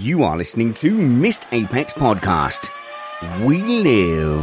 You 0.00 0.22
are 0.22 0.34
listening 0.34 0.72
to 0.74 0.90
Missed 0.90 1.46
Apex 1.52 1.92
Podcast. 1.92 2.70
We 3.44 3.60
live 3.60 4.40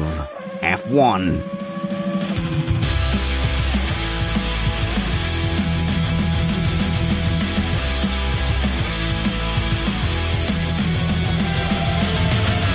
F1. 0.61 1.41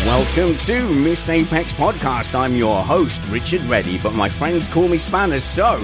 Welcome 0.05 0.59
to 0.59 0.93
Missed 0.93 1.31
Apex 1.31 1.73
Podcast. 1.75 2.35
I'm 2.35 2.57
your 2.57 2.83
host, 2.83 3.25
Richard 3.29 3.61
Reddy, 3.63 3.99
but 3.99 4.15
my 4.15 4.29
friends 4.29 4.67
call 4.67 4.89
me 4.89 4.99
Spanners, 4.99 5.45
so 5.45 5.81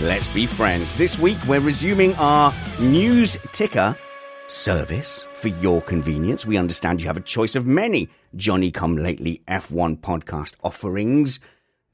let's 0.00 0.26
be 0.26 0.46
friends. 0.46 0.92
This 0.94 1.20
week 1.20 1.38
we're 1.46 1.60
resuming 1.60 2.16
our 2.16 2.52
news 2.80 3.38
ticker 3.52 3.96
service 4.52 5.26
for 5.32 5.48
your 5.48 5.80
convenience. 5.80 6.44
We 6.44 6.58
understand 6.58 7.00
you 7.00 7.06
have 7.06 7.16
a 7.16 7.22
choice 7.22 7.56
of 7.56 7.66
many 7.66 8.10
Johnny 8.36 8.70
Come 8.70 8.96
Lately 8.96 9.42
F1 9.48 10.00
podcast 10.00 10.56
offerings 10.62 11.40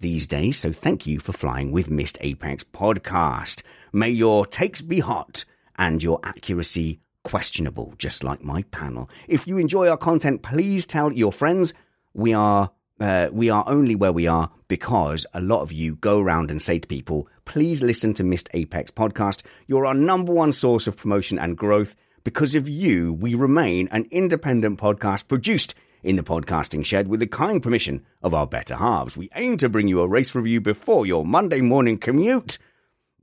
these 0.01 0.27
days, 0.27 0.59
so 0.59 0.73
thank 0.73 1.07
you 1.07 1.21
for 1.21 1.33
flying 1.33 1.71
with 1.71 1.89
Missed 1.89 2.19
Apex 2.21 2.65
Podcast. 2.65 3.63
May 3.93 4.11
your 4.11 4.45
takes 4.45 4.83
be 4.83 4.99
hot 4.99 5.45
and 5.77 6.03
your 6.03 6.19
accuracy 6.25 7.01
questionable, 7.23 7.95
just 7.97 8.25
like 8.25 8.43
my 8.43 8.63
panel. 8.65 9.09
If 9.29 9.47
you 9.47 9.59
enjoy 9.59 9.89
our 9.89 9.97
content, 9.97 10.43
please 10.43 10.85
tell 10.85 11.13
your 11.13 11.33
friends. 11.33 11.75
We 12.13 12.35
are 12.35 12.73
uh, 13.01 13.29
we 13.33 13.51
are 13.51 13.63
only 13.69 13.95
where 13.95 14.13
we 14.13 14.27
are 14.27 14.51
because 14.67 15.25
a 15.33 15.41
lot 15.41 15.61
of 15.63 15.71
you 15.71 15.95
go 15.95 16.19
around 16.19 16.51
and 16.51 16.61
say 16.61 16.81
to 16.81 16.89
people, 16.89 17.29
please 17.45 17.83
listen 17.83 18.15
to 18.15 18.25
Missed 18.25 18.49
Apex 18.53 18.91
podcast. 18.91 19.43
You're 19.69 19.87
our 19.87 19.95
number 19.95 20.33
one 20.33 20.51
source 20.51 20.89
of 20.89 20.97
promotion 20.97 21.39
and 21.39 21.57
growth. 21.57 21.95
Because 22.29 22.55
of 22.55 22.69
you, 22.69 23.15
we 23.15 23.35
remain 23.35 23.89
an 23.91 24.07
independent 24.11 24.79
podcast 24.79 25.29
produced 25.29 25.75
in 26.03 26.17
the 26.17 26.23
podcasting 26.23 26.85
shed 26.85 27.09
with 27.09 27.21
the 27.21 27.27
kind 27.27 27.63
permission 27.63 28.05
of 28.23 28.35
our 28.35 28.47
better 28.47 28.77
halves. 28.77 29.17
We 29.17 29.31
aim 29.35 29.57
to 29.57 29.71
bring 29.71 29.89
you 29.89 30.03
a 30.03 30.07
race 30.07 30.35
review 30.35 30.61
before 30.61 31.07
your 31.07 31.25
Monday 31.25 31.63
morning 31.63 31.97
commute. 31.97 32.59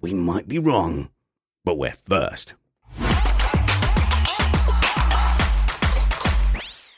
We 0.01 0.15
might 0.15 0.47
be 0.47 0.57
wrong, 0.57 1.09
but 1.63 1.77
we're 1.77 1.91
first. 1.91 2.55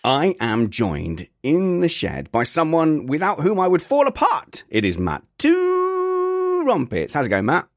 I 0.05 0.37
am 0.39 0.69
joined 0.69 1.27
in 1.43 1.81
the 1.81 1.89
shed 1.89 2.31
by 2.31 2.43
someone 2.43 3.07
without 3.07 3.41
whom 3.41 3.59
I 3.59 3.67
would 3.67 3.81
fall 3.81 4.07
apart. 4.07 4.63
It 4.69 4.85
is 4.85 4.97
Matt 4.97 5.23
Trumpets. 5.37 7.15
How's 7.15 7.25
it 7.25 7.29
going, 7.31 7.47
Matt? 7.47 7.67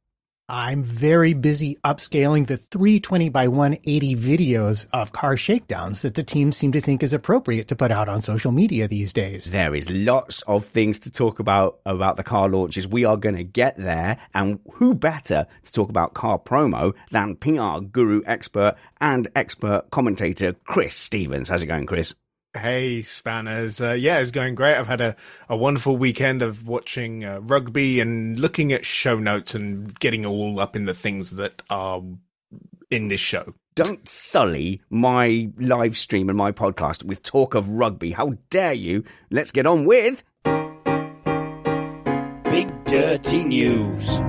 I'm 0.53 0.83
very 0.83 1.33
busy 1.33 1.77
upscaling 1.85 2.49
the 2.49 2.57
320 2.57 3.29
by 3.29 3.47
180 3.47 4.17
videos 4.17 4.89
of 4.93 5.13
car 5.13 5.37
shakedowns 5.37 6.03
that 6.03 6.15
the 6.15 6.25
team 6.25 6.51
seem 6.51 6.73
to 6.73 6.81
think 6.81 7.05
is 7.05 7.13
appropriate 7.13 7.69
to 7.69 7.77
put 7.77 7.93
out 7.93 8.09
on 8.09 8.21
social 8.21 8.51
media 8.51 8.89
these 8.89 9.13
days. 9.13 9.45
There 9.45 9.77
is 9.77 9.89
lots 9.89 10.43
of 10.43 10.67
things 10.67 10.99
to 11.01 11.11
talk 11.11 11.39
about 11.39 11.79
about 11.87 12.17
the 12.17 12.25
car 12.25 12.49
launches. 12.49 12.89
We 12.89 13.05
are 13.05 13.17
going 13.17 13.37
to 13.37 13.45
get 13.45 13.77
there. 13.77 14.19
And 14.35 14.59
who 14.73 14.93
better 14.95 15.47
to 15.63 15.73
talk 15.73 15.89
about 15.89 16.15
car 16.15 16.41
promo 16.41 16.95
than 17.13 17.37
PR 17.37 17.85
guru 17.85 18.23
expert 18.27 18.75
and 19.01 19.29
expert 19.37 19.85
commentator 19.93 20.55
Chris 20.65 20.97
Stevens? 20.97 21.49
How's 21.49 21.63
it 21.63 21.67
going, 21.67 21.87
Chris? 21.87 22.15
Hey, 22.53 23.03
Spanners. 23.03 23.81
Uh, 23.81 23.93
yeah, 23.93 24.19
it's 24.19 24.33
going 24.33 24.57
great. 24.57 24.75
I've 24.75 24.89
had 24.89 25.01
a, 25.01 25.15
a 25.49 25.57
wonderful 25.57 25.97
weekend 25.97 26.43
of 26.43 26.67
watching 26.67 27.25
uh, 27.25 27.41
rugby 27.43 28.01
and 28.01 28.41
looking 28.41 28.73
at 28.73 28.85
show 28.85 29.19
notes 29.21 29.55
and 29.55 29.99
getting 30.01 30.27
all 30.27 30.59
up 30.59 30.75
in 30.75 30.85
the 30.85 30.95
things 30.95 31.31
that 31.33 31.63
are 31.71 32.03
in 32.91 33.07
this 33.07 33.21
show. 33.21 33.55
Don't 33.77 34.09
sully 34.09 34.83
my 34.91 35.49
live 35.59 35.97
stream 35.97 36.29
and 36.29 36.37
my 36.37 36.51
podcast 36.51 37.05
with 37.05 37.23
talk 37.23 37.55
of 37.55 37.69
rugby. 37.69 38.11
How 38.11 38.35
dare 38.51 38.73
you? 38.73 39.05
Let's 39.31 39.53
get 39.53 39.67
on 39.67 39.85
with. 39.85 40.25
Big 42.51 42.85
Dirty 42.85 43.45
News. 43.45 44.21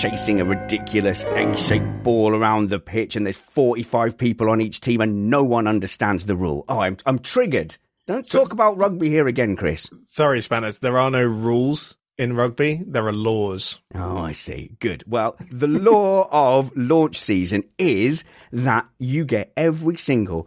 Chasing 0.00 0.42
a 0.42 0.44
ridiculous 0.44 1.24
egg 1.24 1.56
shaped 1.56 2.02
ball 2.02 2.34
around 2.34 2.68
the 2.68 2.78
pitch, 2.78 3.16
and 3.16 3.24
there's 3.24 3.38
45 3.38 4.18
people 4.18 4.50
on 4.50 4.60
each 4.60 4.82
team, 4.82 5.00
and 5.00 5.30
no 5.30 5.42
one 5.42 5.66
understands 5.66 6.26
the 6.26 6.36
rule. 6.36 6.66
Oh, 6.68 6.80
I'm, 6.80 6.98
I'm 7.06 7.18
triggered. 7.18 7.76
Don't 8.06 8.28
talk 8.28 8.52
about 8.52 8.76
rugby 8.76 9.08
here 9.08 9.26
again, 9.26 9.56
Chris. 9.56 9.88
Sorry, 10.04 10.42
Spanners. 10.42 10.80
There 10.80 10.98
are 10.98 11.10
no 11.10 11.24
rules 11.24 11.96
in 12.18 12.34
rugby, 12.34 12.82
there 12.86 13.06
are 13.06 13.12
laws. 13.12 13.80
Oh, 13.94 14.18
I 14.18 14.32
see. 14.32 14.76
Good. 14.80 15.04
Well, 15.06 15.36
the 15.50 15.68
law 15.68 16.28
of 16.32 16.74
launch 16.76 17.18
season 17.18 17.64
is 17.78 18.24
that 18.52 18.86
you 18.98 19.24
get 19.24 19.52
every 19.56 19.96
single 19.96 20.46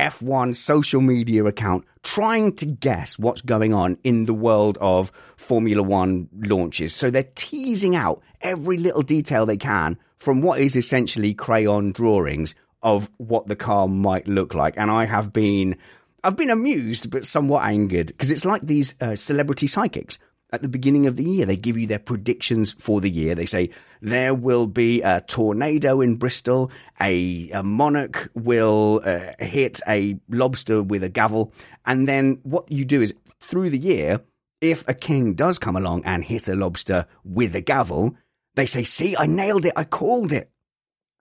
F1 0.00 0.56
social 0.56 1.02
media 1.02 1.44
account 1.44 1.84
trying 2.02 2.56
to 2.56 2.64
guess 2.64 3.18
what's 3.18 3.42
going 3.42 3.74
on 3.74 3.98
in 4.02 4.24
the 4.24 4.32
world 4.32 4.78
of 4.80 5.12
Formula 5.36 5.82
One 5.82 6.26
launches. 6.32 6.94
So 6.94 7.10
they're 7.10 7.28
teasing 7.34 7.94
out 7.94 8.22
every 8.40 8.78
little 8.78 9.02
detail 9.02 9.44
they 9.44 9.58
can 9.58 9.98
from 10.16 10.40
what 10.40 10.58
is 10.58 10.74
essentially 10.74 11.34
crayon 11.34 11.92
drawings 11.92 12.54
of 12.82 13.10
what 13.18 13.46
the 13.46 13.56
car 13.56 13.88
might 13.88 14.26
look 14.26 14.54
like. 14.54 14.78
And 14.78 14.90
I 14.90 15.04
have 15.04 15.34
been, 15.34 15.76
I've 16.24 16.36
been 16.36 16.48
amused, 16.48 17.10
but 17.10 17.26
somewhat 17.26 17.64
angered 17.64 18.06
because 18.06 18.30
it's 18.30 18.46
like 18.46 18.62
these 18.62 18.94
uh, 19.02 19.16
celebrity 19.16 19.66
psychics 19.66 20.18
at 20.52 20.62
the 20.62 20.68
beginning 20.68 21.06
of 21.06 21.16
the 21.16 21.24
year. 21.24 21.46
They 21.46 21.56
give 21.56 21.76
you 21.76 21.86
their 21.86 21.98
predictions 21.98 22.72
for 22.72 23.00
the 23.00 23.10
year. 23.10 23.34
They 23.34 23.46
say 23.46 23.70
there 24.00 24.34
will 24.34 24.66
be 24.66 25.02
a 25.02 25.20
tornado 25.20 26.00
in 26.00 26.16
Bristol, 26.16 26.70
a, 27.00 27.50
a 27.50 27.62
monarch 27.62 28.30
will 28.34 29.02
uh, 29.04 29.32
hit 29.38 29.80
a 29.88 30.18
lobster 30.28 30.82
with 30.82 31.02
a 31.02 31.08
gavel. 31.08 31.52
And 31.86 32.08
then 32.08 32.40
what 32.42 32.70
you 32.70 32.84
do 32.84 33.02
is 33.02 33.14
through 33.40 33.70
the 33.70 33.78
year, 33.78 34.20
if 34.60 34.86
a 34.88 34.94
king 34.94 35.34
does 35.34 35.58
come 35.58 35.76
along 35.76 36.04
and 36.04 36.24
hit 36.24 36.48
a 36.48 36.54
lobster 36.54 37.06
with 37.24 37.54
a 37.54 37.60
gavel, 37.60 38.14
they 38.54 38.66
say, 38.66 38.82
See, 38.82 39.16
I 39.16 39.26
nailed 39.26 39.64
it, 39.64 39.72
I 39.76 39.84
called 39.84 40.32
it. 40.32 40.50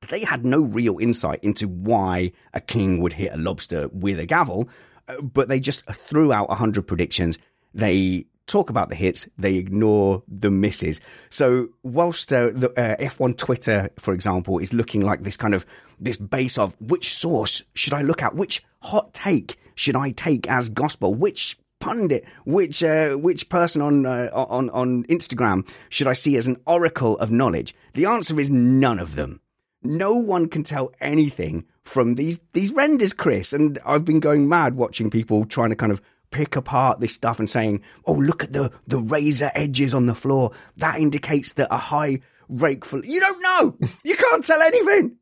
they 0.10 0.22
had 0.22 0.46
no 0.46 0.62
real 0.62 0.98
insight 1.00 1.44
into 1.44 1.68
why 1.68 2.31
a 2.54 2.62
king 2.62 3.00
would 3.02 3.14
hit 3.14 3.34
a 3.34 3.38
lobster 3.38 3.88
with 3.90 4.20
a 4.20 4.26
gavel, 4.26 4.70
uh, 5.08 5.22
but 5.22 5.48
they 5.50 5.60
just 5.60 5.86
threw 5.86 6.31
out 6.34 6.50
100 6.50 6.88
predictions. 6.88 7.38
They 7.74 8.26
talk 8.50 8.69
about 8.69 8.90
the 8.90 8.96
hits, 8.96 9.30
they 9.38 9.56
ignore 9.56 10.24
the 10.28 10.51
misses. 10.51 11.00
So 11.30 11.69
whilst 11.84 12.34
uh, 12.34 12.50
the 12.54 12.69
uh, 12.72 12.98
F1 12.98 13.38
Twitter, 13.38 13.90
for 13.98 14.13
example, 14.13 14.60
is 14.60 14.74
looking 14.74 15.01
like 15.01 15.24
this 15.24 15.38
kind 15.38 15.54
of 15.54 15.66
this 16.00 16.18
base 16.18 16.57
of 16.57 16.75
which 16.81 17.13
source 17.13 17.63
should 17.75 17.94
I 17.94 18.01
look 18.01 18.22
at, 18.22 18.36
which 18.36 18.63
hot 18.81 19.13
take 19.13 19.57
should 19.75 19.96
I 19.96 20.12
take 20.12 20.50
as 20.50 20.69
gospel, 20.69 21.13
which 21.13 21.57
pundit, 21.80 22.25
which 22.46 22.84
uh, 22.84 23.16
which 23.16 23.50
person 23.50 23.81
on 23.81 24.06
uh, 24.06 24.30
on 24.34 24.69
on 24.72 25.04
Instagram 25.06 25.68
should 25.90 26.07
I 26.07 26.13
see 26.13 26.36
as 26.36 26.48
an 26.48 26.57
oracle 26.66 27.18
of 27.19 27.31
knowledge? 27.31 27.75
The 27.94 28.06
answer 28.06 28.40
is 28.40 28.50
none 28.50 29.00
of 29.00 29.16
them. 29.16 29.40
No 29.81 30.16
one 30.16 30.50
can 30.50 30.63
tell 30.63 30.92
anything 31.00 31.66
from 31.84 32.16
these 32.16 32.40
these 32.54 32.74
renders, 32.74 33.13
Chris. 33.13 33.54
And 33.54 33.80
I've 33.86 34.06
been 34.06 34.19
going 34.19 34.50
mad 34.50 34.75
watching 34.75 35.10
people 35.10 35.45
trying 35.45 35.69
to 35.69 35.75
kind 35.75 35.92
of 35.92 36.02
pick 36.31 36.56
apart 36.56 37.00
this 37.00 37.14
stuff 37.14 37.40
and 37.40 37.50
saying, 37.50 37.81
"Oh, 38.06 38.14
look 38.14 38.44
at 38.44 38.54
the 38.54 38.72
the 38.88 39.00
razor 39.00 39.52
edges 39.56 39.94
on 39.94 40.06
the 40.06 40.16
floor. 40.16 40.52
That 40.78 41.00
indicates 41.00 41.54
that 41.54 41.68
a 41.72 41.78
high 41.78 42.22
rake 42.48 42.86
full." 42.86 43.06
You 43.06 43.20
don't 43.20 43.42
know. 43.42 43.78
You 44.04 44.16
can't 44.16 44.44
tell 44.44 44.62
anything. 44.62 45.18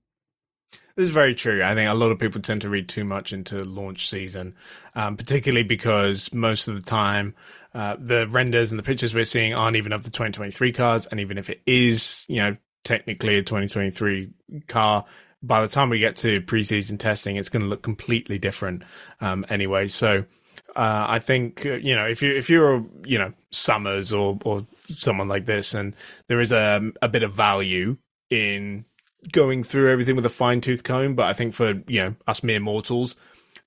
This 0.96 1.06
is 1.06 1.12
very 1.12 1.36
true. 1.36 1.64
I 1.64 1.76
think 1.76 1.88
a 1.90 1.94
lot 1.94 2.12
of 2.12 2.18
people 2.18 2.42
tend 2.42 2.62
to 2.62 2.70
read 2.70 2.90
too 2.90 3.04
much 3.04 3.32
into 3.32 3.64
launch 3.64 4.10
season, 4.10 4.56
um, 4.96 5.16
particularly 5.16 5.64
because 5.64 6.34
most 6.34 6.68
of 6.68 6.74
the 6.74 6.82
time 6.82 7.36
uh, 7.76 7.96
the 8.00 8.28
renders 8.28 8.72
and 8.72 8.80
the 8.80 8.84
pictures 8.84 9.14
we're 9.14 9.24
seeing 9.24 9.54
aren't 9.54 9.78
even 9.78 9.94
of 9.94 10.02
the 10.02 10.10
2023 10.10 10.72
cars. 10.74 11.06
And 11.06 11.20
even 11.20 11.38
if 11.38 11.52
it 11.52 11.62
is, 11.68 12.26
you 12.28 12.38
know, 12.38 12.58
technically 12.84 13.38
a 13.38 13.44
2023 13.44 14.32
car, 14.68 15.06
by 15.44 15.62
the 15.62 15.68
time 15.68 15.90
we 15.90 16.00
get 16.00 16.16
to 16.18 16.42
preseason 16.42 16.98
testing, 16.98 17.36
it's 17.36 17.50
going 17.50 17.62
to 17.62 17.70
look 17.70 17.84
completely 17.84 18.40
different 18.40 18.82
um, 19.22 19.46
anyway. 19.50 19.88
So 19.88 20.26
uh, 20.76 21.06
I 21.08 21.20
think 21.20 21.66
uh, 21.66 21.76
you 21.76 21.96
know 21.96 22.06
if 22.06 22.22
you 22.22 22.36
if 22.36 22.50
you're 22.50 22.86
you 23.04 23.18
know 23.18 23.34
Summers 23.52 24.14
or 24.14 24.38
or 24.44 24.66
someone 24.90 25.28
like 25.28 25.46
this, 25.46 25.74
and 25.74 25.96
there 26.28 26.40
is 26.40 26.52
a 26.52 26.92
a 27.02 27.10
bit 27.10 27.24
of 27.24 27.34
value 27.34 27.98
in 28.30 28.86
going 29.32 29.64
through 29.64 29.92
everything 29.92 30.16
with 30.16 30.26
a 30.26 30.30
fine 30.30 30.62
tooth 30.62 30.84
comb. 30.84 31.16
But 31.16 31.28
I 31.28 31.34
think 31.34 31.54
for 31.54 31.82
you 31.88 32.02
know 32.02 32.16
us 32.28 32.44
mere 32.44 32.60
mortals, 32.60 33.16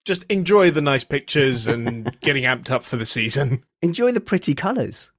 just 0.04 0.24
enjoy 0.24 0.70
the 0.70 0.80
nice 0.80 1.04
pictures 1.04 1.66
and 1.66 2.10
getting 2.20 2.44
amped 2.44 2.70
up 2.70 2.84
for 2.84 2.96
the 2.96 3.06
season. 3.06 3.64
Enjoy 3.82 4.12
the 4.12 4.20
pretty 4.20 4.54
colours. 4.54 5.12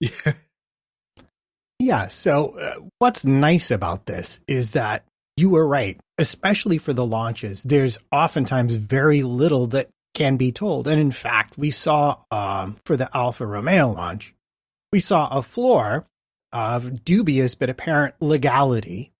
Yeah. 0.00 0.32
Yeah. 1.80 2.06
So, 2.06 2.58
uh, 2.58 2.80
what's 2.98 3.26
nice 3.26 3.70
about 3.70 4.06
this 4.06 4.40
is 4.46 4.70
that 4.70 5.04
you 5.36 5.50
were 5.50 5.66
right, 5.66 5.98
especially 6.18 6.78
for 6.78 6.92
the 6.92 7.04
launches. 7.04 7.62
There's 7.62 7.98
oftentimes 8.12 8.74
very 8.74 9.22
little 9.22 9.66
that 9.68 9.88
can 10.14 10.36
be 10.36 10.52
told. 10.52 10.88
And 10.88 11.00
in 11.00 11.10
fact, 11.10 11.58
we 11.58 11.70
saw 11.70 12.18
um, 12.30 12.76
for 12.84 12.96
the 12.96 13.14
Alfa 13.14 13.44
Romeo 13.44 13.90
launch, 13.90 14.34
we 14.92 15.00
saw 15.00 15.28
a 15.28 15.42
floor 15.42 16.06
of 16.52 17.04
dubious 17.04 17.54
but 17.54 17.68
apparent 17.68 18.14
legality 18.20 19.12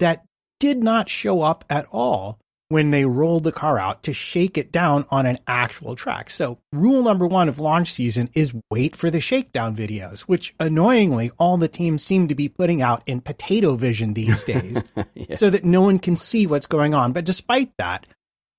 that 0.00 0.24
did 0.58 0.82
not 0.82 1.08
show 1.08 1.42
up 1.42 1.64
at 1.68 1.86
all 1.92 2.38
when 2.68 2.90
they 2.90 3.04
rolled 3.04 3.44
the 3.44 3.52
car 3.52 3.78
out 3.78 4.02
to 4.02 4.12
shake 4.12 4.58
it 4.58 4.72
down 4.72 5.04
on 5.10 5.24
an 5.24 5.38
actual 5.46 5.94
track. 5.94 6.30
So, 6.30 6.58
rule 6.72 7.02
number 7.02 7.26
one 7.26 7.48
of 7.48 7.60
launch 7.60 7.92
season 7.92 8.28
is 8.34 8.54
wait 8.70 8.96
for 8.96 9.10
the 9.10 9.20
shakedown 9.20 9.76
videos, 9.76 10.20
which 10.22 10.54
annoyingly 10.58 11.30
all 11.38 11.58
the 11.58 11.68
teams 11.68 12.02
seem 12.02 12.26
to 12.28 12.34
be 12.34 12.48
putting 12.48 12.82
out 12.82 13.02
in 13.06 13.20
potato 13.20 13.76
vision 13.76 14.14
these 14.14 14.42
days 14.42 14.82
yeah. 15.14 15.36
so 15.36 15.48
that 15.50 15.64
no 15.64 15.82
one 15.82 15.98
can 15.98 16.16
see 16.16 16.46
what's 16.46 16.66
going 16.66 16.92
on. 16.92 17.12
But 17.12 17.24
despite 17.24 17.70
that, 17.78 18.06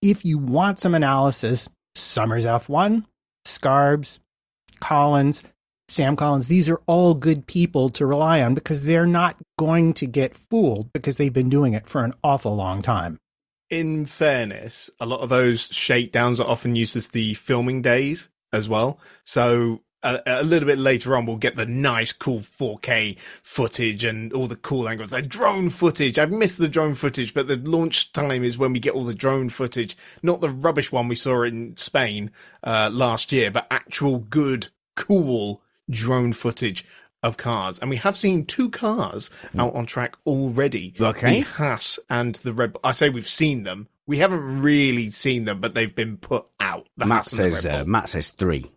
if 0.01 0.23
you 0.25 0.38
want 0.38 0.79
some 0.79 0.95
analysis, 0.95 1.69
Summers 1.95 2.45
F1, 2.45 3.05
Scarbs, 3.45 4.19
Collins, 4.79 5.44
Sam 5.89 6.15
Collins, 6.15 6.47
these 6.47 6.69
are 6.69 6.79
all 6.85 7.13
good 7.13 7.47
people 7.47 7.89
to 7.89 8.05
rely 8.05 8.41
on 8.41 8.53
because 8.53 8.85
they're 8.85 9.07
not 9.07 9.38
going 9.57 9.94
to 9.95 10.05
get 10.05 10.35
fooled 10.35 10.91
because 10.94 11.17
they've 11.17 11.33
been 11.33 11.49
doing 11.49 11.73
it 11.73 11.88
for 11.88 12.03
an 12.03 12.13
awful 12.23 12.55
long 12.55 12.81
time. 12.81 13.17
In 13.69 14.05
fairness, 14.05 14.89
a 14.99 15.05
lot 15.05 15.21
of 15.21 15.29
those 15.29 15.67
shakedowns 15.67 16.39
are 16.39 16.47
often 16.47 16.75
used 16.75 16.95
as 16.95 17.09
the 17.09 17.33
filming 17.35 17.81
days 17.81 18.29
as 18.53 18.69
well. 18.69 18.99
So 19.25 19.81
a, 20.03 20.21
a, 20.25 20.44
little 20.44 20.67
bit 20.67 20.77
later 20.77 21.15
on, 21.15 21.25
we'll 21.25 21.38
get 21.38 21.55
the 21.55 21.65
nice, 21.65 22.11
cool 22.11 22.39
4K 22.39 23.17
footage 23.44 24.03
and 24.03 24.31
all 24.33 24.47
the 24.47 24.55
cool 24.55 24.88
angles. 24.88 25.09
The 25.09 25.21
drone 25.21 25.69
footage. 25.69 26.19
I've 26.19 26.31
missed 26.31 26.59
the 26.59 26.67
drone 26.67 26.95
footage, 26.95 27.33
but 27.33 27.47
the 27.47 27.57
launch 27.57 28.13
time 28.13 28.44
is 28.44 28.57
when 28.57 28.73
we 28.73 28.79
get 28.79 28.94
all 28.94 29.03
the 29.03 29.13
drone 29.13 29.49
footage. 29.49 29.97
Not 30.21 30.41
the 30.41 30.49
rubbish 30.49 30.91
one 30.91 31.07
we 31.07 31.15
saw 31.15 31.44
in 31.44 31.75
Spain 31.77 32.31
uh, 32.63 32.89
last 32.91 33.31
year, 33.31 33.51
but 33.51 33.67
actual 33.71 34.19
good, 34.19 34.67
cool 34.95 35.61
drone 35.89 36.33
footage 36.33 36.85
of 37.23 37.38
cars. 37.38 37.79
And 37.79 37.89
we 37.89 37.97
have 37.97 38.15
seen 38.15 38.45
two 38.45 38.69
cars 38.69 39.29
out 39.57 39.73
on 39.75 39.85
track 39.85 40.15
already. 40.25 40.94
Okay. 40.99 41.39
The 41.39 41.41
Haas 41.41 41.99
and 42.09 42.35
the 42.35 42.53
Red 42.53 42.73
Bull. 42.73 42.81
I 42.83 42.91
say 42.91 43.09
we've 43.09 43.27
seen 43.27 43.63
them. 43.63 43.88
We 44.05 44.19
haven't 44.19 44.61
really 44.61 45.09
seen 45.11 45.45
them, 45.45 45.59
but 45.59 45.73
they've 45.73 45.94
been 45.94 46.17
put 46.17 46.45
out. 46.59 46.88
Matt 46.95 47.25
says 47.29 47.65
uh, 47.65 47.83
Matt 47.85 48.09
says 48.09 48.29
three. 48.29 48.71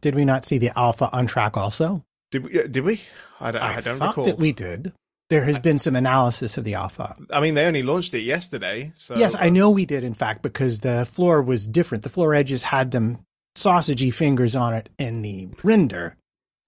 Did 0.00 0.14
we 0.14 0.24
not 0.24 0.44
see 0.44 0.58
the 0.58 0.76
alpha 0.76 1.08
on 1.12 1.26
track 1.26 1.56
also? 1.56 2.04
Did 2.30 2.44
we? 2.44 2.58
Uh, 2.60 2.66
did 2.66 2.84
we? 2.84 3.02
I 3.40 3.50
don't, 3.50 3.62
I, 3.62 3.76
I 3.76 3.80
don't 3.80 3.98
thought 3.98 4.16
recall. 4.16 4.24
that 4.24 4.38
we 4.38 4.52
did. 4.52 4.92
There 5.28 5.44
has 5.44 5.58
been 5.58 5.80
some 5.80 5.96
analysis 5.96 6.56
of 6.56 6.62
the 6.62 6.74
alpha. 6.74 7.16
I 7.30 7.40
mean, 7.40 7.54
they 7.54 7.64
only 7.66 7.82
launched 7.82 8.14
it 8.14 8.20
yesterday. 8.20 8.92
So. 8.94 9.16
Yes, 9.16 9.34
I 9.36 9.48
know 9.48 9.70
we 9.70 9.84
did, 9.84 10.04
in 10.04 10.14
fact, 10.14 10.40
because 10.40 10.80
the 10.80 11.04
floor 11.04 11.42
was 11.42 11.66
different. 11.66 12.04
The 12.04 12.10
floor 12.10 12.32
edges 12.32 12.62
had 12.62 12.92
them 12.92 13.18
sausagey 13.56 14.14
fingers 14.14 14.54
on 14.54 14.74
it 14.74 14.88
in 14.98 15.22
the 15.22 15.48
render, 15.64 16.16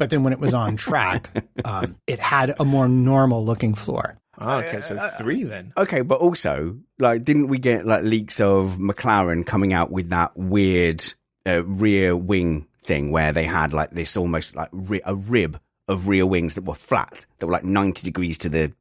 but 0.00 0.10
then 0.10 0.24
when 0.24 0.32
it 0.32 0.40
was 0.40 0.54
on 0.54 0.76
track, 0.76 1.30
um, 1.64 1.96
it 2.08 2.18
had 2.18 2.54
a 2.58 2.64
more 2.64 2.88
normal 2.88 3.44
looking 3.44 3.74
floor. 3.74 4.18
Oh, 4.40 4.58
okay, 4.58 4.80
so 4.80 4.96
three 5.18 5.44
then. 5.44 5.72
Okay, 5.76 6.00
but 6.00 6.20
also, 6.20 6.78
like, 6.98 7.24
didn't 7.24 7.48
we 7.48 7.58
get 7.58 7.86
like 7.86 8.04
leaks 8.04 8.40
of 8.40 8.76
McLaren 8.78 9.44
coming 9.44 9.72
out 9.72 9.90
with 9.90 10.10
that 10.10 10.36
weird 10.36 11.02
uh, 11.46 11.64
rear 11.64 12.16
wing 12.16 12.66
thing 12.88 13.12
where 13.12 13.32
they 13.32 13.44
had 13.44 13.72
like 13.72 13.90
this 13.90 14.16
almost 14.16 14.56
like 14.56 14.70
ri- 14.72 15.02
a 15.04 15.14
rib 15.14 15.60
of 15.86 16.08
rear 16.08 16.26
wings 16.26 16.54
that 16.54 16.64
were 16.64 16.74
flat, 16.74 17.26
that 17.38 17.46
were 17.46 17.52
like 17.52 17.64
90 17.64 18.02
degrees 18.02 18.38
to 18.38 18.48
the 18.48 18.72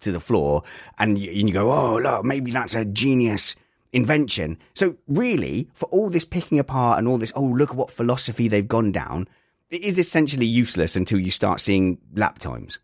to 0.00 0.12
the 0.12 0.20
floor, 0.20 0.62
and 0.98 1.18
you, 1.18 1.30
and 1.30 1.48
you 1.48 1.54
go, 1.54 1.72
oh 1.72 1.98
look, 1.98 2.24
maybe 2.24 2.50
that's 2.50 2.74
a 2.74 2.84
genius 2.84 3.56
invention. 3.92 4.58
So 4.74 4.96
really, 5.08 5.68
for 5.72 5.86
all 5.86 6.10
this 6.10 6.26
picking 6.26 6.58
apart 6.58 6.98
and 6.98 7.08
all 7.08 7.18
this, 7.18 7.32
oh 7.34 7.44
look 7.44 7.70
at 7.70 7.76
what 7.76 7.90
philosophy 7.90 8.48
they've 8.48 8.68
gone 8.68 8.92
down, 8.92 9.26
it 9.70 9.82
is 9.82 9.98
essentially 9.98 10.46
useless 10.46 10.94
until 10.94 11.18
you 11.18 11.30
start 11.30 11.60
seeing 11.60 11.98
lap 12.14 12.38
times. 12.38 12.78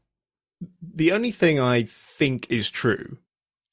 The 0.95 1.13
only 1.13 1.31
thing 1.31 1.61
I 1.61 1.83
think 1.85 2.51
is 2.51 2.71
true 2.71 3.19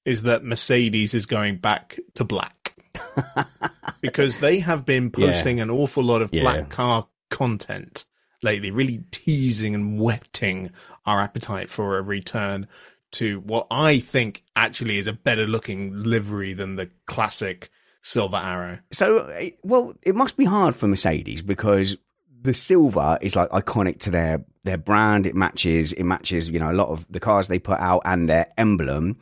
is 0.06 0.24
that 0.24 0.44
Mercedes 0.44 1.14
is 1.14 1.26
going 1.26 1.58
back 1.58 2.00
to 2.16 2.24
black. 2.24 2.77
because 4.02 4.40
they 4.40 4.60
have 4.60 4.86
been 4.86 5.10
posting 5.10 5.58
yeah. 5.58 5.64
an 5.64 5.70
awful 5.70 6.04
lot 6.04 6.22
of 6.22 6.30
yeah. 6.34 6.42
black 6.42 6.70
car 6.70 7.08
content 7.30 8.06
lately, 8.44 8.72
really 8.72 9.04
teasing 9.12 9.76
and 9.76 10.00
whetting 10.00 10.72
our 11.06 11.22
appetite 11.22 11.70
for 11.70 11.98
a 11.98 12.02
return 12.02 12.68
to 13.10 13.40
what 13.42 13.68
I 13.72 14.00
think 14.00 14.44
actually 14.56 14.98
is 14.98 15.08
a 15.08 15.14
better 15.14 15.48
looking 15.48 15.94
livery 16.04 16.54
than 16.54 16.76
the 16.76 16.90
classic 17.06 17.70
Silver 18.02 18.38
Arrow. 18.38 18.80
So, 18.92 19.28
eh, 19.28 19.52
well, 19.64 19.94
it 20.04 20.16
must 20.16 20.38
be 20.38 20.46
hard 20.46 20.76
for 20.76 20.88
Mercedes 20.88 21.42
because 21.42 21.98
the 22.42 22.54
silver 22.54 23.18
is 23.22 23.36
like 23.36 23.50
iconic 23.50 24.00
to 24.00 24.12
their 24.12 24.46
their 24.64 24.78
brand. 24.78 25.26
It 25.26 25.36
matches 25.36 25.94
it 25.94 26.04
matches 26.04 26.50
you 26.50 26.60
know 26.60 26.72
a 26.72 26.74
lot 26.74 26.90
of 26.90 27.06
the 27.10 27.20
cars 27.20 27.48
they 27.48 27.60
put 27.60 27.80
out 27.80 28.02
and 28.06 28.30
their 28.30 28.48
emblem 28.58 29.18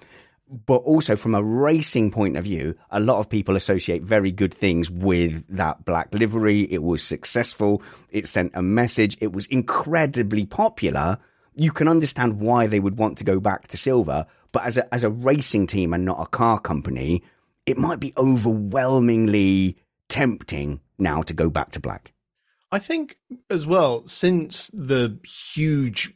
but 0.47 0.77
also 0.77 1.15
from 1.15 1.33
a 1.33 1.43
racing 1.43 2.11
point 2.11 2.37
of 2.37 2.43
view, 2.43 2.75
a 2.91 2.99
lot 2.99 3.19
of 3.19 3.29
people 3.29 3.55
associate 3.55 4.03
very 4.03 4.31
good 4.31 4.53
things 4.53 4.91
with 4.91 5.43
that 5.49 5.85
black 5.85 6.13
livery. 6.13 6.61
It 6.71 6.83
was 6.83 7.01
successful. 7.01 7.81
It 8.09 8.27
sent 8.27 8.51
a 8.53 8.61
message. 8.61 9.17
It 9.21 9.31
was 9.31 9.47
incredibly 9.47 10.45
popular. 10.45 11.17
You 11.55 11.71
can 11.71 11.87
understand 11.87 12.39
why 12.39 12.67
they 12.67 12.79
would 12.79 12.97
want 12.97 13.17
to 13.19 13.23
go 13.23 13.39
back 13.39 13.69
to 13.69 13.77
silver, 13.77 14.27
but 14.51 14.65
as 14.65 14.77
a, 14.77 14.93
as 14.93 15.03
a 15.03 15.09
racing 15.09 15.67
team 15.67 15.93
and 15.93 16.05
not 16.05 16.21
a 16.21 16.27
car 16.27 16.59
company, 16.59 17.23
it 17.65 17.77
might 17.77 17.99
be 17.99 18.13
overwhelmingly 18.17 19.77
tempting 20.09 20.79
now 20.99 21.21
to 21.23 21.33
go 21.33 21.49
back 21.49 21.71
to 21.71 21.79
black. 21.79 22.13
I 22.71 22.79
think 22.79 23.17
as 23.49 23.65
well, 23.65 24.05
since 24.05 24.69
the 24.73 25.17
huge 25.23 26.13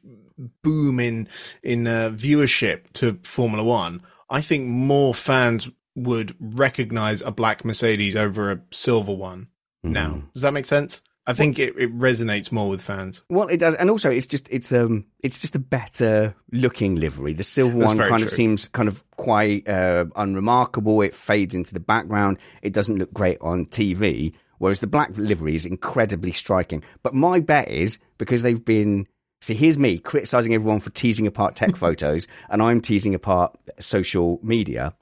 boom 0.62 1.00
in 1.00 1.28
in 1.64 1.88
uh, 1.88 2.10
viewership 2.14 2.92
to 2.94 3.20
Formula 3.24 3.64
One, 3.64 4.02
I 4.30 4.42
think 4.42 4.68
more 4.68 5.14
fans 5.14 5.70
would 5.96 6.36
recognize 6.40 7.22
a 7.22 7.32
black 7.32 7.66
Mercedes 7.66 8.16
over 8.16 8.52
a 8.52 8.62
silver 8.72 9.14
one 9.14 9.48
mm. 9.86 9.92
now. 9.92 10.24
Does 10.34 10.44
that 10.44 10.54
make 10.54 10.66
sense? 10.66 11.02
I 11.30 11.34
think 11.34 11.60
it, 11.60 11.76
it 11.78 11.96
resonates 11.96 12.52
more 12.52 12.70
with 12.70 12.82
fans. 12.82 13.22
Well, 13.30 13.50
it 13.50 13.58
does, 13.58 13.76
and 13.76 13.92
also 13.92 14.10
it's 14.10 14.26
just 14.26 14.48
it's 14.50 14.72
um 14.72 15.06
it's 15.20 15.40
just 15.40 15.56
a 15.56 15.60
better 15.60 16.34
looking 16.52 16.96
livery. 16.96 17.34
The 17.34 17.44
silver 17.44 17.78
That's 17.78 17.94
one 17.94 18.10
kind 18.10 18.24
of 18.24 18.32
seems 18.32 18.68
kind 18.68 18.88
of 18.88 19.08
quite 19.12 19.70
uh, 19.70 20.06
unremarkable. 20.16 21.04
It 21.04 21.14
fades 21.14 21.54
into 21.54 21.72
the 21.72 21.80
background. 21.80 22.40
It 22.64 22.74
doesn't 22.74 22.98
look 22.98 23.14
great 23.14 23.38
on 23.42 23.68
TV. 23.68 24.34
Whereas 24.58 24.80
the 24.80 24.88
black 24.88 25.16
livery 25.18 25.54
is 25.54 25.68
incredibly 25.68 26.32
striking. 26.32 26.84
But 27.04 27.14
my 27.14 27.40
bet 27.40 27.70
is 27.70 28.00
because 28.18 28.42
they've 28.42 28.64
been 28.64 29.08
see 29.42 29.54
here's 29.54 29.78
me 29.78 29.98
criticizing 29.98 30.54
everyone 30.54 30.80
for 30.80 30.90
teasing 30.92 31.28
apart 31.28 31.56
tech 31.56 31.76
photos, 31.78 32.28
and 32.50 32.62
I'm 32.62 32.82
teasing 32.82 33.16
apart 33.16 33.58
social 33.80 34.40
media. 34.44 34.94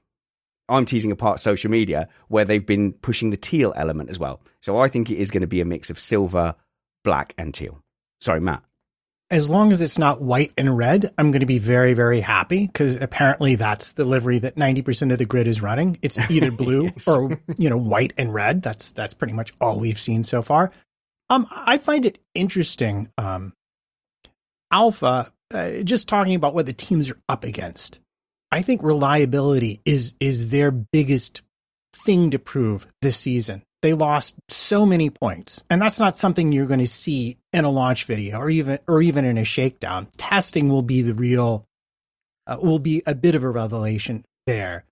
I'm 0.69 0.85
teasing 0.85 1.11
apart 1.11 1.39
social 1.39 1.71
media 1.71 2.09
where 2.27 2.43
they've 2.43 2.65
been 2.65 2.91
pushing 2.91 3.29
the 3.29 3.37
teal 3.37 3.73
element 3.75 4.09
as 4.09 4.19
well. 4.19 4.41
So 4.61 4.77
I 4.77 4.89
think 4.89 5.09
it 5.09 5.17
is 5.17 5.31
going 5.31 5.41
to 5.41 5.47
be 5.47 5.61
a 5.61 5.65
mix 5.65 5.89
of 5.89 5.99
silver, 5.99 6.55
black, 7.03 7.33
and 7.37 7.53
teal. 7.53 7.81
Sorry, 8.19 8.41
Matt. 8.41 8.63
As 9.29 9.49
long 9.49 9.71
as 9.71 9.81
it's 9.81 9.97
not 9.97 10.21
white 10.21 10.53
and 10.57 10.77
red, 10.77 11.13
I'm 11.17 11.31
going 11.31 11.41
to 11.41 11.45
be 11.45 11.59
very, 11.59 11.93
very 11.93 12.21
happy 12.21 12.65
because 12.65 12.95
apparently 12.95 13.55
that's 13.55 13.93
the 13.93 14.05
livery 14.05 14.39
that 14.39 14.55
90% 14.55 15.11
of 15.11 15.17
the 15.17 15.25
grid 15.25 15.47
is 15.47 15.61
running. 15.61 15.97
It's 16.01 16.17
either 16.29 16.51
blue 16.51 16.91
or, 17.05 17.37
you 17.57 17.69
know, 17.69 17.77
white 17.77 18.13
and 18.17 18.33
red. 18.33 18.61
That's, 18.61 18.93
that's 18.93 19.13
pretty 19.13 19.33
much 19.33 19.53
all 19.59 19.79
we've 19.79 19.99
seen 19.99 20.23
so 20.23 20.41
far. 20.41 20.71
Um, 21.29 21.45
I 21.51 21.77
find 21.77 22.05
it 22.05 22.19
interesting. 22.35 23.09
Um, 23.17 23.53
Alpha, 24.71 25.31
uh, 25.53 25.71
just 25.83 26.07
talking 26.07 26.35
about 26.35 26.53
what 26.53 26.65
the 26.65 26.73
teams 26.73 27.09
are 27.09 27.19
up 27.29 27.43
against. 27.43 27.99
I 28.51 28.61
think 28.61 28.83
reliability 28.83 29.81
is, 29.85 30.13
is 30.19 30.49
their 30.49 30.71
biggest 30.71 31.41
thing 31.93 32.31
to 32.31 32.39
prove 32.39 32.87
this 33.01 33.17
season. 33.17 33.63
They 33.81 33.93
lost 33.93 34.35
so 34.49 34.85
many 34.85 35.09
points, 35.09 35.63
and 35.69 35.81
that's 35.81 35.99
not 35.99 36.17
something 36.17 36.51
you're 36.51 36.65
going 36.65 36.79
to 36.79 36.87
see 36.87 37.37
in 37.53 37.63
a 37.63 37.69
launch 37.69 38.05
video 38.05 38.39
or 38.39 38.49
even 38.49 38.79
or 38.87 39.03
even 39.03 39.23
in 39.23 39.37
a 39.37 39.43
shakedown. 39.43 40.07
Testing 40.17 40.69
will 40.69 40.81
be 40.81 41.03
the 41.03 41.13
real, 41.13 41.63
uh, 42.47 42.57
will 42.59 42.79
be 42.79 43.03
a 43.05 43.13
bit 43.13 43.35
of 43.35 43.43
a 43.43 43.49
revelation 43.49 44.25
there. 44.47 44.83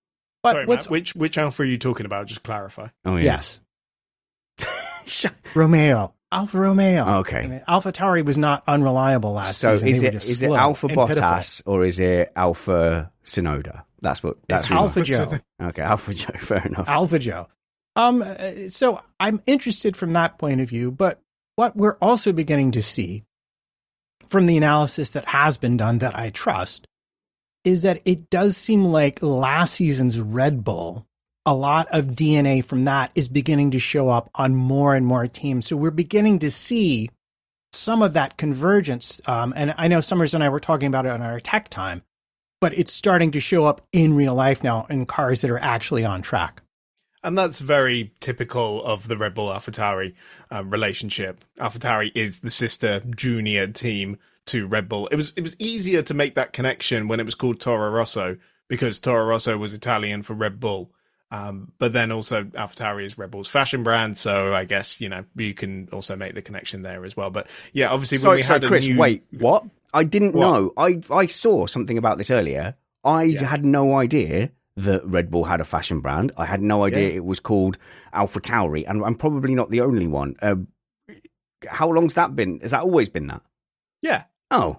But 0.42 0.52
Sorry, 0.52 0.66
what's 0.66 0.86
Matt, 0.86 0.92
which 0.92 1.14
which 1.16 1.36
alpha 1.36 1.64
are 1.64 1.66
you 1.66 1.78
talking 1.78 2.06
about? 2.06 2.26
Just 2.26 2.44
clarify. 2.44 2.88
Oh 3.04 3.16
yes, 3.16 3.60
Romeo, 5.54 6.14
Alfa 6.32 6.58
Romeo. 6.58 7.18
Okay. 7.20 7.38
I 7.42 7.46
mean, 7.46 7.62
Alpha 7.68 7.92
Tauri 7.92 8.24
was 8.24 8.36
not 8.36 8.62
unreliable 8.66 9.32
last 9.32 9.58
So 9.58 9.76
season. 9.76 9.88
is 9.88 10.02
it 10.02 10.14
is 10.14 10.42
Alpha 10.42 10.86
and 10.88 10.96
pitiful. 10.96 11.22
Bottas 11.24 11.62
or 11.66 11.84
is 11.84 11.98
it 11.98 12.32
Alpha 12.34 13.10
Tsunoda? 13.24 13.82
That's 14.02 14.22
what 14.22 14.36
that's 14.48 14.64
It's 14.64 14.72
Alpha. 14.72 15.00
Zhou. 15.00 15.40
Okay, 15.62 15.82
Alpha 15.82 16.10
Zhou. 16.12 16.38
Fair 16.40 16.66
enough. 16.66 16.88
Alpha 16.88 17.18
Zhou. 17.18 17.46
Um, 17.94 18.22
uh, 18.22 18.68
so 18.68 19.00
I'm 19.18 19.40
interested 19.46 19.96
from 19.96 20.12
that 20.14 20.38
point 20.38 20.60
of 20.60 20.68
view, 20.68 20.90
but 20.92 21.20
what 21.54 21.74
we're 21.76 21.96
also 22.02 22.32
beginning 22.32 22.72
to 22.72 22.82
see 22.82 23.24
from 24.28 24.46
the 24.46 24.56
analysis 24.56 25.10
that 25.10 25.24
has 25.26 25.56
been 25.56 25.76
done 25.76 25.98
that 25.98 26.18
I 26.18 26.28
trust 26.30 26.86
is 27.64 27.82
that 27.82 28.02
it 28.04 28.28
does 28.28 28.56
seem 28.56 28.84
like 28.84 29.22
last 29.22 29.74
season's 29.74 30.20
Red 30.20 30.62
Bull, 30.62 31.06
a 31.46 31.54
lot 31.54 31.86
of 31.92 32.06
DNA 32.06 32.62
from 32.62 32.84
that 32.84 33.12
is 33.14 33.28
beginning 33.28 33.70
to 33.70 33.78
show 33.78 34.08
up 34.08 34.28
on 34.34 34.56
more 34.56 34.94
and 34.96 35.06
more 35.06 35.28
teams. 35.28 35.66
So 35.68 35.76
we're 35.76 35.92
beginning 35.92 36.40
to 36.40 36.50
see 36.50 37.08
some 37.72 38.02
of 38.02 38.14
that 38.14 38.36
convergence. 38.36 39.20
Um, 39.26 39.54
and 39.56 39.72
I 39.78 39.86
know 39.86 40.00
Summers 40.00 40.34
and 40.34 40.42
I 40.42 40.48
were 40.48 40.60
talking 40.60 40.88
about 40.88 41.06
it 41.06 41.12
on 41.12 41.22
our 41.22 41.38
tech 41.38 41.68
time, 41.68 42.02
but 42.60 42.76
it's 42.76 42.92
starting 42.92 43.30
to 43.30 43.40
show 43.40 43.64
up 43.64 43.80
in 43.92 44.14
real 44.14 44.34
life 44.34 44.64
now 44.64 44.86
in 44.90 45.06
cars 45.06 45.40
that 45.42 45.50
are 45.50 45.58
actually 45.58 46.04
on 46.04 46.20
track. 46.20 46.62
And 47.22 47.38
that's 47.38 47.60
very 47.60 48.12
typical 48.20 48.84
of 48.84 49.08
the 49.08 49.16
Red 49.16 49.34
Bull 49.34 49.48
AlphaTauri 49.48 50.14
um, 50.50 50.70
relationship. 50.70 51.40
AlphaTauri 51.58 52.12
is 52.14 52.40
the 52.40 52.50
sister 52.50 53.00
junior 53.14 53.66
team 53.68 54.18
to 54.46 54.66
Red 54.66 54.88
Bull. 54.88 55.08
It 55.08 55.16
was 55.16 55.32
it 55.36 55.42
was 55.42 55.56
easier 55.58 56.02
to 56.02 56.14
make 56.14 56.36
that 56.36 56.52
connection 56.52 57.08
when 57.08 57.18
it 57.18 57.26
was 57.26 57.34
called 57.34 57.60
Toro 57.60 57.90
Rosso 57.90 58.36
because 58.68 58.98
Toro 58.98 59.24
Rosso 59.24 59.56
was 59.56 59.72
Italian 59.72 60.22
for 60.22 60.34
Red 60.34 60.60
Bull. 60.60 60.92
Um, 61.30 61.72
but 61.78 61.92
then 61.92 62.12
also 62.12 62.44
AlphaTauri 62.44 63.04
is 63.04 63.18
Red 63.18 63.30
Bull's 63.32 63.48
fashion 63.48 63.82
brand, 63.82 64.16
so 64.16 64.54
I 64.54 64.64
guess 64.64 65.00
you 65.00 65.08
know 65.08 65.24
you 65.34 65.54
can 65.54 65.88
also 65.92 66.14
make 66.16 66.34
the 66.34 66.42
connection 66.42 66.82
there 66.82 67.04
as 67.04 67.16
well. 67.16 67.30
But 67.30 67.48
yeah, 67.72 67.88
obviously 67.90 68.18
when 68.18 68.22
Sorry, 68.22 68.36
we 68.38 68.42
sorry, 68.44 68.60
had 68.60 68.68
Chris. 68.68 68.86
a 68.86 68.90
new 68.92 68.98
Wait, 68.98 69.24
what? 69.32 69.64
I 69.92 70.04
didn't 70.04 70.34
What? 70.34 70.40
know. 70.46 70.72
I 70.76 71.00
I 71.10 71.26
saw 71.26 71.66
something 71.66 71.98
about 71.98 72.18
this 72.18 72.30
earlier. 72.30 72.76
I 73.02 73.24
Yeah. 73.24 73.44
had 73.44 73.64
no 73.64 73.96
idea 73.98 74.50
that 74.76 75.04
Red 75.06 75.30
Bull 75.30 75.44
had 75.44 75.60
a 75.60 75.64
fashion 75.64 76.00
brand. 76.00 76.32
I 76.36 76.44
had 76.44 76.60
no 76.62 76.84
idea 76.84 77.08
Yeah. 77.08 77.16
it 77.16 77.24
was 77.24 77.40
called 77.40 77.76
Alpha 78.12 78.40
Tauri, 78.40 78.84
and 78.86 79.02
I'm 79.04 79.14
probably 79.16 79.54
not 79.54 79.70
the 79.70 79.80
only 79.80 80.06
one. 80.06 80.36
Uh, 80.42 80.56
how 81.66 81.90
long's 81.90 82.14
that 82.14 82.36
been? 82.36 82.60
Has 82.60 82.70
that 82.72 82.82
always 82.82 83.08
been 83.08 83.26
that? 83.28 83.42
yeah, 84.02 84.24
Oh, 84.50 84.78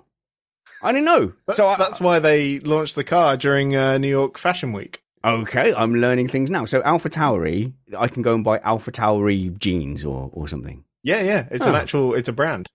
I 0.82 0.92
didn't 0.94 1.06
know. 1.06 1.34
that's, 1.46 1.58
so 1.58 1.66
I, 1.66 1.75
that's 1.75 2.00
why 2.00 2.20
they 2.20 2.60
launched 2.60 2.96
the 2.96 3.04
car 3.04 3.36
during 3.36 3.75
uh, 3.75 3.98
New 3.98 4.08
York 4.08 4.38
Fashion 4.38 4.72
Week. 4.72 5.01
Okay, 5.24 5.74
I'm 5.74 5.95
learning 5.95 6.27
things 6.29 6.50
now. 6.50 6.65
So 6.65 6.81
Alpha 6.83 7.09
Tauri, 7.09 7.74
I 7.97 8.07
can 8.07 8.21
go 8.21 8.33
and 8.36 8.43
buy 8.43 8.59
Alpha 8.59 8.91
Tauri 8.91 9.57
jeans 9.57 10.05
or 10.05 10.29
or 10.33 10.47
something. 10.47 10.83
Yeah, 11.03 11.21
yeah, 11.21 11.47
it's 11.51 11.65
an 11.65 11.75
Oh. 11.75 11.77
actual, 11.77 12.13
it's 12.15 12.29
a 12.29 12.33
brand. 12.33 12.67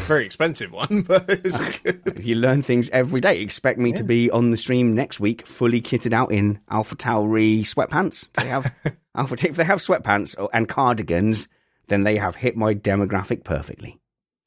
Very 0.00 0.24
expensive 0.24 0.70
one, 0.72 1.02
but. 1.08 1.28
You 2.24 2.36
learn 2.36 2.62
things 2.62 2.88
every 2.90 3.20
day. 3.20 3.40
Expect 3.40 3.78
me 3.78 3.92
to 3.92 4.04
be 4.04 4.30
on 4.30 4.50
the 4.50 4.56
stream 4.56 4.94
next 4.94 5.18
week, 5.20 5.46
fully 5.46 5.80
kitted 5.82 6.12
out 6.12 6.32
in 6.32 6.60
Alpha 6.70 6.96
Tauri 6.96 7.60
sweatpants. 7.60 8.26
They 8.34 8.46
have 8.48 8.72
Alpha. 9.14 9.34
If 9.46 9.56
they 9.56 9.64
have 9.64 9.78
sweatpants 9.80 10.34
and 10.52 10.68
cardigans, 10.68 11.48
then 11.88 12.04
they 12.04 12.16
have 12.16 12.34
hit 12.36 12.56
my 12.56 12.74
demographic 12.74 13.44
perfectly. 13.44 13.98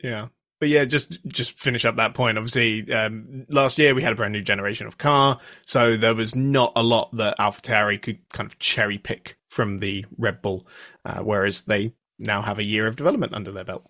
Yeah. 0.03 0.27
But 0.59 0.69
yeah, 0.69 0.85
just 0.85 1.19
just 1.27 1.57
finish 1.59 1.85
up 1.85 1.95
that 1.95 2.13
point. 2.13 2.37
Obviously, 2.37 2.91
um, 2.93 3.45
last 3.49 3.77
year 3.77 3.95
we 3.95 4.01
had 4.01 4.13
a 4.13 4.15
brand 4.15 4.33
new 4.33 4.41
generation 4.41 4.87
of 4.87 4.97
car, 4.97 5.39
so 5.65 5.95
there 5.95 6.15
was 6.15 6.35
not 6.35 6.73
a 6.75 6.83
lot 6.83 7.15
that 7.15 7.37
AlphaTauri 7.39 8.01
could 8.01 8.19
kind 8.33 8.47
of 8.47 8.59
cherry 8.59 8.97
pick 8.97 9.37
from 9.49 9.79
the 9.79 10.05
Red 10.17 10.41
Bull, 10.41 10.67
uh, 11.05 11.19
whereas 11.19 11.63
they 11.63 11.93
now 12.17 12.41
have 12.41 12.59
a 12.59 12.63
year 12.63 12.87
of 12.87 12.97
development 12.97 13.33
under 13.33 13.51
their 13.51 13.63
belt. 13.63 13.87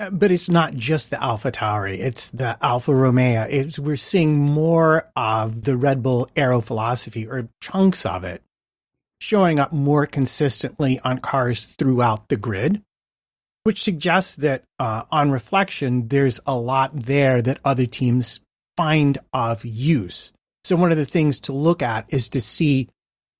Uh, 0.00 0.10
But 0.10 0.32
it's 0.32 0.50
not 0.50 0.74
just 0.74 1.10
the 1.10 1.22
Alpha 1.22 1.52
Tauri; 1.52 1.98
it's 1.98 2.30
the 2.30 2.58
Alfa 2.60 2.94
Romeo. 2.94 3.46
It's 3.48 3.78
we're 3.78 3.96
seeing 3.96 4.36
more 4.38 5.10
of 5.14 5.62
the 5.62 5.76
Red 5.76 6.02
Bull 6.02 6.28
aero 6.34 6.60
philosophy 6.60 7.26
or 7.26 7.48
chunks 7.60 8.04
of 8.04 8.24
it 8.24 8.42
showing 9.20 9.58
up 9.58 9.72
more 9.72 10.06
consistently 10.06 11.00
on 11.00 11.18
cars 11.18 11.66
throughout 11.78 12.28
the 12.28 12.36
grid, 12.36 12.82
which 13.68 13.82
suggests 13.82 14.36
that 14.36 14.64
uh, 14.78 15.02
on 15.10 15.30
reflection, 15.30 16.08
there's 16.08 16.40
a 16.46 16.56
lot 16.56 16.96
there 16.96 17.42
that 17.42 17.60
other 17.66 17.84
teams 17.84 18.40
find 18.78 19.18
of 19.34 19.62
use. 19.62 20.32
So 20.64 20.74
one 20.74 20.90
of 20.90 20.96
the 20.96 21.04
things 21.04 21.40
to 21.40 21.52
look 21.52 21.82
at 21.82 22.06
is 22.08 22.30
to 22.30 22.40
see 22.40 22.88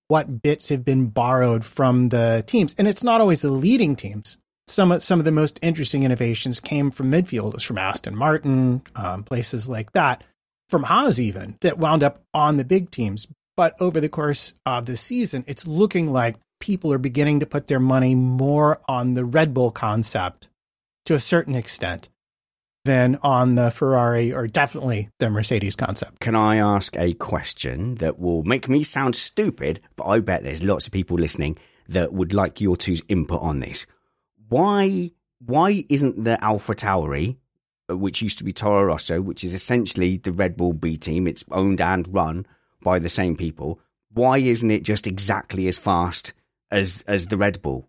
what 0.09 0.43
bits 0.43 0.69
have 0.69 0.85
been 0.85 1.07
borrowed 1.07 1.65
from 1.65 2.11
the 2.11 2.45
teams, 2.47 2.75
and 2.77 2.87
it's 2.87 3.03
not 3.03 3.23
always 3.23 3.41
the 3.41 3.51
leading 3.51 3.97
teams 3.97 4.37
some 4.67 4.93
of 4.93 5.03
some 5.03 5.19
of 5.19 5.25
the 5.25 5.33
most 5.33 5.59
interesting 5.63 6.03
innovations 6.03 6.61
came 6.61 6.91
from 6.91 7.11
midfielders, 7.11 7.65
from 7.65 7.79
Aston 7.79 8.15
Martin, 8.15 8.83
um, 8.95 9.25
places 9.25 9.67
like 9.67 9.93
that, 9.93 10.23
from 10.69 10.83
Haas 10.83 11.19
even 11.19 11.57
that 11.63 11.79
wound 11.79 12.03
up 12.03 12.21
on 12.35 12.59
the 12.59 12.67
big 12.67 12.91
teams. 12.91 13.27
But 13.57 13.81
over 13.81 13.99
the 13.99 14.11
course 14.11 14.53
of 14.67 14.85
the 14.85 14.99
season, 14.99 15.45
it's 15.47 15.67
looking 15.67 16.13
like 16.13 16.37
people 16.59 16.93
are 16.93 16.99
beginning 16.99 17.41
to 17.41 17.47
put 17.47 17.67
their 17.67 17.81
money 17.81 18.15
more 18.15 18.81
on 18.89 19.15
the 19.15 19.25
Red 19.25 19.55
Bull 19.55 19.71
concept 19.71 20.49
to 21.05 21.15
a 21.15 21.21
certain 21.21 21.55
extent 21.55 22.09
than 22.85 23.19
on 23.23 23.55
the 23.55 23.71
Ferrari 23.71 24.33
or 24.33 24.47
definitely 24.47 25.11
the 25.19 25.29
Mercedes 25.29 25.77
concept. 25.77 26.21
Can 26.21 26.35
I 26.35 26.57
ask 26.57 26.97
a 26.97 27.15
question 27.15 27.97
that 27.97 28.19
will 28.19 28.45
make 28.45 28.69
me 28.69 28.83
sound 28.83 29.15
stupid, 29.15 29.81
but 29.97 30.07
I 30.07 30.21
bet 30.21 30.43
there's 30.43 30.63
lots 30.63 30.87
of 30.87 30.93
people 30.93 31.19
listening 31.19 31.59
that 31.89 32.13
would 32.13 32.33
like 32.33 32.61
your 32.61 32.77
two's 32.77 33.03
input 33.09 33.43
on 33.43 33.61
this. 33.61 33.87
Why 34.49 35.11
why 35.45 35.85
isn't 35.89 36.25
the 36.25 36.43
Alpha 36.43 36.75
Tauri, 36.75 37.37
uh, 37.89 37.97
which 37.97 38.23
used 38.23 38.39
to 38.39 38.45
be 38.45 38.53
Toro 38.53 38.85
Rosso, 38.85 39.21
which 39.21 39.45
is 39.45 39.55
essentially 39.55 40.17
the 40.17 40.33
Red 40.33 40.57
Bull 40.57 40.73
B 40.73 40.97
team, 40.97 41.29
it's 41.29 41.45
owned 41.51 41.81
and 41.81 42.13
run 42.13 42.47
by 42.83 42.99
the 42.99 43.09
same 43.09 43.37
people, 43.37 43.81
why 44.13 44.39
isn't 44.39 44.71
it 44.71 44.83
just 44.83 45.07
exactly 45.07 45.69
as 45.69 45.79
fast 45.79 46.33
as 46.71 47.05
as 47.07 47.27
the 47.27 47.37
Red 47.37 47.63
Bull? 47.63 47.89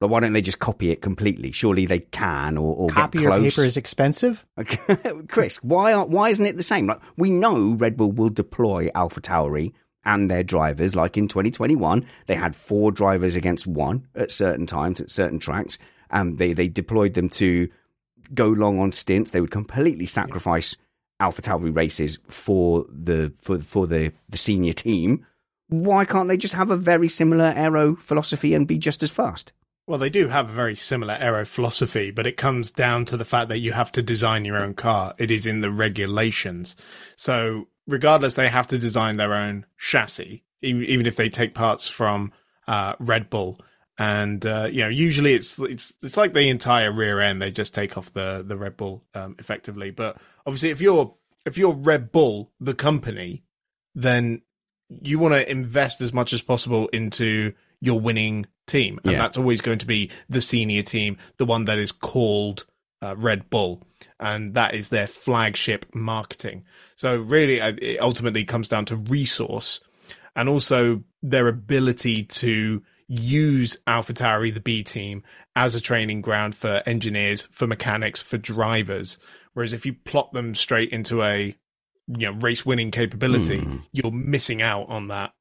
Like, 0.00 0.10
why 0.10 0.20
don't 0.20 0.32
they 0.32 0.42
just 0.42 0.60
copy 0.60 0.90
it 0.90 1.02
completely? 1.02 1.50
Surely 1.50 1.86
they 1.86 1.98
can, 1.98 2.56
or, 2.56 2.74
or 2.74 2.88
Copy 2.88 3.18
get 3.18 3.32
or 3.32 3.40
paper 3.40 3.64
is 3.64 3.76
expensive. 3.76 4.46
Chris, 5.28 5.62
why 5.62 5.92
aren't, 5.92 6.10
why 6.10 6.28
isn't 6.28 6.46
it 6.46 6.56
the 6.56 6.62
same? 6.62 6.86
Like 6.86 7.00
we 7.16 7.30
know 7.30 7.72
Red 7.72 7.96
Bull 7.96 8.12
will 8.12 8.28
deploy 8.28 8.90
Alpha 8.94 9.20
Tauri 9.20 9.72
and 10.04 10.30
their 10.30 10.44
drivers. 10.44 10.94
Like 10.94 11.16
in 11.16 11.26
2021, 11.26 12.06
they 12.26 12.36
had 12.36 12.54
four 12.54 12.92
drivers 12.92 13.34
against 13.34 13.66
one 13.66 14.06
at 14.14 14.30
certain 14.30 14.66
times 14.66 15.00
at 15.00 15.10
certain 15.10 15.40
tracks, 15.40 15.78
and 16.10 16.38
they 16.38 16.52
they 16.52 16.68
deployed 16.68 17.14
them 17.14 17.28
to 17.30 17.68
go 18.32 18.48
long 18.48 18.78
on 18.78 18.92
stints. 18.92 19.32
They 19.32 19.40
would 19.40 19.50
completely 19.50 20.06
sacrifice 20.06 20.76
Alpha 21.18 21.42
Tauri 21.42 21.74
races 21.74 22.18
for 22.28 22.86
the 22.88 23.32
for 23.38 23.58
for 23.58 23.86
the 23.88 24.12
the 24.28 24.38
senior 24.38 24.72
team. 24.72 25.26
Why 25.68 26.04
can't 26.04 26.28
they 26.28 26.36
just 26.36 26.54
have 26.54 26.70
a 26.70 26.76
very 26.76 27.08
similar 27.08 27.52
aero 27.56 27.94
philosophy 27.96 28.54
and 28.54 28.66
be 28.66 28.78
just 28.78 29.02
as 29.02 29.10
fast? 29.10 29.52
Well, 29.86 29.98
they 29.98 30.10
do 30.10 30.28
have 30.28 30.50
a 30.50 30.52
very 30.52 30.74
similar 30.74 31.16
aero 31.18 31.46
philosophy, 31.46 32.10
but 32.10 32.26
it 32.26 32.36
comes 32.36 32.70
down 32.70 33.06
to 33.06 33.16
the 33.16 33.24
fact 33.24 33.48
that 33.48 33.60
you 33.60 33.72
have 33.72 33.90
to 33.92 34.02
design 34.02 34.44
your 34.44 34.58
own 34.58 34.74
car. 34.74 35.14
It 35.16 35.30
is 35.30 35.46
in 35.46 35.62
the 35.62 35.70
regulations. 35.70 36.76
So, 37.16 37.68
regardless, 37.86 38.34
they 38.34 38.48
have 38.48 38.66
to 38.68 38.78
design 38.78 39.16
their 39.16 39.32
own 39.32 39.64
chassis, 39.78 40.44
even 40.60 41.06
if 41.06 41.16
they 41.16 41.30
take 41.30 41.54
parts 41.54 41.88
from 41.88 42.32
uh, 42.66 42.96
Red 42.98 43.30
Bull. 43.30 43.60
And 43.96 44.44
uh, 44.44 44.68
you 44.70 44.82
know, 44.82 44.88
usually 44.88 45.32
it's 45.32 45.58
it's 45.58 45.94
it's 46.02 46.18
like 46.18 46.34
the 46.34 46.50
entire 46.50 46.92
rear 46.92 47.20
end. 47.20 47.40
They 47.40 47.50
just 47.50 47.74
take 47.74 47.96
off 47.96 48.12
the 48.12 48.44
the 48.46 48.58
Red 48.58 48.76
Bull 48.76 49.02
um, 49.14 49.36
effectively. 49.38 49.90
But 49.90 50.18
obviously, 50.46 50.68
if 50.68 50.82
you're 50.82 51.14
if 51.46 51.56
you're 51.56 51.72
Red 51.72 52.12
Bull, 52.12 52.52
the 52.60 52.74
company, 52.74 53.42
then 53.94 54.42
you 54.88 55.18
want 55.18 55.34
to 55.34 55.50
invest 55.50 56.00
as 56.00 56.12
much 56.12 56.32
as 56.32 56.42
possible 56.42 56.88
into 56.88 57.52
your 57.80 58.00
winning 58.00 58.46
team, 58.66 58.98
and 59.04 59.12
yeah. 59.12 59.18
that's 59.18 59.38
always 59.38 59.60
going 59.60 59.78
to 59.78 59.86
be 59.86 60.10
the 60.28 60.42
senior 60.42 60.82
team, 60.82 61.16
the 61.36 61.46
one 61.46 61.66
that 61.66 61.78
is 61.78 61.92
called 61.92 62.64
uh, 63.02 63.14
Red 63.16 63.48
Bull, 63.50 63.82
and 64.18 64.54
that 64.54 64.74
is 64.74 64.88
their 64.88 65.06
flagship 65.06 65.86
marketing. 65.94 66.64
So 66.96 67.16
really, 67.16 67.60
uh, 67.60 67.74
it 67.80 68.00
ultimately 68.00 68.44
comes 68.44 68.68
down 68.68 68.84
to 68.86 68.96
resource, 68.96 69.80
and 70.34 70.48
also 70.48 71.02
their 71.22 71.48
ability 71.48 72.24
to 72.24 72.82
use 73.08 73.76
AlphaTauri, 73.86 74.52
the 74.52 74.60
B 74.60 74.82
team, 74.82 75.22
as 75.56 75.74
a 75.74 75.80
training 75.80 76.20
ground 76.20 76.54
for 76.54 76.82
engineers, 76.84 77.48
for 77.50 77.66
mechanics, 77.66 78.20
for 78.20 78.38
drivers. 78.38 79.18
Whereas 79.54 79.72
if 79.72 79.86
you 79.86 79.94
plot 79.94 80.32
them 80.32 80.54
straight 80.54 80.90
into 80.90 81.22
a 81.22 81.56
you 82.08 82.26
know 82.26 82.38
race 82.38 82.64
winning 82.64 82.90
capability, 82.90 83.60
mm. 83.60 83.82
you're 83.92 84.12
missing 84.12 84.62
out 84.62 84.88
on 84.88 85.08
that 85.08 85.32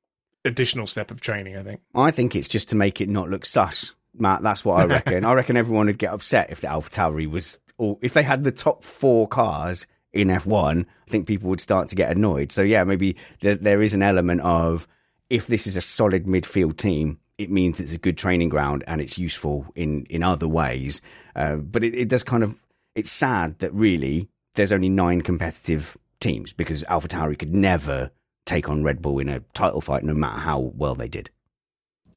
additional 0.46 0.88
step 0.88 1.12
of 1.12 1.22
training. 1.22 1.58
I 1.58 1.64
think. 1.64 1.82
I 1.96 2.12
think 2.12 2.36
it's 2.36 2.48
just 2.48 2.70
to 2.70 2.76
make 2.76 3.02
it 3.02 3.10
not 3.10 3.30
look 3.30 3.46
sus, 3.46 3.94
Matt. 4.18 4.44
That's 4.44 4.66
what 4.66 4.82
I 4.82 4.86
reckon. 4.96 5.26
I 5.26 5.34
reckon 5.34 5.58
everyone 5.58 5.88
would 5.88 5.98
get 5.98 6.14
upset 6.14 6.50
if 6.50 6.62
the 6.62 6.68
AlphaTauri 6.68 7.30
was, 7.30 7.58
or 7.78 7.98
if 8.02 8.14
they 8.14 8.24
had 8.24 8.44
the 8.44 8.52
top 8.52 8.84
four 8.84 9.28
cars 9.28 9.88
in 10.14 10.30
F1. 10.30 10.86
I 10.86 11.12
think 11.12 11.28
people 11.28 11.50
would 11.50 11.62
start 11.62 11.90
to 11.90 11.96
get 11.96 12.12
annoyed. 12.12 12.52
So 12.52 12.62
yeah, 12.62 12.84
maybe 12.84 13.16
there, 13.42 13.56
there 13.56 13.82
is 13.82 13.94
an 13.94 14.04
element 14.04 14.42
of 14.42 14.88
if 15.30 15.48
this 15.48 15.68
is 15.68 15.78
a 15.78 15.82
solid 15.82 16.26
midfield 16.26 16.78
team, 16.78 17.20
it 17.38 17.50
means 17.52 17.80
it's 17.80 17.94
a 17.94 18.00
good 18.00 18.18
training 18.18 18.50
ground 18.50 18.84
and 18.88 19.00
it's 19.00 19.18
useful 19.18 19.66
in 19.76 20.06
in 20.10 20.24
other 20.24 20.48
ways. 20.48 21.02
Uh, 21.36 21.56
but 21.56 21.84
it, 21.84 21.94
it 21.94 22.10
does 22.10 22.24
kind 22.24 22.44
of 22.44 22.62
it's 22.96 23.12
sad 23.12 23.60
that 23.60 23.74
really 23.74 24.28
there's 24.56 24.74
only 24.74 24.90
nine 24.90 25.22
competitive 25.22 25.96
teams 26.20 26.54
because 26.54 26.84
AlphaTauri 26.86 27.38
could 27.38 27.54
never 27.54 28.12
take 28.46 28.70
on 28.70 28.84
Red 28.84 29.02
Bull 29.02 29.20
in 29.20 29.30
a 29.30 29.42
title 29.54 29.82
fight, 29.82 30.04
no 30.04 30.14
matter 30.14 30.40
how 30.40 30.60
well 30.60 30.96
they 30.96 31.08
did. 31.08 31.30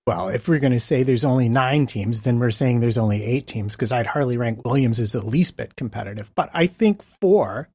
Well, 0.06 0.28
if 0.28 0.48
we're 0.48 0.58
going 0.58 0.72
to 0.72 0.80
say 0.80 1.02
there's 1.02 1.24
only 1.24 1.48
nine 1.48 1.86
teams, 1.86 2.22
then 2.22 2.38
we're 2.38 2.50
saying 2.50 2.80
there's 2.80 2.98
only 2.98 3.22
eight 3.22 3.46
teams 3.46 3.76
because 3.76 3.92
I'd 3.92 4.06
hardly 4.06 4.38
rank 4.38 4.64
Williams 4.64 4.98
as 4.98 5.12
the 5.12 5.24
least 5.24 5.56
bit 5.56 5.76
competitive. 5.76 6.32
But 6.34 6.50
I 6.54 6.66
think 6.66 7.02
four, 7.02 7.68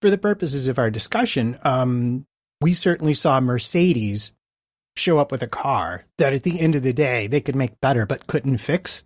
for 0.00 0.10
the 0.10 0.18
purposes 0.18 0.68
of 0.68 0.78
our 0.78 0.90
discussion, 0.90 1.58
um, 1.64 2.26
we 2.60 2.74
certainly 2.74 3.14
saw 3.14 3.40
Mercedes 3.40 4.32
show 4.96 5.18
up 5.18 5.32
with 5.32 5.42
a 5.42 5.48
car 5.48 6.04
that 6.18 6.32
at 6.32 6.42
the 6.42 6.60
end 6.60 6.74
of 6.74 6.82
the 6.82 6.92
day 6.92 7.26
they 7.26 7.40
could 7.40 7.56
make 7.56 7.80
better 7.80 8.06
but 8.06 8.26
couldn't 8.26 8.58
fix. 8.58 9.04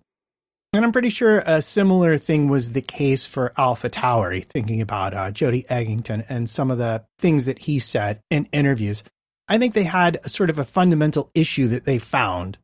And 0.73 0.85
I'm 0.85 0.93
pretty 0.93 1.11
sure 1.11 1.43
a 1.45 1.61
similar 1.61 2.17
thing 2.17 2.49
was 2.49 2.73
the 2.73 2.81
case 2.81 3.27
for 3.27 3.53
AlphaTauri, 3.59 4.43
thinking 4.45 4.81
about 4.81 5.15
uh, 5.15 5.31
Jody 5.31 5.65
Egginton 5.65 6.25
and 6.31 6.49
some 6.49 6.71
of 6.71 6.79
the 6.79 7.05
things 7.19 7.45
that 7.45 7.59
he 7.59 7.79
said 7.79 8.21
in 8.31 8.47
interviews. 8.53 9.03
I 9.49 9.59
think 9.59 9.75
they 9.75 9.85
had 9.85 10.19
a 10.25 10.31
sort 10.31 10.49
of 10.49 10.59
a 10.59 10.65
fundamental 10.65 11.31
issue 11.35 11.69
that 11.69 11.85
they 11.85 11.99
found 11.99 12.59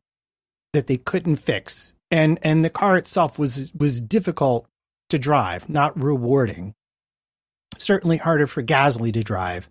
that 0.73 0.87
they 0.87 0.97
couldn't 0.97 1.35
fix. 1.35 1.93
And, 2.09 2.39
and 2.41 2.65
the 2.65 2.71
car 2.71 2.97
itself 2.97 3.37
was, 3.37 3.71
was 3.75 4.01
difficult 4.01 4.67
to 5.09 5.19
drive, 5.19 5.69
not 5.69 6.01
rewarding. 6.01 6.73
Certainly 7.77 8.17
harder 8.17 8.47
for 8.47 8.63
Gasly 8.63 9.13
to 9.13 9.23
drive 9.23 9.69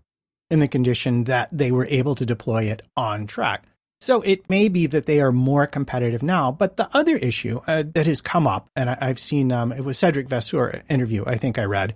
in 0.48 0.60
the 0.60 0.68
condition 0.68 1.24
that 1.24 1.48
they 1.50 1.72
were 1.72 1.86
able 1.86 2.14
to 2.14 2.24
deploy 2.24 2.64
it 2.64 2.82
on 2.96 3.26
track. 3.26 3.64
So 4.00 4.22
it 4.22 4.48
may 4.48 4.68
be 4.68 4.86
that 4.86 5.06
they 5.06 5.20
are 5.20 5.32
more 5.32 5.66
competitive 5.66 6.22
now. 6.22 6.52
But 6.52 6.76
the 6.76 6.88
other 6.94 7.16
issue 7.16 7.60
uh, 7.66 7.82
that 7.94 8.06
has 8.06 8.20
come 8.20 8.46
up, 8.46 8.68
and 8.76 8.90
I, 8.90 9.06
have 9.06 9.18
seen 9.18 9.50
um, 9.50 9.72
it 9.72 9.84
was 9.84 9.98
Cedric 9.98 10.28
Vasseur 10.28 10.80
interview, 10.88 11.24
I 11.26 11.36
think 11.36 11.58
I 11.58 11.64
read, 11.64 11.94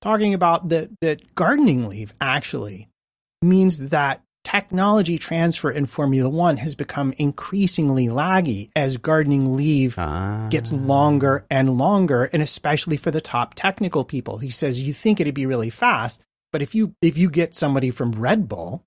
talking 0.00 0.34
about 0.34 0.70
that 0.70 0.90
that 1.00 1.34
gardening 1.34 1.88
leave 1.88 2.14
actually 2.20 2.88
means 3.42 3.78
that 3.90 4.22
technology 4.42 5.18
transfer 5.18 5.70
in 5.70 5.84
Formula 5.84 6.30
One 6.30 6.56
has 6.56 6.74
become 6.74 7.12
increasingly 7.18 8.08
laggy 8.08 8.70
as 8.74 8.96
gardening 8.96 9.56
leave 9.56 9.98
ah. 9.98 10.46
gets 10.48 10.72
longer 10.72 11.44
and 11.50 11.76
longer, 11.76 12.24
and 12.32 12.42
especially 12.42 12.96
for 12.96 13.10
the 13.10 13.20
top 13.20 13.52
technical 13.54 14.04
people. 14.04 14.38
He 14.38 14.48
says 14.48 14.80
you 14.80 14.94
think 14.94 15.20
it'd 15.20 15.34
be 15.34 15.44
really 15.44 15.68
fast, 15.68 16.20
but 16.50 16.62
if 16.62 16.74
you 16.74 16.94
if 17.02 17.18
you 17.18 17.28
get 17.28 17.54
somebody 17.54 17.90
from 17.90 18.12
Red 18.12 18.48
Bull, 18.48 18.82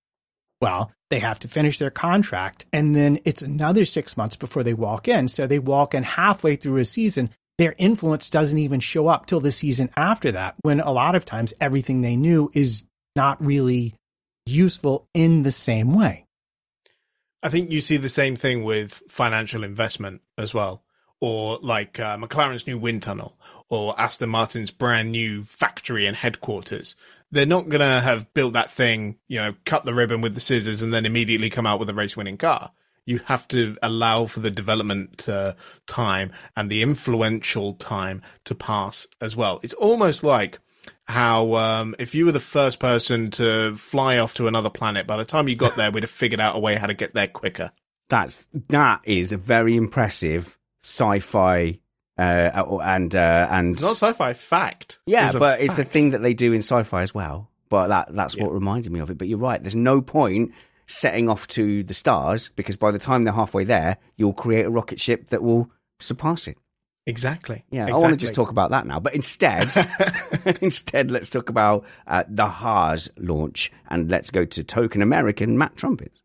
well, 0.61 0.91
they 1.09 1.19
have 1.19 1.39
to 1.39 1.47
finish 1.47 1.79
their 1.79 1.89
contract 1.89 2.65
and 2.71 2.95
then 2.95 3.19
it's 3.25 3.41
another 3.41 3.85
6 3.85 4.17
months 4.17 4.35
before 4.35 4.63
they 4.63 4.73
walk 4.73 5.07
in. 5.07 5.27
So 5.27 5.47
they 5.47 5.59
walk 5.59 5.93
in 5.93 6.03
halfway 6.03 6.55
through 6.55 6.77
a 6.77 6.85
season. 6.85 7.31
Their 7.57 7.75
influence 7.77 8.29
doesn't 8.29 8.57
even 8.57 8.79
show 8.79 9.07
up 9.07 9.25
till 9.25 9.41
the 9.41 9.51
season 9.51 9.89
after 9.97 10.31
that 10.31 10.55
when 10.61 10.79
a 10.79 10.91
lot 10.91 11.15
of 11.15 11.25
times 11.25 11.53
everything 11.59 12.01
they 12.01 12.15
knew 12.15 12.49
is 12.53 12.83
not 13.15 13.43
really 13.43 13.93
useful 14.45 15.07
in 15.13 15.43
the 15.43 15.51
same 15.51 15.93
way. 15.93 16.25
I 17.43 17.49
think 17.49 17.71
you 17.71 17.81
see 17.81 17.97
the 17.97 18.09
same 18.09 18.35
thing 18.35 18.63
with 18.63 19.01
financial 19.09 19.63
investment 19.63 20.21
as 20.37 20.53
well, 20.53 20.83
or 21.19 21.57
like 21.61 21.99
uh, 21.99 22.17
McLaren's 22.17 22.67
new 22.67 22.77
wind 22.77 23.01
tunnel, 23.01 23.37
or 23.69 23.99
Aston 23.99 24.29
Martin's 24.29 24.71
brand 24.71 25.11
new 25.11 25.43
factory 25.45 26.05
and 26.05 26.15
headquarters 26.15 26.95
they're 27.31 27.45
not 27.45 27.69
going 27.69 27.81
to 27.81 28.01
have 28.01 28.33
built 28.33 28.53
that 28.53 28.71
thing, 28.71 29.17
you 29.27 29.39
know, 29.39 29.53
cut 29.65 29.85
the 29.85 29.93
ribbon 29.93 30.21
with 30.21 30.33
the 30.35 30.41
scissors 30.41 30.81
and 30.81 30.93
then 30.93 31.05
immediately 31.05 31.49
come 31.49 31.65
out 31.65 31.79
with 31.79 31.89
a 31.89 31.93
race 31.93 32.17
winning 32.17 32.37
car. 32.37 32.71
You 33.05 33.19
have 33.25 33.47
to 33.49 33.77
allow 33.81 34.27
for 34.27 34.41
the 34.41 34.51
development 34.51 35.27
uh, 35.27 35.53
time 35.87 36.33
and 36.55 36.69
the 36.69 36.83
influential 36.83 37.73
time 37.75 38.21
to 38.45 38.55
pass 38.55 39.07
as 39.19 39.35
well. 39.35 39.59
It's 39.63 39.73
almost 39.73 40.23
like 40.23 40.59
how 41.05 41.55
um, 41.55 41.95
if 41.99 42.13
you 42.13 42.25
were 42.25 42.31
the 42.31 42.39
first 42.39 42.79
person 42.79 43.31
to 43.31 43.75
fly 43.75 44.19
off 44.19 44.33
to 44.35 44.47
another 44.47 44.69
planet, 44.69 45.07
by 45.07 45.17
the 45.17 45.25
time 45.25 45.47
you 45.47 45.55
got 45.55 45.75
there, 45.77 45.91
we'd 45.91 46.03
have 46.03 46.11
figured 46.11 46.39
out 46.39 46.55
a 46.55 46.59
way 46.59 46.75
how 46.75 46.87
to 46.87 46.93
get 46.93 47.13
there 47.13 47.27
quicker. 47.27 47.71
That's 48.09 48.45
that 48.67 49.01
is 49.05 49.31
a 49.31 49.37
very 49.37 49.75
impressive 49.77 50.57
sci-fi 50.83 51.79
uh, 52.21 52.77
and 52.83 53.15
uh, 53.15 53.47
and 53.49 53.73
it's 53.73 53.81
not 53.81 53.97
sci-fi 53.97 54.33
fact. 54.33 54.99
Yeah, 55.05 55.27
it's 55.27 55.35
but 55.35 55.61
it's 55.61 55.77
a 55.77 55.83
thing 55.83 56.09
that 56.09 56.21
they 56.21 56.33
do 56.33 56.53
in 56.53 56.59
sci-fi 56.59 57.01
as 57.01 57.13
well. 57.13 57.49
But 57.69 57.87
that 57.87 58.13
that's 58.13 58.35
yeah. 58.35 58.43
what 58.43 58.53
reminded 58.53 58.91
me 58.91 58.99
of 58.99 59.09
it. 59.09 59.17
But 59.17 59.27
you're 59.27 59.37
right. 59.37 59.61
There's 59.61 59.75
no 59.75 60.01
point 60.01 60.51
setting 60.87 61.29
off 61.29 61.47
to 61.47 61.83
the 61.83 61.93
stars 61.93 62.49
because 62.55 62.77
by 62.77 62.91
the 62.91 62.99
time 62.99 63.23
they're 63.23 63.33
halfway 63.33 63.63
there, 63.63 63.97
you'll 64.17 64.33
create 64.33 64.65
a 64.65 64.69
rocket 64.69 64.99
ship 64.99 65.27
that 65.27 65.41
will 65.41 65.71
surpass 65.99 66.47
it. 66.47 66.57
Exactly. 67.07 67.65
Yeah, 67.71 67.83
exactly. 67.83 67.93
I 67.93 68.03
want 68.03 68.13
to 68.13 68.17
just 68.17 68.35
talk 68.35 68.49
about 68.49 68.69
that 68.71 68.85
now. 68.85 68.99
But 68.99 69.15
instead, 69.15 69.71
instead, 70.61 71.09
let's 71.09 71.29
talk 71.29 71.49
about 71.49 71.85
uh, 72.05 72.23
the 72.27 72.47
Haas 72.47 73.09
launch 73.17 73.71
and 73.89 74.09
let's 74.11 74.29
go 74.29 74.45
to 74.45 74.63
token 74.63 75.01
American 75.01 75.57
Matt 75.57 75.75
Trumpets. 75.75 76.20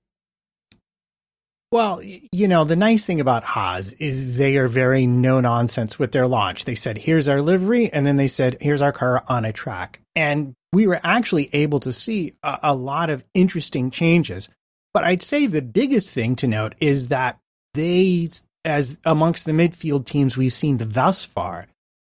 Well, 1.72 2.00
you 2.32 2.46
know, 2.46 2.64
the 2.64 2.76
nice 2.76 3.04
thing 3.04 3.20
about 3.20 3.42
Haas 3.42 3.92
is 3.94 4.36
they 4.36 4.56
are 4.56 4.68
very 4.68 5.06
no 5.06 5.40
nonsense 5.40 5.98
with 5.98 6.12
their 6.12 6.28
launch. 6.28 6.64
They 6.64 6.76
said, 6.76 6.96
here's 6.96 7.28
our 7.28 7.42
livery. 7.42 7.92
And 7.92 8.06
then 8.06 8.16
they 8.16 8.28
said, 8.28 8.56
here's 8.60 8.82
our 8.82 8.92
car 8.92 9.24
on 9.28 9.44
a 9.44 9.52
track. 9.52 10.00
And 10.14 10.54
we 10.72 10.86
were 10.86 11.00
actually 11.02 11.50
able 11.52 11.80
to 11.80 11.92
see 11.92 12.34
a, 12.42 12.58
a 12.64 12.74
lot 12.74 13.10
of 13.10 13.24
interesting 13.34 13.90
changes. 13.90 14.48
But 14.94 15.04
I'd 15.04 15.22
say 15.22 15.46
the 15.46 15.60
biggest 15.60 16.14
thing 16.14 16.36
to 16.36 16.46
note 16.46 16.74
is 16.78 17.08
that 17.08 17.38
they, 17.74 18.30
as 18.64 18.96
amongst 19.04 19.44
the 19.44 19.52
midfield 19.52 20.06
teams 20.06 20.36
we've 20.36 20.52
seen 20.52 20.78
thus 20.78 21.24
far, 21.24 21.66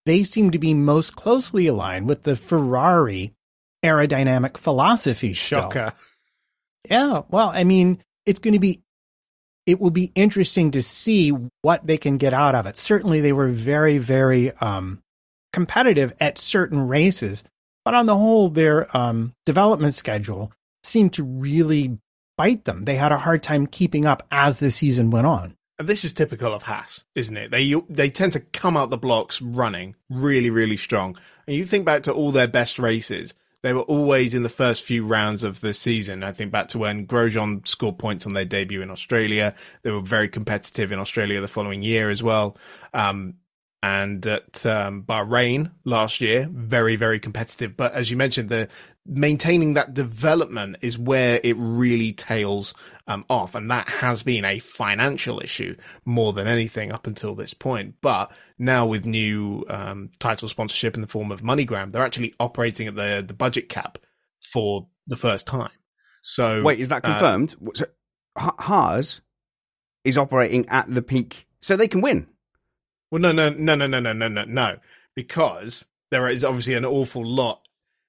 they 0.05 0.23
seem 0.23 0.51
to 0.51 0.59
be 0.59 0.73
most 0.73 1.15
closely 1.15 1.67
aligned 1.67 2.07
with 2.07 2.23
the 2.23 2.35
Ferrari 2.35 3.33
aerodynamic 3.83 4.57
philosophy. 4.57 5.33
Shocker. 5.33 5.93
Still. 6.85 6.97
Yeah. 6.97 7.21
Well, 7.29 7.49
I 7.49 7.63
mean, 7.63 8.03
it's 8.25 8.39
going 8.39 8.53
to 8.53 8.59
be 8.59 8.81
it 9.67 9.81
will 9.81 9.91
be 9.91 10.11
interesting 10.15 10.71
to 10.71 10.81
see 10.81 11.29
what 11.61 11.85
they 11.85 11.97
can 11.97 12.17
get 12.17 12.33
out 12.33 12.55
of 12.55 12.65
it. 12.65 12.77
Certainly, 12.77 13.21
they 13.21 13.33
were 13.33 13.49
very, 13.49 13.99
very 13.99 14.51
um, 14.53 15.03
competitive 15.51 16.13
at 16.19 16.37
certain 16.37 16.87
races, 16.87 17.43
but 17.83 17.93
on 17.93 18.05
the 18.05 18.17
whole, 18.17 18.49
their 18.49 18.95
um, 18.95 19.33
development 19.45 19.93
schedule 19.93 20.51
seemed 20.83 21.13
to 21.13 21.23
really 21.23 21.99
bite 22.37 22.63
them. 22.63 22.85
They 22.85 22.95
had 22.95 23.11
a 23.11 23.17
hard 23.17 23.43
time 23.43 23.67
keeping 23.67 24.05
up 24.05 24.25
as 24.31 24.57
the 24.57 24.71
season 24.71 25.11
went 25.11 25.27
on. 25.27 25.55
And 25.79 25.87
this 25.87 26.03
is 26.03 26.13
typical 26.13 26.53
of 26.53 26.63
Haas, 26.63 27.03
isn't 27.13 27.37
it? 27.37 27.51
They 27.51 27.71
they 27.89 28.09
tend 28.09 28.33
to 28.33 28.39
come 28.39 28.77
out 28.77 28.89
the 28.89 28.97
blocks 28.97 29.41
running 29.41 29.95
really, 30.09 30.49
really 30.49 30.77
strong. 30.77 31.17
And 31.45 31.55
you 31.55 31.65
think 31.65 31.85
back 31.85 32.03
to 32.03 32.13
all 32.13 32.31
their 32.31 32.47
best 32.47 32.79
races, 32.79 33.35
they 33.67 33.73
were 33.73 33.81
always 33.81 34.33
in 34.33 34.43
the 34.43 34.49
first 34.49 34.85
few 34.85 35.05
rounds 35.05 35.43
of 35.43 35.59
the 35.59 35.73
season. 35.73 36.23
I 36.23 36.31
think 36.31 36.51
back 36.51 36.69
to 36.69 36.77
when 36.77 37.05
Grosjean 37.05 37.67
scored 37.67 37.99
points 37.99 38.25
on 38.25 38.33
their 38.33 38.45
debut 38.45 38.81
in 38.81 38.89
Australia. 38.89 39.53
They 39.81 39.91
were 39.91 39.99
very 39.99 40.29
competitive 40.29 40.93
in 40.93 40.99
Australia 40.99 41.41
the 41.41 41.49
following 41.49 41.83
year 41.83 42.09
as 42.09 42.23
well. 42.23 42.55
Um, 42.93 43.33
and 43.83 44.25
at 44.25 44.65
um, 44.65 45.03
Bahrain 45.03 45.69
last 45.83 46.21
year, 46.21 46.47
very, 46.49 46.95
very 46.95 47.19
competitive. 47.19 47.75
But 47.75 47.91
as 47.91 48.09
you 48.09 48.15
mentioned, 48.15 48.47
the 48.47 48.69
maintaining 49.07 49.73
that 49.73 49.93
development 49.93 50.77
is 50.81 50.97
where 50.97 51.39
it 51.43 51.55
really 51.57 52.13
tails 52.13 52.73
um, 53.07 53.25
off. 53.29 53.55
And 53.55 53.71
that 53.71 53.87
has 53.89 54.23
been 54.23 54.45
a 54.45 54.59
financial 54.59 55.39
issue 55.39 55.75
more 56.05 56.33
than 56.33 56.47
anything 56.47 56.91
up 56.91 57.07
until 57.07 57.35
this 57.35 57.53
point. 57.53 57.95
But 58.01 58.31
now 58.59 58.85
with 58.85 59.05
new 59.05 59.65
um, 59.69 60.11
title 60.19 60.49
sponsorship 60.49 60.95
in 60.95 61.01
the 61.01 61.07
form 61.07 61.31
of 61.31 61.41
MoneyGram, 61.41 61.91
they're 61.91 62.03
actually 62.03 62.35
operating 62.39 62.87
at 62.87 62.95
the, 62.95 63.23
the 63.25 63.33
budget 63.33 63.69
cap 63.69 63.97
for 64.51 64.87
the 65.07 65.17
first 65.17 65.47
time. 65.47 65.71
So 66.21 66.61
wait, 66.61 66.79
is 66.79 66.89
that 66.89 67.05
uh, 67.05 67.13
confirmed? 67.13 67.55
Uh, 67.65 67.71
so, 67.73 67.85
Haas 68.37 69.21
is 70.03 70.17
operating 70.17 70.67
at 70.69 70.93
the 70.93 71.01
peak, 71.01 71.47
so 71.59 71.75
they 71.75 71.87
can 71.87 72.01
win. 72.01 72.27
Well, 73.09 73.21
no, 73.21 73.31
no, 73.31 73.49
no, 73.49 73.75
no, 73.75 73.87
no, 73.87 73.99
no, 73.99 74.13
no, 74.13 74.27
no, 74.27 74.43
no, 74.43 74.77
because 75.15 75.85
there 76.11 76.27
is 76.27 76.43
obviously 76.43 76.73
an 76.73 76.85
awful 76.85 77.25
lot 77.25 77.61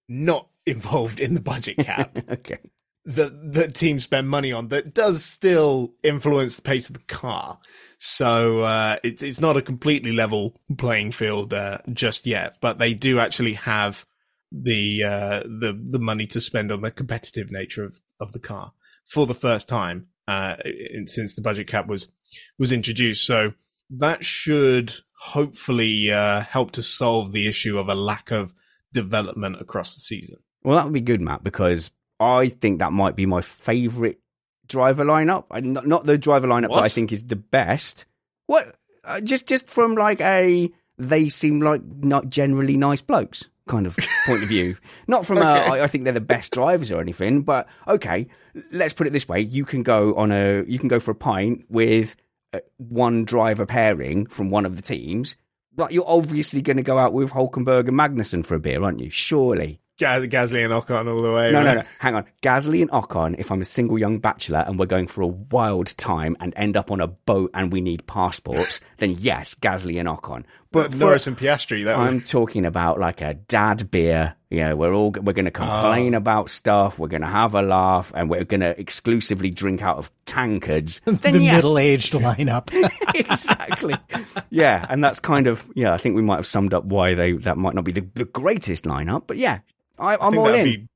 not 0.08 0.47
involved 0.68 1.20
in 1.20 1.34
the 1.34 1.40
budget 1.40 1.78
cap. 1.78 2.18
okay. 2.30 2.58
That 3.04 3.52
that 3.52 3.74
teams 3.74 4.02
spend 4.02 4.28
money 4.28 4.52
on 4.52 4.68
that 4.68 4.92
does 4.92 5.24
still 5.24 5.94
influence 6.02 6.56
the 6.56 6.62
pace 6.62 6.90
of 6.90 6.94
the 6.94 7.04
car. 7.04 7.58
So 7.98 8.60
uh, 8.62 8.96
it's 9.02 9.22
it's 9.22 9.40
not 9.40 9.56
a 9.56 9.62
completely 9.62 10.12
level 10.12 10.60
playing 10.76 11.12
field 11.12 11.54
uh, 11.54 11.78
just 11.92 12.26
yet, 12.26 12.56
but 12.60 12.78
they 12.78 12.92
do 12.92 13.18
actually 13.18 13.54
have 13.54 14.04
the 14.52 15.04
uh, 15.04 15.40
the 15.40 15.78
the 15.90 15.98
money 15.98 16.26
to 16.26 16.40
spend 16.40 16.70
on 16.70 16.82
the 16.82 16.90
competitive 16.90 17.50
nature 17.50 17.84
of, 17.84 18.00
of 18.20 18.32
the 18.32 18.40
car 18.40 18.72
for 19.04 19.26
the 19.26 19.34
first 19.34 19.68
time 19.68 20.08
uh, 20.26 20.56
since 21.06 21.34
the 21.34 21.40
budget 21.40 21.66
cap 21.66 21.86
was 21.86 22.08
was 22.58 22.72
introduced. 22.72 23.26
So 23.26 23.54
that 23.90 24.24
should 24.24 24.94
hopefully 25.18 26.10
uh, 26.10 26.42
help 26.42 26.72
to 26.72 26.82
solve 26.82 27.32
the 27.32 27.46
issue 27.46 27.78
of 27.78 27.88
a 27.88 27.94
lack 27.94 28.30
of 28.30 28.54
development 28.92 29.60
across 29.60 29.94
the 29.94 30.00
season. 30.00 30.38
Well, 30.62 30.76
that 30.76 30.84
would 30.84 30.94
be 30.94 31.00
good, 31.00 31.20
Matt, 31.20 31.44
because 31.44 31.90
I 32.20 32.48
think 32.48 32.78
that 32.78 32.92
might 32.92 33.16
be 33.16 33.26
my 33.26 33.40
favourite 33.40 34.18
driver 34.66 35.04
lineup. 35.04 35.44
Not, 35.62 35.86
not 35.86 36.04
the 36.04 36.18
driver 36.18 36.46
lineup 36.46 36.70
what? 36.70 36.78
that 36.78 36.84
I 36.84 36.88
think 36.88 37.12
is 37.12 37.24
the 37.24 37.36
best. 37.36 38.06
What? 38.46 38.74
Uh, 39.04 39.20
just 39.20 39.46
just 39.46 39.70
from 39.70 39.94
like 39.94 40.20
a 40.20 40.70
they 40.98 41.28
seem 41.28 41.60
like 41.60 41.82
not 41.84 42.28
generally 42.28 42.76
nice 42.76 43.00
blokes 43.00 43.48
kind 43.68 43.86
of 43.86 43.96
point 44.26 44.42
of 44.42 44.48
view. 44.48 44.76
Not 45.06 45.24
from 45.24 45.38
okay. 45.38 45.46
a, 45.46 45.72
I, 45.72 45.84
I 45.84 45.86
think 45.86 46.04
they're 46.04 46.12
the 46.12 46.20
best 46.20 46.52
drivers 46.52 46.90
or 46.90 47.00
anything, 47.00 47.42
but 47.42 47.68
okay, 47.86 48.26
let's 48.72 48.94
put 48.94 49.06
it 49.06 49.12
this 49.12 49.28
way: 49.28 49.40
you 49.40 49.64
can 49.64 49.82
go 49.82 50.14
on 50.16 50.32
a 50.32 50.64
you 50.66 50.78
can 50.78 50.88
go 50.88 50.98
for 50.98 51.12
a 51.12 51.14
pint 51.14 51.64
with 51.68 52.16
uh, 52.52 52.60
one 52.78 53.24
driver 53.24 53.66
pairing 53.66 54.26
from 54.26 54.50
one 54.50 54.66
of 54.66 54.76
the 54.76 54.82
teams. 54.82 55.36
But 55.74 55.92
you're 55.92 56.08
obviously 56.08 56.60
going 56.60 56.78
to 56.78 56.82
go 56.82 56.98
out 56.98 57.12
with 57.12 57.30
Hulkenberg 57.30 57.86
and 57.86 57.96
Magnussen 57.96 58.44
for 58.44 58.56
a 58.56 58.58
beer, 58.58 58.82
aren't 58.82 58.98
you? 58.98 59.10
Surely. 59.10 59.80
Gasly 59.98 60.64
and 60.64 60.72
Ocon 60.72 61.12
all 61.12 61.22
the 61.22 61.32
way. 61.32 61.50
No, 61.50 61.58
right? 61.58 61.74
no, 61.74 61.74
no. 61.74 61.82
Hang 61.98 62.14
on. 62.14 62.24
Gasly 62.42 62.82
and 62.82 62.90
Ocon, 62.90 63.34
if 63.38 63.50
I'm 63.50 63.60
a 63.60 63.64
single 63.64 63.98
young 63.98 64.18
bachelor 64.18 64.64
and 64.66 64.78
we're 64.78 64.86
going 64.86 65.06
for 65.06 65.22
a 65.22 65.26
wild 65.26 65.96
time 65.96 66.36
and 66.40 66.52
end 66.56 66.76
up 66.76 66.90
on 66.90 67.00
a 67.00 67.08
boat 67.08 67.50
and 67.54 67.72
we 67.72 67.80
need 67.80 68.06
passports, 68.06 68.80
then 68.98 69.16
yes, 69.18 69.54
Gasly 69.54 69.98
and 69.98 70.08
Ocon. 70.08 70.44
But 70.70 70.94
Norris 70.94 71.26
and 71.26 71.36
Piastri, 71.36 71.84
that 71.84 71.96
I'm 71.96 72.20
talking 72.26 72.66
about 72.66 73.00
like 73.00 73.22
a 73.22 73.34
dad 73.34 73.90
beer. 73.90 74.34
You 74.50 74.60
know, 74.60 74.76
we're 74.76 74.92
all 74.92 75.10
we're 75.10 75.32
going 75.32 75.46
to 75.46 75.50
complain 75.50 76.14
oh. 76.14 76.18
about 76.18 76.50
stuff. 76.50 76.98
We're 76.98 77.08
going 77.08 77.22
to 77.22 77.28
have 77.28 77.54
a 77.54 77.62
laugh, 77.62 78.12
and 78.14 78.28
we're 78.28 78.44
going 78.44 78.60
to 78.60 78.78
exclusively 78.78 79.50
drink 79.50 79.82
out 79.82 79.96
of 79.98 80.10
tankards. 80.26 81.00
Then, 81.06 81.32
the 81.32 81.40
yeah. 81.40 81.56
middle-aged 81.56 82.12
lineup, 82.12 82.70
exactly. 83.14 83.94
yeah, 84.50 84.86
and 84.88 85.02
that's 85.02 85.20
kind 85.20 85.46
of 85.46 85.66
yeah. 85.74 85.92
I 85.92 85.98
think 85.98 86.16
we 86.16 86.22
might 86.22 86.36
have 86.36 86.46
summed 86.46 86.74
up 86.74 86.84
why 86.84 87.14
they 87.14 87.32
that 87.32 87.56
might 87.56 87.74
not 87.74 87.84
be 87.84 87.92
the, 87.92 88.06
the 88.14 88.24
greatest 88.24 88.84
lineup, 88.84 89.24
but 89.26 89.36
yeah, 89.36 89.60
I, 89.98 90.14
am 90.14 90.38
all 90.38 90.48
in. 90.48 90.88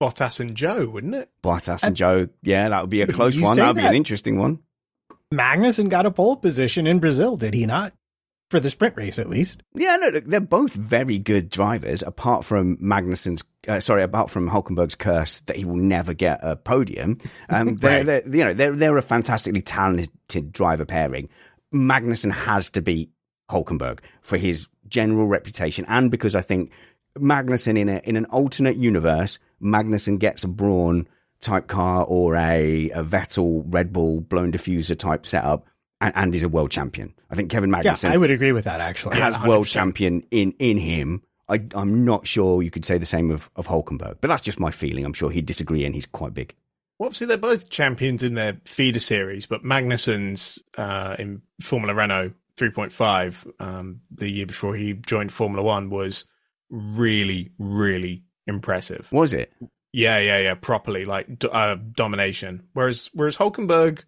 Bottas 0.00 0.40
and 0.40 0.54
Zhou, 0.54 0.90
wouldn't 0.92 1.14
it? 1.14 1.30
Bottas 1.42 1.82
and, 1.82 1.84
and 1.84 1.96
Zhou, 1.96 2.30
yeah, 2.42 2.68
that 2.68 2.82
would 2.82 2.90
be 2.90 3.00
a 3.00 3.06
close 3.06 3.40
one. 3.40 3.56
That 3.56 3.68
would 3.68 3.76
be 3.76 3.86
an 3.86 3.94
interesting 3.94 4.38
one. 4.38 4.60
Magnussen 5.32 5.88
got 5.88 6.06
a 6.06 6.10
pole 6.10 6.36
position 6.36 6.86
in 6.86 6.98
Brazil, 6.98 7.36
did 7.36 7.54
he 7.54 7.66
not? 7.66 7.92
For 8.50 8.60
the 8.60 8.70
sprint 8.70 8.96
race, 8.96 9.18
at 9.18 9.28
least. 9.28 9.62
Yeah, 9.74 9.96
no, 9.96 10.08
look, 10.08 10.24
they're 10.24 10.40
both 10.40 10.72
very 10.72 11.18
good 11.18 11.50
drivers. 11.50 12.02
Apart 12.02 12.44
from 12.44 12.76
Magnussen's, 12.76 13.42
uh, 13.66 13.80
sorry, 13.80 14.04
apart 14.04 14.30
from 14.30 14.48
Hulkenberg's 14.48 14.94
curse 14.94 15.40
that 15.46 15.56
he 15.56 15.64
will 15.64 15.76
never 15.76 16.14
get 16.14 16.38
a 16.42 16.54
podium. 16.54 17.18
Um, 17.48 17.74
they're, 17.80 18.04
right. 18.04 18.06
they're, 18.24 18.36
you 18.36 18.44
know, 18.44 18.54
they're 18.54 18.76
they're 18.76 18.96
a 18.96 19.02
fantastically 19.02 19.62
talented 19.62 20.52
driver 20.52 20.84
pairing. 20.84 21.28
Magnussen 21.74 22.30
has 22.30 22.70
to 22.70 22.82
beat 22.82 23.10
Hulkenberg 23.50 23.98
for 24.22 24.36
his 24.36 24.68
general 24.88 25.26
reputation, 25.26 25.84
and 25.88 26.08
because 26.08 26.36
I 26.36 26.40
think 26.40 26.70
Magnussen 27.18 27.76
in 27.76 27.88
a 27.88 28.00
in 28.04 28.16
an 28.16 28.26
alternate 28.26 28.76
universe, 28.76 29.40
Magnussen 29.60 30.20
gets 30.20 30.44
a 30.44 30.48
Brawn 30.48 31.08
type 31.40 31.66
car 31.66 32.04
or 32.04 32.36
a, 32.36 32.90
a 32.90 33.02
Vettel 33.04 33.62
Red 33.66 33.92
Bull 33.92 34.20
blown 34.20 34.52
diffuser 34.52 34.98
type 34.98 35.26
setup, 35.26 35.66
and, 36.00 36.12
and 36.16 36.34
is 36.34 36.42
a 36.42 36.48
world 36.48 36.70
champion. 36.70 37.14
I 37.30 37.34
think 37.34 37.50
Kevin 37.50 37.70
Magnussen. 37.70 38.04
Yeah, 38.04 38.14
I 38.14 38.16
would 38.16 38.30
agree 38.30 38.52
with 38.52 38.64
that. 38.64 38.80
Actually, 38.80 39.20
has 39.20 39.34
yeah, 39.34 39.46
world 39.46 39.66
champion 39.66 40.24
in 40.30 40.52
in 40.58 40.78
him. 40.78 41.22
I, 41.48 41.62
am 41.74 42.04
not 42.04 42.26
sure 42.26 42.60
you 42.60 42.72
could 42.72 42.84
say 42.84 42.98
the 42.98 43.06
same 43.06 43.30
of, 43.30 43.48
of 43.54 43.68
Hulkenberg, 43.68 44.16
but 44.20 44.26
that's 44.28 44.42
just 44.42 44.58
my 44.58 44.72
feeling. 44.72 45.04
I'm 45.04 45.12
sure 45.12 45.30
he'd 45.30 45.46
disagree, 45.46 45.84
and 45.84 45.94
he's 45.94 46.06
quite 46.06 46.34
big. 46.34 46.54
Well, 46.98 47.06
obviously, 47.06 47.28
they're 47.28 47.36
both 47.36 47.70
champions 47.70 48.22
in 48.22 48.34
their 48.34 48.58
feeder 48.64 48.98
series, 48.98 49.46
but 49.46 49.62
Magnussen's 49.62 50.62
uh, 50.76 51.14
in 51.18 51.42
Formula 51.60 51.94
Renault 51.94 52.32
3.5 52.56 53.52
um, 53.60 54.00
the 54.10 54.28
year 54.28 54.46
before 54.46 54.74
he 54.74 54.94
joined 54.94 55.30
Formula 55.30 55.62
One 55.62 55.90
was 55.90 56.24
really, 56.70 57.50
really 57.58 58.24
impressive. 58.46 59.08
Was 59.12 59.32
it? 59.32 59.52
Yeah, 59.92 60.18
yeah, 60.18 60.38
yeah. 60.38 60.54
Properly, 60.54 61.04
like 61.04 61.44
uh, 61.50 61.76
domination. 61.92 62.66
Whereas, 62.72 63.10
whereas 63.12 63.36
Hulkenberg 63.36 64.00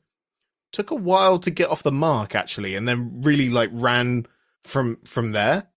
took 0.73 0.91
a 0.91 0.97
while 0.97 1.39
to 1.41 1.51
get 1.51 1.71
off 1.71 1.83
the 1.83 1.93
mark 1.93 2.35
actually, 2.35 2.75
and 2.75 2.87
then 2.89 3.23
really 3.23 3.49
like 3.49 3.71
ran 3.73 4.27
from 4.65 4.99
from 5.05 5.33
there. 5.33 5.69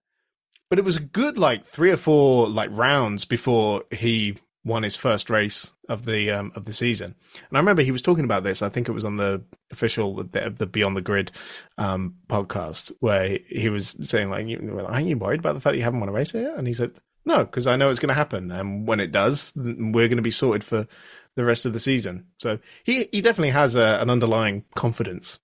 But 0.70 0.80
it 0.80 0.86
was 0.86 0.98
a 0.98 1.02
good 1.02 1.38
like 1.38 1.66
three 1.66 1.92
or 1.92 1.98
four 1.98 2.48
like 2.48 2.70
rounds 2.72 3.26
before 3.26 3.84
he 3.92 4.38
won 4.64 4.84
his 4.84 4.96
first 4.96 5.30
race 5.30 5.72
of 5.90 6.06
the 6.06 6.32
um, 6.32 6.52
of 6.56 6.66
the 6.66 6.74
season. 6.74 7.16
And 7.50 7.58
I 7.58 7.60
remember 7.60 7.82
he 7.82 7.92
was 7.92 8.02
talking 8.02 8.24
about 8.24 8.44
this. 8.44 8.62
I 8.62 8.70
think 8.70 8.88
it 8.88 8.94
was 8.94 9.06
on 9.06 9.18
the 9.18 9.44
official 9.72 10.16
the, 10.16 10.54
the 10.56 10.68
Beyond 10.68 10.96
the 10.96 11.02
Grid 11.02 11.32
um, 11.78 12.16
podcast 12.28 12.92
where 13.00 13.38
he, 13.48 13.70
was 13.70 13.96
saying 14.04 14.30
like, 14.30 14.46
"Aren't 14.88 15.08
you 15.08 15.18
worried 15.18 15.40
about 15.40 15.54
the 15.54 15.62
fact 15.62 15.74
that 15.74 15.78
you 15.78 15.84
haven't 15.84 16.00
won 16.00 16.10
a 16.10 16.14
race 16.14 16.34
yet?" 16.34 16.58
And 16.58 16.68
he 16.68 16.74
said, 16.74 16.92
"No, 17.26 17.44
because 17.44 17.68
I 17.68 17.76
know 17.76 17.90
it's 17.90 18.00
going 18.00 18.10
to 18.10 18.14
happen, 18.14 18.52
and 18.52 18.88
when 18.88 19.00
it 19.00 19.12
does, 19.12 19.54
we're 19.56 20.08
going 20.08 20.18
to 20.18 20.22
be 20.22 20.32
sorted 20.32 20.64
for 20.64 20.88
the 21.36 21.46
rest 21.46 21.66
of 21.66 21.74
the 21.74 21.80
season." 21.80 22.26
So 22.38 22.60
he 22.84 23.08
he 23.12 23.22
definitely 23.22 23.52
has 23.52 23.76
a, 23.76 24.00
an 24.02 24.10
underlying 24.10 24.66
confidence. 24.76 25.40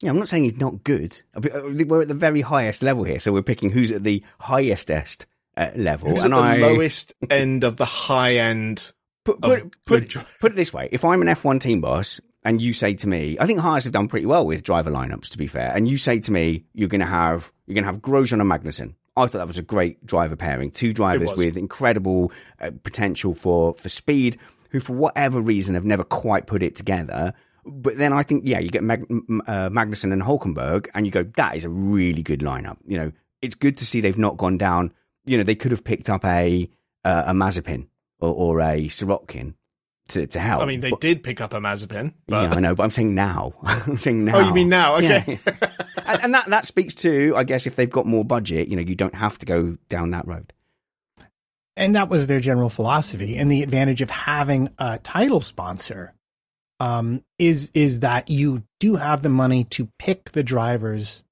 Yeah, 0.00 0.10
I'm 0.10 0.18
not 0.18 0.28
saying 0.28 0.42
he's 0.42 0.60
not 0.60 0.84
good. 0.84 1.20
We're 1.34 2.02
at 2.02 2.08
the 2.08 2.14
very 2.14 2.40
highest 2.42 2.82
level 2.82 3.04
here, 3.04 3.18
so 3.18 3.32
we're 3.32 3.42
picking 3.42 3.70
who's 3.70 3.92
at 3.92 4.04
the 4.04 4.22
highestest 4.40 5.26
uh, 5.56 5.70
level. 5.76 6.10
Who's 6.10 6.24
and 6.24 6.34
at 6.34 6.36
the 6.36 6.42
I... 6.42 6.56
lowest 6.56 7.14
end 7.30 7.64
of 7.64 7.76
the 7.76 7.84
high 7.84 8.36
end. 8.36 8.92
Put, 9.24 9.40
put, 9.40 9.72
put, 9.86 10.16
put, 10.40 10.52
it 10.52 10.56
this 10.56 10.72
way: 10.72 10.88
if 10.92 11.04
I'm 11.04 11.22
an 11.22 11.28
F1 11.28 11.60
team 11.60 11.80
boss 11.80 12.20
and 12.44 12.60
you 12.60 12.74
say 12.74 12.92
to 12.94 13.08
me, 13.08 13.38
I 13.40 13.46
think 13.46 13.60
Haas 13.60 13.84
have 13.84 13.92
done 13.94 14.08
pretty 14.08 14.26
well 14.26 14.44
with 14.44 14.62
driver 14.62 14.90
lineups, 14.90 15.30
to 15.30 15.38
be 15.38 15.46
fair, 15.46 15.72
and 15.74 15.88
you 15.88 15.96
say 15.96 16.18
to 16.20 16.30
me, 16.30 16.64
you're 16.74 16.90
going 16.90 17.00
to 17.00 17.06
have 17.06 17.50
you're 17.66 17.74
going 17.74 17.84
to 17.84 17.90
have 17.90 18.02
Grosjean 18.02 18.40
and 18.40 18.50
Magnussen. 18.50 18.94
I 19.16 19.22
thought 19.22 19.38
that 19.38 19.46
was 19.46 19.58
a 19.58 19.62
great 19.62 20.04
driver 20.04 20.36
pairing, 20.36 20.70
two 20.70 20.92
drivers 20.92 21.32
with 21.34 21.56
incredible 21.56 22.32
uh, 22.60 22.72
potential 22.82 23.34
for 23.34 23.74
for 23.74 23.88
speed, 23.88 24.38
who 24.74 24.80
for 24.80 24.92
whatever 24.92 25.40
reason 25.40 25.74
have 25.74 25.84
never 25.84 26.04
quite 26.04 26.46
put 26.46 26.62
it 26.62 26.76
together. 26.76 27.32
But 27.64 27.96
then 27.96 28.12
I 28.12 28.22
think, 28.22 28.42
yeah, 28.46 28.58
you 28.58 28.68
get 28.68 28.82
Mag- 28.82 29.06
uh, 29.10 29.70
Magnussen 29.70 30.12
and 30.12 30.20
Hulkenberg, 30.20 30.88
and 30.92 31.06
you 31.06 31.12
go, 31.12 31.22
that 31.36 31.56
is 31.56 31.64
a 31.64 31.70
really 31.70 32.22
good 32.22 32.40
lineup. 32.40 32.76
You 32.86 32.98
know, 32.98 33.12
it's 33.40 33.54
good 33.54 33.78
to 33.78 33.86
see 33.86 34.02
they've 34.02 34.18
not 34.18 34.36
gone 34.36 34.58
down 34.58 34.92
you 35.26 35.38
know, 35.38 35.44
they 35.44 35.54
could 35.54 35.70
have 35.70 35.84
picked 35.84 36.10
up 36.10 36.24
a 36.24 36.68
uh, 37.04 37.24
a 37.26 37.32
Mazepin 37.32 37.86
or, 38.20 38.34
or 38.34 38.60
a 38.60 38.86
Sirotkin 38.86 39.54
to, 40.08 40.26
to 40.26 40.40
help. 40.40 40.62
I 40.62 40.66
mean, 40.66 40.80
they 40.80 40.90
but, 40.90 41.00
did 41.00 41.22
pick 41.22 41.40
up 41.40 41.52
a 41.52 41.58
Mazepin. 41.58 42.14
But... 42.26 42.42
Yeah, 42.42 42.56
I 42.56 42.60
know, 42.60 42.74
but 42.74 42.82
I'm 42.82 42.90
saying 42.90 43.14
now. 43.14 43.54
I'm 43.62 43.98
saying 43.98 44.24
now. 44.24 44.36
Oh, 44.36 44.40
you 44.40 44.54
mean 44.54 44.68
now? 44.68 44.96
Okay. 44.96 45.24
Yeah. 45.26 45.68
and, 46.06 46.24
and, 46.24 46.34
that 46.34 46.48
that 46.48 46.66
speaks 46.66 46.94
to, 46.96 47.34
I 47.36 47.44
guess, 47.44 47.66
if 47.66 47.76
they've 47.76 47.90
got 47.90 48.06
more 48.06 48.24
budget, 48.24 48.68
you 48.68 48.76
know, 48.76 48.82
you 48.82 48.94
don't 48.94 49.14
have 49.14 49.38
to 49.38 49.46
go 49.46 49.76
down 49.88 50.10
that 50.10 50.26
road. 50.26 50.52
And 51.76 51.96
that 51.96 52.08
was 52.08 52.26
their 52.26 52.40
general 52.40 52.70
philosophy. 52.70 53.36
And 53.36 53.50
the 53.50 53.62
advantage 53.62 54.00
of 54.00 54.10
having 54.10 54.70
a 54.78 54.98
title 54.98 55.40
sponsor 55.40 56.14
um, 56.80 57.22
is 57.38 57.70
is 57.74 58.00
that 58.00 58.30
you 58.30 58.64
do 58.80 58.96
have 58.96 59.22
the 59.22 59.28
money 59.28 59.64
to 59.64 59.88
pick 59.98 60.32
the 60.32 60.42
drivers 60.42 61.22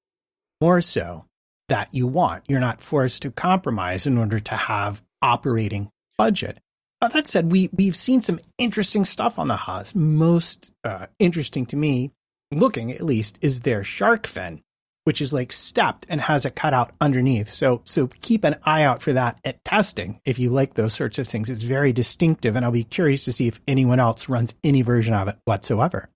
more 0.61 0.81
so 0.81 1.25
that 1.69 1.93
you 1.93 2.07
want. 2.07 2.43
You're 2.47 2.59
not 2.59 2.81
forced 2.81 3.21
to 3.23 3.31
compromise 3.31 4.07
in 4.07 4.17
order 4.17 4.39
to 4.39 4.55
have 4.55 5.01
operating 5.21 5.89
budget. 6.17 6.59
Uh, 7.01 7.09
that 7.09 7.27
said, 7.27 7.51
we 7.51 7.69
we've 7.73 7.95
seen 7.95 8.21
some 8.21 8.39
interesting 8.57 9.03
stuff 9.05 9.37
on 9.37 9.47
the 9.47 9.55
Haas. 9.55 9.93
Most 9.93 10.71
uh, 10.83 11.07
interesting 11.19 11.65
to 11.67 11.75
me, 11.75 12.11
looking 12.51 12.91
at 12.91 13.01
least, 13.01 13.39
is 13.41 13.61
their 13.61 13.83
shark 13.83 14.25
fin, 14.25 14.61
which 15.05 15.21
is 15.21 15.33
like 15.33 15.51
stepped 15.51 16.05
and 16.09 16.21
has 16.21 16.45
a 16.45 16.51
cutout 16.51 16.91
underneath. 17.01 17.49
So 17.49 17.81
so 17.83 18.07
keep 18.21 18.43
an 18.43 18.55
eye 18.63 18.83
out 18.83 19.01
for 19.01 19.13
that 19.13 19.39
at 19.43 19.63
testing 19.65 20.19
if 20.25 20.39
you 20.39 20.49
like 20.49 20.73
those 20.75 20.93
sorts 20.93 21.19
of 21.19 21.27
things. 21.27 21.49
It's 21.49 21.63
very 21.63 21.91
distinctive, 21.93 22.55
and 22.55 22.63
I'll 22.65 22.71
be 22.71 22.83
curious 22.83 23.25
to 23.25 23.31
see 23.33 23.47
if 23.47 23.59
anyone 23.67 23.99
else 23.99 24.29
runs 24.29 24.55
any 24.63 24.81
version 24.81 25.13
of 25.13 25.27
it 25.27 25.35
whatsoever. 25.45 26.09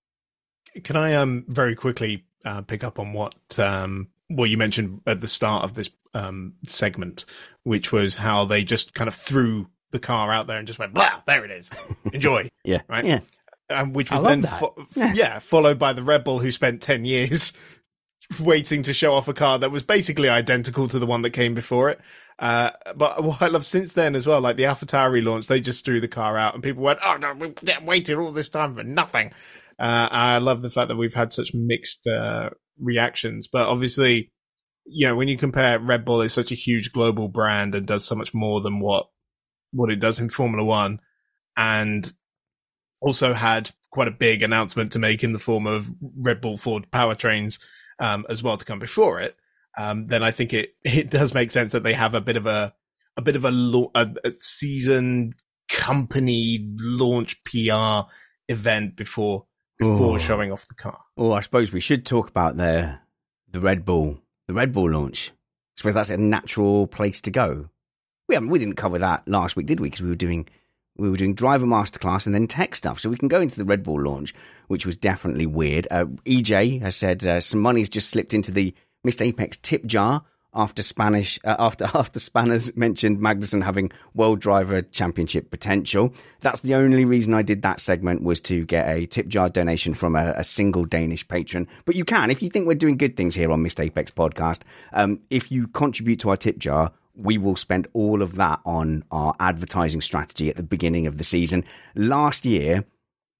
Can 0.84 0.96
I 0.96 1.14
um 1.14 1.44
very 1.48 1.74
quickly 1.74 2.24
uh, 2.44 2.60
pick 2.62 2.84
up 2.84 2.98
on 2.98 3.12
what 3.12 3.34
um 3.58 4.08
well 4.30 4.46
you 4.46 4.56
mentioned 4.56 5.00
at 5.06 5.20
the 5.20 5.28
start 5.28 5.64
of 5.64 5.74
this 5.74 5.90
um 6.14 6.54
segment, 6.64 7.24
which 7.64 7.92
was 7.92 8.14
how 8.14 8.44
they 8.44 8.64
just 8.64 8.94
kind 8.94 9.08
of 9.08 9.14
threw 9.14 9.66
the 9.90 9.98
car 9.98 10.30
out 10.32 10.46
there 10.46 10.58
and 10.58 10.66
just 10.66 10.78
went 10.78 10.92
blah 10.94 11.20
there 11.26 11.44
it 11.46 11.50
is 11.50 11.70
enjoy 12.12 12.46
Yeah. 12.64 12.80
right 12.88 13.04
Yeah. 13.06 13.20
um, 13.70 13.94
which 13.94 14.12
I 14.12 14.16
was 14.16 14.22
love 14.24 14.30
then 14.30 14.40
that. 14.42 14.60
fo- 14.60 14.86
yeah 15.14 15.38
followed 15.38 15.78
by 15.78 15.94
the 15.94 16.02
Red 16.02 16.24
Bull 16.24 16.38
who 16.38 16.52
spent 16.52 16.82
10 16.82 17.06
years 17.06 17.54
waiting 18.40 18.82
to 18.82 18.92
show 18.92 19.14
off 19.14 19.28
a 19.28 19.34
car 19.34 19.58
that 19.58 19.70
was 19.70 19.84
basically 19.84 20.28
identical 20.28 20.86
to 20.88 20.98
the 20.98 21.06
one 21.06 21.22
that 21.22 21.30
came 21.30 21.54
before 21.54 21.88
it. 21.90 22.00
Uh, 22.38 22.70
but 22.94 23.22
what 23.24 23.42
I 23.42 23.48
love 23.48 23.66
since 23.66 23.94
then 23.94 24.14
as 24.14 24.26
well 24.26 24.40
like 24.40 24.56
the 24.56 24.64
AlphaTauri 24.64 25.24
launch 25.24 25.46
they 25.46 25.60
just 25.60 25.84
threw 25.84 26.00
the 26.00 26.08
car 26.08 26.36
out 26.36 26.54
and 26.54 26.62
people 26.62 26.82
went 26.82 27.00
oh 27.04 27.18
no 27.20 27.34
we 27.34 27.52
waited 27.84 28.18
all 28.18 28.32
this 28.32 28.48
time 28.48 28.74
for 28.74 28.84
nothing. 28.84 29.32
Uh, 29.78 30.08
I 30.10 30.38
love 30.38 30.62
the 30.62 30.70
fact 30.70 30.88
that 30.88 30.96
we've 30.96 31.14
had 31.14 31.32
such 31.32 31.54
mixed 31.54 32.06
uh, 32.06 32.50
reactions. 32.78 33.48
But 33.48 33.68
obviously 33.68 34.30
you 34.90 35.06
know 35.06 35.16
when 35.16 35.28
you 35.28 35.38
compare 35.38 35.78
Red 35.78 36.04
Bull 36.04 36.22
is 36.22 36.32
such 36.32 36.50
a 36.50 36.56
huge 36.56 36.92
global 36.92 37.28
brand 37.28 37.74
and 37.74 37.86
does 37.86 38.04
so 38.04 38.14
much 38.14 38.34
more 38.34 38.60
than 38.60 38.80
what 38.80 39.06
what 39.72 39.90
it 39.90 40.00
does 40.00 40.18
in 40.18 40.30
Formula 40.30 40.64
One, 40.64 41.00
and 41.56 42.10
also 43.00 43.34
had 43.34 43.70
quite 43.90 44.08
a 44.08 44.12
big 44.12 44.42
announcement 44.42 44.92
to 44.92 44.98
make 44.98 45.22
in 45.22 45.32
the 45.32 45.38
form 45.38 45.66
of 45.66 45.90
Red 46.00 46.40
Bull 46.40 46.58
Ford 46.58 46.86
powertrains 46.90 47.58
um, 47.98 48.26
as 48.28 48.42
well 48.42 48.56
to 48.56 48.64
come 48.64 48.78
before 48.78 49.20
it. 49.20 49.36
Um, 49.76 50.06
then 50.06 50.22
I 50.22 50.30
think 50.30 50.52
it 50.52 50.74
it 50.84 51.10
does 51.10 51.34
make 51.34 51.50
sense 51.50 51.72
that 51.72 51.82
they 51.82 51.94
have 51.94 52.14
a 52.14 52.20
bit 52.20 52.36
of 52.36 52.46
a 52.46 52.74
a 53.16 53.22
bit 53.22 53.36
of 53.36 53.44
a, 53.44 53.48
a, 53.94 54.14
a 54.24 54.30
season 54.40 55.34
company 55.68 56.66
launch 56.78 57.42
PR 57.44 58.08
event 58.48 58.96
before 58.96 59.44
before 59.78 60.16
Oh. 60.16 60.18
showing 60.18 60.50
off 60.52 60.66
the 60.68 60.74
car. 60.74 60.98
Well, 61.16 61.32
I 61.32 61.40
suppose 61.40 61.72
we 61.72 61.80
should 61.80 62.04
talk 62.06 62.28
about 62.28 62.56
the 62.56 62.98
the 63.50 63.60
Red 63.60 63.84
Bull, 63.84 64.18
the 64.46 64.54
Red 64.54 64.72
Bull 64.72 64.90
launch. 64.90 65.30
I 65.30 65.80
suppose 65.80 65.94
that's 65.94 66.10
a 66.10 66.16
natural 66.16 66.86
place 66.86 67.20
to 67.22 67.30
go. 67.30 67.68
We 68.28 68.34
haven't, 68.34 68.50
we 68.50 68.58
didn't 68.58 68.74
cover 68.74 68.98
that 68.98 69.26
last 69.28 69.56
week, 69.56 69.66
did 69.66 69.80
we? 69.80 69.86
Because 69.88 70.02
we 70.02 70.08
were 70.10 70.14
doing 70.16 70.48
we 70.98 71.08
were 71.08 71.16
doing 71.16 71.34
driver 71.34 71.66
masterclass 71.66 72.26
and 72.26 72.34
then 72.34 72.46
tech 72.46 72.74
stuff. 72.74 73.00
So 73.00 73.08
we 73.08 73.16
can 73.16 73.28
go 73.28 73.40
into 73.40 73.56
the 73.56 73.64
Red 73.64 73.82
Bull 73.82 74.02
launch, 74.02 74.34
which 74.66 74.84
was 74.84 74.96
definitely 74.96 75.46
weird. 75.46 75.86
Uh, 75.90 76.06
EJ 76.26 76.82
has 76.82 76.96
said 76.96 77.24
uh, 77.24 77.40
some 77.40 77.60
money's 77.60 77.88
just 77.88 78.10
slipped 78.10 78.34
into 78.34 78.50
the 78.52 78.74
Missed 79.04 79.22
Apex 79.22 79.56
tip 79.58 79.86
jar 79.86 80.24
after 80.54 80.82
Spanish 80.82 81.38
uh, 81.44 81.56
after 81.58 81.84
after 81.94 82.18
Spanners 82.18 82.76
mentioned 82.76 83.18
Magnussen 83.18 83.62
having 83.62 83.90
World 84.14 84.40
Driver 84.40 84.82
Championship 84.82 85.50
potential. 85.50 86.12
That's 86.40 86.60
the 86.62 86.74
only 86.74 87.04
reason 87.04 87.34
I 87.34 87.42
did 87.42 87.62
that 87.62 87.80
segment 87.80 88.22
was 88.22 88.40
to 88.42 88.64
get 88.64 88.88
a 88.88 89.06
tip 89.06 89.28
jar 89.28 89.48
donation 89.48 89.94
from 89.94 90.16
a, 90.16 90.34
a 90.36 90.44
single 90.44 90.84
Danish 90.84 91.26
patron. 91.26 91.68
But 91.84 91.94
you 91.94 92.04
can 92.04 92.30
if 92.30 92.42
you 92.42 92.48
think 92.48 92.66
we're 92.66 92.74
doing 92.74 92.96
good 92.96 93.16
things 93.16 93.34
here 93.34 93.52
on 93.52 93.62
Missed 93.62 93.80
Apex 93.80 94.10
podcast. 94.10 94.60
Um, 94.92 95.20
if 95.30 95.52
you 95.52 95.68
contribute 95.68 96.20
to 96.20 96.30
our 96.30 96.36
tip 96.36 96.58
jar. 96.58 96.92
We 97.18 97.36
will 97.36 97.56
spend 97.56 97.88
all 97.94 98.22
of 98.22 98.36
that 98.36 98.60
on 98.64 99.02
our 99.10 99.34
advertising 99.40 100.00
strategy 100.00 100.48
at 100.48 100.56
the 100.56 100.62
beginning 100.62 101.08
of 101.08 101.18
the 101.18 101.24
season. 101.24 101.64
Last 101.96 102.46
year, 102.46 102.84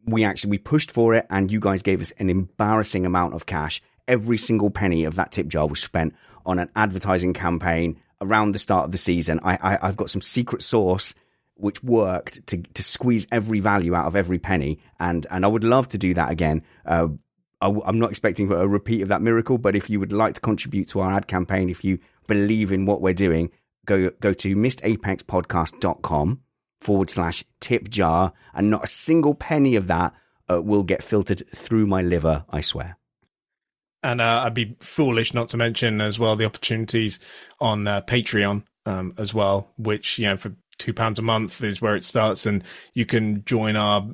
we 0.05 0.25
actually 0.25 0.51
we 0.51 0.59
pushed 0.59 0.91
for 0.91 1.15
it 1.15 1.27
and 1.31 1.51
you 1.51 1.61
guys 1.61 1.83
gave 1.83 2.01
us 2.01 2.11
an 2.19 2.29
embarrassing 2.29 3.07
amount 3.07 3.35
of 3.35 3.47
cash. 3.47 3.81
Every 4.09 4.37
single 4.37 4.71
penny 4.71 5.05
of 5.05 5.15
that 5.17 5.33
tip 5.33 5.49
jar 5.49 5.67
was 5.67 5.81
spent 5.81 6.15
on 6.45 6.59
an 6.59 6.71
advertising 6.75 7.35
campaign 7.35 8.01
around 8.21 8.53
the 8.53 8.59
start 8.59 8.85
of 8.85 8.93
the 8.93 8.99
season. 8.99 9.39
I, 9.45 9.59
I 9.63 9.79
i've 9.89 9.97
got 9.97 10.11
some 10.11 10.23
secret 10.23 10.63
sauce 10.63 11.15
which 11.55 11.83
worked 11.85 12.47
to 12.49 12.63
to 12.63 12.83
squeeze 12.83 13.27
every 13.31 13.61
value 13.61 13.95
out 13.95 14.07
of 14.07 14.17
every 14.17 14.39
penny. 14.39 14.81
And 14.99 15.25
and 15.31 15.45
i 15.45 15.49
would 15.49 15.65
love 15.65 15.89
to 15.91 15.99
do 15.99 16.15
that 16.15 16.31
again. 16.31 16.63
Uh, 16.85 17.09
I, 17.61 17.73
i'm 17.87 17.99
not 17.99 18.11
expecting 18.11 18.51
a 18.51 18.67
repeat 18.67 19.03
of 19.03 19.09
that 19.09 19.23
miracle 19.23 19.59
but 19.59 19.75
if 19.77 19.91
you 19.91 19.99
would 20.01 20.13
like 20.13 20.35
to 20.35 20.41
contribute 20.41 20.89
to 20.89 21.01
our 21.01 21.13
ad 21.13 21.27
campaign 21.27 21.69
if 21.69 21.85
you 21.85 21.99
believe 22.29 22.71
in 22.71 22.87
what 22.87 23.01
we're 23.01 23.15
doing 23.15 23.51
go 23.89 24.11
go 24.21 24.33
to 24.33 24.55
missedapexpodcast.com 24.55 26.41
forward 26.81 27.11
slash 27.11 27.43
tip 27.59 27.89
jar, 27.89 28.33
and 28.55 28.71
not 28.71 28.85
a 28.85 28.89
single 28.89 29.35
penny 29.35 29.75
of 29.75 29.89
that 29.89 30.15
uh, 30.49 30.63
will 30.63 30.85
get 30.85 31.03
filtered 31.03 31.43
through 31.49 31.87
my 31.87 32.03
liver, 32.03 32.45
I 32.51 32.61
swear. 32.61 32.97
And 34.03 34.21
uh, 34.21 34.43
I'd 34.45 34.55
be 34.55 34.77
foolish 34.79 35.35
not 35.35 35.49
to 35.49 35.57
mention 35.57 36.01
as 36.01 36.21
well 36.21 36.37
the 36.37 36.45
opportunities 36.45 37.19
on 37.61 37.89
uh, 37.89 38.03
Patreon 38.03 38.63
um, 38.87 39.15
as 39.19 39.35
well, 39.35 39.73
which, 39.77 40.19
you 40.21 40.27
know, 40.27 40.37
for 40.37 40.55
two 40.79 40.95
pounds 40.95 41.19
a 41.19 41.23
month 41.23 41.63
is 41.63 41.81
where 41.81 41.97
it 41.97 42.05
starts. 42.05 42.47
And 42.47 42.65
you 42.95 43.05
can 43.05 43.45
join 43.45 43.77
our 43.77 44.07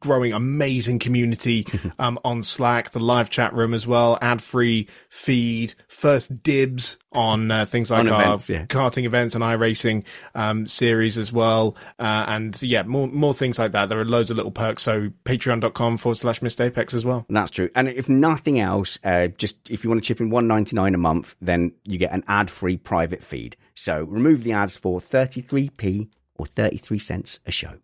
growing 0.00 0.32
amazing 0.32 0.98
community 0.98 1.66
um, 1.98 2.18
on 2.24 2.42
Slack, 2.42 2.90
the 2.90 3.00
live 3.00 3.30
chat 3.30 3.54
room 3.54 3.74
as 3.74 3.86
well, 3.86 4.18
ad 4.20 4.42
free 4.42 4.88
feed, 5.10 5.74
first 5.88 6.42
dibs 6.42 6.98
on 7.12 7.50
uh, 7.50 7.64
things 7.64 7.90
like 7.90 8.00
On 8.00 8.08
our 8.08 8.22
events, 8.22 8.50
yeah. 8.50 8.66
karting 8.66 9.04
events 9.04 9.34
and 9.34 9.42
iRacing 9.42 10.04
um, 10.34 10.66
series 10.66 11.16
as 11.16 11.32
well. 11.32 11.76
Uh, 11.98 12.24
and 12.28 12.60
yeah, 12.62 12.82
more, 12.82 13.08
more 13.08 13.32
things 13.32 13.58
like 13.58 13.72
that. 13.72 13.88
There 13.88 13.98
are 13.98 14.04
loads 14.04 14.30
of 14.30 14.36
little 14.36 14.52
perks. 14.52 14.82
So 14.82 15.10
patreon.com 15.24 15.98
forward 15.98 16.16
slash 16.16 16.42
missed 16.42 16.60
apex 16.60 16.94
as 16.94 17.04
well. 17.04 17.24
That's 17.28 17.50
true. 17.50 17.70
And 17.74 17.88
if 17.88 18.08
nothing 18.08 18.60
else, 18.60 18.98
uh, 19.04 19.28
just 19.28 19.70
if 19.70 19.84
you 19.84 19.90
want 19.90 20.02
to 20.02 20.06
chip 20.06 20.20
in 20.20 20.30
one 20.30 20.46
ninety 20.46 20.76
nine 20.76 20.94
a 20.94 20.98
month, 20.98 21.34
then 21.40 21.72
you 21.84 21.98
get 21.98 22.12
an 22.12 22.24
ad 22.28 22.50
free 22.50 22.76
private 22.76 23.24
feed. 23.24 23.56
So 23.74 24.02
remove 24.04 24.44
the 24.44 24.52
ads 24.52 24.76
for 24.76 25.00
thirty 25.00 25.40
three 25.40 25.70
p 25.70 25.97
or 26.38 26.46
thirty 26.46 26.78
three 26.78 26.98
cents 26.98 27.40
a 27.46 27.52
show. 27.52 27.74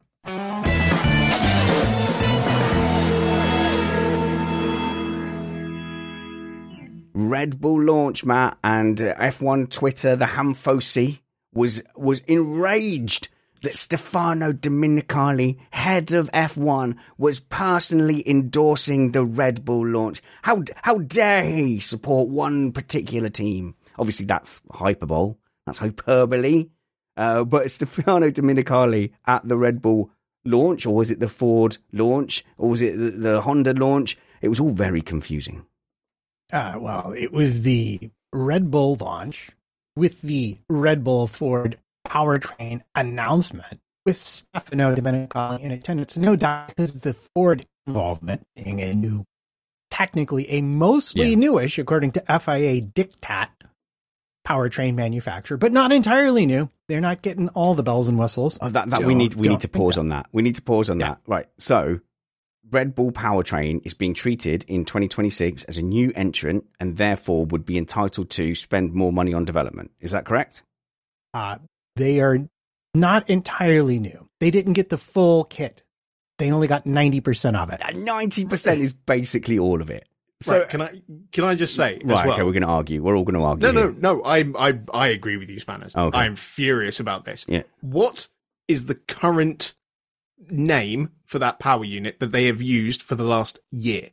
Red 7.16 7.60
Bull 7.60 7.82
launch, 7.82 8.24
Matt, 8.24 8.58
and 8.64 9.00
uh, 9.00 9.14
F1 9.14 9.70
Twitter, 9.70 10.16
the 10.16 10.24
Hamfosi, 10.24 11.20
was 11.52 11.82
was 11.96 12.20
enraged 12.20 13.28
that 13.62 13.74
Stefano 13.74 14.52
Domenicali, 14.52 15.58
head 15.70 16.12
of 16.12 16.30
F1, 16.32 16.96
was 17.16 17.40
personally 17.40 18.28
endorsing 18.28 19.12
the 19.12 19.24
Red 19.24 19.64
Bull 19.64 19.86
launch. 19.86 20.22
How 20.42 20.64
how 20.82 20.98
dare 20.98 21.44
he 21.44 21.80
support 21.80 22.28
one 22.28 22.72
particular 22.72 23.30
team? 23.30 23.74
Obviously, 23.98 24.26
that's 24.26 24.60
hyperbole. 24.70 25.34
That's 25.66 25.78
hyperbole. 25.78 26.70
Uh, 27.16 27.44
but 27.44 27.70
Stefano 27.70 28.30
Domenicali 28.30 29.12
at 29.26 29.46
the 29.46 29.56
Red 29.56 29.80
Bull 29.80 30.10
launch, 30.44 30.84
or 30.86 30.94
was 30.94 31.10
it 31.10 31.20
the 31.20 31.28
Ford 31.28 31.78
launch, 31.92 32.44
or 32.58 32.68
was 32.70 32.82
it 32.82 32.96
the, 32.96 33.10
the 33.10 33.40
Honda 33.42 33.72
launch? 33.72 34.18
It 34.42 34.48
was 34.48 34.60
all 34.60 34.70
very 34.72 35.00
confusing. 35.00 35.64
Uh, 36.52 36.74
well, 36.78 37.14
it 37.16 37.32
was 37.32 37.62
the 37.62 38.10
Red 38.32 38.70
Bull 38.70 38.96
launch 39.00 39.50
with 39.96 40.20
the 40.22 40.58
Red 40.68 41.04
Bull 41.04 41.26
Ford 41.26 41.78
powertrain 42.06 42.82
announcement 42.94 43.80
with 44.04 44.16
Stefano 44.16 44.94
Domenicali 44.94 45.60
in 45.60 45.72
attendance. 45.72 46.16
No 46.16 46.36
doubt 46.36 46.68
because 46.68 46.94
of 46.94 47.00
the 47.00 47.14
Ford 47.14 47.64
involvement 47.86 48.42
being 48.56 48.80
a 48.82 48.92
new, 48.92 49.24
technically 49.90 50.50
a 50.50 50.60
mostly 50.60 51.30
Yeah. 51.30 51.36
newish, 51.36 51.78
according 51.78 52.12
to 52.12 52.20
FIA 52.26 52.82
diktat, 52.82 53.48
powertrain 54.46 54.94
manufacturer, 54.94 55.56
but 55.56 55.72
not 55.72 55.92
entirely 55.92 56.46
new. 56.46 56.70
They're 56.88 57.00
not 57.00 57.22
getting 57.22 57.48
all 57.50 57.74
the 57.74 57.82
bells 57.82 58.08
and 58.08 58.18
whistles. 58.18 58.58
Oh, 58.60 58.68
that, 58.68 58.90
that 58.90 59.00
we 59.00 59.12
Don't- 59.14 59.18
need 59.18 59.34
we 59.34 59.48
need 59.48 59.60
to 59.60 59.68
pause 59.68 59.94
that. 59.94 60.00
on 60.00 60.08
that. 60.08 60.26
We 60.32 60.42
need 60.42 60.56
to 60.56 60.62
pause 60.62 60.90
on 60.90 61.00
Yeah. 61.00 61.08
that. 61.10 61.20
Right. 61.26 61.46
So, 61.58 62.00
Red 62.70 62.94
Bull 62.94 63.12
Powertrain 63.12 63.80
is 63.84 63.94
being 63.94 64.14
treated 64.14 64.64
in 64.68 64.84
2026 64.84 65.64
as 65.64 65.76
a 65.78 65.82
new 65.82 66.12
entrant 66.14 66.64
and 66.80 66.96
therefore 66.96 67.44
would 67.46 67.64
be 67.66 67.76
entitled 67.78 68.30
to 68.30 68.54
spend 68.54 68.94
more 68.94 69.12
money 69.12 69.32
on 69.34 69.44
development. 69.44 69.90
Is 70.00 70.10
that 70.12 70.24
correct? 70.24 70.62
Uh, 71.34 71.58
they 71.96 72.20
are 72.20 72.38
not 72.94 73.28
entirely 73.28 73.98
new. 73.98 74.28
They 74.40 74.50
didn't 74.50 74.72
get 74.74 74.88
the 74.88 74.98
full 74.98 75.44
kit. 75.44 75.82
They 76.38 76.50
only 76.50 76.66
got 76.66 76.84
90% 76.84 77.54
of 77.54 77.70
it. 77.70 77.80
Uh, 77.82 77.92
90% 77.92 78.78
is 78.80 78.92
basically 78.92 79.58
all 79.58 79.80
of 79.80 79.90
it. 79.90 80.08
So, 80.40 80.60
right, 80.60 80.68
can 80.68 80.82
I 80.82 81.02
can 81.32 81.44
I 81.44 81.54
just 81.54 81.74
say 81.74 82.00
right, 82.04 82.26
well? 82.26 82.32
okay, 82.32 82.42
we're 82.42 82.52
going 82.52 82.62
to 82.62 82.68
argue. 82.68 83.02
We're 83.02 83.16
all 83.16 83.24
going 83.24 83.38
to 83.38 83.44
argue. 83.44 83.66
No, 83.66 83.72
no, 83.72 83.92
here. 83.92 84.00
no. 84.00 84.22
I 84.24 84.44
I 84.58 84.78
I 84.92 85.08
agree 85.08 85.36
with 85.36 85.48
you, 85.48 85.58
Spanners. 85.58 85.94
Okay. 85.94 86.18
I'm 86.18 86.36
furious 86.36 87.00
about 87.00 87.24
this. 87.24 87.46
Yeah. 87.48 87.62
What 87.80 88.28
is 88.68 88.86
the 88.86 88.94
current 88.94 89.74
name 90.50 91.10
for 91.24 91.38
that 91.38 91.58
power 91.60 91.84
unit 91.84 92.20
that 92.20 92.32
they 92.32 92.46
have 92.46 92.60
used 92.60 93.02
for 93.02 93.14
the 93.14 93.24
last 93.24 93.58
year? 93.70 94.10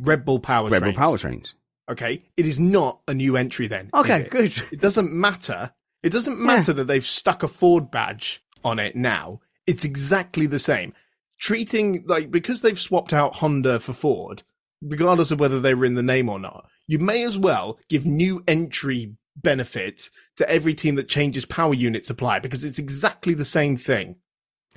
Red 0.00 0.24
Bull 0.24 0.40
Power. 0.40 0.70
Red 0.70 0.82
Bull 0.82 0.94
power 0.94 1.18
Trains. 1.18 1.54
Okay, 1.90 2.22
it 2.36 2.46
is 2.46 2.58
not 2.58 3.00
a 3.06 3.14
new 3.14 3.36
entry. 3.36 3.66
Then. 3.66 3.90
Okay, 3.92 4.22
it? 4.22 4.30
good. 4.30 4.56
It 4.72 4.80
doesn't 4.80 5.12
matter. 5.12 5.72
It 6.02 6.10
doesn't 6.10 6.38
matter 6.38 6.72
that 6.72 6.84
they've 6.84 7.04
stuck 7.04 7.42
a 7.42 7.48
Ford 7.48 7.90
badge 7.90 8.42
on 8.64 8.78
it 8.78 8.96
now. 8.96 9.40
It's 9.66 9.84
exactly 9.84 10.46
the 10.46 10.58
same. 10.58 10.94
Treating 11.38 12.04
like 12.06 12.30
because 12.30 12.62
they've 12.62 12.78
swapped 12.78 13.12
out 13.12 13.36
Honda 13.36 13.80
for 13.80 13.92
Ford, 13.92 14.42
regardless 14.84 15.30
of 15.30 15.40
whether 15.40 15.60
they 15.60 15.74
were 15.74 15.84
in 15.84 15.94
the 15.94 16.02
name 16.02 16.28
or 16.28 16.38
not, 16.38 16.68
you 16.86 16.98
may 16.98 17.24
as 17.24 17.38
well 17.38 17.78
give 17.88 18.06
new 18.06 18.42
entry 18.46 19.14
benefits 19.36 20.10
to 20.36 20.48
every 20.48 20.74
team 20.74 20.94
that 20.94 21.08
changes 21.08 21.44
power 21.44 21.74
unit 21.74 22.06
supply 22.06 22.38
because 22.38 22.62
it's 22.62 22.78
exactly 22.78 23.34
the 23.34 23.44
same 23.44 23.76
thing. 23.76 24.16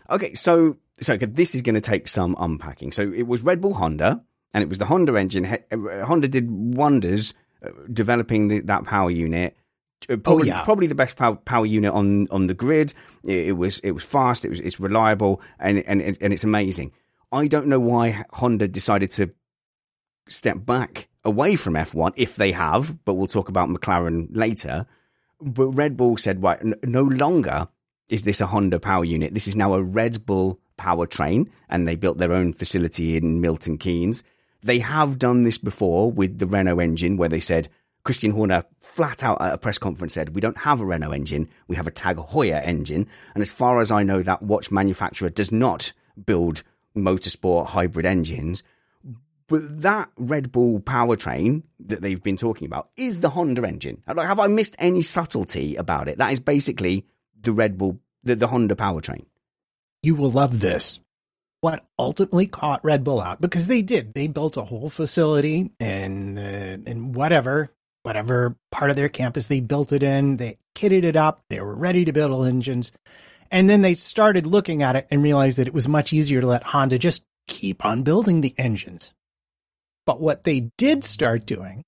Okay, 0.10 0.34
so 0.34 0.78
so 1.00 1.18
this 1.18 1.54
is 1.54 1.62
going 1.62 1.76
to 1.76 1.82
take 1.82 2.08
some 2.08 2.36
unpacking. 2.40 2.92
So 2.92 3.12
it 3.12 3.28
was 3.28 3.44
Red 3.44 3.62
Bull 3.62 3.74
Honda, 3.74 4.24
and 4.54 4.64
it 4.64 4.70
was 4.70 4.78
the 4.78 4.86
Honda 4.86 5.16
engine. 5.16 5.46
Uh, 5.46 6.06
Honda 6.06 6.28
did 6.28 6.50
wonders 6.50 7.34
uh, 7.64 7.70
developing 7.92 8.48
the, 8.48 8.62
that 8.62 8.86
power 8.86 9.12
unit. 9.12 9.56
Uh, 10.10 10.14
oh, 10.14 10.18
probably, 10.18 10.52
oh, 10.52 10.56
yeah. 10.56 10.64
probably 10.64 10.88
the 10.88 10.96
best 10.96 11.18
power, 11.18 11.36
power 11.36 11.66
unit 11.66 11.94
on, 11.94 12.28
on 12.32 12.48
the 12.48 12.54
grid. 12.54 12.94
It, 13.24 13.48
it, 13.48 13.52
was 13.54 13.80
it 13.80 13.92
was 13.92 14.04
fast. 14.04 14.46
It 14.46 14.50
was 14.50 14.60
it's 14.60 14.80
reliable 14.80 15.42
and 15.60 15.80
and 15.80 16.02
and 16.02 16.34
it's 16.34 16.44
amazing. 16.44 16.94
I 17.32 17.48
don't 17.48 17.68
know 17.68 17.80
why 17.80 18.24
Honda 18.32 18.68
decided 18.68 19.12
to 19.14 19.32
step 20.30 20.66
back 20.66 21.08
away 21.24 21.56
from 21.56 21.74
F1 21.74 22.14
if 22.16 22.36
they 22.36 22.52
have, 22.52 23.04
but 23.06 23.16
we'll 23.16 23.28
talk 23.28 23.50
about 23.50 23.70
McLaren 23.70 24.28
later. 24.32 24.86
But 25.42 25.68
Red 25.70 25.98
Bull 25.98 26.18
said, 26.18 26.42
right, 26.42 26.62
no 26.84 27.04
longer 27.04 27.68
is 28.10 28.24
this 28.24 28.42
a 28.42 28.48
Honda 28.48 28.80
power 28.80 29.04
unit. 29.04 29.34
This 29.34 29.48
is 29.48 29.56
now 29.56 29.74
a 29.74 29.84
Red 29.84 30.26
Bull 30.26 30.60
powertrain, 30.78 31.50
and 31.70 31.88
they 31.88 31.96
built 31.96 32.18
their 32.18 32.34
own 32.34 32.54
facility 32.54 33.18
in 33.18 33.42
Milton 33.42 33.78
Keynes. 33.78 34.24
They 34.64 34.80
have 34.80 35.20
done 35.20 35.44
this 35.44 35.58
before 35.58 36.12
with 36.12 36.40
the 36.40 36.48
Renault 36.48 36.80
engine, 36.80 37.18
where 37.18 37.30
they 37.30 37.40
said 37.40 37.70
Christian 38.04 38.32
Horner 38.32 38.64
flat 38.80 39.24
out 39.24 39.42
at 39.42 39.54
a 39.54 39.58
press 39.58 39.78
conference 39.78 40.14
said, 40.14 40.34
"We 40.34 40.42
don't 40.42 40.60
have 40.60 40.80
a 40.80 40.86
Renault 40.86 41.12
engine, 41.12 41.50
we 41.68 41.76
have 41.76 41.88
a 41.88 41.92
Tag 41.92 42.16
Heuer 42.16 42.66
engine." 42.66 43.08
And 43.36 43.42
as 43.42 43.52
far 43.52 43.80
as 43.80 43.92
I 43.92 44.04
know, 44.04 44.22
that 44.22 44.42
watch 44.42 44.72
manufacturer 44.72 45.30
does 45.30 45.52
not 45.52 45.92
build 46.26 46.64
motorsport 46.96 47.68
hybrid 47.68 48.06
engines. 48.06 48.64
But 49.48 49.82
that 49.82 50.10
Red 50.18 50.52
Bull 50.52 50.80
powertrain 50.80 51.64
that 51.86 52.02
they've 52.02 52.22
been 52.22 52.38
talking 52.38 52.66
about 52.66 52.90
is 52.98 53.22
the 53.22 53.30
Honda 53.30 53.66
engine. 53.66 54.04
Like, 54.06 54.28
have 54.28 54.40
I 54.40 54.48
missed 54.48 54.76
any 54.78 55.02
subtlety 55.02 55.76
about 55.78 56.10
it? 56.10 56.18
That 56.18 56.34
is 56.34 56.40
basically 56.40 57.06
the 57.40 57.54
Red 57.54 57.78
Bull, 57.78 58.00
the, 58.24 58.36
the 58.36 58.48
Honda 58.48 58.76
powertrain. 58.76 59.26
You 60.04 60.16
will 60.16 60.32
love 60.32 60.60
this. 60.60 61.00
What 61.62 61.86
ultimately 61.98 62.46
caught 62.46 62.84
Red 62.84 63.04
Bull 63.04 63.22
out 63.22 63.42
because 63.42 63.68
they 63.68 63.82
did. 63.82 64.14
They 64.14 64.28
built 64.28 64.58
a 64.58 64.64
whole 64.64 64.90
facility 64.90 65.72
and 65.80 66.38
uh, 66.38 66.78
and 66.86 67.16
whatever 67.16 67.72
whatever 68.04 68.56
part 68.72 68.90
of 68.90 68.96
their 68.96 69.10
campus 69.10 69.48
they 69.48 69.60
built 69.60 69.92
it 69.92 70.04
in. 70.04 70.38
They 70.38 70.58
kitted 70.76 71.04
it 71.04 71.16
up. 71.16 71.42
They 71.50 71.60
were 71.60 71.76
ready 71.76 72.06
to 72.06 72.14
build 72.14 72.48
engines. 72.48 72.92
And 73.50 73.70
then 73.70 73.82
they 73.82 73.96
started 73.96 74.46
looking 74.46 74.84
at 74.84 74.96
it 74.96 75.08
and 75.10 75.24
realized 75.24 75.58
that 75.58 75.68
it 75.68 75.74
was 75.74 75.88
much 75.88 76.14
easier 76.14 76.42
to 76.42 76.48
let 76.48 76.64
Honda 76.64 77.00
just 77.00 77.24
keep 77.48 77.84
on 77.84 78.04
building 78.04 78.42
the 78.42 78.54
engines. 78.58 79.14
But 80.08 80.22
what 80.22 80.46
they 80.46 80.72
did 80.78 81.04
start 81.04 81.46
doing 81.46 81.84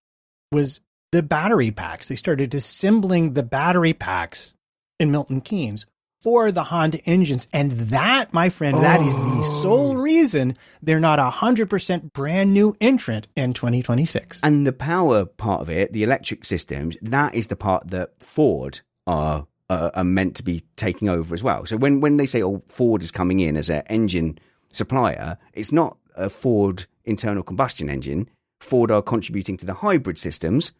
was 0.51 0.81
the 1.13 1.23
battery 1.23 1.71
packs. 1.71 2.09
They 2.09 2.17
started 2.17 2.53
assembling 2.53 3.33
the 3.33 3.43
battery 3.43 3.93
packs 3.93 4.51
in 4.99 5.09
Milton 5.09 5.39
Keynes 5.39 5.85
for 6.21 6.51
the 6.51 6.65
Honda 6.65 6.99
engines. 7.05 7.47
And 7.53 7.71
that, 7.71 8.33
my 8.33 8.49
friend, 8.49 8.75
oh. 8.75 8.81
that 8.81 8.99
is 8.99 9.15
the 9.15 9.21
oh. 9.23 9.61
sole 9.61 9.95
reason 9.95 10.57
they're 10.83 10.99
not 10.99 11.17
a 11.17 11.31
100% 11.31 12.11
brand 12.11 12.53
new 12.53 12.75
entrant 12.81 13.29
in 13.37 13.53
2026. 13.53 14.41
And 14.43 14.67
the 14.67 14.73
power 14.73 15.23
part 15.23 15.61
of 15.61 15.69
it, 15.69 15.93
the 15.93 16.03
electric 16.03 16.43
systems, 16.43 16.97
that 17.01 17.35
is 17.35 17.47
the 17.47 17.55
part 17.55 17.89
that 17.89 18.11
Ford 18.19 18.81
are. 19.07 19.47
Uh, 19.71 19.91
are 19.93 20.03
meant 20.03 20.35
to 20.35 20.41
be 20.41 20.63
taking 20.77 21.09
over 21.09 21.31
as 21.31 21.43
well. 21.43 21.63
So 21.67 21.77
when, 21.77 21.99
when 21.99 22.17
they 22.17 22.25
say, 22.25 22.41
oh, 22.41 22.63
Ford 22.69 23.03
is 23.03 23.11
coming 23.11 23.39
in 23.39 23.55
as 23.55 23.69
an 23.69 23.83
engine 23.85 24.39
supplier, 24.71 25.37
it's 25.53 25.71
not 25.71 25.95
a 26.15 26.29
Ford 26.29 26.85
internal 27.05 27.43
combustion 27.43 27.89
engine. 27.89 28.29
Ford 28.59 28.91
are 28.91 29.01
contributing 29.01 29.57
to 29.57 29.65
the 29.65 29.75
hybrid 29.75 30.19
systems, 30.19 30.71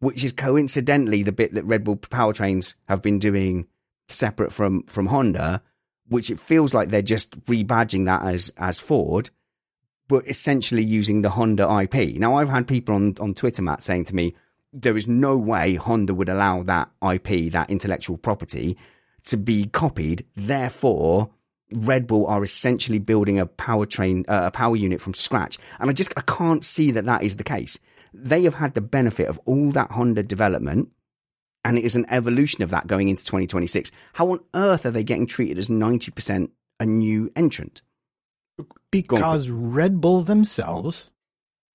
which 0.00 0.24
is 0.24 0.32
coincidentally 0.32 1.22
the 1.22 1.32
bit 1.32 1.54
that 1.54 1.64
Red 1.64 1.84
Bull 1.84 1.96
powertrains 1.96 2.74
have 2.88 3.02
been 3.02 3.18
doing 3.18 3.66
separate 4.08 4.52
from 4.52 4.82
from 4.84 5.06
Honda, 5.06 5.62
which 6.08 6.30
it 6.30 6.38
feels 6.38 6.74
like 6.74 6.90
they're 6.90 7.02
just 7.02 7.40
rebadging 7.46 8.04
that 8.04 8.22
as 8.22 8.52
as 8.58 8.78
Ford, 8.78 9.30
but 10.08 10.28
essentially 10.28 10.84
using 10.84 11.22
the 11.22 11.30
Honda 11.30 11.64
IP. 11.80 12.16
Now 12.18 12.36
I've 12.36 12.48
had 12.48 12.66
people 12.68 12.94
on 12.94 13.14
on 13.20 13.34
Twitter, 13.34 13.62
Matt, 13.62 13.82
saying 13.82 14.04
to 14.06 14.14
me, 14.14 14.34
there 14.72 14.96
is 14.96 15.06
no 15.06 15.36
way 15.36 15.76
Honda 15.76 16.14
would 16.14 16.28
allow 16.28 16.62
that 16.64 16.90
IP, 17.02 17.52
that 17.52 17.70
intellectual 17.70 18.18
property, 18.18 18.76
to 19.24 19.36
be 19.36 19.66
copied. 19.66 20.26
Therefore, 20.34 21.30
Red 21.74 22.06
Bull 22.06 22.26
are 22.26 22.42
essentially 22.42 22.98
building 22.98 23.38
a 23.38 23.46
powertrain, 23.46 24.24
uh, 24.28 24.44
a 24.46 24.50
power 24.50 24.76
unit 24.76 25.00
from 25.00 25.14
scratch, 25.14 25.58
and 25.78 25.90
I 25.90 25.92
just 25.92 26.12
I 26.16 26.22
can't 26.22 26.64
see 26.64 26.90
that 26.92 27.04
that 27.04 27.22
is 27.22 27.36
the 27.36 27.44
case. 27.44 27.78
They 28.12 28.44
have 28.44 28.54
had 28.54 28.74
the 28.74 28.80
benefit 28.80 29.28
of 29.28 29.40
all 29.44 29.70
that 29.72 29.90
Honda 29.90 30.22
development 30.22 30.90
and 31.64 31.78
it 31.78 31.84
is 31.84 31.96
an 31.96 32.06
evolution 32.10 32.62
of 32.62 32.70
that 32.70 32.86
going 32.86 33.08
into 33.08 33.24
2026. 33.24 33.90
How 34.12 34.30
on 34.32 34.40
earth 34.54 34.84
are 34.84 34.90
they 34.90 35.02
getting 35.02 35.26
treated 35.26 35.58
as 35.58 35.68
90% 35.68 36.50
a 36.78 36.86
new 36.86 37.32
entrant? 37.34 37.82
Because 38.90 39.48
Red 39.48 40.00
Bull 40.00 40.22
themselves 40.22 41.10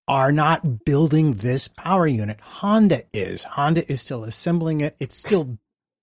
are 0.07 0.31
not 0.31 0.85
building 0.85 1.33
this 1.33 1.67
power 1.67 2.07
unit. 2.07 2.39
Honda 2.41 3.03
is. 3.13 3.43
Honda 3.43 3.89
is 3.91 4.01
still 4.01 4.23
assembling 4.23 4.81
it. 4.81 4.95
It's 4.99 5.15
still 5.15 5.57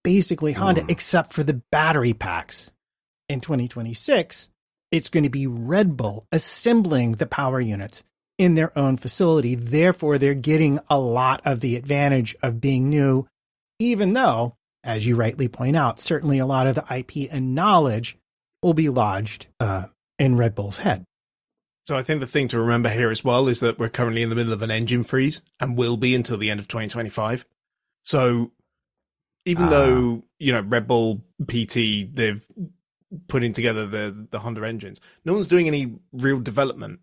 basically 0.04 0.52
Honda, 0.52 0.82
mm. 0.82 0.90
except 0.90 1.32
for 1.32 1.42
the 1.42 1.62
battery 1.70 2.12
packs. 2.12 2.70
In 3.28 3.40
2026, 3.40 4.50
it's 4.92 5.08
going 5.08 5.24
to 5.24 5.30
be 5.30 5.46
Red 5.46 5.96
Bull 5.96 6.26
assembling 6.30 7.12
the 7.12 7.26
power 7.26 7.60
units 7.60 8.04
in 8.38 8.54
their 8.54 8.76
own 8.78 8.96
facility. 8.96 9.54
Therefore, 9.54 10.18
they're 10.18 10.34
getting 10.34 10.78
a 10.88 10.98
lot 10.98 11.40
of 11.44 11.60
the 11.60 11.76
advantage 11.76 12.36
of 12.42 12.60
being 12.60 12.88
new 12.88 13.26
even 13.78 14.12
though, 14.12 14.56
as 14.84 15.06
you 15.06 15.16
rightly 15.16 15.48
point 15.48 15.76
out, 15.76 16.00
certainly 16.00 16.38
a 16.38 16.46
lot 16.46 16.66
of 16.66 16.74
the 16.74 16.84
IP 16.94 17.28
and 17.30 17.54
knowledge 17.54 18.16
will 18.62 18.74
be 18.74 18.88
lodged 18.88 19.46
uh, 19.60 19.86
in 20.18 20.36
Red 20.36 20.54
Bull's 20.54 20.78
head. 20.78 21.04
So 21.86 21.96
I 21.96 22.02
think 22.02 22.20
the 22.20 22.26
thing 22.26 22.48
to 22.48 22.60
remember 22.60 22.88
here 22.88 23.10
as 23.10 23.22
well 23.22 23.48
is 23.48 23.60
that 23.60 23.78
we're 23.78 23.88
currently 23.88 24.22
in 24.22 24.28
the 24.28 24.34
middle 24.34 24.52
of 24.52 24.62
an 24.62 24.70
engine 24.70 25.04
freeze 25.04 25.40
and 25.60 25.76
will 25.76 25.96
be 25.96 26.14
until 26.14 26.36
the 26.36 26.50
end 26.50 26.58
of 26.58 26.66
2025. 26.66 27.44
So 28.02 28.50
even 29.44 29.64
uh, 29.64 29.70
though, 29.70 30.22
you 30.38 30.52
know, 30.52 30.62
Red 30.62 30.88
Bull 30.88 31.22
PT, 31.46 32.12
they've 32.12 32.44
putting 33.28 33.52
together 33.52 33.86
the, 33.86 34.26
the 34.30 34.38
Honda 34.38 34.66
engines, 34.66 35.00
no 35.24 35.34
one's 35.34 35.46
doing 35.46 35.66
any 35.66 35.96
real 36.12 36.40
development 36.40 37.00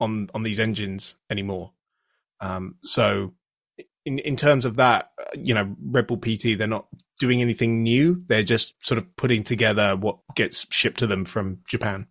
on, 0.00 0.28
on 0.34 0.42
these 0.42 0.60
engines 0.60 1.14
anymore. 1.30 1.72
Um, 2.40 2.76
so 2.82 3.34
in 4.04 4.18
in 4.20 4.36
terms 4.36 4.64
of 4.64 4.76
that, 4.76 5.10
uh, 5.18 5.24
you 5.38 5.54
know, 5.54 5.74
Red 5.82 6.06
Bull 6.06 6.16
PT, 6.16 6.58
they're 6.58 6.66
not 6.66 6.86
doing 7.18 7.40
anything 7.40 7.82
new. 7.82 8.22
They're 8.26 8.42
just 8.42 8.74
sort 8.82 8.98
of 8.98 9.16
putting 9.16 9.44
together 9.44 9.96
what 9.96 10.18
gets 10.34 10.66
shipped 10.70 11.00
to 11.00 11.06
them 11.06 11.24
from 11.24 11.60
Japan. 11.68 12.06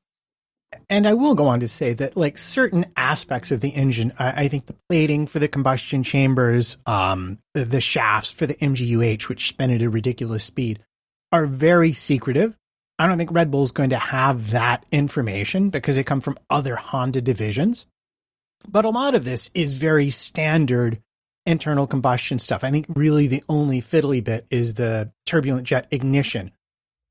And 0.88 1.08
I 1.08 1.16
will 1.16 1.34
go 1.34 1.48
on 1.48 1.62
to 1.62 1.68
say 1.68 1.94
that, 1.94 2.16
like 2.16 2.38
certain 2.38 2.86
aspects 2.96 3.50
of 3.50 3.60
the 3.60 3.70
engine, 3.70 4.14
I, 4.20 4.44
I 4.44 4.48
think 4.48 4.68
the 4.68 4.76
plating 4.88 5.26
for 5.26 5.40
the 5.40 5.48
combustion 5.48 6.04
chambers, 6.04 6.78
um, 6.86 7.40
the, 7.56 7.66
the 7.66 7.82
shafts 7.82 8.32
for 8.32 8.46
the 8.46 8.54
MGUH, 8.54 9.30
which 9.30 9.48
spin 9.48 9.72
at 9.72 9.82
a 9.82 9.90
ridiculous 9.90 10.44
speed, 10.44 10.86
are 11.32 11.48
very 11.48 11.94
secretive. 11.94 12.56
I 13.00 13.08
don't 13.08 13.18
think 13.18 13.32
Red 13.32 13.50
Bull 13.50 13.64
is 13.64 13.72
going 13.72 13.92
to 13.92 13.98
have 13.98 14.52
that 14.52 14.86
information 14.92 15.70
because 15.70 15.96
they 15.96 16.04
come 16.04 16.20
from 16.20 16.38
other 16.50 16.76
Honda 16.76 17.22
divisions. 17.22 17.86
But 18.68 18.84
a 18.84 18.90
lot 18.90 19.16
of 19.16 19.24
this 19.24 19.50
is 19.54 19.74
very 19.74 20.10
standard 20.10 21.02
internal 21.46 21.88
combustion 21.88 22.40
stuff. 22.40 22.66
I 22.66 22.72
think 22.72 22.88
really 22.90 23.28
the 23.28 23.44
only 23.48 23.82
fiddly 23.82 24.22
bit 24.22 24.46
is 24.50 24.74
the 24.74 25.14
turbulent 25.26 25.66
jet 25.66 25.88
ignition, 25.92 26.52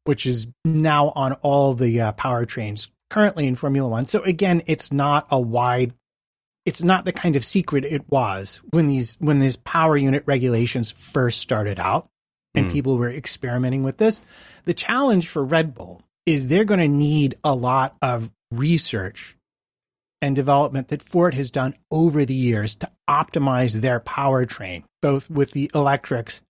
which 0.04 0.26
is 0.26 0.46
now 0.66 1.08
on 1.16 1.32
all 1.40 1.72
the 1.72 2.02
uh, 2.02 2.12
powertrains 2.12 2.88
currently 3.08 3.46
in 3.46 3.54
Formula 3.54 3.88
One. 3.88 4.04
So 4.04 4.22
again, 4.22 4.60
it's 4.66 4.92
not 4.92 5.26
a 5.30 5.40
wide, 5.40 5.94
it's 6.66 6.82
not 6.82 7.06
the 7.06 7.12
kind 7.12 7.34
of 7.34 7.46
secret 7.46 7.86
it 7.86 8.04
was 8.10 8.60
when 8.70 8.88
these 8.88 9.16
when 9.20 9.38
these 9.38 9.56
power 9.56 9.96
unit 9.96 10.22
regulations 10.26 10.90
first 10.90 11.40
started 11.40 11.80
out 11.80 12.10
and 12.58 12.68
mm. 12.68 12.72
people 12.72 12.98
were 12.98 13.10
experimenting 13.10 13.82
with 13.82 13.96
this. 13.96 14.20
The 14.64 14.74
challenge 14.74 15.28
for 15.28 15.44
Red 15.44 15.74
Bull 15.74 16.02
is 16.26 16.48
they're 16.48 16.64
going 16.64 16.80
to 16.80 16.88
need 16.88 17.36
a 17.42 17.54
lot 17.54 17.96
of 18.02 18.30
research 18.50 19.36
and 20.20 20.34
development 20.34 20.88
that 20.88 21.02
Ford 21.02 21.34
has 21.34 21.50
done 21.50 21.74
over 21.90 22.24
the 22.24 22.34
years 22.34 22.74
to 22.76 22.90
optimize 23.08 23.80
their 23.80 24.00
powertrain, 24.00 24.82
both 25.00 25.30
with 25.30 25.52
the 25.52 25.70
electrics 25.74 26.42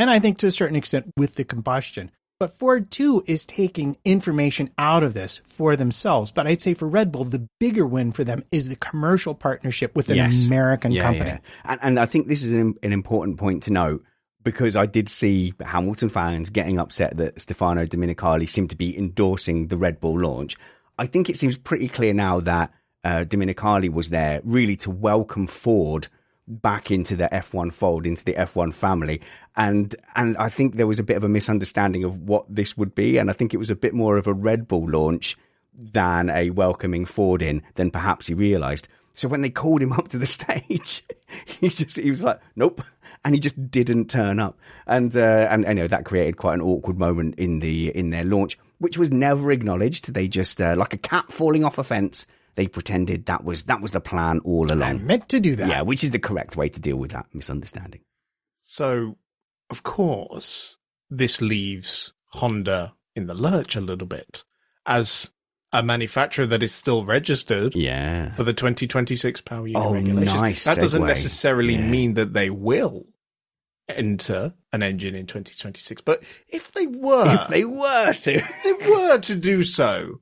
and 0.00 0.08
I 0.08 0.18
think 0.18 0.38
to 0.38 0.46
a 0.46 0.50
certain 0.50 0.76
extent 0.76 1.12
with 1.18 1.34
the 1.34 1.44
combustion. 1.44 2.10
But 2.38 2.54
Ford 2.54 2.90
too 2.90 3.22
is 3.26 3.44
taking 3.44 3.98
information 4.02 4.70
out 4.78 5.02
of 5.02 5.12
this 5.12 5.42
for 5.44 5.76
themselves. 5.76 6.32
But 6.32 6.46
I'd 6.46 6.62
say 6.62 6.72
for 6.72 6.88
Red 6.88 7.12
Bull, 7.12 7.24
the 7.24 7.46
bigger 7.60 7.86
win 7.86 8.10
for 8.12 8.24
them 8.24 8.42
is 8.50 8.70
the 8.70 8.76
commercial 8.76 9.34
partnership 9.34 9.94
with 9.94 10.08
an 10.08 10.16
yes. 10.16 10.46
American 10.46 10.92
yeah, 10.92 11.02
company. 11.02 11.30
Yeah. 11.30 11.38
And, 11.66 11.80
and, 11.82 12.00
I 12.00 12.06
think 12.06 12.28
this 12.28 12.42
is 12.42 12.54
an, 12.54 12.76
an 12.82 12.94
important 12.94 13.36
point 13.36 13.64
to 13.64 13.74
note. 13.74 14.02
Because 14.42 14.76
I 14.76 14.86
did 14.86 15.08
see 15.08 15.54
Hamilton 15.60 16.08
fans 16.08 16.50
getting 16.50 16.78
upset 16.78 17.16
that 17.18 17.40
Stefano 17.40 17.86
Domenicali 17.86 18.48
seemed 18.48 18.70
to 18.70 18.76
be 18.76 18.96
endorsing 18.96 19.68
the 19.68 19.76
Red 19.76 20.00
Bull 20.00 20.18
launch. 20.18 20.56
I 20.98 21.06
think 21.06 21.28
it 21.28 21.38
seems 21.38 21.56
pretty 21.56 21.88
clear 21.88 22.14
now 22.14 22.40
that 22.40 22.72
uh, 23.04 23.24
Domenicali 23.24 23.90
was 23.90 24.10
there 24.10 24.40
really 24.44 24.76
to 24.76 24.90
welcome 24.90 25.46
Ford 25.46 26.08
back 26.46 26.90
into 26.90 27.16
the 27.16 27.28
F1 27.32 27.72
fold, 27.72 28.06
into 28.06 28.24
the 28.24 28.34
F1 28.34 28.74
family. 28.74 29.20
And 29.56 29.94
and 30.14 30.36
I 30.36 30.48
think 30.48 30.74
there 30.74 30.86
was 30.86 30.98
a 30.98 31.04
bit 31.04 31.16
of 31.16 31.24
a 31.24 31.28
misunderstanding 31.28 32.04
of 32.04 32.22
what 32.22 32.44
this 32.48 32.76
would 32.76 32.94
be. 32.94 33.18
And 33.18 33.30
I 33.30 33.32
think 33.32 33.54
it 33.54 33.58
was 33.58 33.70
a 33.70 33.76
bit 33.76 33.94
more 33.94 34.16
of 34.16 34.26
a 34.26 34.34
Red 34.34 34.66
Bull 34.68 34.88
launch 34.88 35.36
than 35.74 36.28
a 36.30 36.50
welcoming 36.50 37.06
Ford 37.06 37.42
in 37.42 37.62
than 37.76 37.90
perhaps 37.90 38.26
he 38.26 38.34
realised. 38.34 38.88
So 39.14 39.28
when 39.28 39.42
they 39.42 39.50
called 39.50 39.82
him 39.82 39.92
up 39.92 40.08
to 40.08 40.18
the 40.18 40.26
stage, 40.38 41.04
he 41.46 41.68
just 41.68 41.96
he 41.98 42.10
was 42.10 42.22
like, 42.22 42.40
Nope. 42.56 42.82
And 43.24 43.34
he 43.34 43.40
just 43.40 43.70
didn't 43.70 44.08
turn 44.08 44.40
up. 44.40 44.58
And 44.86 45.14
uh, 45.14 45.48
and 45.50 45.64
you 45.64 45.74
know 45.74 45.88
that 45.88 46.04
created 46.04 46.36
quite 46.36 46.54
an 46.54 46.62
awkward 46.62 46.98
moment 46.98 47.34
in 47.36 47.58
the 47.58 47.94
in 47.96 48.10
their 48.10 48.24
launch, 48.24 48.58
which 48.78 48.96
was 48.96 49.10
never 49.10 49.52
acknowledged. 49.52 50.14
They 50.14 50.26
just 50.26 50.60
uh, 50.60 50.74
like 50.76 50.94
a 50.94 50.98
cat 50.98 51.30
falling 51.30 51.64
off 51.64 51.78
a 51.78 51.84
fence 51.84 52.26
they 52.54 52.66
pretended 52.66 53.26
that 53.26 53.44
was 53.44 53.64
that 53.64 53.80
was 53.80 53.92
the 53.92 54.00
plan 54.00 54.40
all 54.40 54.70
along. 54.70 54.82
I 54.82 54.92
meant 54.94 55.28
to 55.30 55.40
do 55.40 55.56
that. 55.56 55.68
Yeah, 55.68 55.82
which 55.82 56.04
is 56.04 56.10
the 56.10 56.18
correct 56.18 56.56
way 56.56 56.68
to 56.68 56.80
deal 56.80 56.96
with 56.96 57.12
that 57.12 57.26
misunderstanding. 57.32 58.00
So, 58.62 59.16
of 59.70 59.82
course, 59.82 60.76
this 61.08 61.40
leaves 61.40 62.12
Honda 62.26 62.94
in 63.14 63.26
the 63.26 63.34
lurch 63.34 63.76
a 63.76 63.80
little 63.80 64.06
bit 64.06 64.44
as 64.86 65.30
a 65.72 65.82
manufacturer 65.82 66.46
that 66.46 66.62
is 66.62 66.74
still 66.74 67.04
registered 67.04 67.74
yeah. 67.74 68.32
for 68.32 68.42
the 68.42 68.52
2026 68.52 69.40
power 69.42 69.66
unit 69.66 69.82
oh, 69.82 69.94
regulations. 69.94 70.40
Nice 70.40 70.64
that 70.64 70.78
segue. 70.78 70.80
doesn't 70.80 71.06
necessarily 71.06 71.74
yeah. 71.74 71.88
mean 71.88 72.14
that 72.14 72.32
they 72.32 72.50
will 72.50 73.06
enter 73.88 74.54
an 74.72 74.82
engine 74.82 75.14
in 75.14 75.26
2026. 75.26 76.02
But 76.02 76.22
if 76.48 76.72
they 76.72 76.86
were, 76.86 77.34
if 77.34 77.48
they 77.48 77.64
were 77.64 78.12
to, 78.12 78.34
if 78.34 78.64
they 78.64 78.90
were 78.90 79.18
to 79.18 79.34
do 79.34 79.62
so, 79.62 80.20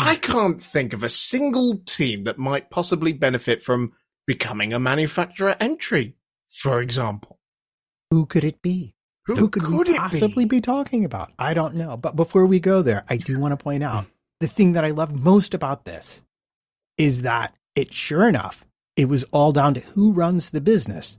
I 0.00 0.16
can't 0.16 0.62
think 0.62 0.92
of 0.92 1.02
a 1.02 1.08
single 1.08 1.78
team 1.78 2.24
that 2.24 2.38
might 2.38 2.70
possibly 2.70 3.12
benefit 3.12 3.62
from 3.62 3.92
becoming 4.26 4.72
a 4.72 4.80
manufacturer 4.80 5.56
entry, 5.60 6.16
for 6.48 6.80
example. 6.80 7.38
Who 8.10 8.26
could 8.26 8.44
it 8.44 8.60
be? 8.60 8.94
Who, 9.26 9.36
Who 9.36 9.48
could, 9.48 9.62
could 9.62 9.88
we 9.88 9.96
possibly 9.96 10.44
be? 10.44 10.56
be 10.56 10.60
talking 10.60 11.04
about? 11.04 11.30
I 11.38 11.54
don't 11.54 11.76
know. 11.76 11.96
But 11.96 12.16
before 12.16 12.46
we 12.46 12.58
go 12.58 12.82
there, 12.82 13.04
I 13.08 13.16
do 13.16 13.38
want 13.38 13.52
to 13.52 13.62
point 13.62 13.84
out 13.84 14.06
the 14.40 14.48
thing 14.48 14.72
that 14.72 14.84
I 14.84 14.90
love 14.90 15.12
most 15.12 15.54
about 15.54 15.84
this 15.84 16.22
is 16.96 17.22
that 17.22 17.54
it 17.76 17.92
sure 17.92 18.26
enough, 18.26 18.64
it 18.96 19.04
was 19.06 19.24
all 19.24 19.52
down 19.52 19.74
to 19.74 19.80
who 19.80 20.12
runs 20.12 20.50
the 20.50 20.60
business 20.60 21.18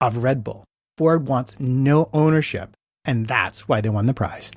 of 0.00 0.18
Red 0.18 0.42
Bull. 0.42 0.64
Ford 0.96 1.26
wants 1.26 1.58
no 1.58 2.08
ownership, 2.12 2.76
and 3.04 3.26
that's 3.26 3.68
why 3.68 3.80
they 3.80 3.88
won 3.88 4.06
the 4.06 4.14
prize. 4.14 4.52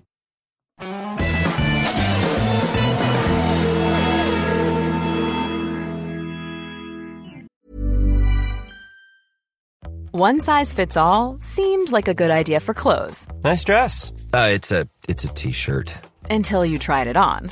One 10.11 10.39
size 10.39 10.71
fits 10.71 10.95
all 10.95 11.37
seemed 11.41 11.91
like 11.91 12.07
a 12.07 12.13
good 12.13 12.31
idea 12.31 12.61
for 12.61 12.73
clothes. 12.73 13.27
Nice 13.43 13.65
dress. 13.65 14.13
Uh, 14.33 14.49
it's 14.53 14.71
a 14.71 14.87
it's 15.09 15.25
a 15.25 15.33
t-shirt. 15.33 15.93
Until 16.29 16.65
you 16.65 16.79
tried 16.79 17.07
it 17.07 17.17
on. 17.17 17.51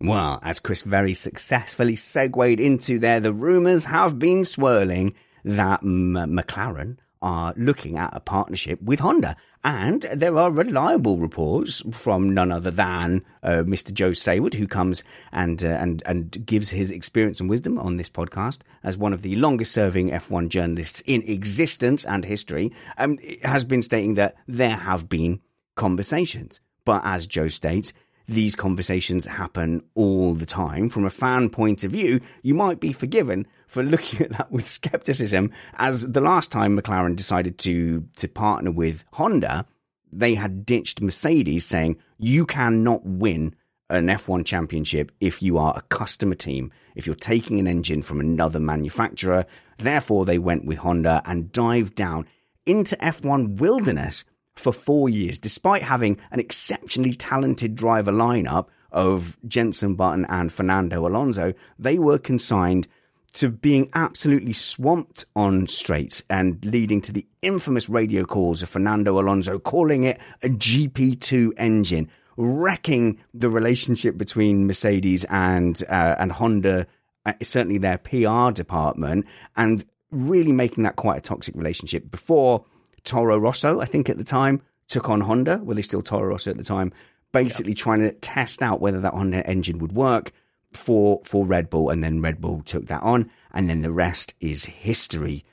Well, 0.00 0.38
as 0.42 0.60
Chris 0.60 0.82
very 0.82 1.12
successfully 1.14 1.96
segued 1.96 2.60
into 2.60 3.00
there, 3.00 3.18
the 3.18 3.32
rumours 3.32 3.86
have 3.86 4.18
been 4.18 4.44
swirling 4.44 5.14
that 5.44 5.82
M- 5.82 6.14
McLaren 6.14 6.98
are 7.22 7.54
looking 7.56 7.96
at 7.96 8.16
a 8.16 8.20
partnership 8.20 8.80
with 8.82 9.00
Honda. 9.00 9.36
And 9.64 10.02
there 10.14 10.38
are 10.38 10.50
reliable 10.50 11.18
reports 11.18 11.82
from 11.92 12.32
none 12.32 12.52
other 12.52 12.70
than 12.70 13.24
uh, 13.42 13.64
Mr. 13.64 13.92
Joe 13.92 14.12
Saward, 14.12 14.54
who 14.54 14.68
comes 14.68 15.02
and, 15.32 15.64
uh, 15.64 15.68
and, 15.68 16.02
and 16.06 16.46
gives 16.46 16.70
his 16.70 16.90
experience 16.90 17.40
and 17.40 17.50
wisdom 17.50 17.78
on 17.78 17.96
this 17.96 18.08
podcast 18.08 18.60
as 18.84 18.96
one 18.96 19.12
of 19.12 19.22
the 19.22 19.34
longest 19.34 19.72
serving 19.72 20.10
F1 20.10 20.48
journalists 20.48 21.02
in 21.06 21.22
existence 21.22 22.04
and 22.04 22.24
history, 22.24 22.72
um, 22.98 23.18
has 23.42 23.64
been 23.64 23.82
stating 23.82 24.14
that 24.14 24.36
there 24.46 24.76
have 24.76 25.08
been 25.08 25.40
conversations. 25.74 26.60
But 26.84 27.02
as 27.04 27.26
Joe 27.26 27.48
states, 27.48 27.92
these 28.28 28.54
conversations 28.54 29.24
happen 29.26 29.82
all 29.94 30.34
the 30.34 30.46
time. 30.46 30.90
From 30.90 31.06
a 31.06 31.10
fan 31.10 31.48
point 31.48 31.82
of 31.82 31.92
view, 31.92 32.20
you 32.42 32.54
might 32.54 32.78
be 32.78 32.92
forgiven 32.92 33.46
for 33.68 33.82
looking 33.82 34.22
at 34.22 34.32
that 34.32 34.50
with 34.50 34.68
skepticism, 34.68 35.52
as 35.74 36.10
the 36.10 36.20
last 36.20 36.50
time 36.50 36.76
McLaren 36.76 37.14
decided 37.14 37.58
to 37.58 38.04
to 38.16 38.26
partner 38.28 38.70
with 38.70 39.04
Honda, 39.12 39.66
they 40.10 40.34
had 40.34 40.66
ditched 40.66 41.00
Mercedes, 41.00 41.64
saying 41.64 41.98
you 42.18 42.46
cannot 42.46 43.04
win 43.04 43.54
an 43.90 44.08
F1 44.08 44.44
championship 44.44 45.12
if 45.20 45.42
you 45.42 45.56
are 45.58 45.76
a 45.76 45.82
customer 45.82 46.34
team, 46.34 46.70
if 46.94 47.06
you're 47.06 47.14
taking 47.14 47.58
an 47.58 47.66
engine 47.66 48.02
from 48.02 48.20
another 48.20 48.60
manufacturer. 48.60 49.46
Therefore, 49.78 50.24
they 50.24 50.38
went 50.38 50.64
with 50.64 50.78
Honda 50.78 51.22
and 51.24 51.52
dived 51.52 51.94
down 51.94 52.26
into 52.66 52.96
F1 52.96 53.58
wilderness 53.58 54.24
for 54.56 54.72
four 54.72 55.08
years, 55.08 55.38
despite 55.38 55.82
having 55.82 56.18
an 56.30 56.40
exceptionally 56.40 57.14
talented 57.14 57.76
driver 57.76 58.12
lineup 58.12 58.66
of 58.90 59.38
Jenson 59.46 59.94
Button 59.94 60.26
and 60.28 60.52
Fernando 60.52 61.06
Alonso, 61.06 61.54
they 61.78 61.98
were 61.98 62.18
consigned 62.18 62.88
to 63.34 63.50
being 63.50 63.90
absolutely 63.94 64.52
swamped 64.52 65.24
on 65.36 65.66
straights 65.66 66.22
and 66.30 66.64
leading 66.64 67.00
to 67.02 67.12
the 67.12 67.26
infamous 67.42 67.88
radio 67.88 68.24
calls 68.24 68.62
of 68.62 68.68
Fernando 68.68 69.20
Alonso 69.20 69.58
calling 69.58 70.04
it 70.04 70.18
a 70.42 70.48
GP2 70.48 71.52
engine, 71.56 72.10
wrecking 72.36 73.18
the 73.34 73.50
relationship 73.50 74.16
between 74.16 74.66
Mercedes 74.66 75.24
and 75.24 75.82
uh, 75.88 76.16
and 76.18 76.32
Honda 76.32 76.86
uh, 77.26 77.34
certainly 77.42 77.78
their 77.78 77.98
PR 77.98 78.50
department, 78.50 79.26
and 79.56 79.84
really 80.10 80.52
making 80.52 80.84
that 80.84 80.96
quite 80.96 81.18
a 81.18 81.20
toxic 81.20 81.54
relationship. 81.54 82.10
Before 82.10 82.64
Toro 83.04 83.38
Rosso, 83.38 83.80
I 83.80 83.84
think 83.84 84.08
at 84.08 84.18
the 84.18 84.24
time, 84.24 84.62
took 84.88 85.10
on 85.10 85.20
Honda, 85.20 85.58
were 85.58 85.74
they 85.74 85.82
still 85.82 86.02
Toro 86.02 86.28
Rosso 86.28 86.50
at 86.50 86.56
the 86.56 86.64
time, 86.64 86.92
basically 87.32 87.74
trying 87.74 88.00
to 88.00 88.12
test 88.12 88.62
out 88.62 88.80
whether 88.80 89.00
that 89.00 89.12
Honda 89.12 89.46
engine 89.46 89.78
would 89.78 89.92
work 89.92 90.32
for 90.78 91.20
for 91.24 91.44
Red 91.44 91.68
Bull, 91.68 91.90
and 91.90 92.02
then 92.02 92.22
Red 92.22 92.40
Bull 92.40 92.62
took 92.62 92.86
that 92.86 93.02
on, 93.02 93.30
and 93.52 93.68
then 93.68 93.82
the 93.82 93.92
rest 93.92 94.34
is 94.40 94.64
history. 94.64 95.44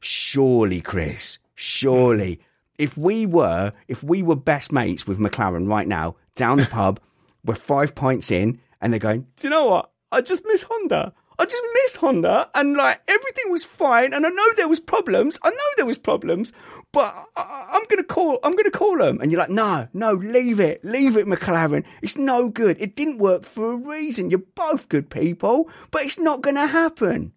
Surely, 0.00 0.80
Chris, 0.80 1.38
surely, 1.54 2.40
if 2.78 2.98
we 2.98 3.24
were 3.26 3.72
if 3.88 4.02
we 4.02 4.22
were 4.22 4.36
best 4.36 4.72
mates 4.72 5.06
with 5.06 5.18
McLaren 5.18 5.68
right 5.68 5.86
now 5.86 6.16
down 6.34 6.58
the 6.58 6.66
pub, 6.66 7.00
we're 7.44 7.54
five 7.54 7.94
points 7.94 8.30
in, 8.30 8.60
and 8.80 8.92
they're 8.92 9.00
going, 9.00 9.26
do 9.36 9.46
you 9.46 9.50
know 9.50 9.66
what? 9.66 9.90
I 10.10 10.20
just 10.20 10.44
miss 10.46 10.64
Honda. 10.64 11.12
I 11.42 11.44
just 11.44 11.62
missed 11.74 11.96
Honda, 11.96 12.48
and 12.54 12.76
like 12.76 13.00
everything 13.08 13.50
was 13.50 13.64
fine. 13.64 14.14
And 14.14 14.24
I 14.24 14.28
know 14.28 14.44
there 14.54 14.68
was 14.68 14.78
problems. 14.78 15.40
I 15.42 15.50
know 15.50 15.56
there 15.76 15.86
was 15.86 15.98
problems, 15.98 16.52
but 16.92 17.12
I, 17.36 17.70
I'm 17.72 17.82
gonna 17.88 18.04
call. 18.04 18.38
I'm 18.44 18.52
gonna 18.54 18.70
call 18.70 18.96
them. 18.96 19.20
And 19.20 19.32
you're 19.32 19.40
like, 19.40 19.50
no, 19.50 19.88
no, 19.92 20.12
leave 20.12 20.60
it, 20.60 20.84
leave 20.84 21.16
it, 21.16 21.26
McLaren. 21.26 21.82
It's 22.00 22.16
no 22.16 22.48
good. 22.48 22.80
It 22.80 22.94
didn't 22.94 23.18
work 23.18 23.42
for 23.42 23.72
a 23.72 23.76
reason. 23.76 24.30
You're 24.30 24.38
both 24.54 24.88
good 24.88 25.10
people, 25.10 25.68
but 25.90 26.02
it's 26.02 26.18
not 26.18 26.42
gonna 26.42 26.68
happen. 26.68 27.32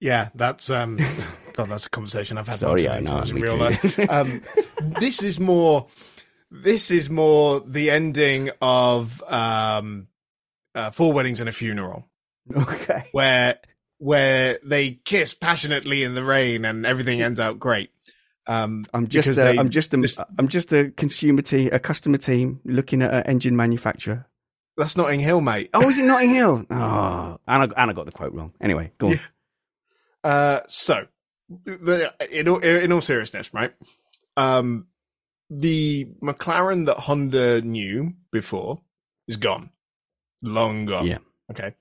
Yeah, 0.00 0.30
that's 0.34 0.70
um, 0.70 0.96
God, 1.54 1.68
that's 1.68 1.86
a 1.86 1.90
conversation 1.90 2.36
I've 2.36 2.48
had 2.48 2.58
Sorry, 2.58 2.88
I 2.88 2.98
know, 2.98 3.20
in 3.20 3.36
real 3.36 3.52
too. 3.52 3.58
life. 3.58 3.98
Um, 4.10 4.42
this 4.80 5.22
is 5.22 5.38
more, 5.38 5.86
this 6.50 6.90
is 6.90 7.08
more 7.08 7.60
the 7.60 7.90
ending 7.90 8.50
of 8.60 9.22
um, 9.28 10.08
uh, 10.74 10.90
four 10.90 11.12
weddings 11.12 11.38
and 11.38 11.48
a 11.48 11.52
funeral, 11.52 12.08
Okay. 12.56 13.08
where 13.12 13.58
where 13.98 14.58
they 14.64 14.92
kiss 15.04 15.34
passionately 15.34 16.02
in 16.04 16.14
the 16.14 16.24
rain 16.24 16.64
and 16.64 16.86
everything 16.86 17.20
ends 17.22 17.38
out 17.38 17.58
great. 17.58 17.90
Um, 18.46 18.84
I'm 18.94 19.06
just 19.06 19.36
a, 19.38 19.58
I'm 19.58 19.68
just 19.68 19.92
a, 19.94 19.98
just- 19.98 20.18
am 20.38 20.48
just 20.48 20.72
a 20.72 20.90
consumer 20.90 21.42
team, 21.42 21.68
a 21.72 21.78
customer 21.78 22.16
team 22.16 22.60
looking 22.64 23.02
at 23.02 23.12
an 23.12 23.22
engine 23.26 23.54
manufacturer. 23.56 24.26
that's 24.76 24.96
Notting 24.96 25.20
Hill, 25.20 25.40
mate. 25.42 25.68
Oh, 25.74 25.86
is 25.88 25.98
it 25.98 26.04
Notting 26.06 26.30
Hill? 26.30 26.64
Oh, 26.70 27.38
and 27.46 27.72
I, 27.72 27.82
and 27.82 27.90
I 27.90 27.92
got 27.92 28.06
the 28.06 28.12
quote 28.12 28.32
wrong. 28.32 28.54
Anyway, 28.60 28.90
go 28.98 29.08
on. 29.08 29.12
Yeah. 29.12 29.18
Uh, 30.24 30.60
so, 30.68 31.06
the, 31.64 32.12
in, 32.32 32.48
all, 32.48 32.58
in 32.58 32.90
all 32.92 33.00
seriousness, 33.02 33.52
right? 33.54 33.72
Um, 34.36 34.86
the 35.50 36.06
McLaren 36.22 36.86
that 36.86 36.96
Honda 36.96 37.60
knew 37.60 38.14
before 38.32 38.80
is 39.28 39.36
gone, 39.36 39.70
long 40.42 40.86
gone. 40.86 41.06
Yeah. 41.06 41.18
Okay. 41.50 41.74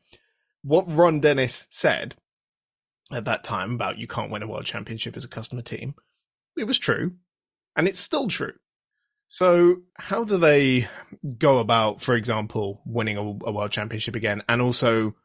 What 0.64 0.92
Ron 0.92 1.20
Dennis 1.20 1.68
said 1.70 2.16
at 3.12 3.26
that 3.26 3.44
time 3.44 3.74
about 3.74 3.98
you 3.98 4.08
can't 4.08 4.32
win 4.32 4.44
a 4.44 4.48
world 4.48 4.66
championship 4.66 5.18
as 5.18 5.24
a 5.24 5.30
customer 5.30 5.62
team, 5.62 5.96
it 6.58 6.66
was 6.66 6.78
true, 6.78 7.14
and 7.76 7.88
it's 7.88 8.00
still 8.00 8.28
true. 8.28 8.54
So, 9.28 9.78
how 9.96 10.24
do 10.24 10.38
they 10.38 10.88
go 11.38 11.60
about, 11.60 12.02
for 12.02 12.16
example, 12.16 12.82
winning 12.86 13.18
a, 13.18 13.22
a 13.22 13.52
world 13.52 13.72
championship 13.72 14.16
again, 14.16 14.42
and 14.50 14.62
also 14.62 15.16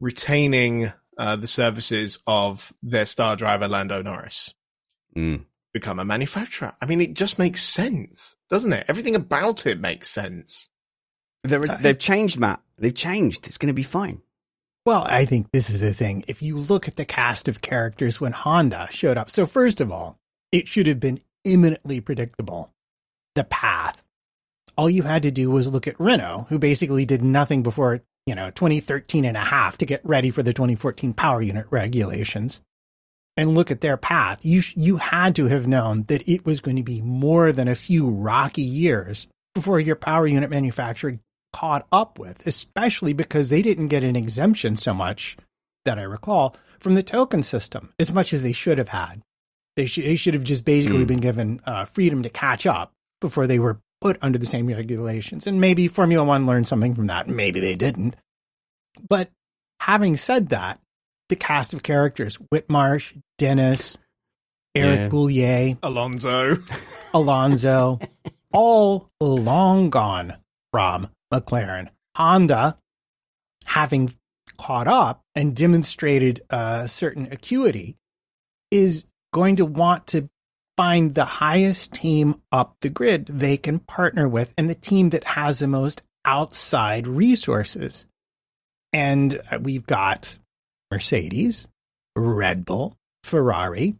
retaining 0.00 0.92
uh, 1.16 1.36
the 1.36 1.46
services 1.46 2.18
of 2.26 2.72
their 2.82 3.06
star 3.06 3.36
driver 3.36 3.68
Lando 3.68 4.02
Norris? 4.02 4.52
Mm. 5.16 5.44
Become 5.72 6.00
a 6.00 6.04
manufacturer. 6.04 6.74
I 6.82 6.86
mean, 6.86 7.00
it 7.00 7.14
just 7.14 7.38
makes 7.38 7.62
sense, 7.62 8.36
doesn't 8.50 8.72
it? 8.72 8.84
Everything 8.88 9.14
about 9.14 9.64
it 9.64 9.80
makes 9.80 10.10
sense. 10.10 10.68
They're, 11.44 11.60
they've 11.60 11.98
changed, 11.98 12.38
Matt. 12.38 12.60
They've 12.78 12.94
changed. 12.94 13.46
It's 13.46 13.58
going 13.58 13.68
to 13.68 13.74
be 13.74 13.82
fine. 13.82 14.22
Well, 14.84 15.06
I 15.08 15.26
think 15.26 15.52
this 15.52 15.70
is 15.70 15.80
the 15.80 15.94
thing. 15.94 16.24
If 16.26 16.42
you 16.42 16.56
look 16.56 16.88
at 16.88 16.96
the 16.96 17.04
cast 17.04 17.46
of 17.46 17.60
characters 17.60 18.20
when 18.20 18.32
Honda 18.32 18.88
showed 18.90 19.16
up, 19.16 19.30
so 19.30 19.46
first 19.46 19.80
of 19.80 19.92
all, 19.92 20.18
it 20.50 20.66
should 20.66 20.88
have 20.88 20.98
been 20.98 21.20
imminently 21.44 22.00
predictable. 22.00 22.70
The 23.36 23.44
path. 23.44 24.02
All 24.76 24.90
you 24.90 25.02
had 25.04 25.22
to 25.22 25.30
do 25.30 25.50
was 25.50 25.68
look 25.68 25.86
at 25.86 26.00
Renault, 26.00 26.46
who 26.48 26.58
basically 26.58 27.04
did 27.04 27.22
nothing 27.22 27.62
before, 27.62 28.00
you 28.26 28.34
know, 28.34 28.50
2013 28.50 29.24
and 29.24 29.36
a 29.36 29.40
half 29.40 29.78
to 29.78 29.86
get 29.86 30.00
ready 30.04 30.30
for 30.30 30.42
the 30.42 30.52
2014 30.52 31.12
power 31.12 31.40
unit 31.40 31.66
regulations. 31.70 32.60
And 33.36 33.54
look 33.54 33.70
at 33.70 33.80
their 33.80 33.96
path. 33.96 34.44
You, 34.44 34.60
sh- 34.60 34.74
you 34.76 34.96
had 34.96 35.36
to 35.36 35.46
have 35.46 35.66
known 35.66 36.04
that 36.08 36.28
it 36.28 36.44
was 36.44 36.60
going 36.60 36.76
to 36.76 36.82
be 36.82 37.00
more 37.00 37.52
than 37.52 37.68
a 37.68 37.74
few 37.74 38.08
rocky 38.08 38.62
years 38.62 39.28
before 39.54 39.80
your 39.80 39.96
power 39.96 40.26
unit 40.26 40.50
manufacturer 40.50 41.18
caught 41.52 41.86
up 41.92 42.18
with, 42.18 42.46
especially 42.46 43.12
because 43.12 43.50
they 43.50 43.62
didn't 43.62 43.88
get 43.88 44.04
an 44.04 44.16
exemption 44.16 44.76
so 44.76 44.92
much 44.94 45.36
that 45.84 45.98
I 45.98 46.02
recall 46.02 46.56
from 46.78 46.94
the 46.94 47.02
token 47.02 47.42
system 47.42 47.92
as 47.98 48.12
much 48.12 48.32
as 48.32 48.42
they 48.42 48.52
should 48.52 48.78
have 48.78 48.88
had. 48.88 49.22
They, 49.76 49.86
sh- 49.86 49.96
they 49.96 50.16
should 50.16 50.34
have 50.34 50.44
just 50.44 50.64
basically 50.64 51.04
Mm. 51.04 51.08
been 51.08 51.20
given 51.20 51.60
uh, 51.66 51.84
freedom 51.86 52.22
to 52.22 52.28
catch 52.30 52.66
up 52.66 52.92
before 53.20 53.46
they 53.46 53.58
were 53.58 53.80
put 54.00 54.18
under 54.20 54.38
the 54.38 54.46
same 54.46 54.66
regulations. 54.66 55.46
And 55.46 55.60
maybe 55.60 55.88
Formula 55.88 56.24
One 56.24 56.46
learned 56.46 56.66
something 56.68 56.94
from 56.94 57.06
that. 57.06 57.28
Maybe 57.28 57.60
they 57.60 57.74
didn't. 57.74 58.16
But 59.08 59.30
having 59.80 60.16
said 60.16 60.50
that, 60.50 60.78
the 61.28 61.36
cast 61.36 61.72
of 61.72 61.82
characters 61.82 62.36
Whitmarsh, 62.52 63.16
Dennis, 63.38 63.96
Eric 64.74 64.98
Yeah. 65.00 65.08
Boullier, 65.08 65.78
Alonso. 65.82 66.58
Alonso, 67.14 67.98
all 68.52 69.08
long 69.20 69.88
gone 69.90 70.36
from 70.72 71.08
McLaren. 71.32 71.88
Honda, 72.16 72.76
having 73.64 74.14
caught 74.58 74.86
up 74.86 75.22
and 75.34 75.56
demonstrated 75.56 76.42
a 76.50 76.86
certain 76.86 77.28
acuity, 77.32 77.96
is 78.70 79.06
going 79.32 79.56
to 79.56 79.64
want 79.64 80.06
to 80.08 80.28
find 80.76 81.14
the 81.14 81.24
highest 81.24 81.92
team 81.92 82.40
up 82.50 82.76
the 82.80 82.88
grid 82.88 83.26
they 83.26 83.56
can 83.56 83.78
partner 83.78 84.28
with 84.28 84.52
and 84.56 84.68
the 84.68 84.74
team 84.74 85.10
that 85.10 85.24
has 85.24 85.58
the 85.58 85.66
most 85.66 86.02
outside 86.24 87.06
resources. 87.06 88.06
And 88.92 89.40
uh, 89.50 89.58
we've 89.60 89.86
got 89.86 90.38
Mercedes, 90.90 91.66
Red 92.16 92.64
Bull, 92.64 92.96
Ferrari. 93.24 93.96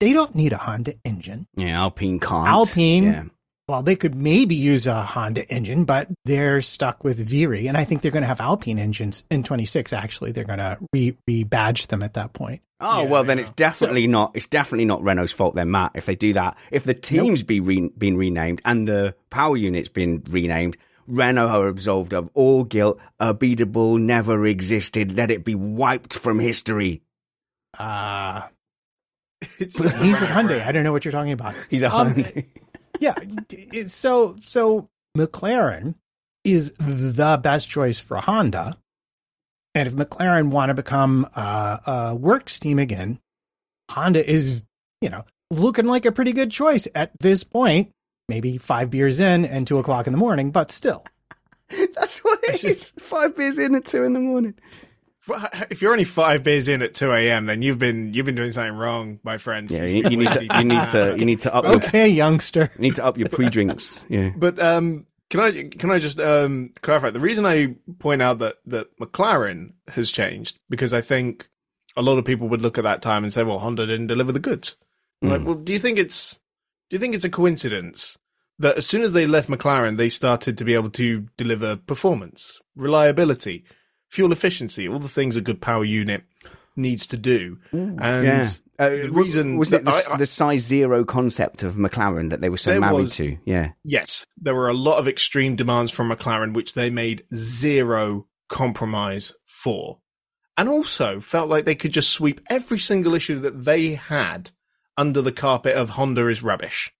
They 0.00 0.12
don't 0.12 0.34
need 0.34 0.52
a 0.52 0.58
Honda 0.58 0.94
engine. 1.04 1.46
Yeah, 1.56 1.80
Alpine 1.80 2.20
can't. 2.20 2.48
Alpine. 2.48 3.02
Yeah. 3.04 3.24
Well, 3.68 3.82
they 3.82 3.96
could 3.96 4.14
maybe 4.14 4.54
use 4.54 4.86
a 4.86 5.02
Honda 5.02 5.44
engine, 5.48 5.84
but 5.84 6.08
they're 6.24 6.62
stuck 6.62 7.02
with 7.02 7.28
Viry, 7.28 7.66
and 7.68 7.76
I 7.76 7.82
think 7.84 8.00
they're 8.00 8.12
going 8.12 8.22
to 8.22 8.28
have 8.28 8.40
Alpine 8.40 8.78
engines 8.78 9.24
in 9.28 9.42
26. 9.42 9.92
Actually, 9.92 10.30
they're 10.32 10.44
going 10.44 10.60
to 10.60 10.78
re 10.92 11.16
rebadge 11.28 11.88
them 11.88 12.02
at 12.04 12.14
that 12.14 12.32
point. 12.32 12.62
Oh 12.78 13.02
Yeah, 13.02 13.08
well, 13.08 13.24
then 13.24 13.38
are. 13.38 13.40
it's 13.40 13.50
definitely 13.50 14.06
not. 14.06 14.32
It's 14.34 14.46
definitely 14.46 14.84
not 14.84 15.02
Renault's 15.02 15.32
fault. 15.32 15.56
Then 15.56 15.70
Matt, 15.72 15.92
if 15.96 16.06
they 16.06 16.14
do 16.14 16.32
that, 16.34 16.56
if 16.70 16.84
the 16.84 16.94
teams 16.94 17.42
be 17.42 17.58
re- 17.58 17.90
been 17.98 18.16
renamed 18.16 18.62
and 18.64 18.86
the 18.86 19.16
power 19.30 19.56
units 19.56 19.88
been 19.88 20.22
renamed, 20.28 20.76
Renault 21.08 21.48
are 21.48 21.66
absolved 21.66 22.12
of 22.12 22.30
all 22.34 22.62
guilt. 22.62 23.00
Unbeatable 23.18 23.98
never 23.98 24.46
existed. 24.46 25.16
Let 25.16 25.30
it 25.32 25.44
be 25.44 25.54
wiped 25.56 26.16
from 26.18 26.38
history. 26.38 27.02
Uh, 27.76 28.42
It's 29.58 29.76
he's 29.76 30.22
a 30.22 30.26
Hyundai. 30.26 30.64
I 30.64 30.72
don't 30.72 30.82
know 30.84 30.92
what 30.92 31.04
you're 31.04 31.12
talking 31.12 31.32
about. 31.32 31.54
He's 31.68 31.82
a 31.82 31.94
Um, 31.94 32.14
Hyundai. 32.14 32.46
Yeah. 33.00 33.14
So 33.86 34.36
so 34.40 34.88
McLaren 35.16 35.94
is 36.44 36.72
the 36.74 37.38
best 37.42 37.68
choice 37.68 37.98
for 37.98 38.18
Honda, 38.18 38.76
and 39.74 39.86
if 39.86 39.94
McLaren 39.94 40.50
want 40.50 40.70
to 40.70 40.74
become 40.74 41.28
uh, 41.34 41.78
a 41.86 42.14
works 42.14 42.58
team 42.58 42.78
again, 42.78 43.18
Honda 43.90 44.28
is 44.28 44.62
you 45.00 45.10
know 45.10 45.24
looking 45.50 45.86
like 45.86 46.04
a 46.04 46.12
pretty 46.12 46.32
good 46.32 46.50
choice 46.50 46.88
at 46.94 47.12
this 47.20 47.44
point. 47.44 47.92
Maybe 48.28 48.58
five 48.58 48.90
beers 48.90 49.20
in 49.20 49.44
and 49.44 49.66
two 49.66 49.78
o'clock 49.78 50.06
in 50.06 50.12
the 50.12 50.18
morning, 50.18 50.50
but 50.50 50.70
still. 50.70 51.04
That's 51.94 52.20
what 52.20 52.40
it 52.44 52.64
is. 52.64 52.92
Five 52.98 53.36
beers 53.36 53.58
in 53.58 53.74
at 53.74 53.84
two 53.84 54.04
in 54.04 54.12
the 54.12 54.20
morning. 54.20 54.54
If 55.70 55.82
you're 55.82 55.92
only 55.92 56.04
five 56.04 56.42
beers 56.42 56.68
in 56.68 56.82
at 56.82 56.94
two 56.94 57.12
a.m., 57.12 57.46
then 57.46 57.62
you've 57.62 57.78
been 57.78 58.14
you've 58.14 58.26
been 58.26 58.34
doing 58.36 58.52
something 58.52 58.74
wrong, 58.76 59.18
my 59.24 59.38
friend. 59.38 59.70
Yeah, 59.70 59.84
you, 59.84 60.04
you 60.08 60.16
need 60.16 60.30
to. 60.30 60.42
You 60.44 60.64
need 60.64 60.88
to. 60.88 61.16
You 61.18 61.24
need 61.24 61.40
to 61.42 61.54
up. 61.54 61.64
Your, 61.64 61.74
Okay, 61.76 62.08
youngster. 62.08 62.70
you 62.76 62.82
need 62.82 62.94
to 62.96 63.04
up 63.04 63.18
your 63.18 63.28
pre-drinks. 63.28 64.02
Yeah. 64.08 64.30
But 64.36 64.58
um, 64.60 65.06
can 65.30 65.40
I 65.40 65.64
can 65.64 65.90
I 65.90 65.98
just 65.98 66.20
um, 66.20 66.72
clarify 66.82 67.10
the 67.10 67.20
reason 67.20 67.44
I 67.46 67.74
point 67.98 68.22
out 68.22 68.38
that 68.38 68.56
that 68.66 68.96
McLaren 68.98 69.72
has 69.88 70.10
changed 70.10 70.58
because 70.70 70.92
I 70.92 71.00
think 71.00 71.48
a 71.96 72.02
lot 72.02 72.18
of 72.18 72.24
people 72.24 72.48
would 72.50 72.62
look 72.62 72.78
at 72.78 72.84
that 72.84 73.02
time 73.02 73.24
and 73.24 73.32
say, 73.32 73.42
well, 73.42 73.58
Honda 73.58 73.86
didn't 73.86 74.06
deliver 74.08 74.30
the 74.32 74.38
goods. 74.40 74.76
I'm 75.22 75.30
Like, 75.30 75.40
Mm. 75.40 75.44
well, 75.44 75.54
do 75.54 75.72
you 75.72 75.78
think 75.78 75.98
it's 75.98 76.34
do 76.90 76.94
you 76.96 76.98
think 77.00 77.14
it's 77.16 77.24
a 77.24 77.30
coincidence 77.30 78.16
that 78.60 78.76
as 78.78 78.86
soon 78.86 79.02
as 79.02 79.12
they 79.12 79.26
left 79.26 79.48
McLaren, 79.50 79.96
they 79.96 80.08
started 80.08 80.58
to 80.58 80.64
be 80.64 80.74
able 80.74 80.90
to 80.90 81.26
deliver 81.36 81.74
performance, 81.76 82.60
reliability, 82.76 83.64
fuel 84.16 84.32
efficiency, 84.32 84.88
all 84.88 84.98
the 84.98 85.08
things 85.08 85.36
a 85.36 85.40
good 85.40 85.60
power 85.60 85.84
unit 85.84 86.22
needs 86.74 87.06
to 87.08 87.16
do? 87.16 87.58
And 87.72 88.00
yeah. 88.00 88.50
Uh, 88.78 88.90
the 88.90 89.10
reason 89.10 89.56
was 89.56 89.72
it 89.72 89.84
the, 89.86 89.90
I- 90.10 90.16
the 90.18 90.26
size 90.26 90.60
zero 90.60 91.02
concept 91.04 91.62
of 91.62 91.74
McLaren 91.76 92.28
that 92.30 92.40
they 92.42 92.50
were 92.50 92.58
so 92.58 92.78
married 92.80 93.04
was- 93.04 93.16
to? 93.16 93.38
Yeah. 93.46 93.72
Yes, 93.84 94.26
there 94.36 94.54
were 94.54 94.68
a 94.68 94.74
lot 94.74 94.98
of 94.98 95.08
extreme 95.08 95.56
demands 95.56 95.90
from 95.92 96.10
McLaren, 96.10 96.52
which 96.54 96.74
they 96.74 96.90
made 96.90 97.24
zero 97.34 98.26
compromise 98.48 99.32
for. 99.46 99.98
and 100.58 100.68
also 100.68 101.20
felt 101.20 101.48
like 101.50 101.64
they 101.66 101.74
could 101.74 101.92
just 101.92 102.10
sweep 102.10 102.40
every 102.48 102.78
single 102.78 103.14
issue 103.14 103.38
that 103.40 103.64
they 103.64 103.94
had 103.94 104.50
under 104.96 105.20
the 105.22 105.32
carpet 105.32 105.74
of 105.76 105.90
Honda 105.90 106.28
is 106.28 106.42
rubbish. 106.42 106.92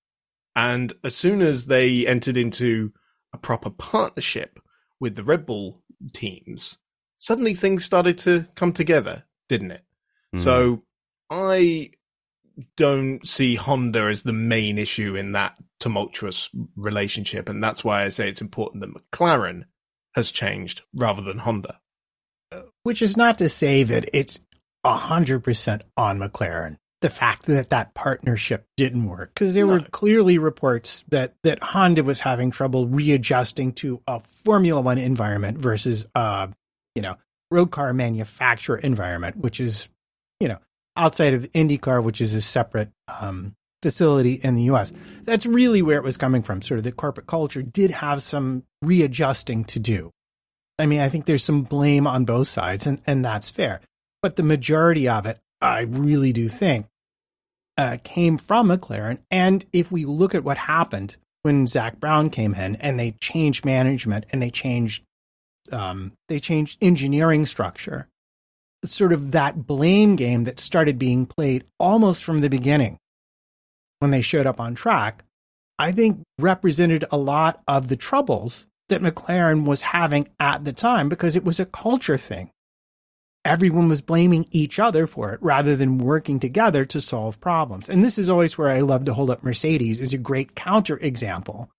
And 0.54 0.92
as 1.04 1.14
soon 1.14 1.40
as 1.42 1.66
they 1.66 2.06
entered 2.06 2.36
into 2.36 2.92
a 3.32 3.38
proper 3.38 3.70
partnership 3.70 4.58
with 5.00 5.14
the 5.16 5.24
Red 5.24 5.44
Bull 5.46 5.82
teams, 6.14 6.78
suddenly 7.16 7.54
things 7.54 7.84
started 7.84 8.18
to 8.18 8.46
come 8.54 8.72
together, 8.72 9.24
didn't 9.48 9.72
it? 9.72 9.82
Mm. 10.34 10.40
So 10.40 10.82
I 11.30 11.90
don't 12.76 13.26
see 13.26 13.54
Honda 13.54 14.02
as 14.04 14.22
the 14.22 14.32
main 14.32 14.78
issue 14.78 15.16
in 15.16 15.32
that 15.32 15.56
tumultuous 15.80 16.48
relationship. 16.76 17.48
And 17.48 17.62
that's 17.62 17.84
why 17.84 18.04
I 18.04 18.08
say 18.08 18.28
it's 18.28 18.40
important 18.40 18.80
that 18.80 18.94
McLaren 18.94 19.64
has 20.14 20.30
changed 20.30 20.82
rather 20.94 21.22
than 21.22 21.38
Honda. 21.38 21.80
Which 22.84 23.02
is 23.02 23.16
not 23.16 23.38
to 23.38 23.48
say 23.48 23.82
that 23.82 24.08
it's 24.12 24.40
100% 24.84 25.82
on 25.96 26.18
McLaren. 26.18 26.78
The 27.02 27.10
fact 27.10 27.44
that 27.46 27.70
that 27.70 27.92
partnership 27.92 28.66
didn't 28.76 29.06
work, 29.06 29.34
because 29.34 29.52
there 29.52 29.66
no. 29.66 29.74
were 29.74 29.80
clearly 29.80 30.38
reports 30.38 31.04
that, 31.08 31.34
that 31.44 31.62
Honda 31.62 32.02
was 32.02 32.20
having 32.20 32.50
trouble 32.50 32.88
readjusting 32.88 33.72
to 33.74 34.00
a 34.06 34.18
Formula 34.18 34.80
One 34.80 34.96
environment 34.96 35.58
versus, 35.58 36.06
uh, 36.14 36.48
you 36.96 37.02
know, 37.02 37.16
road 37.52 37.70
car 37.70 37.92
manufacturer 37.92 38.78
environment, 38.78 39.36
which 39.36 39.60
is, 39.60 39.88
you 40.40 40.48
know, 40.48 40.58
outside 40.96 41.34
of 41.34 41.44
IndyCar, 41.52 42.02
which 42.02 42.20
is 42.20 42.34
a 42.34 42.40
separate 42.40 42.90
um, 43.06 43.54
facility 43.82 44.32
in 44.32 44.54
the 44.54 44.62
US. 44.62 44.90
That's 45.22 45.46
really 45.46 45.82
where 45.82 45.98
it 45.98 46.04
was 46.04 46.16
coming 46.16 46.42
from. 46.42 46.62
Sort 46.62 46.78
of 46.78 46.84
the 46.84 46.92
corporate 46.92 47.26
culture 47.26 47.62
did 47.62 47.90
have 47.92 48.22
some 48.22 48.64
readjusting 48.82 49.64
to 49.66 49.78
do. 49.78 50.10
I 50.78 50.86
mean, 50.86 51.00
I 51.00 51.08
think 51.08 51.26
there's 51.26 51.44
some 51.44 51.62
blame 51.62 52.06
on 52.06 52.24
both 52.24 52.48
sides, 52.48 52.86
and, 52.86 53.00
and 53.06 53.24
that's 53.24 53.50
fair. 53.50 53.80
But 54.22 54.36
the 54.36 54.42
majority 54.42 55.08
of 55.08 55.26
it, 55.26 55.38
I 55.60 55.82
really 55.82 56.32
do 56.32 56.48
think, 56.48 56.86
uh, 57.78 57.98
came 58.02 58.38
from 58.38 58.68
McLaren. 58.68 59.18
And 59.30 59.64
if 59.72 59.92
we 59.92 60.04
look 60.04 60.34
at 60.34 60.44
what 60.44 60.58
happened 60.58 61.16
when 61.42 61.66
Zak 61.66 62.00
Brown 62.00 62.30
came 62.30 62.54
in 62.54 62.76
and 62.76 62.98
they 62.98 63.12
changed 63.12 63.64
management 63.64 64.26
and 64.32 64.42
they 64.42 64.50
changed 64.50 65.04
um, 65.72 66.12
they 66.28 66.40
changed 66.40 66.78
engineering 66.80 67.46
structure, 67.46 68.08
sort 68.84 69.12
of 69.12 69.32
that 69.32 69.66
blame 69.66 70.16
game 70.16 70.44
that 70.44 70.60
started 70.60 70.98
being 70.98 71.26
played 71.26 71.64
almost 71.78 72.24
from 72.24 72.38
the 72.38 72.50
beginning 72.50 72.98
when 73.98 74.10
they 74.10 74.22
showed 74.22 74.46
up 74.46 74.60
on 74.60 74.74
track, 74.74 75.24
I 75.78 75.92
think 75.92 76.22
represented 76.38 77.04
a 77.10 77.16
lot 77.16 77.62
of 77.66 77.88
the 77.88 77.96
troubles 77.96 78.66
that 78.88 79.02
McLaren 79.02 79.66
was 79.66 79.82
having 79.82 80.28
at 80.38 80.64
the 80.64 80.72
time 80.72 81.08
because 81.08 81.36
it 81.36 81.44
was 81.44 81.60
a 81.60 81.66
culture 81.66 82.18
thing. 82.18 82.50
Everyone 83.44 83.88
was 83.88 84.00
blaming 84.00 84.46
each 84.50 84.78
other 84.78 85.06
for 85.06 85.32
it 85.32 85.42
rather 85.42 85.76
than 85.76 85.98
working 85.98 86.40
together 86.40 86.84
to 86.86 87.00
solve 87.00 87.40
problems. 87.40 87.88
And 87.88 88.02
this 88.02 88.18
is 88.18 88.28
always 88.28 88.58
where 88.58 88.70
I 88.70 88.80
love 88.80 89.04
to 89.04 89.14
hold 89.14 89.30
up 89.30 89.44
Mercedes 89.44 90.00
as 90.00 90.12
a 90.12 90.18
great 90.18 90.54
counter 90.56 90.96
example. 90.96 91.70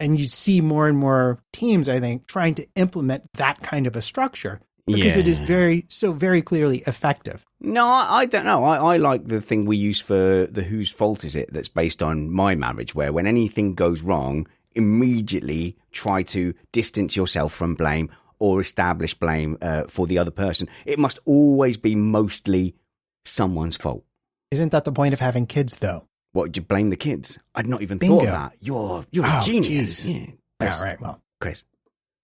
And 0.00 0.18
you 0.18 0.28
see 0.28 0.60
more 0.60 0.86
and 0.86 0.96
more 0.96 1.42
teams, 1.52 1.88
I 1.88 1.98
think, 1.98 2.26
trying 2.28 2.54
to 2.56 2.66
implement 2.76 3.32
that 3.34 3.60
kind 3.60 3.86
of 3.86 3.96
a 3.96 4.02
structure 4.02 4.60
because 4.86 5.14
yeah. 5.14 5.20
it 5.20 5.28
is 5.28 5.38
very 5.38 5.84
so 5.88 6.12
very 6.12 6.42
clearly 6.42 6.78
effective. 6.86 7.44
No, 7.60 7.86
I, 7.86 8.20
I 8.20 8.26
don't 8.26 8.44
know. 8.44 8.64
I, 8.64 8.94
I, 8.94 8.96
like 8.98 9.26
the 9.26 9.40
thing 9.40 9.66
we 9.66 9.76
use 9.76 10.00
for 10.00 10.46
the 10.46 10.62
whose 10.62 10.90
fault 10.90 11.24
is 11.24 11.36
it 11.36 11.52
that's 11.52 11.68
based 11.68 12.02
on 12.02 12.30
my 12.30 12.54
marriage, 12.54 12.94
where 12.94 13.12
when 13.12 13.26
anything 13.26 13.74
goes 13.74 14.02
wrong, 14.02 14.46
immediately 14.74 15.76
try 15.90 16.22
to 16.22 16.54
distance 16.72 17.16
yourself 17.16 17.52
from 17.52 17.74
blame 17.74 18.10
or 18.38 18.60
establish 18.60 19.14
blame 19.14 19.58
uh, 19.60 19.84
for 19.84 20.06
the 20.06 20.18
other 20.18 20.30
person. 20.30 20.68
It 20.86 20.98
must 20.98 21.18
always 21.24 21.76
be 21.76 21.94
mostly 21.94 22.76
someone's 23.24 23.76
fault. 23.76 24.04
Isn't 24.50 24.72
that 24.72 24.84
the 24.84 24.92
point 24.92 25.12
of 25.12 25.20
having 25.20 25.46
kids, 25.46 25.76
though? 25.76 26.07
What, 26.38 26.56
you 26.56 26.62
blame 26.62 26.90
the 26.90 26.96
kids? 26.96 27.36
I'd 27.56 27.66
not 27.66 27.82
even 27.82 27.98
Bingo. 27.98 28.20
thought 28.20 28.26
of 28.28 28.32
that. 28.32 28.52
You're, 28.60 29.04
you're 29.10 29.26
oh, 29.26 29.38
a 29.38 29.42
genius. 29.42 30.04
Yeah. 30.04 30.26
yeah, 30.60 30.80
right. 30.80 31.00
Well, 31.00 31.20
Chris. 31.40 31.64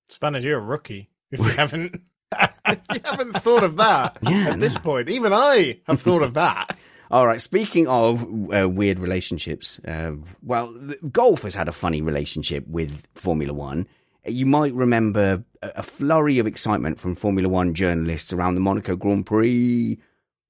Spanish, 0.08 0.44
you're 0.44 0.60
a 0.60 0.62
rookie 0.62 1.10
if 1.32 1.40
you 1.40 1.46
haven't 1.56 2.00
you 2.68 3.00
haven't 3.04 3.32
thought 3.42 3.64
of 3.64 3.74
that 3.74 4.18
yeah, 4.22 4.50
at 4.50 4.58
no. 4.58 4.60
this 4.60 4.78
point. 4.78 5.08
Even 5.08 5.32
I 5.32 5.80
have 5.88 6.00
thought 6.00 6.22
of 6.22 6.34
that. 6.34 6.76
All 7.10 7.26
right. 7.26 7.40
Speaking 7.40 7.88
of 7.88 8.22
uh, 8.54 8.68
weird 8.68 9.00
relationships, 9.00 9.80
uh, 9.80 10.12
well, 10.44 10.72
golf 11.10 11.42
has 11.42 11.56
had 11.56 11.66
a 11.66 11.72
funny 11.72 12.00
relationship 12.00 12.68
with 12.68 13.02
Formula 13.16 13.52
One. 13.52 13.84
You 14.24 14.46
might 14.46 14.74
remember 14.74 15.42
a 15.60 15.82
flurry 15.82 16.38
of 16.38 16.46
excitement 16.46 17.00
from 17.00 17.16
Formula 17.16 17.48
One 17.48 17.74
journalists 17.74 18.32
around 18.32 18.54
the 18.54 18.60
Monaco 18.60 18.94
Grand 18.94 19.26
Prix 19.26 19.98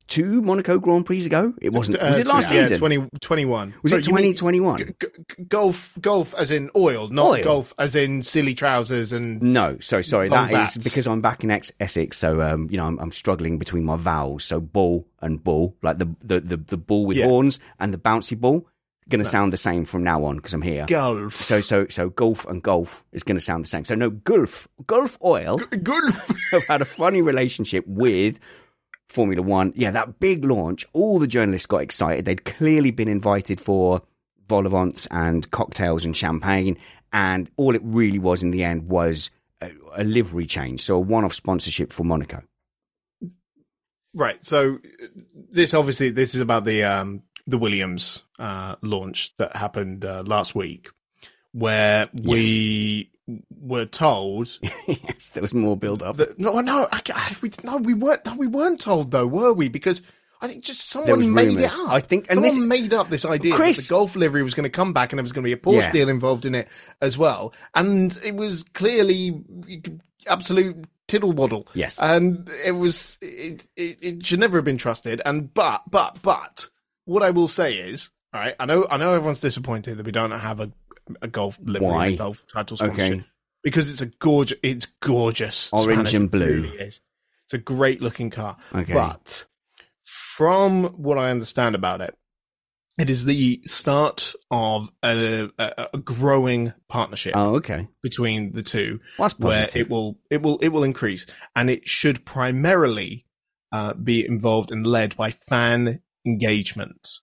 two 0.09 0.43
Monaco 0.43 0.79
Grand 0.79 1.07
Prix 1.07 1.27
ago? 1.27 1.53
It 1.61 1.73
wasn't. 1.73 2.01
Uh, 2.01 2.07
was 2.07 2.19
it 2.19 2.27
last 2.27 2.53
yeah, 2.53 2.65
season? 2.65 2.79
2021. 2.79 3.75
Was 3.83 3.93
so 3.93 3.99
it 3.99 4.05
2021? 4.05 4.79
G- 4.79 4.85
g- 4.85 5.45
golf, 5.49 5.93
golf 6.01 6.35
as 6.35 6.51
in 6.51 6.71
oil, 6.77 7.09
not 7.09 7.27
oil. 7.27 7.45
golf 7.45 7.75
as 7.79 7.95
in 7.95 8.23
silly 8.23 8.55
trousers 8.55 9.13
and. 9.13 9.43
No, 9.43 9.79
so 9.81 10.03
sorry. 10.03 10.29
That 10.29 10.51
bats. 10.51 10.77
is 10.77 10.85
because 10.85 11.07
I'm 11.07 11.21
back 11.21 11.45
in 11.45 11.51
ex- 11.51 11.73
Essex, 11.81 12.19
so 12.19 12.41
um, 12.41 12.69
you 12.71 12.77
know 12.77 12.87
I'm, 12.87 12.99
I'm, 12.99 13.11
struggling 13.11 13.59
between 13.59 13.85
my 13.85 13.97
vowels. 13.97 14.45
So 14.45 14.61
ball 14.61 15.07
and 15.21 15.43
bull, 15.43 15.77
like 15.83 15.99
the 15.99 16.15
the 16.23 16.41
the, 16.41 16.57
the 16.57 16.77
ball 16.77 17.07
with 17.07 17.17
yeah. 17.17 17.27
horns 17.27 17.61
and 17.81 17.93
the 17.93 17.99
bouncy 17.99 18.39
ball. 18.39 18.67
Going 19.07 19.21
to 19.21 19.25
no. 19.25 19.31
sound 19.31 19.53
the 19.53 19.59
same 19.59 19.85
from 19.85 20.03
now 20.03 20.25
on 20.25 20.37
because 20.37 20.55
I'm 20.55 20.63
here. 20.63 20.87
Golf. 20.89 21.45
So 21.45 21.61
so 21.61 21.87
so 21.89 22.09
golf 22.09 22.47
and 22.47 22.63
golf 22.63 23.05
is 23.13 23.23
going 23.23 23.37
to 23.37 23.41
sound 23.45 23.63
the 23.63 23.69
same. 23.69 23.85
So 23.85 23.95
no 23.95 24.09
golf, 24.09 24.67
golf 24.87 25.19
Oil. 25.23 25.59
G- 25.59 25.77
Gulf 25.77 26.33
have 26.53 26.67
had 26.67 26.81
a 26.81 26.87
funny 26.87 27.21
relationship 27.21 27.87
with 27.87 28.41
Formula 29.09 29.43
One. 29.43 29.73
Yeah, 29.77 29.91
that 29.93 30.19
big 30.21 30.45
launch, 30.45 30.85
all 30.93 31.19
the 31.19 31.27
journalists 31.27 31.67
got 31.67 31.83
excited. 31.83 32.25
They'd 32.25 32.45
clearly 32.45 32.91
been 32.91 33.09
invited 33.09 33.61
for 33.61 34.03
vol 34.49 34.67
au 34.67 34.93
and 35.11 35.51
cocktails 35.51 36.05
and 36.05 36.17
champagne. 36.17 36.79
And 37.13 37.49
all 37.57 37.75
it 37.75 37.83
really 37.85 38.19
was 38.19 38.43
in 38.43 38.51
the 38.51 38.65
end 38.65 38.89
was 38.89 39.31
a, 39.61 39.71
a 39.95 40.05
livery 40.05 40.47
change. 40.47 40.81
So 40.83 40.97
a 40.97 41.01
one 41.01 41.25
off 41.25 41.35
sponsorship 41.35 41.93
for 41.93 42.05
Monaco. 42.05 42.43
Right. 44.15 44.45
So 44.45 44.79
this 45.51 45.75
obviously, 45.75 46.11
this 46.11 46.35
is 46.35 46.41
about 46.41 46.65
the, 46.65 46.83
um, 46.83 47.23
the 47.47 47.59
Williams 47.59 48.23
uh, 48.39 48.77
launch 48.83 49.35
that 49.39 49.55
happened 49.55 50.05
uh, 50.05 50.23
last 50.27 50.55
week, 50.55 50.89
where 51.53 52.09
we 52.23 53.11
were 53.61 53.87
told. 53.87 54.59
yes, 54.87 55.29
there 55.29 55.43
was 55.43 55.55
more 55.55 55.77
build 55.77 56.03
up. 56.03 56.21
no, 56.39 56.61
no, 56.61 56.89
I, 56.93 57.01
I, 57.13 57.37
we, 57.41 57.51
no, 57.63 57.77
we 57.79 57.95
weren't. 57.95 58.25
No, 58.27 58.35
we 58.35 58.47
weren't 58.47 58.81
told 58.81 59.11
though, 59.11 59.27
were 59.27 59.53
we? 59.53 59.69
Because 59.69 60.03
I 60.41 60.47
think 60.47 60.63
just 60.63 60.91
someone 60.91 61.33
made 61.33 61.57
rumors. 61.57 61.75
it 61.75 61.81
up. 61.81 61.91
I 61.91 62.01
think, 62.01 62.27
and 62.29 62.37
someone 62.37 62.69
this, 62.69 62.81
made 62.81 62.93
up 62.93 63.09
this 63.09 63.25
idea 63.25 63.55
Chris, 63.55 63.77
that 63.77 63.83
the 63.85 63.89
golf 63.89 64.15
livery 64.15 64.43
was 64.43 64.53
going 64.53 64.65
to 64.65 64.71
come 64.71 64.93
back, 64.93 65.13
and 65.13 65.19
there 65.19 65.23
was 65.23 65.33
going 65.33 65.43
to 65.43 65.49
be 65.49 65.53
a 65.53 65.57
Porsche 65.57 65.81
yeah. 65.81 65.93
deal 65.93 66.09
involved 66.09 66.45
in 66.45 66.55
it 66.55 66.69
as 67.01 67.17
well. 67.17 67.55
And 67.75 68.15
it 68.25 68.35
was 68.35 68.63
clearly 68.75 69.43
absolute 70.27 70.85
tiddlewaddle. 71.09 71.67
Yes, 71.73 71.99
and 71.99 72.51
it 72.65 72.73
was. 72.73 73.17
It, 73.23 73.67
it, 73.77 73.99
it 74.03 74.27
should 74.27 74.41
never 74.41 74.59
have 74.59 74.67
been 74.67 74.77
trusted. 74.77 75.23
And 75.25 75.53
but 75.55 75.83
but 75.91 76.19
but 76.21 76.69
what 77.07 77.23
I 77.23 77.31
will 77.31 77.49
say 77.49 77.77
is, 77.77 78.11
all 78.35 78.41
right, 78.41 78.55
I 78.61 78.67
know 78.67 78.87
I 78.91 78.99
know 78.99 79.15
everyone's 79.15 79.41
disappointed 79.41 79.97
that 79.97 80.05
we 80.05 80.13
don't 80.13 80.31
have 80.31 80.61
a 80.61 80.71
a 81.23 81.29
golf 81.29 81.59
livery, 81.63 81.87
Why? 81.87 82.15
Golf 82.17 82.43
title 82.53 82.77
sponsorship. 82.77 83.13
Okay. 83.13 83.25
Because 83.63 83.91
it's 83.91 84.03
a 84.03 84.07
gorgeous, 84.07 84.59
it's 84.63 84.87
gorgeous, 85.01 85.73
orange 85.73 86.09
Spanish, 86.09 86.15
and 86.15 86.31
blue. 86.31 86.63
Really 86.63 86.79
is. 86.79 87.01
It's 87.47 87.55
a 87.55 87.59
great 87.59 88.03
looking 88.03 88.31
car. 88.31 88.57
Okay. 88.75 88.93
But 88.93 89.45
from 90.05 90.85
what 90.85 91.19
I 91.19 91.31
understand 91.31 91.75
about 91.75 92.01
it, 92.01 92.17
it 92.97 93.11
is 93.11 93.25
the 93.25 93.61
start 93.65 94.35
of 94.51 94.91
a, 95.03 95.51
a, 95.59 95.89
a 95.95 95.99
growing 95.99 96.73
partnership. 96.89 97.35
Oh, 97.37 97.57
okay. 97.57 97.89
Between 98.03 98.53
the 98.53 98.63
two, 98.63 99.01
well, 99.19 99.31
where 99.39 99.67
it 99.75 99.91
will 99.91 100.19
it 100.31 100.43
will 100.43 100.59
it 100.61 100.69
will 100.69 100.85
increase, 100.85 101.27
and 101.57 101.69
it 101.69 101.89
should 101.89 102.25
primarily 102.25 103.27
uh, 103.73 103.95
be 103.95 104.25
involved 104.27 104.71
and 104.71 104.87
led 104.87 105.17
by 105.17 105.31
fan 105.31 106.01
engagement. 106.25 107.19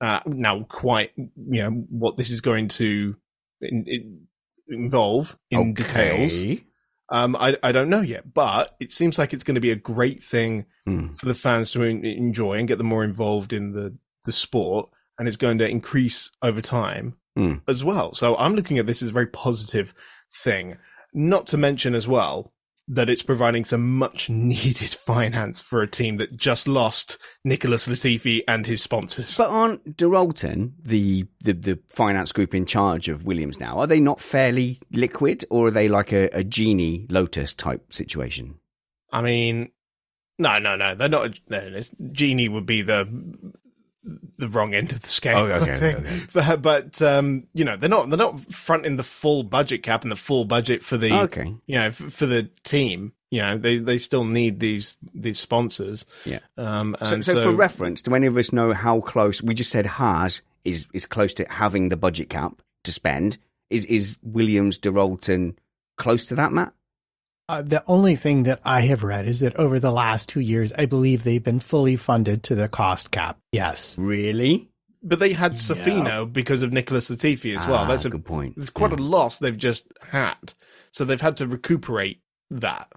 Uh, 0.00 0.20
now, 0.26 0.62
quite, 0.62 1.12
you 1.16 1.62
know, 1.62 1.70
what 1.70 2.16
this 2.16 2.30
is 2.30 2.40
going 2.42 2.68
to 2.68 3.16
in, 3.60 3.84
in, 3.86 4.26
involve 4.68 5.36
in 5.50 5.70
okay. 5.70 5.82
details. 5.82 6.60
Um, 7.08 7.36
I, 7.36 7.56
I 7.62 7.72
don't 7.72 7.88
know 7.88 8.00
yet, 8.00 8.34
but 8.34 8.74
it 8.80 8.90
seems 8.90 9.18
like 9.18 9.32
it's 9.32 9.44
going 9.44 9.54
to 9.54 9.60
be 9.60 9.70
a 9.70 9.76
great 9.76 10.22
thing 10.22 10.66
mm. 10.88 11.16
for 11.16 11.26
the 11.26 11.34
fans 11.34 11.70
to 11.72 11.82
enjoy 11.82 12.54
and 12.54 12.68
get 12.68 12.78
them 12.78 12.88
more 12.88 13.04
involved 13.04 13.52
in 13.52 13.72
the, 13.72 13.96
the 14.24 14.32
sport. 14.32 14.90
And 15.18 15.26
it's 15.26 15.38
going 15.38 15.58
to 15.58 15.68
increase 15.68 16.30
over 16.42 16.60
time 16.60 17.16
mm. 17.38 17.62
as 17.66 17.82
well. 17.82 18.12
So 18.12 18.36
I'm 18.36 18.54
looking 18.54 18.78
at 18.78 18.86
this 18.86 19.02
as 19.02 19.08
a 19.08 19.14
very 19.14 19.28
positive 19.28 19.94
thing. 20.42 20.76
Not 21.14 21.46
to 21.48 21.56
mention 21.56 21.94
as 21.94 22.06
well, 22.06 22.52
that 22.88 23.10
it's 23.10 23.22
providing 23.22 23.64
some 23.64 23.96
much 23.98 24.30
needed 24.30 24.90
finance 25.06 25.60
for 25.60 25.82
a 25.82 25.86
team 25.88 26.18
that 26.18 26.36
just 26.36 26.68
lost 26.68 27.18
Nicholas 27.44 27.88
Latifi 27.88 28.42
and 28.46 28.66
his 28.66 28.82
sponsors. 28.82 29.36
But 29.36 29.50
aren't 29.50 29.96
Dorilton, 29.96 30.72
the, 30.82 31.26
the, 31.40 31.52
the 31.52 31.78
finance 31.88 32.32
group 32.32 32.54
in 32.54 32.66
charge 32.66 33.08
of 33.08 33.24
Williams 33.24 33.58
now, 33.58 33.78
are 33.78 33.86
they 33.86 34.00
not 34.00 34.20
fairly 34.20 34.80
liquid 34.92 35.44
or 35.50 35.66
are 35.66 35.72
they 35.72 35.88
like 35.88 36.12
a, 36.12 36.28
a 36.28 36.44
Genii 36.44 37.06
Lotus 37.10 37.54
type 37.54 37.92
situation? 37.92 38.58
I 39.12 39.22
mean, 39.22 39.70
No, 40.38 40.58
no, 40.58 40.76
no. 40.76 40.94
They're 40.94 41.08
not. 41.08 41.40
No, 41.48 41.80
Genii 42.12 42.48
would 42.48 42.66
be 42.66 42.82
the 42.82 43.08
the 44.38 44.48
wrong 44.48 44.74
end 44.74 44.92
of 44.92 45.00
the 45.02 45.08
scale. 45.08 45.38
Oh, 45.38 45.46
okay, 45.46 45.76
think. 45.78 45.98
okay. 45.98 46.20
But, 46.32 46.62
but 46.62 47.02
um, 47.02 47.46
you 47.54 47.64
know, 47.64 47.76
they're 47.76 47.88
not 47.90 48.08
they're 48.08 48.18
not 48.18 48.40
fronting 48.52 48.96
the 48.96 49.02
full 49.02 49.42
budget 49.42 49.82
cap 49.82 50.02
and 50.02 50.12
the 50.12 50.16
full 50.16 50.44
budget 50.44 50.82
for 50.82 50.96
the 50.96 51.12
Okay. 51.22 51.54
you 51.66 51.74
know 51.74 51.86
f- 51.86 51.94
for 51.96 52.26
the 52.26 52.44
team. 52.64 53.12
You 53.30 53.42
know, 53.42 53.58
they 53.58 53.78
they 53.78 53.98
still 53.98 54.24
need 54.24 54.60
these 54.60 54.96
these 55.12 55.40
sponsors. 55.40 56.04
Yeah. 56.24 56.38
Um, 56.56 56.96
So, 57.02 57.14
and 57.14 57.24
so, 57.24 57.42
for 57.42 57.52
reference, 57.52 58.00
do 58.02 58.14
any 58.14 58.26
of 58.28 58.36
us 58.36 58.52
know 58.52 58.72
how 58.72 59.00
close? 59.00 59.42
We 59.42 59.52
just 59.54 59.70
said 59.70 59.84
Haas 59.86 60.42
is 60.64 60.86
is 60.92 61.06
close 61.06 61.34
to 61.34 61.46
having 61.50 61.88
the 61.88 61.96
budget 61.96 62.30
cap 62.30 62.62
to 62.84 62.92
spend. 62.92 63.38
Is 63.68 63.84
is 63.86 64.16
Williams, 64.22 64.78
Dorilton 64.78 65.56
close 65.98 66.26
to 66.26 66.36
that, 66.36 66.52
Matt? 66.52 66.72
Uh, 67.48 67.62
the 67.62 67.82
only 67.86 68.16
thing 68.16 68.42
that 68.42 68.60
I 68.64 68.80
have 68.82 69.04
read 69.04 69.28
is 69.28 69.40
that 69.40 69.54
over 69.56 69.78
the 69.78 69.92
last 69.92 70.28
two 70.28 70.40
years, 70.40 70.72
I 70.72 70.86
believe 70.86 71.22
they've 71.22 71.42
been 71.42 71.60
fully 71.60 71.94
funded 71.96 72.42
to 72.44 72.54
the 72.56 72.68
cost 72.68 73.10
cap. 73.10 73.38
Yes. 73.52 73.96
Really? 73.98 74.68
but 75.02 75.20
they 75.20 75.32
had 75.32 75.52
Sofina 75.52 76.30
because 76.32 76.62
of 76.62 76.72
Nicholas 76.72 77.08
Latifi 77.10 77.54
as 77.56 77.64
well. 77.66 77.84
Ah, 77.84 77.86
That's 77.86 78.04
a 78.04 78.10
good 78.10 78.24
point. 78.24 78.54
It's 78.56 78.70
quite 78.70 78.90
Yeah. 78.90 78.96
a 78.96 79.02
loss 79.04 79.38
they've 79.38 79.56
just 79.56 79.86
had, 80.02 80.52
so 80.90 81.04
they've 81.04 81.20
had 81.20 81.36
to 81.36 81.46
recuperate 81.46 82.22
that. 82.50 82.90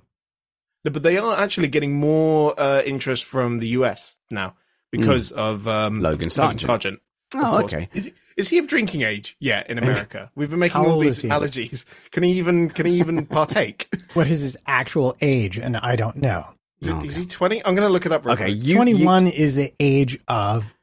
But 0.84 1.04
they 1.04 1.20
are 1.20 1.38
actually 1.38 1.68
getting 1.68 2.00
more 2.00 2.60
uh, 2.60 2.82
interest 2.84 3.26
from 3.26 3.60
the 3.60 3.68
US 3.80 4.16
now 4.32 4.56
because 4.92 5.32
of 5.32 5.68
um. 5.68 6.02
Logan 6.02 6.32
Sargent. 6.32 6.62
Sargent. 6.62 7.00
Oh, 7.36 7.62
okay. 7.66 7.90
Is, 7.94 8.12
is 8.40 8.48
he 8.50 8.58
of 8.58 8.68
drinking 8.68 9.04
age? 9.04 9.36
Yeah, 9.40 9.64
in 9.70 9.78
America, 9.84 10.32
we've 10.36 10.50
been 10.50 10.60
making 10.60 10.82
How 10.82 10.90
all 10.90 11.00
these 11.00 11.22
allergies. 11.24 11.86
Can 12.12 12.24
he 12.24 12.32
even? 12.34 12.70
Can 12.70 12.86
he 12.88 13.00
even 13.00 13.26
partake? 13.28 13.88
What 14.14 14.28
is 14.28 14.42
his 14.42 14.58
actual 14.66 15.16
age? 15.22 15.58
And 15.60 15.78
I 15.78 15.96
don't 15.96 16.16
know. 16.18 16.46
Is, 16.82 16.88
it- 16.88 16.92
oh, 16.94 17.04
is 17.04 17.16
he 17.16 17.26
twenty? 17.26 17.58
I'm 17.66 17.76
going 17.76 17.88
to 17.88 17.92
look 17.94 18.06
it 18.06 18.12
up. 18.12 18.26
Real 18.26 18.34
Okay, 18.34 18.46
quick. 18.46 18.58
you, 18.64 18.76
21 18.76 19.28
is 19.28 19.56
the 19.56 19.74
age 19.80 20.18
of 20.28 20.74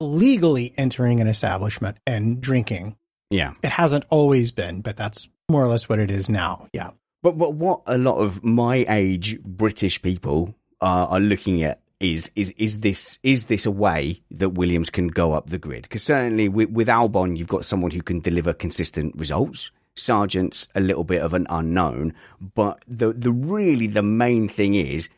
legally 0.00 0.72
entering 0.76 1.20
an 1.20 1.26
establishment 1.26 1.98
and 2.06 2.40
drinking. 2.40 2.96
Yeah. 3.30 3.54
It 3.62 3.70
hasn't 3.70 4.04
always 4.10 4.52
been, 4.52 4.80
but 4.80 4.96
that's 4.96 5.28
more 5.48 5.62
or 5.64 5.68
less 5.68 5.88
what 5.88 5.98
it 5.98 6.10
is 6.10 6.28
now. 6.28 6.68
Yeah. 6.72 6.90
But 7.22 7.38
but 7.38 7.54
what 7.54 7.80
a 7.86 7.96
lot 7.98 8.18
of 8.18 8.44
my 8.44 8.84
age 8.88 9.40
British 9.40 10.00
people 10.02 10.54
are, 10.80 11.08
are 11.08 11.20
looking 11.20 11.62
at 11.62 11.80
is 12.00 12.30
is 12.34 12.50
is 12.52 12.80
this 12.80 13.18
is 13.22 13.46
this 13.46 13.66
a 13.66 13.70
way 13.70 14.22
that 14.30 14.50
Williams 14.50 14.90
can 14.90 15.08
go 15.08 15.32
up 15.32 15.50
the 15.50 15.58
grid? 15.58 15.82
Because 15.82 16.02
certainly 16.02 16.48
with, 16.48 16.70
with 16.70 16.88
Albon, 16.88 17.36
you've 17.36 17.48
got 17.48 17.64
someone 17.64 17.90
who 17.90 18.02
can 18.02 18.20
deliver 18.20 18.52
consistent 18.52 19.14
results. 19.16 19.70
Sargent's 19.96 20.68
a 20.74 20.80
little 20.80 21.04
bit 21.04 21.22
of 21.22 21.34
an 21.34 21.46
unknown, 21.50 22.14
but 22.54 22.82
the 22.88 23.12
the 23.12 23.30
really 23.30 23.86
the 23.86 24.02
main 24.02 24.48
thing 24.48 24.74
is, 24.74 25.08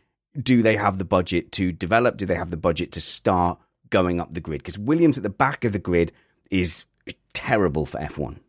do 0.41 0.63
they 0.63 0.77
have 0.77 0.99
the 0.99 1.05
budget 1.05 1.51
to 1.53 1.73
develop? 1.73 2.19
Do 2.19 2.27
they 2.27 2.35
have 2.35 2.51
the 2.51 2.59
budget 2.59 2.93
to 2.93 3.01
start 3.01 3.59
going 3.89 4.21
up 4.21 4.35
the 4.35 4.41
grid? 4.41 4.63
Because 4.63 4.79
Williams 4.79 5.17
at 5.17 5.23
the 5.23 5.31
back 5.31 5.65
of 5.65 5.73
the 5.73 5.79
grid 5.79 6.13
is 6.51 6.85
terrible 7.33 7.87
for 7.87 8.01
F 8.01 8.19
one. 8.19 8.41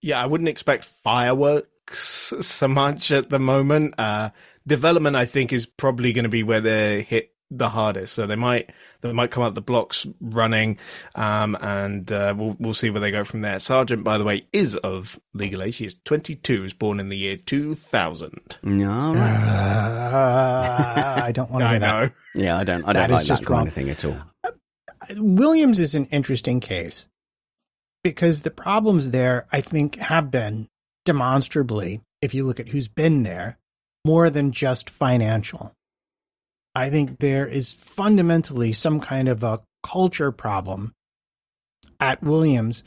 Yeah, 0.00 0.20
I 0.20 0.26
wouldn't 0.26 0.48
expect 0.48 0.84
fireworks 0.84 2.34
so 2.40 2.66
much 2.66 3.12
at 3.12 3.30
the 3.30 3.38
moment. 3.38 3.94
Uh, 3.98 4.30
development, 4.66 5.14
I 5.14 5.26
think, 5.26 5.52
is 5.52 5.64
probably 5.64 6.12
going 6.12 6.24
to 6.24 6.28
be 6.28 6.42
where 6.42 6.60
they 6.60 7.02
hit 7.02 7.31
the 7.58 7.68
hardest. 7.68 8.14
So 8.14 8.26
they 8.26 8.36
might 8.36 8.70
they 9.00 9.12
might 9.12 9.30
come 9.30 9.42
out 9.42 9.54
the 9.54 9.60
blocks 9.60 10.06
running, 10.20 10.78
um, 11.14 11.56
and 11.60 12.10
uh, 12.10 12.34
we'll 12.36 12.56
we'll 12.58 12.74
see 12.74 12.90
where 12.90 13.00
they 13.00 13.10
go 13.10 13.24
from 13.24 13.42
there. 13.42 13.58
Sargent, 13.58 14.04
by 14.04 14.18
the 14.18 14.24
way, 14.24 14.46
is 14.52 14.76
of 14.76 15.18
legal 15.34 15.62
age. 15.62 15.76
He 15.76 15.86
is 15.86 15.96
22. 16.04 16.62
Was 16.62 16.72
born 16.72 17.00
in 17.00 17.08
the 17.08 17.16
year 17.16 17.36
2000. 17.36 18.58
No, 18.62 19.12
Uh, 19.14 21.22
I 21.24 21.32
don't 21.32 21.50
want 21.50 21.62
to 21.62 21.66
I 21.68 21.70
hear 21.72 21.80
that. 21.80 22.02
know. 22.34 22.36
yeah, 22.42 22.58
I 22.58 22.64
don't 22.64 22.84
I 22.84 22.92
That 22.92 23.08
don't 23.08 23.16
is 23.18 23.22
like 23.22 23.26
just 23.28 23.42
that 23.42 23.48
kind 23.48 23.58
wrong. 23.58 23.68
of 23.68 23.74
thing 23.74 23.90
at 23.90 24.04
all. 24.04 24.16
Williams 25.18 25.80
is 25.80 25.94
an 25.94 26.06
interesting 26.06 26.60
case 26.60 27.06
because 28.04 28.42
the 28.42 28.50
problems 28.50 29.10
there, 29.10 29.46
I 29.52 29.60
think, 29.60 29.96
have 29.96 30.30
been 30.30 30.68
demonstrably, 31.04 32.00
if 32.20 32.34
you 32.34 32.44
look 32.44 32.60
at 32.60 32.68
who's 32.68 32.88
been 32.88 33.22
there, 33.24 33.58
more 34.04 34.30
than 34.30 34.52
just 34.52 34.90
financial. 34.90 35.74
I 36.74 36.90
think 36.90 37.18
there 37.18 37.46
is 37.46 37.74
fundamentally 37.74 38.72
some 38.72 39.00
kind 39.00 39.28
of 39.28 39.42
a 39.42 39.60
culture 39.82 40.32
problem 40.32 40.94
at 42.00 42.22
Williams, 42.22 42.84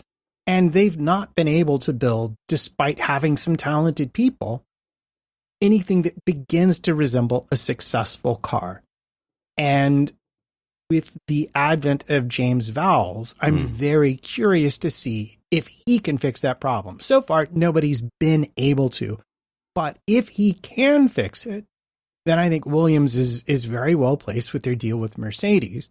and 0.48 0.74
they've 0.74 1.00
not 1.00 1.36
been 1.36 1.48
able 1.48 1.80
to 1.80 1.94
build, 1.94 2.36
despite 2.48 3.00
having 3.00 3.38
some 3.38 3.56
talented 3.56 4.14
people, 4.14 4.64
anything 5.62 6.02
that 6.04 6.26
begins 6.26 6.80
to 6.80 6.96
resemble 6.96 7.48
a 7.52 7.58
successful 7.58 8.36
car. 8.36 8.82
And 9.58 10.12
with 10.90 11.18
the 11.28 11.50
advent 11.56 12.10
of 12.10 12.28
James 12.28 12.70
Vowles, 12.72 13.34
I'm 13.40 13.60
Hmm. 13.60 13.68
very 13.68 14.16
curious 14.18 14.78
to 14.80 14.90
see 14.92 15.38
if 15.50 15.68
he 15.68 16.00
can 16.00 16.18
fix 16.18 16.42
that 16.42 16.60
problem. 16.60 17.00
So 17.00 17.22
far, 17.22 17.48
nobody's 17.52 18.04
been 18.20 18.52
able 18.58 18.90
to. 18.90 19.20
But 19.74 19.98
if 20.06 20.30
he 20.30 20.54
can 20.54 21.08
fix 21.08 21.46
it, 21.46 21.66
then 22.26 22.40
I 22.40 22.50
think 22.50 22.66
Williams 22.66 23.16
is 23.16 23.44
is 23.44 23.66
very 23.66 23.96
well 23.96 24.18
placed 24.18 24.54
with 24.54 24.64
their 24.64 24.76
deal 24.76 24.98
with 24.98 25.18
Mercedes 25.18 25.90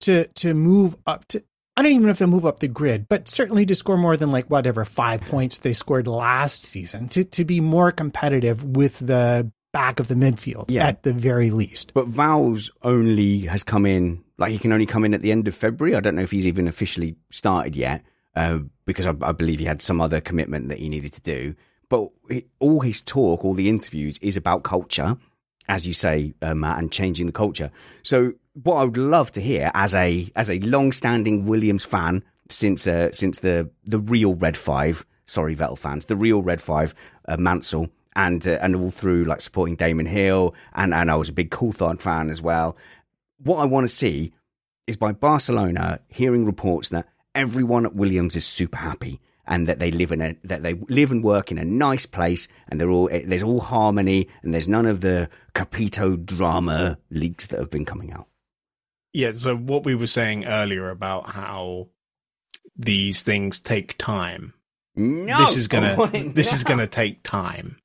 to 0.00 0.26
to 0.26 0.54
move 0.54 0.96
up 1.06 1.26
to 1.28 1.42
I 1.76 1.82
don't 1.82 1.92
even 1.92 2.04
know 2.04 2.10
if 2.10 2.18
they'll 2.18 2.28
move 2.28 2.44
up 2.44 2.60
the 2.60 2.68
grid, 2.68 3.08
but 3.08 3.28
certainly 3.28 3.64
to 3.64 3.74
score 3.74 3.96
more 3.96 4.16
than 4.18 4.30
like 4.30 4.50
whatever 4.50 4.84
five 4.84 5.22
points 5.22 5.60
they 5.60 5.72
scored 5.72 6.06
last 6.06 6.64
season 6.64 7.08
to 7.08 7.24
to 7.24 7.44
be 7.44 7.60
more 7.60 7.90
competitive 7.92 8.62
with 8.64 8.98
the 8.98 9.50
back 9.72 9.98
of 10.00 10.06
the 10.08 10.14
midfield 10.14 10.66
Yeah. 10.68 10.86
at 10.86 11.02
the 11.02 11.14
very 11.14 11.50
least. 11.50 11.94
But 11.94 12.06
Vowles 12.06 12.70
only 12.82 13.40
has 13.46 13.64
come 13.64 13.86
in, 13.86 14.22
like 14.36 14.52
he 14.52 14.58
can 14.58 14.70
only 14.70 14.84
come 14.84 15.02
in 15.06 15.14
at 15.14 15.22
the 15.22 15.32
end 15.32 15.48
of 15.48 15.54
February. 15.54 15.96
I 15.96 16.00
don't 16.00 16.14
know 16.14 16.20
if 16.22 16.30
he's 16.30 16.46
even 16.46 16.68
officially 16.68 17.16
started 17.30 17.74
yet, 17.74 18.04
uh, 18.36 18.58
because 18.84 19.06
I, 19.06 19.14
I 19.22 19.32
believe 19.32 19.60
he 19.60 19.64
had 19.64 19.80
some 19.80 20.02
other 20.02 20.20
commitment 20.20 20.68
that 20.68 20.76
he 20.78 20.90
needed 20.90 21.14
to 21.14 21.22
do. 21.22 21.54
But 21.88 22.10
he, 22.28 22.44
all 22.58 22.80
his 22.80 23.00
talk, 23.00 23.46
all 23.46 23.54
the 23.54 23.70
interviews 23.70 24.18
is 24.18 24.36
about 24.36 24.62
culture, 24.62 25.16
as 25.68 25.86
you 25.86 25.92
say, 25.92 26.34
uh, 26.42 26.54
Matt, 26.54 26.78
and 26.78 26.90
changing 26.90 27.26
the 27.26 27.32
culture. 27.32 27.70
So 28.02 28.34
what 28.62 28.76
I 28.76 28.84
would 28.84 28.96
love 28.96 29.32
to 29.32 29.40
hear 29.40 29.70
as 29.74 29.94
a 29.94 30.30
as 30.36 30.50
a 30.50 30.58
long-standing 30.60 31.46
Williams 31.46 31.84
fan 31.84 32.22
since 32.48 32.86
uh, 32.86 33.12
since 33.12 33.40
the 33.40 33.70
the 33.84 33.98
real 33.98 34.34
Red 34.34 34.56
Five, 34.56 35.04
sorry 35.26 35.56
Vettel 35.56 35.78
fans, 35.78 36.06
the 36.06 36.16
real 36.16 36.42
Red 36.42 36.60
Five, 36.60 36.94
uh, 37.26 37.36
Mansell, 37.36 37.88
and 38.16 38.46
uh, 38.46 38.58
and 38.60 38.76
all 38.76 38.90
through 38.90 39.24
like 39.24 39.40
supporting 39.40 39.76
Damon 39.76 40.06
Hill, 40.06 40.54
and 40.74 40.92
and 40.92 41.10
I 41.10 41.14
was 41.14 41.28
a 41.28 41.32
big 41.32 41.50
Coulthard 41.50 42.00
fan 42.00 42.30
as 42.30 42.42
well. 42.42 42.76
What 43.38 43.58
I 43.58 43.64
want 43.64 43.84
to 43.84 43.94
see 43.94 44.32
is 44.86 44.96
by 44.96 45.12
Barcelona 45.12 46.00
hearing 46.08 46.44
reports 46.44 46.88
that 46.90 47.08
everyone 47.34 47.86
at 47.86 47.94
Williams 47.94 48.36
is 48.36 48.44
super 48.44 48.78
happy 48.78 49.20
and 49.52 49.66
that 49.68 49.78
they 49.78 49.90
live 49.90 50.10
in 50.12 50.22
a 50.22 50.34
that 50.44 50.62
they 50.62 50.72
live 50.88 51.10
and 51.10 51.22
work 51.22 51.50
in 51.52 51.58
a 51.58 51.64
nice 51.64 52.06
place 52.06 52.48
and 52.68 52.80
they're 52.80 52.88
all 52.88 53.08
there's 53.08 53.42
all 53.42 53.60
harmony 53.60 54.26
and 54.42 54.54
there's 54.54 54.68
none 54.68 54.86
of 54.86 55.02
the 55.02 55.28
Capito 55.54 56.16
drama 56.16 56.96
leaks 57.10 57.48
that 57.48 57.58
have 57.58 57.68
been 57.68 57.84
coming 57.84 58.12
out. 58.12 58.28
Yeah. 59.12 59.32
So 59.32 59.54
what 59.54 59.84
we 59.84 59.94
were 59.94 60.06
saying 60.06 60.46
earlier 60.46 60.88
about 60.88 61.28
how 61.28 61.88
these 62.76 63.20
things 63.20 63.60
take 63.60 63.98
time. 63.98 64.54
No, 64.96 65.36
this 65.44 65.58
is 65.58 65.68
gonna 65.68 65.96
this 66.32 66.54
is 66.54 66.64
gonna 66.64 66.86
take 66.86 67.22
time. 67.22 67.76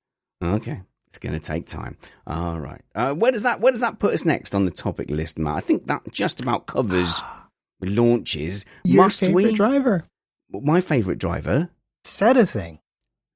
Okay, 0.41 0.79
it's 1.09 1.19
going 1.19 1.33
to 1.33 1.39
take 1.39 1.65
time. 1.65 1.97
All 2.27 2.59
right. 2.59 2.81
Uh, 2.93 3.13
where 3.13 3.31
does 3.31 3.41
that 3.41 3.59
Where 3.59 3.71
does 3.71 3.81
that 3.81 3.97
put 3.97 4.13
us 4.13 4.23
next 4.23 4.53
on 4.53 4.65
the 4.65 4.71
topic 4.71 5.09
list, 5.09 5.39
Matt? 5.39 5.57
I 5.57 5.61
think 5.61 5.87
that 5.87 6.03
just 6.11 6.39
about 6.39 6.67
covers 6.67 7.19
launches. 7.81 8.63
Your 8.85 9.03
Must 9.03 9.19
favorite 9.19 9.33
we? 9.33 9.53
driver 9.55 10.05
My 10.51 10.81
favorite 10.81 11.19
driver, 11.19 11.69
said 12.03 12.37
a 12.37 12.45
thing. 12.45 12.79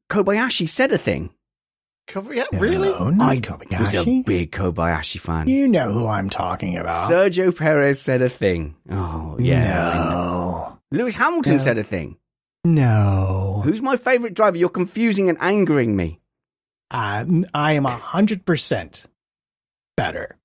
Kobayashi, 0.09 0.67
said 0.67 0.91
a 0.91 0.97
thing. 0.97 1.31
Cover- 2.07 2.33
Yeah, 2.33 2.45
really? 2.53 2.89
No, 2.89 3.09
not 3.09 3.31
I 3.49 3.79
was 3.79 3.95
a 3.95 4.21
big 4.23 4.51
Kobayashi 4.51 5.19
fan. 5.19 5.47
You 5.47 5.67
know 5.67 5.91
who 5.93 6.07
I'm 6.07 6.29
talking 6.29 6.77
about. 6.77 7.09
Sergio 7.09 7.55
Perez 7.55 8.01
said 8.01 8.21
a 8.21 8.29
thing. 8.29 8.75
Oh 8.89 9.37
yeah. 9.39 9.63
No. 9.93 10.79
Lewis 10.91 11.15
Hamilton 11.15 11.53
No. 11.53 11.57
said 11.59 11.77
a 11.77 11.83
thing. 11.83 12.17
No. 12.65 13.61
Who's 13.63 13.81
my 13.81 13.95
favorite 13.95 14.33
driver? 14.33 14.57
You're 14.57 14.69
confusing 14.69 15.29
and 15.29 15.37
angering 15.41 15.95
me. 15.95 16.19
Uh, 16.89 17.23
I 17.53 17.73
am 17.73 17.85
a 17.85 17.91
hundred 17.91 18.45
percent 18.45 19.05
better. 19.95 20.37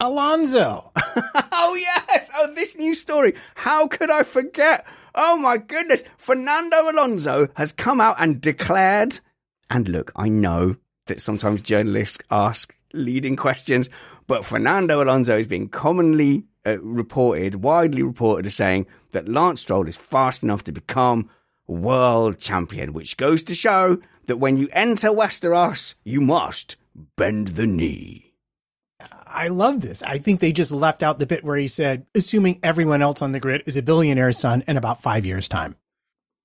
Alonso. 0.00 0.92
oh 0.96 1.76
yes! 1.78 2.30
Oh, 2.36 2.52
this 2.54 2.76
new 2.76 2.94
story. 2.94 3.34
How 3.54 3.86
could 3.86 4.10
I 4.10 4.22
forget? 4.22 4.86
Oh 5.14 5.36
my 5.36 5.58
goodness! 5.58 6.04
Fernando 6.16 6.90
Alonso 6.90 7.48
has 7.54 7.72
come 7.72 8.00
out 8.00 8.16
and 8.18 8.40
declared. 8.40 9.18
And 9.68 9.88
look, 9.88 10.12
I 10.16 10.28
know 10.28 10.76
that 11.06 11.20
sometimes 11.20 11.62
journalists 11.62 12.18
ask 12.30 12.76
leading 12.92 13.36
questions, 13.36 13.88
but 14.26 14.44
Fernando 14.44 15.02
Alonso 15.02 15.38
is 15.38 15.46
being 15.46 15.68
commonly 15.68 16.44
uh, 16.66 16.80
reported, 16.82 17.56
widely 17.56 18.02
reported, 18.02 18.46
as 18.46 18.54
saying 18.54 18.86
that 19.12 19.28
Lance 19.28 19.62
Stroll 19.62 19.88
is 19.88 19.96
fast 19.96 20.42
enough 20.42 20.64
to 20.64 20.72
become 20.72 21.30
world 21.66 22.38
champion, 22.38 22.92
which 22.92 23.16
goes 23.16 23.42
to 23.44 23.54
show 23.54 23.98
that 24.26 24.38
when 24.38 24.56
you 24.56 24.68
enter 24.72 25.08
Westeros, 25.08 25.94
you 26.04 26.20
must 26.20 26.76
bend 27.16 27.48
the 27.48 27.66
knee. 27.66 28.29
I 29.32 29.48
love 29.48 29.80
this. 29.80 30.02
I 30.02 30.18
think 30.18 30.40
they 30.40 30.52
just 30.52 30.72
left 30.72 31.02
out 31.02 31.18
the 31.18 31.26
bit 31.26 31.44
where 31.44 31.56
he 31.56 31.68
said, 31.68 32.06
assuming 32.14 32.60
everyone 32.62 33.02
else 33.02 33.22
on 33.22 33.32
the 33.32 33.40
grid 33.40 33.62
is 33.66 33.76
a 33.76 33.82
billionaire's 33.82 34.38
son 34.38 34.64
in 34.66 34.76
about 34.76 35.02
five 35.02 35.24
years' 35.24 35.48
time. 35.48 35.76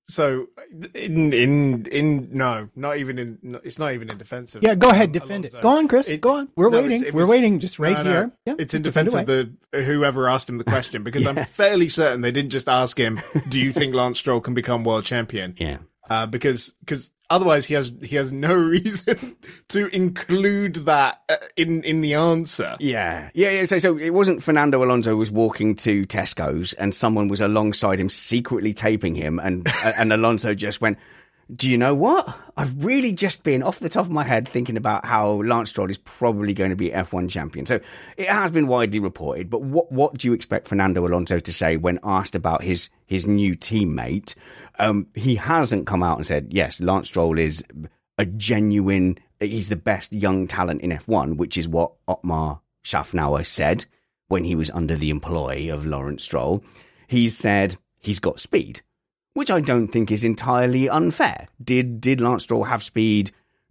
So 0.08 0.46
in 0.94 1.32
in 1.32 1.86
in 1.86 2.28
no, 2.30 2.68
not 2.76 2.98
even 2.98 3.18
in. 3.18 3.60
It's 3.64 3.80
not 3.80 3.92
even 3.92 4.08
in 4.08 4.18
defense 4.18 4.54
of. 4.54 4.62
Yeah, 4.62 4.76
go 4.76 4.88
ahead, 4.88 5.10
defend 5.10 5.46
Alonso. 5.46 5.58
it. 5.58 5.62
Go 5.62 5.68
on, 5.70 5.88
Chris. 5.88 6.08
It's, 6.08 6.20
go 6.20 6.38
on. 6.38 6.48
We're 6.54 6.70
no, 6.70 6.80
waiting. 6.80 7.12
We're 7.12 7.26
waiting. 7.26 7.58
Just 7.58 7.80
right 7.80 7.96
no, 7.96 8.02
no, 8.04 8.10
here. 8.10 8.32
Yeah, 8.46 8.54
it's 8.56 8.72
in 8.72 8.82
defense 8.82 9.14
of 9.14 9.26
the 9.26 9.52
whoever 9.72 10.28
asked 10.28 10.48
him 10.48 10.58
the 10.58 10.64
question 10.64 11.02
because 11.02 11.22
yes. 11.24 11.36
I'm 11.36 11.44
fairly 11.46 11.88
certain 11.88 12.20
they 12.20 12.30
didn't 12.30 12.50
just 12.50 12.68
ask 12.68 12.96
him, 12.96 13.20
"Do 13.48 13.58
you 13.58 13.72
think 13.72 13.94
Lance 13.94 14.20
Stroll 14.20 14.40
can 14.40 14.54
become 14.54 14.84
world 14.84 15.04
champion?" 15.04 15.56
Yeah. 15.58 15.78
Uh, 16.08 16.26
because 16.26 16.72
because 16.80 17.10
otherwise 17.30 17.64
he 17.64 17.74
has 17.74 17.92
he 18.02 18.16
has 18.16 18.32
no 18.32 18.54
reason 18.54 19.36
to 19.68 19.86
include 19.88 20.86
that 20.86 21.22
uh, 21.28 21.36
in 21.56 21.82
in 21.84 22.00
the 22.00 22.14
answer. 22.14 22.76
Yeah, 22.80 23.30
yeah, 23.34 23.50
yeah. 23.50 23.64
So 23.64 23.78
so 23.78 23.96
it 23.98 24.10
wasn't 24.10 24.42
Fernando 24.42 24.82
Alonso 24.82 25.16
was 25.16 25.30
walking 25.30 25.74
to 25.76 26.06
Tesco's 26.06 26.72
and 26.74 26.94
someone 26.94 27.28
was 27.28 27.40
alongside 27.40 28.00
him 28.00 28.08
secretly 28.08 28.72
taping 28.74 29.14
him, 29.14 29.38
and 29.38 29.68
and 29.98 30.12
Alonso 30.12 30.54
just 30.54 30.80
went. 30.80 30.98
Do 31.54 31.70
you 31.70 31.78
know 31.78 31.94
what? 31.94 32.36
I've 32.56 32.84
really 32.84 33.12
just 33.12 33.44
been 33.44 33.62
off 33.62 33.78
the 33.78 33.88
top 33.88 34.04
of 34.04 34.10
my 34.10 34.24
head 34.24 34.48
thinking 34.48 34.76
about 34.76 35.04
how 35.04 35.42
Lance 35.42 35.70
Stroll 35.70 35.88
is 35.88 35.96
probably 35.98 36.54
going 36.54 36.70
to 36.70 36.76
be 36.76 36.90
F1 36.90 37.30
champion. 37.30 37.66
So 37.66 37.78
it 38.16 38.28
has 38.28 38.50
been 38.50 38.66
widely 38.66 38.98
reported, 38.98 39.48
but 39.48 39.62
what 39.62 39.92
what 39.92 40.18
do 40.18 40.26
you 40.26 40.34
expect 40.34 40.66
Fernando 40.66 41.06
Alonso 41.06 41.38
to 41.38 41.52
say 41.52 41.76
when 41.76 42.00
asked 42.02 42.34
about 42.34 42.62
his 42.62 42.90
his 43.06 43.28
new 43.28 43.54
teammate? 43.54 44.34
Um, 44.78 45.06
he 45.14 45.36
hasn't 45.36 45.86
come 45.86 46.02
out 46.02 46.18
and 46.18 46.26
said, 46.26 46.48
yes, 46.50 46.80
Lance 46.80 47.08
Stroll 47.08 47.38
is 47.38 47.64
a 48.18 48.26
genuine, 48.26 49.18
he's 49.40 49.68
the 49.68 49.76
best 49.76 50.12
young 50.12 50.46
talent 50.46 50.82
in 50.82 50.90
F1, 50.90 51.36
which 51.36 51.56
is 51.56 51.68
what 51.68 51.92
Otmar 52.08 52.60
Szafnauer 52.84 53.44
said 53.44 53.86
when 54.28 54.44
he 54.44 54.54
was 54.54 54.70
under 54.70 54.96
the 54.96 55.10
employ 55.10 55.72
of 55.72 55.86
Lawrence 55.86 56.24
Stroll. 56.24 56.62
He 57.06 57.28
said 57.28 57.76
he's 57.98 58.18
got 58.18 58.40
speed, 58.40 58.80
which 59.34 59.50
I 59.50 59.60
don't 59.60 59.88
think 59.88 60.10
is 60.10 60.24
entirely 60.24 60.88
unfair. 60.88 61.48
Did, 61.62 62.00
did 62.00 62.20
Lance 62.20 62.44
Stroll 62.44 62.64
have 62.64 62.82
speed 62.82 63.30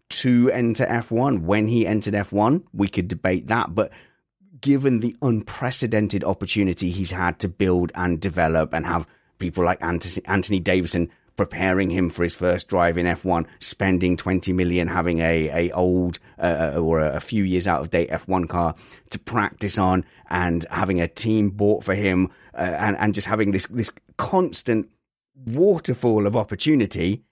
to 0.09 0.51
enter 0.51 0.85
F1 0.85 1.41
when 1.41 1.67
he 1.67 1.87
entered 1.87 2.13
F1? 2.13 2.63
We 2.73 2.87
could 2.87 3.07
debate 3.07 3.47
that, 3.47 3.75
but 3.75 3.91
given 4.61 4.99
the 4.99 5.15
unprecedented 5.21 6.23
opportunity 6.23 6.89
he's 6.89 7.11
had 7.11 7.39
to 7.39 7.47
build 7.47 7.91
and 7.95 8.19
develop 8.19 8.73
and 8.73 8.85
have 8.85 9.07
people 9.37 9.63
like 9.63 9.81
Anthony 9.81 10.59
Davidson 10.59 11.09
preparing 11.35 11.89
him 11.89 12.09
for 12.09 12.23
his 12.23 12.33
first 12.33 12.67
drive 12.67 12.97
in 12.97 13.05
F1, 13.05 13.45
spending 13.59 14.17
20 14.17 14.53
million 14.53 14.87
having 14.87 15.19
a, 15.19 15.69
a 15.69 15.71
old 15.71 16.19
uh, 16.39 16.73
uh, 16.75 16.79
or 16.79 17.01
a 17.01 17.19
few 17.19 17.43
years 17.43 17.67
out 17.67 17.81
of 17.81 17.89
date 17.89 18.09
F1 18.09 18.47
car 18.47 18.75
to 19.09 19.19
practice 19.19 19.77
on 19.77 20.05
and 20.29 20.65
having 20.71 21.01
a 21.01 21.07
team 21.07 21.49
bought 21.49 21.83
for 21.83 21.93
him 21.93 22.31
uh, 22.53 22.75
and, 22.79 22.97
and 22.97 23.13
just 23.13 23.27
having 23.27 23.51
this, 23.51 23.67
this 23.67 23.91
constant 24.17 24.89
waterfall 25.45 26.25
of 26.25 26.35
opportunity. 26.35 27.23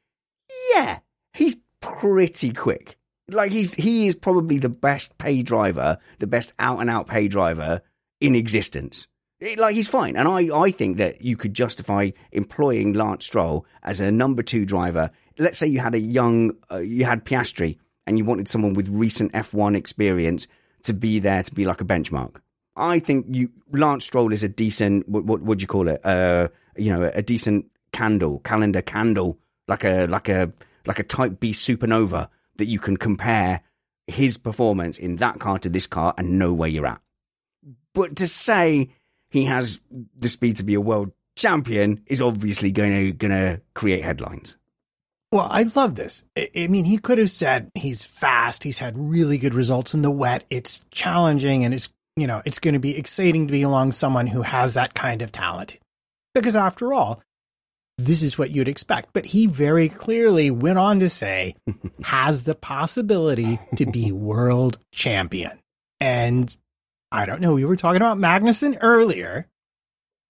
Yeah, 0.74 1.00
he's 1.34 1.58
pretty 1.82 2.52
quick. 2.52 2.98
Like 3.30 3.54
he's, 3.54 3.74
he 3.74 4.06
is 4.06 4.16
probably 4.16 4.58
the 4.58 4.70
best 4.70 5.18
pay 5.18 5.42
driver, 5.42 5.98
the 6.20 6.28
best 6.28 6.54
out 6.60 6.80
and 6.80 6.90
out 6.90 7.08
pay 7.08 7.30
driver 7.30 7.82
in 8.20 8.36
existence. 8.36 9.08
It, 9.44 9.60
like 9.60 9.76
he's 9.76 9.90
fine, 9.90 10.16
and 10.16 10.26
I, 10.26 10.58
I 10.58 10.72
think 10.72 10.96
that 10.98 11.22
you 11.22 11.36
could 11.36 11.54
justify 11.54 12.12
employing 12.32 12.94
Lance 12.94 13.26
Stroll 13.26 13.66
as 13.84 14.00
a 14.00 14.10
number 14.10 14.42
two 14.42 14.66
driver. 14.66 15.12
Let's 15.38 15.58
say 15.58 15.68
you 15.68 15.82
had 15.82 15.96
a 15.96 16.00
young, 16.00 16.54
uh, 16.72 16.78
you 16.78 17.04
had 17.04 17.26
Piastri, 17.26 17.78
and 18.08 18.18
you 18.18 18.24
wanted 18.24 18.48
someone 18.48 18.74
with 18.74 18.88
recent 18.88 19.34
F1 19.34 19.76
experience 19.76 20.48
to 20.84 20.94
be 20.94 21.20
there 21.20 21.44
to 21.44 21.54
be 21.54 21.66
like 21.66 21.82
a 21.82 21.84
benchmark. 21.84 22.38
I 22.78 23.00
think 23.00 23.26
you 23.32 23.50
Lance 23.74 24.06
Stroll 24.06 24.32
is 24.32 24.46
a 24.46 24.48
decent 24.48 25.10
what 25.10 25.26
what 25.26 25.42
would 25.42 25.62
you 25.62 25.68
call 25.68 25.90
it? 25.90 26.00
Uh, 26.06 26.48
you 26.78 26.94
know, 26.94 27.12
a 27.14 27.22
decent 27.22 27.66
candle, 27.92 28.40
calendar 28.46 28.82
candle, 28.82 29.40
like 29.68 29.84
a 29.84 30.06
like 30.06 30.30
a 30.30 30.54
like 30.86 31.00
a 31.00 31.04
Type 31.04 31.42
B 31.42 31.52
supernova 31.52 32.30
that 32.56 32.70
you 32.70 32.80
can 32.80 32.96
compare 32.96 33.60
his 34.08 34.38
performance 34.38 34.98
in 34.98 35.18
that 35.18 35.42
car 35.42 35.60
to 35.60 35.70
this 35.70 35.86
car 35.86 36.14
and 36.18 36.40
know 36.40 36.54
where 36.54 36.70
you're 36.70 36.86
at. 36.86 37.02
But 37.94 38.16
to 38.16 38.28
say 38.28 38.90
he 39.34 39.46
has 39.46 39.82
the 40.18 40.30
speed 40.30 40.58
to 40.58 40.64
be 40.64 40.76
a 40.76 40.82
world 40.82 41.12
champion 41.36 42.04
is 42.06 42.22
obviously 42.22 42.72
going 42.72 42.92
to 42.92 43.12
going 43.12 43.32
to 43.32 43.60
create 43.74 44.04
headlines. 44.04 44.58
Well, 45.32 45.48
I 45.50 45.64
love 45.76 45.96
this. 45.96 46.24
I 46.38 46.68
mean, 46.68 46.86
he 46.86 47.00
could 47.00 47.18
have 47.18 47.32
said 47.32 47.72
he's 47.74 48.06
fast. 48.06 48.64
He's 48.64 48.78
had 48.78 48.96
really 48.96 49.40
good 49.40 49.56
results 49.56 49.96
in 49.96 50.04
the 50.04 50.12
wet. 50.12 50.44
It's 50.52 50.82
challenging 50.92 51.66
and 51.66 51.74
it's, 51.74 51.90
you 52.16 52.28
know, 52.28 52.44
it's 52.46 52.60
going 52.60 52.76
to 52.76 52.80
be 52.80 52.96
exciting 52.96 53.48
to 53.48 53.52
be 53.52 53.64
along 53.64 53.94
someone 53.94 54.28
who 54.28 54.44
has 54.44 54.76
that 54.76 54.94
kind 54.94 55.24
of 55.24 55.32
talent. 55.32 55.80
Because 56.36 56.56
after 56.56 56.94
all, 56.94 57.24
this 57.98 58.22
is 58.22 58.38
what 58.38 58.52
you'd 58.52 58.68
expect. 58.68 59.10
But 59.14 59.26
he 59.26 59.48
very 59.48 59.90
clearly 59.90 60.52
went 60.52 60.78
on 60.78 61.00
to 61.00 61.10
say, 61.10 61.56
has 62.04 62.44
the 62.44 62.54
possibility 62.54 63.58
to 63.78 63.88
be 63.88 64.12
world 64.12 64.78
champion. 64.92 65.58
And 66.00 66.56
I 67.14 67.28
don't 67.28 67.42
know. 67.42 67.54
We 67.54 67.64
were 67.64 67.76
talking 67.76 68.02
about 68.02 68.18
Magnussen 68.18 68.80
earlier. 68.82 69.48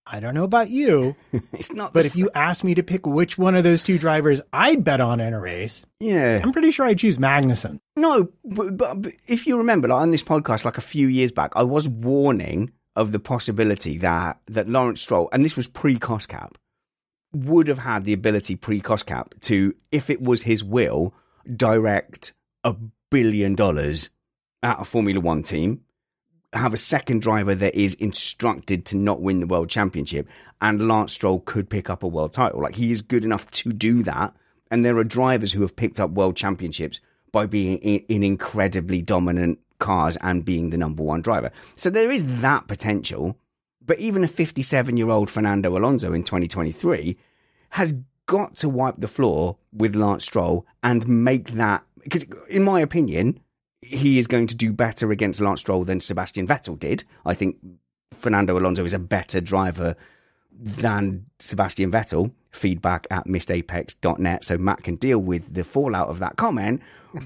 I 0.05 0.19
don't 0.19 0.33
know 0.33 0.43
about 0.43 0.69
you. 0.69 1.15
it's 1.53 1.71
not. 1.71 1.93
But 1.93 2.05
if 2.05 2.17
you 2.17 2.29
asked 2.35 2.65
me 2.65 2.75
to 2.75 2.83
pick 2.83 3.07
which 3.07 3.37
one 3.37 3.55
of 3.55 3.63
those 3.63 3.83
two 3.83 3.97
drivers 3.97 4.41
I'd 4.51 4.83
bet 4.83 4.99
on 4.99 5.21
in 5.21 5.33
a 5.33 5.39
race, 5.39 5.85
yeah, 6.01 6.41
I'm 6.43 6.51
pretty 6.51 6.71
sure 6.71 6.85
I'd 6.85 6.99
choose 6.99 7.17
Magnussen. 7.17 7.79
No, 7.95 8.27
but, 8.43 8.75
but, 8.75 9.01
but 9.01 9.13
if 9.29 9.47
you 9.47 9.57
remember, 9.57 9.87
like 9.87 10.01
on 10.01 10.11
this 10.11 10.23
podcast, 10.23 10.65
like 10.65 10.77
a 10.77 10.81
few 10.81 11.07
years 11.07 11.31
back, 11.31 11.53
I 11.55 11.63
was 11.63 11.87
warning 11.87 12.73
of 12.97 13.13
the 13.13 13.19
possibility 13.19 13.97
that 13.99 14.41
that 14.47 14.67
Lawrence 14.67 15.01
Stroll, 15.01 15.29
and 15.31 15.45
this 15.45 15.55
was 15.55 15.69
pre 15.69 15.97
cost 15.97 16.27
cap, 16.27 16.57
would 17.31 17.69
have 17.69 17.79
had 17.79 18.03
the 18.03 18.13
ability 18.13 18.57
pre 18.57 18.81
cost 18.81 19.05
cap 19.05 19.35
to, 19.41 19.73
if 19.89 20.09
it 20.09 20.21
was 20.21 20.43
his 20.43 20.65
will, 20.65 21.13
direct 21.55 22.33
a 22.65 22.75
billion 23.09 23.55
dollars 23.55 24.09
at 24.61 24.81
a 24.81 24.83
Formula 24.83 25.21
One 25.21 25.43
team 25.43 25.79
have 26.53 26.73
a 26.73 26.77
second 26.77 27.21
driver 27.21 27.55
that 27.55 27.75
is 27.75 27.93
instructed 27.95 28.85
to 28.85 28.97
not 28.97 29.21
win 29.21 29.39
the 29.39 29.47
world 29.47 29.69
championship, 29.69 30.27
and 30.61 30.87
Lance 30.87 31.13
Stroll 31.13 31.39
could 31.39 31.69
pick 31.69 31.89
up 31.89 32.03
a 32.03 32.07
world 32.07 32.33
title. 32.33 32.61
Like 32.61 32.75
he 32.75 32.91
is 32.91 33.01
good 33.01 33.25
enough 33.25 33.49
to 33.51 33.69
do 33.71 34.03
that. 34.03 34.33
And 34.71 34.83
there 34.83 34.97
are 34.97 35.03
drivers 35.03 35.51
who 35.51 35.61
have 35.61 35.75
picked 35.75 35.99
up 35.99 36.11
world 36.11 36.35
championships 36.35 36.99
by 37.31 37.45
being 37.45 37.77
in, 37.79 37.99
in 38.07 38.23
incredibly 38.23 39.01
dominant 39.01 39.59
cars 39.79 40.17
and 40.21 40.45
being 40.45 40.69
the 40.69 40.77
number 40.77 41.03
one 41.03 41.21
driver. 41.21 41.51
So 41.75 41.89
there 41.89 42.11
is 42.11 42.41
that 42.41 42.67
potential. 42.67 43.37
But 43.85 43.99
even 43.99 44.23
a 44.23 44.29
57 44.29 44.95
year 44.95 45.09
old 45.09 45.29
Fernando 45.29 45.77
Alonso 45.77 46.13
in 46.13 46.23
2023 46.23 47.17
has 47.71 47.93
got 48.25 48.55
to 48.55 48.69
wipe 48.69 48.95
the 48.97 49.07
floor 49.07 49.57
with 49.73 49.95
Lance 49.95 50.23
Stroll 50.23 50.65
and 50.81 51.07
make 51.07 51.51
that, 51.55 51.83
because 52.01 52.25
in 52.49 52.63
my 52.63 52.79
opinion, 52.79 53.39
he 53.85 54.19
is 54.19 54.27
going 54.27 54.47
to 54.47 54.55
do 54.55 54.73
better 54.73 55.11
against 55.11 55.41
Lance 55.41 55.61
Stroll 55.61 55.83
than 55.83 55.99
Sebastian 55.99 56.47
Vettel 56.47 56.79
did. 56.79 57.03
I 57.25 57.33
think 57.33 57.57
Fernando 58.13 58.57
Alonso 58.57 58.85
is 58.85 58.93
a 58.93 58.99
better 58.99 59.41
driver 59.41 59.95
than 60.51 61.25
Sebastian 61.39 61.91
Vettel. 61.91 62.31
Feedback 62.51 63.07
at 63.09 63.25
missedapex.net 63.25 64.43
so 64.43 64.57
Matt 64.59 64.83
can 64.83 64.95
deal 64.95 65.17
with 65.17 65.53
the 65.53 65.63
fallout 65.63 66.09
of 66.09 66.19
that 66.19 66.35
comment. 66.35 66.81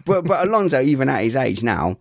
But 0.06 0.24
but 0.26 0.48
Alonso, 0.48 0.82
even 0.82 1.10
at 1.10 1.24
his 1.24 1.36
age 1.36 1.64
now, 1.64 1.98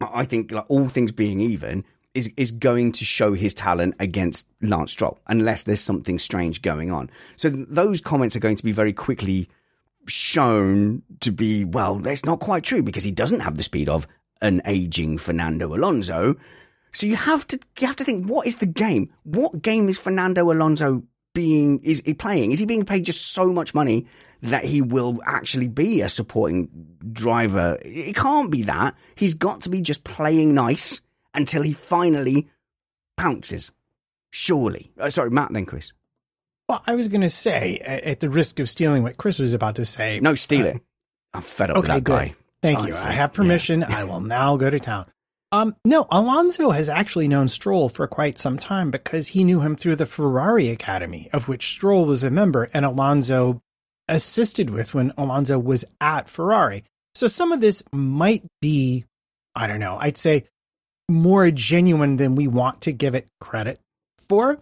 I 0.00 0.24
think 0.24 0.52
like 0.52 0.66
all 0.68 0.88
things 0.88 1.12
being 1.12 1.40
even, 1.40 1.84
is 2.14 2.30
is 2.36 2.50
going 2.50 2.92
to 2.92 3.04
show 3.04 3.32
his 3.32 3.54
talent 3.54 3.94
against 3.98 4.48
Lance 4.60 4.92
Stroll 4.92 5.18
unless 5.26 5.62
there's 5.62 5.80
something 5.80 6.18
strange 6.18 6.62
going 6.62 6.92
on. 6.92 7.10
So 7.36 7.50
th- 7.50 7.66
those 7.68 8.00
comments 8.00 8.36
are 8.36 8.40
going 8.40 8.56
to 8.56 8.64
be 8.64 8.72
very 8.72 8.92
quickly 8.92 9.48
shown 10.06 11.02
to 11.20 11.30
be, 11.30 11.64
well, 11.64 11.96
that's 11.96 12.24
not 12.24 12.40
quite 12.40 12.64
true 12.64 12.82
because 12.82 13.04
he 13.04 13.12
doesn't 13.12 13.40
have 13.40 13.56
the 13.56 13.62
speed 13.62 13.88
of 13.88 14.06
an 14.40 14.60
aging 14.64 15.18
Fernando 15.18 15.74
Alonso. 15.74 16.36
So 16.92 17.06
you 17.06 17.16
have 17.16 17.46
to 17.48 17.58
you 17.80 17.86
have 17.86 17.96
to 17.96 18.04
think 18.04 18.26
what 18.26 18.46
is 18.46 18.56
the 18.56 18.66
game? 18.66 19.10
What 19.22 19.62
game 19.62 19.88
is 19.88 19.98
Fernando 19.98 20.50
Alonso 20.50 21.04
being 21.32 21.80
is 21.82 22.02
he 22.04 22.12
playing? 22.14 22.52
Is 22.52 22.58
he 22.58 22.66
being 22.66 22.84
paid 22.84 23.06
just 23.06 23.32
so 23.32 23.50
much 23.52 23.74
money 23.74 24.06
that 24.42 24.64
he 24.64 24.82
will 24.82 25.20
actually 25.24 25.68
be 25.68 26.02
a 26.02 26.08
supporting 26.08 26.68
driver? 27.12 27.78
It 27.82 28.14
can't 28.14 28.50
be 28.50 28.64
that. 28.64 28.94
He's 29.14 29.34
got 29.34 29.62
to 29.62 29.70
be 29.70 29.80
just 29.80 30.04
playing 30.04 30.52
nice 30.54 31.00
until 31.32 31.62
he 31.62 31.72
finally 31.72 32.48
pounces. 33.16 33.72
Surely. 34.30 34.90
Uh, 34.98 35.08
sorry, 35.08 35.30
Matt, 35.30 35.52
then 35.52 35.64
Chris. 35.64 35.92
Well, 36.72 36.82
I 36.86 36.94
was 36.94 37.08
going 37.08 37.20
to 37.20 37.28
say, 37.28 37.76
at 37.84 38.20
the 38.20 38.30
risk 38.30 38.58
of 38.58 38.66
stealing 38.66 39.02
what 39.02 39.18
Chris 39.18 39.38
was 39.38 39.52
about 39.52 39.74
to 39.74 39.84
say. 39.84 40.20
No, 40.20 40.34
steal 40.34 40.64
uh, 40.64 40.70
it. 40.70 40.82
I'm 41.34 41.42
fed 41.42 41.70
up 41.70 41.76
okay, 41.76 41.80
with 41.80 41.88
that 41.88 42.04
good. 42.04 42.12
guy. 42.12 42.34
Thank 42.62 42.78
Honestly. 42.78 43.02
you. 43.02 43.10
I 43.10 43.12
have 43.12 43.34
permission. 43.34 43.80
Yeah. 43.80 43.98
I 43.98 44.04
will 44.04 44.20
now 44.20 44.56
go 44.56 44.70
to 44.70 44.80
town. 44.80 45.04
Um, 45.52 45.76
no, 45.84 46.06
Alonso 46.10 46.70
has 46.70 46.88
actually 46.88 47.28
known 47.28 47.48
Stroll 47.48 47.90
for 47.90 48.06
quite 48.06 48.38
some 48.38 48.58
time 48.58 48.90
because 48.90 49.28
he 49.28 49.44
knew 49.44 49.60
him 49.60 49.76
through 49.76 49.96
the 49.96 50.06
Ferrari 50.06 50.70
Academy, 50.70 51.28
of 51.34 51.46
which 51.46 51.66
Stroll 51.66 52.06
was 52.06 52.24
a 52.24 52.30
member 52.30 52.70
and 52.72 52.86
Alonso 52.86 53.60
assisted 54.08 54.70
with 54.70 54.94
when 54.94 55.12
Alonso 55.18 55.58
was 55.58 55.84
at 56.00 56.30
Ferrari. 56.30 56.84
So 57.14 57.26
some 57.26 57.52
of 57.52 57.60
this 57.60 57.82
might 57.92 58.44
be, 58.62 59.04
I 59.54 59.66
don't 59.66 59.78
know, 59.78 59.98
I'd 60.00 60.16
say 60.16 60.46
more 61.10 61.50
genuine 61.50 62.16
than 62.16 62.34
we 62.34 62.48
want 62.48 62.80
to 62.82 62.92
give 62.92 63.14
it 63.14 63.28
credit 63.42 63.78
for. 64.26 64.58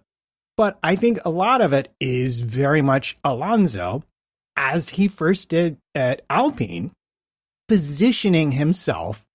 But 0.57 0.77
I 0.83 0.95
think 0.95 1.19
a 1.25 1.29
lot 1.29 1.61
of 1.61 1.73
it 1.73 1.93
is 1.99 2.39
very 2.39 2.81
much 2.81 3.17
Alonso, 3.23 4.03
as 4.55 4.89
he 4.89 5.07
first 5.07 5.49
did 5.49 5.77
at 5.95 6.23
Alpine, 6.29 6.91
positioning 7.67 8.51
himself 8.51 9.25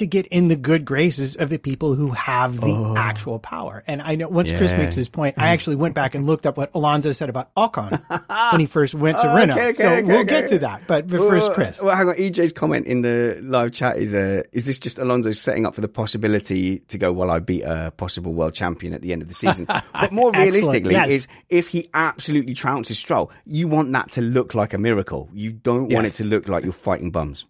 to 0.00 0.06
get 0.06 0.26
in 0.26 0.48
the 0.48 0.56
good 0.56 0.84
graces 0.84 1.36
of 1.36 1.48
the 1.48 1.58
people 1.58 1.94
who 1.94 2.10
have 2.10 2.60
the 2.60 2.66
Oh. 2.72 2.94
actual 2.96 3.38
power. 3.38 3.82
And 3.86 4.02
I 4.02 4.16
know 4.16 4.28
once 4.28 4.50
Chris 4.50 4.72
makes 4.74 4.94
his 4.96 5.08
point, 5.08 5.36
I 5.38 5.48
actually 5.48 5.76
went 5.76 5.94
back 5.94 6.14
and 6.14 6.26
looked 6.26 6.44
up 6.46 6.56
what 6.58 6.70
Alonso 6.74 7.12
said 7.12 7.28
about 7.30 7.54
Ocon 7.54 8.02
when 8.52 8.60
he 8.60 8.66
first 8.66 8.94
went 8.94 9.18
to 9.18 9.30
Oh, 9.30 9.36
Renault. 9.36 9.54
okay, 9.54 9.62
okay, 9.68 9.72
so 9.74 9.88
okay, 9.88 10.02
we'll 10.02 10.18
okay. 10.20 10.40
get 10.40 10.48
to 10.48 10.58
that. 10.60 10.86
But, 10.86 11.06
but 11.06 11.18
first, 11.18 11.52
Chris. 11.52 11.80
Well, 11.80 11.94
hang 11.96 12.08
on. 12.08 12.16
EJ's 12.16 12.52
comment 12.52 12.86
in 12.86 13.02
the 13.02 13.38
live 13.42 13.72
chat 13.72 13.96
is: 13.98 14.12
uh, 14.14 14.42
Is 14.52 14.66
this 14.66 14.78
just 14.78 14.98
Alonso 14.98 15.32
setting 15.32 15.64
up 15.66 15.74
for 15.74 15.80
the 15.80 15.88
possibility 15.88 16.80
to 16.80 16.98
go? 16.98 17.12
Well, 17.12 17.30
I 17.30 17.38
beat 17.38 17.62
a 17.62 17.92
possible 17.96 18.32
world 18.32 18.54
champion 18.54 18.92
at 18.92 19.02
the 19.02 19.12
end 19.12 19.22
of 19.22 19.28
the 19.28 19.34
season. 19.34 19.66
but 19.92 20.10
more 20.12 20.32
realistically, 20.32 20.92
yes. 20.94 21.08
is 21.10 21.28
if 21.48 21.68
he 21.68 21.88
absolutely 21.94 22.54
trounces 22.54 22.96
Stroll, 22.96 23.30
you 23.44 23.68
want 23.68 23.92
that 23.92 24.10
to 24.12 24.20
look 24.22 24.54
like 24.54 24.72
a 24.74 24.78
miracle. 24.78 25.28
You 25.32 25.52
don't 25.52 25.92
want 25.92 26.06
it 26.06 26.10
to 26.14 26.24
look 26.24 26.48
like 26.48 26.64
you're 26.64 26.72
fighting 26.72 27.10
bums. 27.10 27.46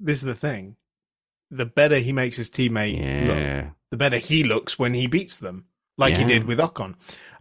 This 0.00 0.18
is 0.18 0.24
the 0.24 0.34
thing. 0.34 0.76
The 1.50 1.66
better 1.66 1.98
he 1.98 2.12
makes 2.12 2.36
his 2.36 2.50
teammate 2.50 2.98
Yeah. 2.98 3.62
look, 3.64 3.74
the 3.90 3.96
better 3.96 4.18
he 4.18 4.44
looks 4.44 4.78
when 4.78 4.92
he 4.94 5.06
beats 5.06 5.38
them, 5.38 5.64
like 5.96 6.14
he 6.14 6.24
did 6.24 6.44
with 6.44 6.58
Ocon. 6.58 6.94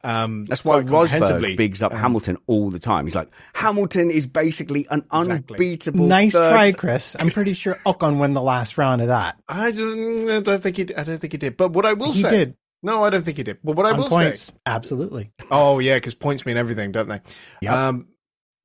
Um, 0.04 0.46
That's 0.46 0.64
why 0.64 0.76
quite 0.84 0.88
comprehensively. 1.10 1.54
Rosberg 1.54 1.58
bigs 1.58 1.82
up 1.84 1.92
Um, 1.92 2.00
Hamilton 2.00 2.38
all 2.48 2.70
the 2.70 2.80
time. 2.80 3.06
He's 3.06 3.16
like, 3.16 3.30
Hamilton 3.54 4.10
is 4.12 4.26
basically 4.26 4.88
an 4.90 5.04
Exactly. 5.14 5.56
unbeatable. 5.56 6.06
Nice 6.08 6.34
third- 6.34 6.52
try, 6.52 6.72
Chris. 6.72 7.16
I'm 7.20 7.32
pretty 7.32 7.54
sure 7.54 7.76
Ocon 7.86 8.18
won 8.18 8.34
the 8.34 8.42
last 8.42 8.78
round 8.78 9.02
of 9.02 9.08
that. 9.08 9.38
I 9.50 9.72
don't, 9.72 10.30
I 10.30 10.40
don't 10.40 10.64
think 10.64 10.78
he. 10.78 10.96
I 10.96 11.04
don't 11.04 11.20
think 11.20 11.34
he 11.34 11.38
did. 11.38 11.58
But 11.58 11.74
what 11.74 11.86
I 11.86 11.94
will 11.94 12.12
he 12.14 12.22
say, 12.22 12.30
did 12.30 12.56
no, 12.84 13.04
I 13.04 13.10
don't 13.10 13.26
think 13.26 13.38
he 13.38 13.44
did. 13.44 13.58
But 13.64 13.76
what 13.76 13.86
I 13.88 13.92
on 13.92 13.98
will 13.98 14.08
points. 14.08 14.44
say, 14.44 14.54
Absolutely. 14.66 15.32
oh 15.52 15.80
yeah, 15.80 15.96
because 15.96 16.16
points 16.16 16.46
mean 16.46 16.58
everything, 16.58 16.92
don't 16.92 17.10
they? 17.10 17.20
Yep. 17.64 17.74
Um, 17.74 18.08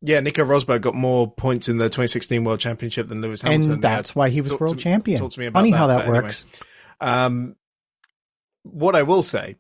yeah, 0.03 0.21
Nico 0.21 0.45
Rosberg 0.45 0.81
got 0.83 0.95
more 0.95 1.31
points 1.31 1.69
in 1.69 1.79
the 1.79 1.85
2016 1.87 2.45
World 2.45 2.61
Championship 2.61 3.09
than 3.09 3.21
Lewis 3.23 3.41
Hamilton. 3.43 3.73
and 3.75 3.83
that's 3.83 4.15
why 4.15 4.29
he 4.29 4.41
was 4.41 4.53
talk 4.53 4.61
world 4.61 4.79
to- 4.79 4.83
champion. 4.85 5.21
Talk 5.21 5.33
to 5.33 5.41
me 5.41 5.47
about 5.47 5.61
Funny 5.61 5.71
that, 5.71 5.77
how 5.79 5.87
that 5.87 5.97
but 5.99 6.05
anyway. 6.09 6.23
works. 6.23 6.45
Um, 7.01 7.57
what 8.65 8.95
I 8.97 9.03
will 9.03 9.23
say, 9.23 9.57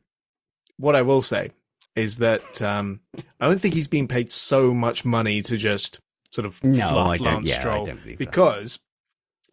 what 0.76 0.94
I 0.96 1.02
will 1.02 1.22
say 1.22 1.50
is 1.96 2.16
that 2.16 2.60
um, 2.62 3.00
I 3.40 3.46
don't 3.46 3.60
think 3.60 3.74
he's 3.74 3.88
being 3.88 4.08
paid 4.08 4.32
so 4.32 4.72
much 4.72 5.04
money 5.04 5.42
to 5.42 5.56
just 5.56 6.00
sort 6.30 6.46
of 6.46 6.62
No, 6.64 6.88
fluff 6.88 7.08
I 7.08 7.16
don't- 7.18 7.44
yeah, 7.46 7.60
I 7.60 7.64
don't 7.84 7.84
believe 7.84 8.04
that. 8.04 8.18
because 8.18 8.80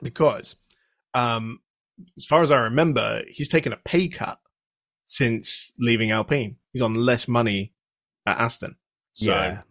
because 0.02 0.56
um, 1.14 1.60
as 2.16 2.26
far 2.26 2.42
as 2.42 2.52
I 2.52 2.58
remember, 2.62 3.24
he's 3.28 3.50
taken 3.50 3.74
a 3.74 3.78
pay 3.78 4.08
cut 4.08 4.40
since 5.06 5.74
leaving 5.80 6.12
Alpine. 6.12 6.56
He's 6.72 6.82
on 6.82 6.94
less 6.94 7.28
money 7.28 7.74
at 8.26 8.38
Aston. 8.38 8.76
So 9.14 9.32
Yeah, 9.32 9.62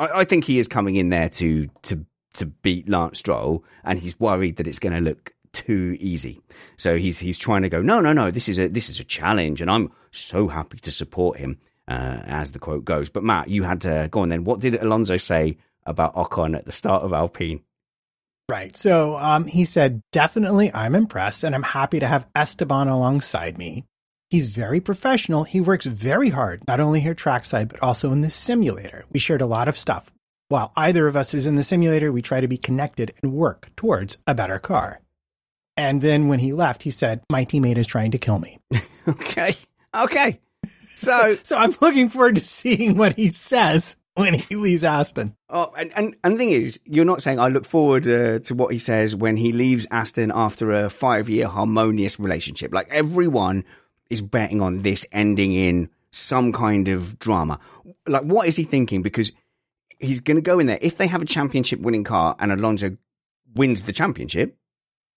I, 0.00 0.20
I 0.20 0.24
think 0.24 0.44
he 0.44 0.58
is 0.58 0.66
coming 0.66 0.96
in 0.96 1.10
there 1.10 1.28
to 1.28 1.68
to 1.82 2.04
to 2.34 2.46
beat 2.46 2.88
Lance 2.88 3.18
Stroll, 3.18 3.64
and 3.84 3.98
he's 3.98 4.18
worried 4.18 4.56
that 4.56 4.66
it's 4.66 4.78
going 4.78 4.94
to 4.94 5.00
look 5.00 5.32
too 5.52 5.96
easy. 6.00 6.40
So 6.76 6.96
he's 6.96 7.18
he's 7.18 7.38
trying 7.38 7.62
to 7.62 7.68
go, 7.68 7.82
no, 7.82 8.00
no, 8.00 8.12
no. 8.12 8.30
This 8.30 8.48
is 8.48 8.58
a 8.58 8.68
this 8.68 8.88
is 8.88 8.98
a 8.98 9.04
challenge, 9.04 9.60
and 9.60 9.70
I'm 9.70 9.92
so 10.10 10.48
happy 10.48 10.78
to 10.78 10.90
support 10.90 11.38
him, 11.38 11.58
uh, 11.86 12.22
as 12.24 12.52
the 12.52 12.58
quote 12.58 12.84
goes. 12.84 13.10
But 13.10 13.24
Matt, 13.24 13.48
you 13.48 13.62
had 13.62 13.82
to 13.82 14.08
go 14.10 14.20
on 14.20 14.30
then. 14.30 14.44
What 14.44 14.60
did 14.60 14.74
Alonso 14.74 15.16
say 15.18 15.58
about 15.86 16.14
Ocon 16.14 16.56
at 16.56 16.64
the 16.64 16.72
start 16.72 17.02
of 17.02 17.12
Alpine? 17.12 17.60
Right. 18.48 18.76
So 18.76 19.16
um, 19.16 19.46
he 19.46 19.64
said, 19.64 20.02
definitely 20.10 20.74
I'm 20.74 20.96
impressed 20.96 21.44
and 21.44 21.54
I'm 21.54 21.62
happy 21.62 22.00
to 22.00 22.06
have 22.08 22.26
Esteban 22.34 22.88
alongside 22.88 23.56
me. 23.56 23.84
He's 24.30 24.46
very 24.46 24.78
professional. 24.78 25.42
He 25.42 25.60
works 25.60 25.86
very 25.86 26.28
hard, 26.28 26.62
not 26.68 26.78
only 26.78 27.00
here 27.00 27.14
trackside, 27.14 27.68
but 27.68 27.82
also 27.82 28.12
in 28.12 28.20
the 28.20 28.30
simulator. 28.30 29.04
We 29.10 29.18
shared 29.18 29.40
a 29.40 29.46
lot 29.46 29.66
of 29.66 29.76
stuff. 29.76 30.08
While 30.48 30.72
either 30.76 31.08
of 31.08 31.16
us 31.16 31.34
is 31.34 31.48
in 31.48 31.56
the 31.56 31.64
simulator, 31.64 32.12
we 32.12 32.22
try 32.22 32.40
to 32.40 32.46
be 32.46 32.56
connected 32.56 33.12
and 33.22 33.32
work 33.32 33.70
towards 33.76 34.18
a 34.28 34.34
better 34.34 34.60
car. 34.60 35.00
And 35.76 36.00
then 36.00 36.28
when 36.28 36.38
he 36.38 36.52
left, 36.52 36.84
he 36.84 36.92
said, 36.92 37.22
My 37.28 37.44
teammate 37.44 37.76
is 37.76 37.88
trying 37.88 38.12
to 38.12 38.18
kill 38.18 38.38
me. 38.38 38.58
Okay, 39.08 39.56
okay. 39.94 40.38
So 40.94 41.34
So 41.42 41.56
I'm 41.56 41.74
looking 41.80 42.10
forward 42.10 42.36
to 42.36 42.44
seeing 42.44 42.96
what 42.96 43.16
he 43.16 43.30
says 43.30 43.96
when 44.14 44.34
he 44.34 44.56
leaves 44.56 44.84
Aston. 44.84 45.34
Oh, 45.48 45.72
and, 45.76 45.90
and, 45.96 46.16
and 46.22 46.34
the 46.34 46.38
thing 46.38 46.50
is, 46.50 46.78
you're 46.84 47.06
not 47.06 47.22
saying 47.22 47.40
I 47.40 47.48
look 47.48 47.64
forward 47.64 48.06
uh, 48.06 48.40
to 48.40 48.54
what 48.54 48.72
he 48.72 48.78
says 48.78 49.16
when 49.16 49.38
he 49.38 49.52
leaves 49.52 49.86
Aston 49.90 50.30
after 50.32 50.70
a 50.70 50.90
five 50.90 51.30
year 51.30 51.48
harmonious 51.48 52.20
relationship. 52.20 52.74
Like 52.74 52.88
everyone 52.90 53.64
is 54.10 54.20
betting 54.20 54.60
on 54.60 54.80
this 54.82 55.06
ending 55.12 55.54
in 55.54 55.88
some 56.10 56.52
kind 56.52 56.88
of 56.88 57.18
drama. 57.18 57.58
Like, 58.06 58.22
what 58.22 58.48
is 58.48 58.56
he 58.56 58.64
thinking? 58.64 59.02
Because 59.02 59.32
he's 60.00 60.20
going 60.20 60.36
to 60.36 60.42
go 60.42 60.58
in 60.58 60.66
there. 60.66 60.78
If 60.80 60.96
they 60.96 61.06
have 61.06 61.22
a 61.22 61.26
championship 61.26 61.80
winning 61.80 62.04
car 62.04 62.36
and 62.38 62.52
Alonso 62.52 62.96
wins 63.54 63.84
the 63.84 63.92
championship, 63.92 64.56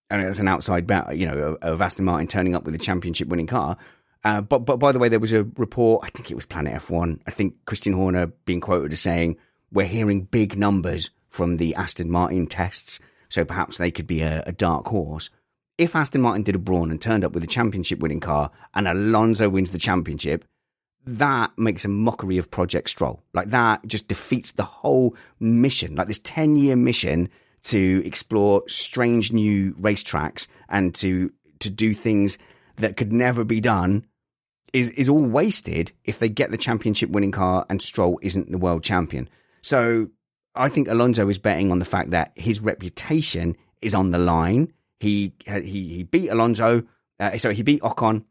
and 0.09 0.21
it's 0.21 0.39
an 0.39 0.47
outside 0.47 0.85
bet, 0.85 1.17
you 1.17 1.25
know, 1.25 1.57
of 1.61 1.81
Aston 1.81 2.05
Martin 2.05 2.27
turning 2.27 2.55
up 2.55 2.65
with 2.65 2.75
a 2.75 2.79
championship 2.79 3.27
winning 3.27 3.47
car. 3.47 3.77
Uh, 4.23 4.41
but 4.41 4.59
but 4.59 4.77
by 4.77 4.91
the 4.91 4.99
way, 4.99 5.09
there 5.09 5.19
was 5.19 5.33
a 5.33 5.43
report. 5.57 6.05
I 6.05 6.09
think 6.09 6.31
it 6.31 6.35
was 6.35 6.45
Planet 6.45 6.81
F1. 6.81 7.19
I 7.27 7.31
think 7.31 7.55
Christian 7.65 7.93
Horner 7.93 8.27
being 8.45 8.61
quoted 8.61 8.93
as 8.93 9.01
saying 9.01 9.37
we're 9.71 9.85
hearing 9.85 10.23
big 10.23 10.57
numbers 10.57 11.09
from 11.29 11.57
the 11.57 11.75
Aston 11.75 12.09
Martin 12.09 12.47
tests, 12.47 12.99
so 13.27 13.43
perhaps 13.43 13.77
they 13.77 13.91
could 13.91 14.07
be 14.07 14.21
a, 14.21 14.43
a 14.45 14.51
dark 14.51 14.87
horse. 14.87 15.29
If 15.77 15.95
Aston 15.95 16.21
Martin 16.21 16.43
did 16.43 16.55
a 16.55 16.59
brawn 16.59 16.91
and 16.91 17.01
turned 17.01 17.25
up 17.25 17.33
with 17.33 17.43
a 17.43 17.47
championship 17.47 17.99
winning 17.99 18.19
car, 18.19 18.51
and 18.75 18.87
Alonso 18.87 19.49
wins 19.49 19.71
the 19.71 19.79
championship, 19.79 20.45
that 21.05 21.51
makes 21.57 21.83
a 21.83 21.89
mockery 21.89 22.37
of 22.37 22.51
Project 22.51 22.89
Stroll. 22.89 23.23
Like 23.33 23.49
that 23.49 23.85
just 23.85 24.07
defeats 24.07 24.51
the 24.51 24.63
whole 24.63 25.15
mission. 25.39 25.95
Like 25.95 26.07
this 26.07 26.19
ten 26.19 26.55
year 26.55 26.75
mission 26.75 27.29
to 27.63 28.01
explore 28.05 28.63
strange 28.67 29.31
new 29.31 29.73
racetracks 29.73 30.47
and 30.69 30.93
to 30.95 31.31
to 31.59 31.69
do 31.69 31.93
things 31.93 32.37
that 32.77 32.97
could 32.97 33.11
never 33.11 33.43
be 33.43 33.61
done 33.61 34.05
is 34.73 34.89
is 34.91 35.09
all 35.09 35.21
wasted 35.21 35.91
if 36.03 36.19
they 36.19 36.29
get 36.29 36.51
the 36.51 36.57
championship 36.57 37.09
winning 37.09 37.31
car 37.31 37.65
and 37.69 37.81
Stroll 37.81 38.19
isn't 38.21 38.51
the 38.51 38.57
world 38.57 38.83
champion. 38.83 39.29
So 39.61 40.07
I 40.55 40.69
think 40.69 40.87
Alonso 40.87 41.27
is 41.29 41.37
betting 41.37 41.71
on 41.71 41.79
the 41.79 41.85
fact 41.85 42.11
that 42.11 42.31
his 42.35 42.59
reputation 42.59 43.55
is 43.81 43.95
on 43.95 44.11
the 44.11 44.19
line. 44.19 44.71
He 45.03 45.33
he 45.45 45.61
he 45.95 46.03
beat 46.03 46.29
Alonso, 46.29 46.83
uh, 47.19 47.37
sorry, 47.37 47.55
he 47.55 47.63
beat 47.63 47.81
Ocon, 47.81 48.23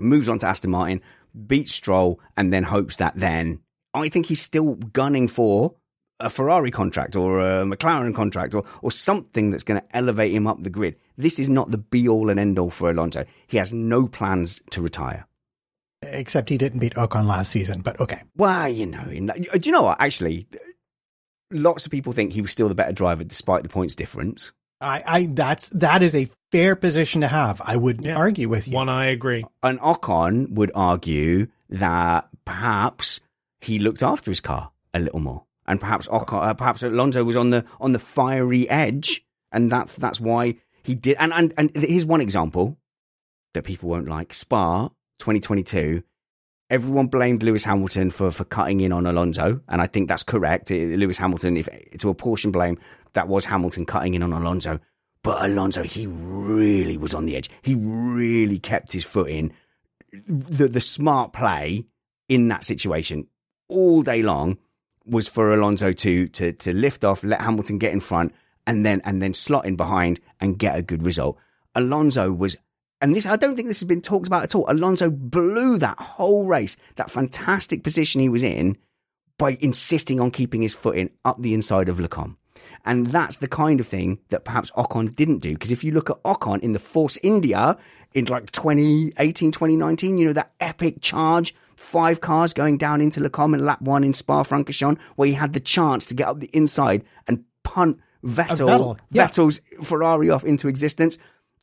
moves 0.00 0.28
on 0.28 0.38
to 0.38 0.46
Aston 0.46 0.70
Martin, 0.70 1.02
beats 1.46 1.74
Stroll, 1.74 2.18
and 2.36 2.52
then 2.52 2.64
hopes 2.64 2.96
that 2.96 3.14
then 3.14 3.60
I 3.94 4.08
think 4.08 4.26
he's 4.26 4.40
still 4.40 4.74
gunning 4.74 5.28
for 5.28 5.74
a 6.18 6.30
Ferrari 6.30 6.70
contract 6.70 7.14
or 7.14 7.40
a 7.40 7.64
McLaren 7.64 8.14
contract 8.14 8.54
or 8.54 8.64
or 8.80 8.90
something 8.90 9.50
that's 9.50 9.64
going 9.64 9.80
to 9.80 9.96
elevate 9.96 10.32
him 10.32 10.46
up 10.46 10.62
the 10.62 10.70
grid. 10.70 10.96
This 11.18 11.38
is 11.38 11.48
not 11.48 11.70
the 11.70 11.78
be 11.78 12.08
all 12.08 12.30
and 12.30 12.40
end 12.40 12.58
all 12.58 12.70
for 12.70 12.90
Alonso. 12.90 13.26
He 13.46 13.58
has 13.58 13.74
no 13.74 14.06
plans 14.06 14.60
to 14.70 14.80
retire. 14.80 15.26
Except 16.02 16.48
he 16.48 16.58
didn't 16.58 16.80
beat 16.80 16.94
Ocon 16.94 17.26
last 17.26 17.50
season, 17.50 17.82
but 17.82 18.00
okay. 18.00 18.22
Well, 18.36 18.68
you 18.68 18.86
know, 18.86 19.04
in 19.10 19.26
do 19.26 19.60
you 19.62 19.72
know 19.72 19.82
what? 19.82 20.00
Actually, 20.00 20.46
lots 21.50 21.84
of 21.84 21.92
people 21.92 22.12
think 22.12 22.32
he 22.32 22.40
was 22.40 22.50
still 22.50 22.68
the 22.68 22.74
better 22.74 22.92
driver 22.92 23.24
despite 23.24 23.62
the 23.62 23.68
points 23.68 23.94
difference. 23.94 24.52
I, 24.82 25.02
I 25.06 25.26
that's 25.30 25.68
that 25.70 26.02
is 26.02 26.14
a 26.14 26.28
fair 26.50 26.76
position 26.76 27.20
to 27.22 27.28
have. 27.28 27.60
I 27.64 27.76
wouldn't 27.76 28.04
Yeah. 28.06 28.16
argue 28.16 28.48
with 28.48 28.68
you. 28.68 28.74
one 28.74 28.88
I 28.88 29.06
agree. 29.06 29.44
And 29.62 29.78
Ocon 29.80 30.50
would 30.50 30.70
argue 30.74 31.46
that 31.70 32.28
perhaps 32.44 33.20
he 33.60 33.78
looked 33.78 34.02
after 34.02 34.30
his 34.30 34.40
car 34.40 34.70
a 34.92 34.98
little 35.00 35.20
more, 35.20 35.44
and 35.66 35.80
perhaps 35.80 36.08
Ocon, 36.08 36.44
uh, 36.46 36.54
perhaps 36.54 36.82
Alonso 36.82 37.24
was 37.24 37.36
on 37.36 37.50
the 37.50 37.64
on 37.80 37.92
the 37.92 37.98
fiery 37.98 38.68
edge, 38.68 39.24
and 39.52 39.70
that's 39.70 39.96
that's 39.96 40.20
why 40.20 40.56
he 40.82 40.94
did. 40.94 41.16
And 41.18 41.32
and 41.32 41.54
and 41.56 41.70
here's 41.76 42.04
one 42.04 42.20
example 42.20 42.76
that 43.54 43.62
people 43.64 43.88
won't 43.88 44.08
like: 44.08 44.34
Spa 44.34 44.88
2022. 45.20 46.02
Everyone 46.72 47.06
blamed 47.06 47.42
Lewis 47.42 47.64
Hamilton 47.64 48.08
for, 48.08 48.30
for 48.30 48.44
cutting 48.44 48.80
in 48.80 48.92
on 48.92 49.04
Alonso, 49.04 49.60
and 49.68 49.82
I 49.82 49.86
think 49.86 50.08
that's 50.08 50.22
correct. 50.22 50.70
Eh, 50.70 50.96
Lewis 50.96 51.18
Hamilton, 51.18 51.58
if 51.58 51.68
to 51.98 52.08
apportion 52.08 52.50
blame, 52.50 52.78
that 53.12 53.28
was 53.28 53.44
Hamilton 53.44 53.84
cutting 53.84 54.14
in 54.14 54.22
on 54.22 54.32
Alonso. 54.32 54.80
But 55.22 55.44
Alonso, 55.44 55.82
he 55.82 56.06
really 56.06 56.96
was 56.96 57.12
on 57.12 57.26
the 57.26 57.36
edge. 57.36 57.50
He 57.60 57.74
really 57.74 58.58
kept 58.58 58.90
his 58.90 59.04
foot 59.04 59.28
in. 59.28 59.52
The 60.26 60.66
the 60.66 60.80
smart 60.80 61.34
play 61.34 61.84
in 62.30 62.48
that 62.48 62.64
situation 62.64 63.26
all 63.68 64.00
day 64.00 64.22
long 64.22 64.56
was 65.04 65.28
for 65.28 65.52
Alonso 65.52 65.92
to 65.92 66.26
to 66.28 66.52
to 66.52 66.72
lift 66.72 67.04
off, 67.04 67.22
let 67.22 67.42
Hamilton 67.42 67.76
get 67.76 67.92
in 67.92 68.00
front, 68.00 68.32
and 68.66 68.86
then 68.86 69.02
and 69.04 69.20
then 69.20 69.34
slot 69.34 69.66
in 69.66 69.76
behind 69.76 70.20
and 70.40 70.58
get 70.58 70.78
a 70.78 70.80
good 70.80 71.04
result. 71.04 71.36
Alonso 71.74 72.32
was 72.32 72.56
and 73.02 73.14
this 73.14 73.26
I 73.26 73.36
don't 73.36 73.56
think 73.56 73.68
this 73.68 73.80
has 73.80 73.88
been 73.88 74.00
talked 74.00 74.26
about 74.26 74.44
at 74.44 74.54
all. 74.54 74.64
Alonso 74.68 75.10
blew 75.10 75.76
that 75.78 75.98
whole 75.98 76.46
race, 76.46 76.76
that 76.96 77.10
fantastic 77.10 77.82
position 77.82 78.20
he 78.20 78.30
was 78.30 78.42
in, 78.42 78.78
by 79.36 79.58
insisting 79.60 80.20
on 80.20 80.30
keeping 80.30 80.62
his 80.62 80.72
foot 80.72 80.96
in 80.96 81.10
up 81.24 81.42
the 81.42 81.52
inside 81.52 81.88
of 81.90 82.00
Les 82.00 82.08
Combes. 82.08 82.36
And 82.84 83.08
that's 83.08 83.36
the 83.36 83.48
kind 83.48 83.78
of 83.78 83.86
thing 83.86 84.18
that 84.30 84.44
perhaps 84.44 84.70
Ocon 84.72 85.14
didn't 85.14 85.38
do. 85.38 85.52
Because 85.52 85.70
if 85.70 85.84
you 85.84 85.92
look 85.92 86.10
at 86.10 86.22
Ocon 86.24 86.60
in 86.60 86.72
the 86.72 86.80
Force 86.80 87.16
India, 87.22 87.76
in 88.14 88.26
like 88.26 88.50
2018, 88.52 89.52
2019. 89.52 90.18
You 90.18 90.26
know 90.26 90.32
that 90.32 90.52
epic 90.60 91.00
charge, 91.00 91.54
five 91.76 92.20
cars 92.20 92.52
going 92.52 92.78
down 92.78 93.00
into 93.00 93.20
Le 93.20 93.44
in 93.44 93.64
lap 93.64 93.80
one 93.80 94.04
in 94.04 94.12
Spa-Francorchamps, 94.12 94.98
where 95.16 95.28
he 95.28 95.34
had 95.34 95.52
the 95.52 95.60
chance 95.60 96.06
to 96.06 96.14
get 96.14 96.28
up 96.28 96.40
the 96.40 96.50
inside 96.52 97.04
and 97.26 97.44
punt 97.62 98.00
Vettel, 98.24 98.68
Vettel, 98.68 98.98
yeah. 99.10 99.28
Vettel's 99.28 99.60
Ferrari 99.82 100.30
off 100.30 100.44
into 100.44 100.68
existence. 100.68 101.18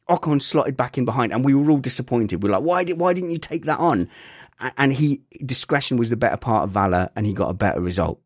Ocon 0.10 0.41
slotted 0.41 0.76
back 0.76 0.97
in 0.97 1.05
behind, 1.05 1.32
and 1.32 1.45
we 1.45 1.53
were 1.53 1.70
all 1.72 1.78
disappointed. 1.78 2.43
We 2.43 2.49
are 2.49 2.53
like, 2.53 2.64
why 2.64 2.84
did 2.84 2.99
why 2.99 3.14
didn't 3.14 3.32
you 3.32 3.38
take 3.38 3.66
that 3.66 3.80
on? 3.80 4.10
And 4.78 4.91
he 4.91 5.22
discretion 5.45 5.97
was 5.97 6.10
the 6.10 6.18
better 6.18 6.36
part 6.38 6.66
of 6.66 6.72
valor, 6.72 7.10
and 7.16 7.26
he 7.26 7.34
got 7.34 7.49
a 7.49 7.53
better 7.53 7.80
result. 7.80 8.20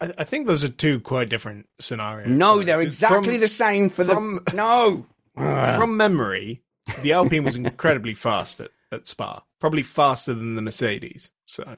I, 0.00 0.12
I 0.18 0.24
think 0.24 0.46
those 0.46 0.64
are 0.64 0.68
two 0.68 1.00
quite 1.00 1.28
different 1.28 1.66
scenarios. 1.78 2.28
No, 2.28 2.56
though. 2.58 2.62
they're 2.64 2.76
From- 2.78 2.86
exactly 2.86 3.36
the 3.36 3.48
same 3.48 3.88
for 3.88 4.04
the 4.04 4.40
no. 4.52 5.06
From 5.34 5.96
memory, 5.96 6.62
the 7.00 7.12
Alpine 7.14 7.44
was 7.44 7.56
incredibly 7.56 8.12
fast 8.12 8.60
at, 8.60 8.70
at 8.90 9.08
Spa, 9.08 9.42
probably 9.60 9.82
faster 9.82 10.34
than 10.34 10.56
the 10.56 10.62
Mercedes. 10.62 11.30
So 11.46 11.76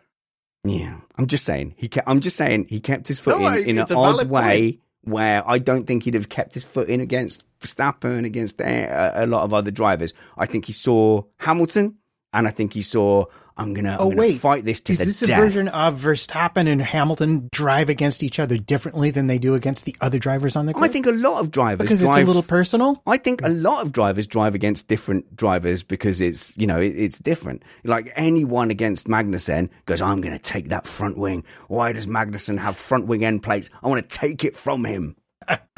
Yeah, 0.64 0.96
I'm 1.16 1.28
just 1.28 1.44
saying 1.44 1.74
he. 1.76 1.88
Kept, 1.88 2.08
I'm 2.08 2.18
just 2.20 2.36
saying 2.36 2.66
he 2.68 2.80
kept 2.80 3.06
his 3.06 3.20
foot 3.20 3.38
No, 3.38 3.46
in 3.46 3.68
in 3.68 3.78
an 3.78 3.86
odd 3.92 4.28
way 4.28 4.80
where 5.04 5.48
I 5.48 5.58
don't 5.58 5.86
think 5.86 6.04
he'd 6.04 6.14
have 6.14 6.28
kept 6.28 6.54
his 6.54 6.64
foot 6.64 6.88
in 6.88 7.00
against 7.00 7.44
Verstappen, 7.60 8.24
against 8.24 8.60
a, 8.60 9.26
lot 9.26 9.44
of 9.44 9.54
other 9.54 9.70
drivers. 9.70 10.12
I 10.36 10.46
think 10.46 10.66
he 10.66 10.72
saw 10.72 11.22
Hamilton, 11.38 11.96
and 12.32 12.46
I 12.46 12.50
think 12.50 12.72
he 12.72 12.82
saw 12.82 13.26
I'm 13.56 13.72
gonna, 13.72 13.96
Oh 14.00 14.04
I'm 14.04 14.16
gonna 14.16 14.20
wait, 14.20 14.40
fight 14.40 14.64
this 14.64 14.80
to 14.80 14.92
is 14.94 14.98
the 14.98 15.04
this 15.06 15.20
death. 15.20 15.38
a 15.38 15.42
version 15.42 15.68
of 15.68 16.00
Verstappen 16.00 16.66
and 16.68 16.82
Hamilton 16.82 17.48
drive 17.52 17.88
against 17.88 18.22
each 18.24 18.40
other 18.40 18.56
differently 18.58 19.10
than 19.10 19.28
they 19.28 19.38
do 19.38 19.54
against 19.54 19.84
the 19.84 19.94
other 20.00 20.18
drivers 20.18 20.56
on 20.56 20.66
the 20.66 20.72
grid? 20.72 20.84
I 20.84 20.92
think 20.92 21.06
a 21.06 21.12
lot 21.12 21.40
of 21.40 21.50
drivers 21.52 21.84
because 21.84 22.00
drive, 22.00 22.18
it's 22.18 22.24
a 22.24 22.26
little 22.26 22.42
personal. 22.42 23.00
I 23.06 23.16
think 23.16 23.42
a 23.42 23.48
lot 23.48 23.82
of 23.86 23.92
drivers 23.92 24.26
drive 24.26 24.54
against 24.56 24.88
different 24.88 25.36
drivers 25.36 25.82
because 25.84 26.20
it's 26.20 26.52
you 26.56 26.66
know 26.66 26.80
it, 26.80 26.96
it's 26.96 27.18
different. 27.18 27.62
Like 27.84 28.12
anyone 28.16 28.70
against 28.70 29.06
Magnussen 29.06 29.68
goes, 29.86 30.02
I'm 30.02 30.20
going 30.20 30.34
to 30.34 30.42
take 30.42 30.68
that 30.70 30.86
front 30.86 31.16
wing. 31.16 31.44
Why 31.68 31.92
does 31.92 32.06
Magnussen 32.06 32.58
have 32.58 32.76
front 32.76 33.06
wing 33.06 33.24
end 33.24 33.42
plates? 33.44 33.70
I 33.82 33.88
want 33.88 34.08
to 34.08 34.18
take 34.18 34.44
it 34.44 34.56
from 34.56 34.84
him. 34.84 35.16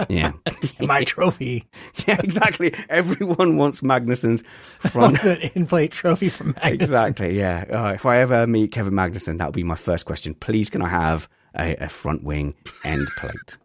Yeah, 0.09 0.33
My 0.81 1.05
trophy 1.05 1.69
yeah, 2.07 2.21
exactly. 2.23 2.75
Everyone 2.89 3.57
wants 3.57 3.81
Magnussen's 3.81 4.45
front. 4.81 4.95
wants 5.23 5.25
an 5.25 5.39
in-plate 5.55 5.93
trophy 5.93 6.29
from 6.29 6.55
Magnussen. 6.55 6.73
exactly. 6.73 7.39
Yeah. 7.39 7.65
Uh, 7.71 7.93
if 7.95 8.05
I 8.07 8.19
ever 8.19 8.47
meet 8.47 8.73
Kevin 8.73 8.93
Magnussen, 8.93 9.39
that'll 9.39 9.53
be 9.53 9.63
my 9.65 9.75
first 9.75 10.05
question. 10.07 10.35
Please, 10.35 10.69
can 10.71 10.83
I 10.83 10.89
have 10.89 11.29
a, 11.59 11.75
a 11.77 11.89
front 11.89 12.23
wing 12.25 12.55
end 12.85 13.09
plate? 13.17 13.57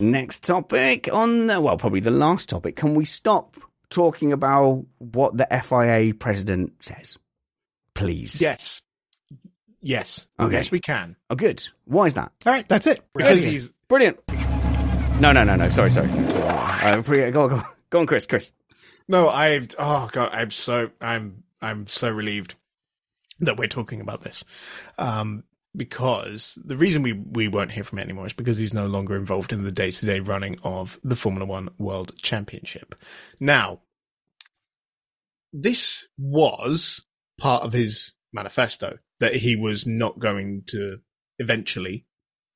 Next 0.00 0.42
topic 0.44 1.08
on 1.12 1.46
the, 1.46 1.60
well, 1.60 1.76
probably 1.76 2.00
the 2.00 2.10
last 2.10 2.48
topic. 2.48 2.74
Can 2.74 2.94
we 2.94 3.04
stop 3.04 3.56
talking 3.88 4.32
about 4.32 4.84
what 4.98 5.36
the 5.36 5.46
FIA 5.62 6.12
president 6.14 6.72
says? 6.80 7.16
Please. 7.94 8.40
yes, 8.42 8.82
yes, 9.82 10.26
Okay. 10.40 10.54
yes, 10.56 10.70
we 10.70 10.80
can 10.80 11.16
Oh, 11.28 11.34
good. 11.34 11.62
Why 11.84 12.06
is 12.06 12.14
that? 12.14 12.32
All 12.46 12.52
right, 12.52 12.66
that's 12.66 12.86
it. 12.86 13.02
Because 13.14 13.44
he's 13.44 13.72
Brilliant. 13.88 14.18
No, 15.20 15.32
no, 15.32 15.44
no, 15.44 15.54
no. 15.56 15.68
Sorry, 15.68 15.90
sorry. 15.90 16.08
Uh, 16.10 17.02
pre- 17.02 17.30
go, 17.30 17.42
on, 17.42 17.48
go, 17.50 17.56
on. 17.56 17.64
go 17.90 18.00
on, 18.00 18.06
Chris. 18.06 18.26
Chris. 18.26 18.50
No, 19.08 19.28
I've 19.28 19.68
oh 19.78 20.08
god, 20.10 20.30
I'm 20.32 20.50
so 20.50 20.90
I'm 21.00 21.42
I'm 21.60 21.86
so 21.86 22.10
relieved 22.10 22.54
that 23.40 23.56
we're 23.58 23.68
talking 23.68 24.00
about 24.00 24.22
this. 24.22 24.44
Um 24.98 25.44
because 25.76 26.58
the 26.62 26.76
reason 26.76 27.02
we, 27.02 27.12
we 27.14 27.48
won't 27.48 27.72
hear 27.72 27.82
from 27.84 27.98
him 27.98 28.04
anymore 28.04 28.26
is 28.26 28.34
because 28.34 28.58
he's 28.58 28.74
no 28.74 28.86
longer 28.86 29.16
involved 29.16 29.52
in 29.54 29.64
the 29.64 29.72
day 29.72 29.90
to 29.90 30.06
day 30.06 30.20
running 30.20 30.58
of 30.62 31.00
the 31.02 31.16
Formula 31.16 31.46
One 31.46 31.70
World 31.78 32.12
Championship. 32.18 32.94
Now, 33.40 33.80
this 35.52 36.08
was 36.18 37.02
part 37.38 37.62
of 37.64 37.72
his 37.72 38.12
manifesto 38.32 38.98
that 39.22 39.36
he 39.36 39.54
was 39.54 39.86
not 39.86 40.18
going 40.18 40.64
to 40.66 40.98
eventually 41.38 42.04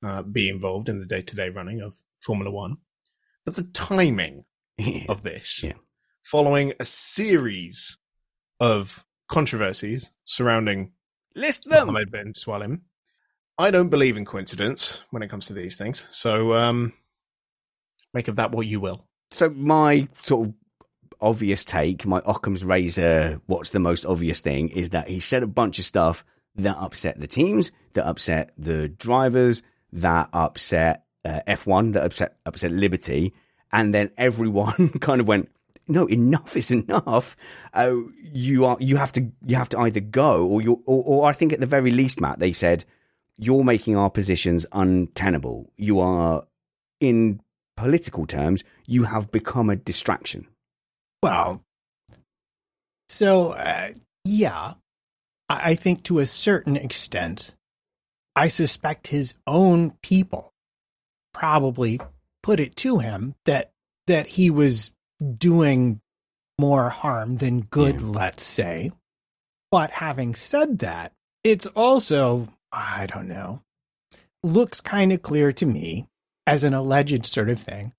uh, 0.04 0.22
be 0.22 0.48
involved 0.48 0.88
in 0.88 0.98
the 0.98 1.06
day 1.06 1.22
to 1.22 1.36
day 1.36 1.48
running 1.48 1.80
of 1.80 1.94
Formula 2.20 2.50
One. 2.50 2.78
But 3.44 3.54
the 3.54 3.62
timing 3.62 4.44
of 5.08 5.22
this 5.22 5.62
Yeah. 5.62 5.74
following 6.24 6.72
a 6.80 6.84
series 6.84 7.96
of 8.58 9.04
controversies 9.28 10.10
surrounding 10.24 10.92
List 11.36 11.70
them. 11.70 11.86
Mohammed 11.86 12.10
bin 12.10 12.32
Sulayem. 12.34 12.80
I 13.58 13.70
don't 13.70 13.90
believe 13.90 14.16
in 14.16 14.24
coincidence 14.24 15.02
when 15.10 15.22
it 15.22 15.28
comes 15.28 15.46
to 15.46 15.52
these 15.52 15.76
things. 15.76 16.04
So 16.10 16.52
um 16.54 16.92
make 18.12 18.26
of 18.26 18.36
that 18.36 18.50
what 18.50 18.66
you 18.66 18.80
will. 18.80 19.06
So 19.30 19.50
my 19.50 20.08
sort 20.24 20.48
of 20.48 20.54
obvious 21.20 21.64
take, 21.64 22.04
my 22.06 22.20
Occam's 22.26 22.64
razor, 22.64 23.40
what's 23.46 23.70
the 23.70 23.78
most 23.78 24.04
obvious 24.04 24.40
thing 24.40 24.70
is 24.70 24.90
that 24.90 25.08
he 25.08 25.20
said 25.20 25.44
a 25.44 25.46
bunch 25.46 25.78
of 25.78 25.84
stuff 25.84 26.24
that 26.56 26.76
upset 26.78 27.20
the 27.20 27.26
teams, 27.26 27.70
that 27.94 28.06
upset 28.06 28.52
the 28.58 28.88
drivers, 28.88 29.62
that 29.92 30.28
upset 30.32 31.04
uh, 31.24 31.40
F1, 31.46 31.92
that 31.94 32.04
upset 32.04 32.36
upset 32.46 32.72
Liberty, 32.72 33.34
and 33.72 33.94
then 33.94 34.10
everyone 34.16 34.88
kind 35.00 35.20
of 35.20 35.28
went, 35.28 35.50
no, 35.88 36.06
enough 36.06 36.56
is 36.56 36.70
enough. 36.70 37.36
Uh, 37.72 37.94
you 38.20 38.64
are 38.64 38.76
you 38.80 38.96
have 38.96 39.12
to 39.12 39.30
you 39.44 39.56
have 39.56 39.68
to 39.70 39.78
either 39.80 40.00
go 40.00 40.46
or 40.46 40.60
you 40.60 40.82
or, 40.86 41.02
or 41.04 41.28
I 41.28 41.32
think 41.32 41.52
at 41.52 41.60
the 41.60 41.66
very 41.66 41.90
least, 41.90 42.20
Matt, 42.20 42.38
they 42.38 42.52
said 42.52 42.84
you're 43.38 43.64
making 43.64 43.96
our 43.96 44.10
positions 44.10 44.66
untenable. 44.72 45.70
You 45.76 46.00
are 46.00 46.46
in 47.00 47.40
political 47.76 48.26
terms, 48.26 48.64
you 48.86 49.04
have 49.04 49.30
become 49.30 49.68
a 49.70 49.76
distraction. 49.76 50.46
Well, 51.22 51.62
so 53.08 53.50
uh, 53.50 53.88
yeah, 54.24 54.74
I, 55.48 55.74
think 55.74 56.02
to 56.04 56.18
a 56.18 56.26
certain 56.26 56.76
extent, 56.76 57.54
I 58.34 58.48
suspect 58.48 59.08
his 59.08 59.34
own 59.46 59.92
people 60.02 60.52
probably 61.32 62.00
put 62.42 62.60
it 62.60 62.76
to 62.76 62.98
him 62.98 63.34
that 63.44 63.70
that 64.06 64.26
he 64.26 64.50
was 64.50 64.90
doing 65.36 66.00
more 66.58 66.88
harm 66.88 67.36
than 67.36 67.62
good, 67.62 68.00
let's 68.00 68.44
say. 68.44 68.92
But 69.70 69.90
having 69.90 70.34
said 70.34 70.78
that, 70.80 71.12
it's 71.44 71.66
also 71.66 72.48
I 72.72 73.06
don't 73.06 73.28
know, 73.28 73.62
looks 74.42 74.80
kind 74.80 75.12
of 75.12 75.22
clear 75.22 75.52
to 75.52 75.66
me 75.66 76.06
as 76.46 76.64
an 76.64 76.74
alleged 76.74 77.26
sort 77.26 77.48
of 77.48 77.60
thing 77.60 77.92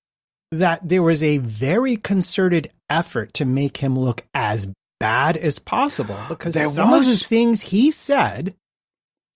that 0.52 0.88
there 0.88 1.04
was 1.04 1.22
a 1.24 1.38
very 1.38 1.98
concerted 1.98 2.72
effort 2.89 3.34
to 3.34 3.45
make 3.45 3.78
him 3.78 3.98
look 3.98 4.26
as 4.34 4.68
bad 5.00 5.38
as 5.38 5.60
possible 5.60 6.20
because 6.30 6.54
There 6.54 6.70
some 6.70 6.93
of 6.93 7.06
the 7.06 7.16
things 7.18 7.62
he 7.62 7.91
said 7.91 8.56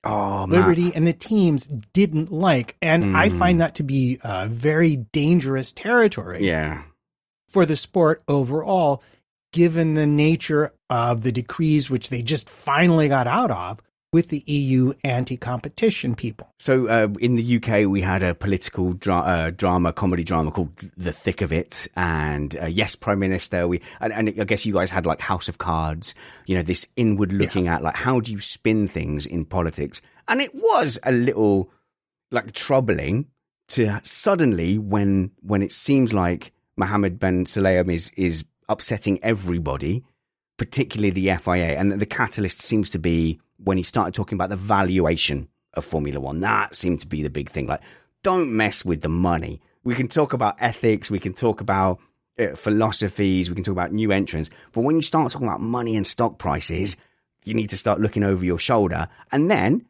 Oh, 0.04 0.48
Liberty 0.50 0.92
and 0.96 1.06
the 1.06 1.14
teams 1.14 1.68
didn't 1.94 2.32
like. 2.32 2.76
And 2.82 3.16
I 3.16 3.30
Mm. 3.30 3.38
find 3.38 3.62
that 3.62 3.76
to 3.76 3.84
be 3.84 4.18
a 4.24 4.48
very 4.48 4.96
dangerous 4.96 5.72
territory 5.72 6.44
Yeah. 6.48 6.82
for 7.48 7.68
the 7.68 7.76
sport 7.76 8.24
overall, 8.28 9.04
given 9.54 9.94
the 9.94 10.08
nature 10.08 10.74
of 10.90 11.22
the 11.22 11.32
decrees 11.32 11.90
which 11.92 12.10
they 12.10 12.24
just 12.24 12.50
finally 12.50 13.10
got 13.10 13.28
out 13.28 13.52
of 13.52 13.80
with 14.14 14.28
the 14.28 14.44
EU 14.46 14.94
anti 15.04 15.38
competition 15.38 16.16
people. 16.16 16.54
So 16.60 16.88
uh, 16.88 17.08
in 17.20 17.36
the 17.38 17.58
UK, 17.58 17.90
we 17.90 18.02
had 18.02 18.24
a 18.24 18.36
political 18.36 18.94
dra- 18.94 19.20
uh, 19.20 19.50
drama, 19.52 19.94
comedy 19.94 20.24
drama 20.24 20.52
called 20.52 20.76
The 20.98 21.14
Thick 21.14 21.42
of 21.42 21.54
It, 21.54 21.88
and 21.96 22.56
uh, 22.62 22.66
yes, 22.66 22.96
Prime 22.96 23.20
Minister. 23.20 23.68
We 23.68 23.82
and, 24.00 24.12
and 24.12 24.30
I 24.42 24.44
guess 24.44 24.66
you 24.66 24.74
guys 24.74 24.92
had 24.92 25.06
like 25.06 25.22
House 25.22 25.48
of 25.48 25.58
Cards. 25.58 26.14
You 26.46 26.56
know, 26.56 26.62
this 26.62 26.88
inward 26.96 27.32
looking 27.32 27.68
at 27.68 27.82
like 27.82 27.96
how 27.96 28.20
do 28.20 28.32
you 28.32 28.42
spin 28.42 28.88
things 28.88 29.26
in 29.26 29.46
politics, 29.46 30.02
and 30.28 30.42
it 30.42 30.54
was 30.54 31.00
a 31.04 31.12
little 31.12 31.70
like 32.32 32.52
troubling 32.54 33.28
to 33.70 34.00
suddenly 34.04 34.78
when 34.78 35.32
when 35.42 35.64
it 35.64 35.72
seems 35.72 36.12
like 36.12 36.52
Mohammed 36.76 37.20
bin 37.20 37.46
Sulayem 37.46 37.92
is 37.92 38.12
is 38.18 38.44
upsetting 38.68 39.24
everybody, 39.24 40.04
particularly 40.58 41.12
the 41.12 41.38
FIA, 41.38 41.78
and 41.78 41.94
the 41.94 42.06
catalyst 42.06 42.62
seems 42.62 42.90
to 42.90 43.00
be 43.00 43.40
when 43.64 43.78
he 43.78 43.84
started 43.84 44.14
talking 44.14 44.36
about 44.36 44.50
the 44.50 44.56
valuation 44.56 45.48
of 45.74 45.86
Formula 45.86 46.20
One. 46.20 46.42
That 46.42 46.76
seemed 46.76 47.00
to 47.02 47.08
be 47.08 47.24
the 47.24 47.30
big 47.30 47.50
thing. 47.50 47.68
Like, 47.68 47.82
don't 48.24 48.56
mess 48.56 48.84
with 48.86 49.02
the 49.02 49.10
money. 49.10 49.62
We 49.84 49.96
can 49.96 50.08
talk 50.08 50.34
about 50.34 50.58
ethics, 50.60 51.10
we 51.10 51.20
can 51.20 51.34
talk 51.34 51.62
about 51.62 52.00
uh, 52.40 52.56
philosophies, 52.56 53.50
we 53.50 53.56
can 53.56 53.64
talk 53.64 53.72
about 53.72 53.92
new 53.92 54.12
entrants, 54.12 54.50
but 54.74 54.82
when 54.82 54.96
you 54.96 55.02
start 55.02 55.32
talking 55.32 55.48
about 55.48 55.62
money 55.62 55.96
and 55.96 56.06
stock 56.06 56.38
prices, 56.38 56.96
you 57.44 57.54
need 57.54 57.72
to 57.72 57.78
start 57.78 58.00
looking 58.00 58.24
over 58.24 58.46
your 58.46 58.60
shoulder. 58.60 59.08
And 59.32 59.50
then 59.50 59.86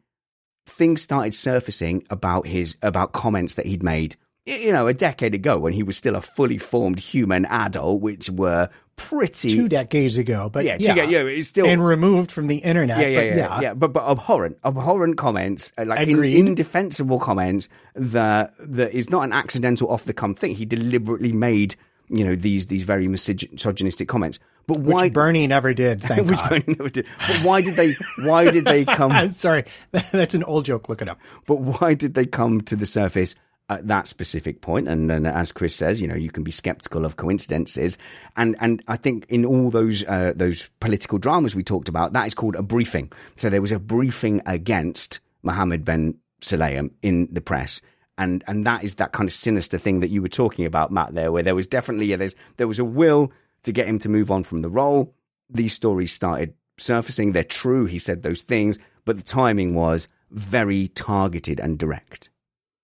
things 0.66 1.02
started 1.02 1.34
surfacing 1.34 2.06
about 2.10 2.46
his 2.46 2.76
about 2.82 3.12
comments 3.12 3.54
that 3.54 3.66
he'd 3.66 3.82
made 3.82 4.16
you 4.46 4.72
know 4.72 4.86
a 4.86 4.94
decade 4.94 5.34
ago 5.34 5.58
when 5.58 5.72
he 5.72 5.82
was 5.82 5.96
still 5.96 6.16
a 6.16 6.20
fully 6.20 6.58
formed 6.58 6.98
human 6.98 7.44
adult 7.46 8.00
which 8.00 8.30
were 8.30 8.68
pretty 8.96 9.50
Two 9.50 9.68
decades 9.68 10.18
ago, 10.18 10.50
but 10.52 10.64
yeah, 10.64 10.76
yeah, 10.78 10.94
yeah, 10.94 11.04
yeah, 11.04 11.18
it's 11.24 11.48
still 11.48 11.66
and 11.66 11.84
removed 11.84 12.30
from 12.30 12.46
the 12.46 12.58
internet. 12.58 12.98
yeah, 13.00 13.06
yeah, 13.06 13.18
but 13.20 13.26
yeah, 13.26 13.36
yeah, 13.36 13.60
yeah, 13.60 13.74
But 13.74 13.92
but 13.92 14.08
abhorrent, 14.08 14.58
abhorrent 14.64 15.16
comments, 15.16 15.72
uh, 15.78 15.84
like 15.84 16.08
in, 16.08 16.22
indefensible 16.24 17.18
comments 17.18 17.68
that 17.94 18.54
that 18.58 18.92
is 18.92 19.10
not 19.10 19.24
an 19.24 19.32
accidental 19.32 19.90
off 19.90 20.04
the 20.04 20.12
come 20.12 20.34
thing. 20.34 20.54
He 20.54 20.64
deliberately 20.64 21.32
made 21.32 21.76
you 22.08 22.24
know 22.24 22.34
these 22.34 22.66
these 22.66 22.82
very 22.84 23.08
misogynistic 23.08 24.08
comments. 24.08 24.38
But 24.66 24.78
why 24.78 25.04
Which 25.04 25.14
Bernie 25.14 25.46
never 25.46 25.74
did. 25.74 26.00
Thank 26.02 26.28
which 26.28 26.38
God. 26.38 26.48
Bernie 26.50 26.76
never 26.78 26.88
did. 26.88 27.06
But 27.26 27.36
why 27.42 27.62
did 27.62 27.74
they? 27.74 27.94
Why 28.24 28.50
did 28.50 28.64
they 28.64 28.84
come? 29.00 29.30
Sorry, 29.32 29.64
that's 29.90 30.34
an 30.34 30.44
old 30.44 30.66
joke. 30.66 30.88
Look 30.88 31.02
it 31.02 31.08
up. 31.08 31.18
But 31.46 31.56
why 31.56 31.94
did 31.94 32.14
they 32.14 32.26
come 32.26 32.60
to 32.62 32.76
the 32.76 32.86
surface 32.86 33.34
at 33.68 33.86
that 33.88 34.06
specific 34.06 34.60
point? 34.60 34.88
And 34.88 35.08
then, 35.08 35.26
as 35.26 35.52
Chris 35.52 35.74
says, 35.74 36.00
you 36.00 36.08
know, 36.08 36.14
you 36.14 36.30
can 36.30 36.42
be 36.42 36.50
skeptical 36.50 37.04
of 37.04 37.16
coincidences. 37.16 37.98
And 38.36 38.56
and 38.60 38.82
I 38.88 38.96
think 38.96 39.26
in 39.28 39.44
all 39.44 39.70
those 39.70 40.04
uh, 40.04 40.32
those 40.34 40.68
political 40.80 41.18
dramas 41.18 41.54
we 41.54 41.62
talked 41.62 41.88
about, 41.88 42.12
that 42.12 42.26
is 42.26 42.34
called 42.34 42.56
a 42.56 42.62
briefing. 42.62 43.12
So 43.36 43.50
there 43.50 43.62
was 43.62 43.72
a 43.72 43.78
briefing 43.78 44.42
against 44.46 45.20
Mohammed 45.42 45.84
bin 45.84 46.18
Sulayem 46.40 46.90
in 47.02 47.28
the 47.30 47.40
press. 47.40 47.80
And 48.18 48.44
and 48.46 48.66
that 48.66 48.84
is 48.84 48.96
that 48.96 49.12
kind 49.12 49.28
of 49.28 49.32
sinister 49.32 49.78
thing 49.78 50.00
that 50.00 50.10
you 50.10 50.20
were 50.20 50.28
talking 50.28 50.66
about, 50.66 50.92
Matt. 50.92 51.14
There, 51.14 51.32
where 51.32 51.42
there 51.42 51.54
was 51.54 51.66
definitely 51.66 52.06
yeah, 52.06 52.16
there's 52.16 52.34
there 52.56 52.68
was 52.68 52.78
a 52.78 52.84
will 52.84 53.32
to 53.62 53.72
get 53.72 53.86
him 53.86 53.98
to 54.00 54.08
move 54.08 54.30
on 54.30 54.44
from 54.44 54.62
the 54.62 54.68
role. 54.68 55.14
These 55.48 55.72
stories 55.72 56.12
started 56.12 56.54
surfacing. 56.78 57.32
They're 57.32 57.44
true. 57.44 57.86
He 57.86 57.98
said 57.98 58.22
those 58.22 58.42
things, 58.42 58.78
but 59.04 59.16
the 59.16 59.22
timing 59.22 59.74
was 59.74 60.08
very 60.30 60.88
targeted 60.88 61.60
and 61.60 61.78
direct. 61.78 62.30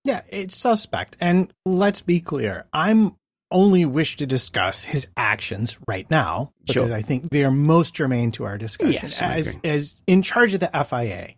Yeah, 0.03 0.21
it's 0.29 0.55
suspect. 0.55 1.17
And 1.19 1.51
let's 1.65 2.01
be 2.01 2.21
clear, 2.21 2.65
I'm 2.73 3.15
only 3.51 3.85
wish 3.85 4.17
to 4.17 4.27
discuss 4.27 4.83
his 4.83 5.07
actions 5.17 5.77
right 5.87 6.09
now 6.09 6.51
because 6.65 6.89
Sure. 6.89 6.95
I 6.95 7.01
think 7.01 7.31
they 7.31 7.43
are 7.43 7.51
most 7.51 7.95
germane 7.95 8.31
to 8.33 8.45
our 8.45 8.57
discussion. 8.57 8.93
Yes, 8.93 9.21
as 9.21 9.57
as 9.63 10.01
in 10.05 10.21
charge 10.21 10.53
of 10.53 10.59
the 10.59 10.69
FIA, 10.87 11.29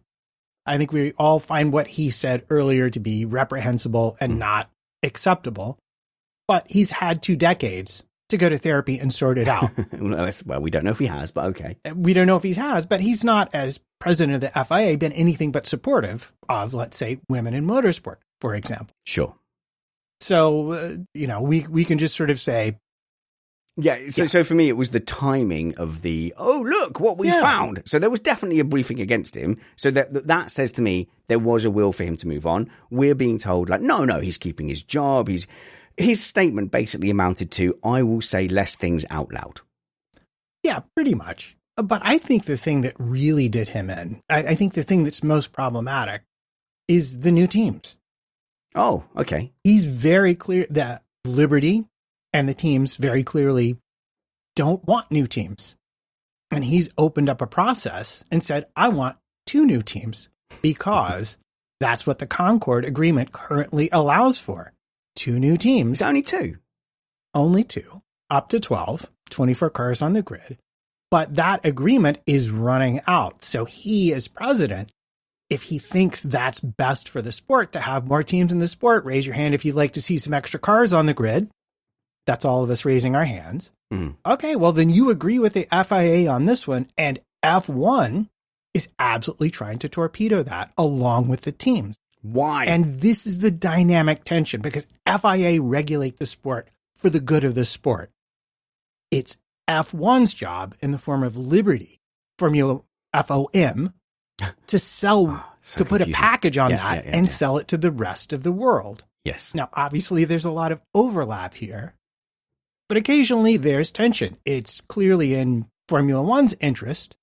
I 0.66 0.78
think 0.78 0.92
we 0.92 1.14
all 1.14 1.40
find 1.40 1.72
what 1.72 1.88
he 1.88 2.12
said 2.12 2.46
earlier 2.50 2.90
to 2.90 3.00
be 3.00 3.26
reprehensible 3.26 4.18
and 4.20 4.34
hmm. 4.34 4.40
not 4.40 4.70
acceptable. 5.04 5.78
But 6.48 6.70
he's 6.70 6.92
had 6.92 7.24
two 7.24 7.38
decades 7.38 8.04
to 8.30 8.38
go 8.38 8.50
to 8.50 8.58
therapy 8.58 9.00
and 9.00 9.14
sort 9.14 9.38
it 9.38 9.48
out. 9.48 9.70
well, 9.94 10.30
well, 10.46 10.62
we 10.62 10.72
don't 10.72 10.84
know 10.84 10.92
if 10.92 11.00
he 11.00 11.06
has, 11.06 11.32
but 11.32 11.46
okay. 11.46 11.78
Uh, 11.86 11.94
we 11.96 12.14
don't 12.14 12.28
know 12.28 12.36
if 12.36 12.44
he 12.44 12.54
has, 12.56 12.86
but 12.86 13.00
he's 13.00 13.24
not, 13.24 13.54
as 13.54 13.80
president 14.00 14.36
of 14.36 14.42
the 14.42 14.66
FIA, 14.66 14.98
been 14.98 15.14
anything 15.14 15.52
but 15.52 15.66
supportive 15.66 16.32
of, 16.50 16.74
let's 16.74 16.98
say, 16.98 17.20
women 17.30 17.54
in 17.54 17.66
motorsport, 17.66 18.18
for 18.41 18.55
example. 18.55 18.93
Sure. 19.05 19.34
So, 20.19 20.72
uh, 20.73 20.97
you 21.13 21.27
know, 21.27 21.41
we, 21.41 21.65
we 21.68 21.85
can 21.85 21.97
just 21.97 22.15
sort 22.15 22.30
of 22.30 22.39
say, 22.39 22.77
Yeah, 23.77 24.09
so, 24.09 24.26
so 24.26 24.43
for 24.43 24.53
me, 24.53 24.68
it 24.69 24.77
was 24.77 24.89
the 24.89 24.99
timing 24.99 25.76
of 25.77 26.01
the, 26.01 26.34
oh, 26.38 26.61
look 26.61 26.99
what 26.99 27.18
we 27.18 27.27
Yeah. 27.30 27.41
found. 27.41 27.81
So 27.85 27.97
there 27.97 28.09
was 28.09 28.19
definitely 28.19 28.59
a 28.59 28.63
briefing 28.65 28.99
against 28.99 29.35
him. 29.35 29.59
So 29.77 29.89
that, 29.91 30.13
that 30.13 30.27
that 30.27 30.51
says 30.51 30.72
to 30.73 30.81
me 30.81 31.07
there 31.27 31.39
was 31.39 31.63
a 31.65 31.72
will 31.72 31.91
for 31.93 32.03
him 32.03 32.18
to 32.18 32.27
move 32.27 32.45
on. 32.45 32.69
We're 32.91 33.15
being 33.15 33.38
told, 33.39 33.69
like, 33.69 33.81
no, 33.81 34.03
no, 34.05 34.19
he's 34.19 34.38
keeping 34.38 34.68
his 34.68 34.84
job. 34.84 35.27
He's 35.27 35.47
His 35.97 36.23
statement 36.23 36.72
basically 36.72 37.09
amounted 37.09 37.49
to, 37.51 37.77
I 37.84 38.03
will 38.03 38.22
say 38.22 38.47
less 38.47 38.76
things 38.76 39.05
out 39.09 39.31
loud. 39.34 39.61
yeah, 40.63 40.81
pretty 40.95 41.15
much. 41.15 41.55
But 41.77 42.01
I 42.05 42.18
think 42.19 42.45
the 42.45 42.57
thing 42.57 42.81
that 42.81 42.93
really 42.99 43.49
did 43.49 43.69
him 43.69 43.89
in, 43.89 44.22
I, 44.30 44.39
I 44.49 44.55
think 44.55 44.73
the 44.73 44.84
thing 44.84 45.03
that's 45.03 45.23
most 45.23 45.51
problematic 45.51 46.22
is 46.88 47.19
the 47.19 47.31
new 47.31 47.47
teams. 47.47 47.95
Oh, 48.76 49.03
okay. 49.18 49.52
He's 49.64 49.85
very 49.85 50.35
clear 50.35 50.65
that 50.69 51.03
Liberty 51.26 51.85
and 52.34 52.48
the 52.48 52.53
teams 52.53 52.95
very 52.95 53.23
clearly 53.23 53.77
don't 54.56 54.84
want 54.85 55.11
new 55.11 55.27
teams. 55.27 55.76
And 56.52 56.64
he's 56.65 56.89
opened 56.98 57.30
up 57.30 57.41
a 57.41 57.48
process 57.48 58.23
and 58.31 58.41
said, 58.43 58.65
I 58.76 58.89
want 58.89 59.18
two 59.45 59.65
new 59.65 59.81
teams 59.81 60.30
because 60.61 61.38
that's 61.80 62.06
what 62.06 62.19
the 62.19 62.27
Concord 62.27 62.85
Agreement 62.85 63.31
currently 63.31 63.89
allows 63.91 64.39
for. 64.39 64.73
Two 65.15 65.39
new 65.39 65.57
teams, 65.57 65.98
It's 65.99 66.07
only 66.07 66.22
two. 66.22 66.57
only 67.34 67.64
two, 67.65 68.02
up 68.30 68.48
to 68.49 68.60
12, 68.61 69.10
24 69.30 69.69
cars 69.72 70.02
on 70.02 70.14
the 70.14 70.22
grid. 70.22 70.57
But 71.10 71.35
that 71.35 71.65
agreement 71.65 72.19
is 72.26 72.49
running 72.49 73.02
out. 73.07 73.43
So 73.43 73.65
he, 73.65 74.14
as 74.14 74.30
president, 74.30 74.89
if 75.52 75.64
he 75.64 75.78
thinks 75.80 76.23
that's 76.23 76.61
best 76.61 77.10
for 77.10 77.22
the 77.22 77.34
sport 77.34 77.73
to 77.73 77.80
have 77.82 78.07
more 78.07 78.23
teams 78.23 78.53
in 78.53 78.60
the 78.60 78.69
sport, 78.69 79.03
raise 79.03 79.28
your 79.28 79.36
hand 79.36 79.53
if 79.53 79.65
you'd 79.65 79.76
like 79.76 79.91
to 79.91 80.02
see 80.02 80.18
some 80.18 80.34
extra 80.34 80.57
cars 80.57 80.94
on 80.94 81.07
the 81.07 81.14
grid. 81.14 81.52
That's 82.26 82.45
all 82.45 82.64
of 82.64 82.69
us 82.69 82.86
raising 82.86 83.15
our 83.18 83.26
hands. 83.26 83.73
Mhm. 83.91 84.15
Okay, 84.26 84.56
well, 84.56 84.72
then 84.72 84.90
you 84.90 85.10
agree 85.10 85.40
with 85.40 85.53
the 85.53 85.68
FIA 85.69 86.32
on 86.32 86.45
this 86.45 86.65
one, 86.65 86.88
and 86.98 87.19
F1 87.44 88.30
is 88.73 88.88
absolutely 88.98 89.49
trying 89.49 89.78
to 89.80 89.90
torpedo 89.90 90.41
that 90.41 90.72
along 90.78 91.28
with 91.28 91.41
the 91.41 91.52
teams. 91.52 91.98
Why? 92.22 92.64
And 92.64 93.02
this 93.02 93.28
is 93.28 93.40
the 93.40 93.52
dynamic 93.52 94.23
tension 94.23 94.61
because 94.61 94.88
FIA 95.06 95.61
regulate 95.61 96.18
the 96.18 96.26
sport 96.26 96.69
for 96.95 97.10
the 97.10 97.19
good 97.19 97.44
of 97.44 97.56
the 97.56 97.65
sport. 97.65 98.10
It's 99.10 99.36
F1's 99.68 100.34
job 100.34 100.76
in 100.80 100.91
the 100.91 100.98
form 100.98 101.23
of 101.23 101.36
Liberty, 101.36 101.99
Formula 102.38 102.80
FOM, 103.14 103.94
to 104.68 104.80
sell, 104.80 105.28
ah, 105.30 105.53
So 105.62 105.80
to 105.80 105.86
put 105.86 106.02
a 106.02 106.08
package 106.12 106.58
on 106.58 106.72
Yeah, 106.72 106.78
that 106.78 107.06
yeah, 107.06 107.12
yeah, 107.12 107.18
and 107.18 107.30
sell 107.30 107.58
it 107.58 107.68
to 107.70 107.78
the 107.78 107.91
rest 107.91 108.34
of 108.34 108.44
the 108.44 108.52
world. 108.52 109.03
yes. 109.24 109.53
Now, 109.53 109.70
obviously, 109.74 110.26
there's 110.26 110.45
a 110.45 110.52
lot 110.52 110.72
of 110.72 110.82
overlap 110.95 111.53
here, 111.53 111.95
but 112.88 112.98
occasionally 112.98 113.58
there's 113.58 113.91
tension. 113.91 114.38
It's 114.45 114.82
clearly 114.82 115.36
in 115.36 115.68
Formula 115.88 116.22
One's 116.24 116.56
interest, 116.60 117.16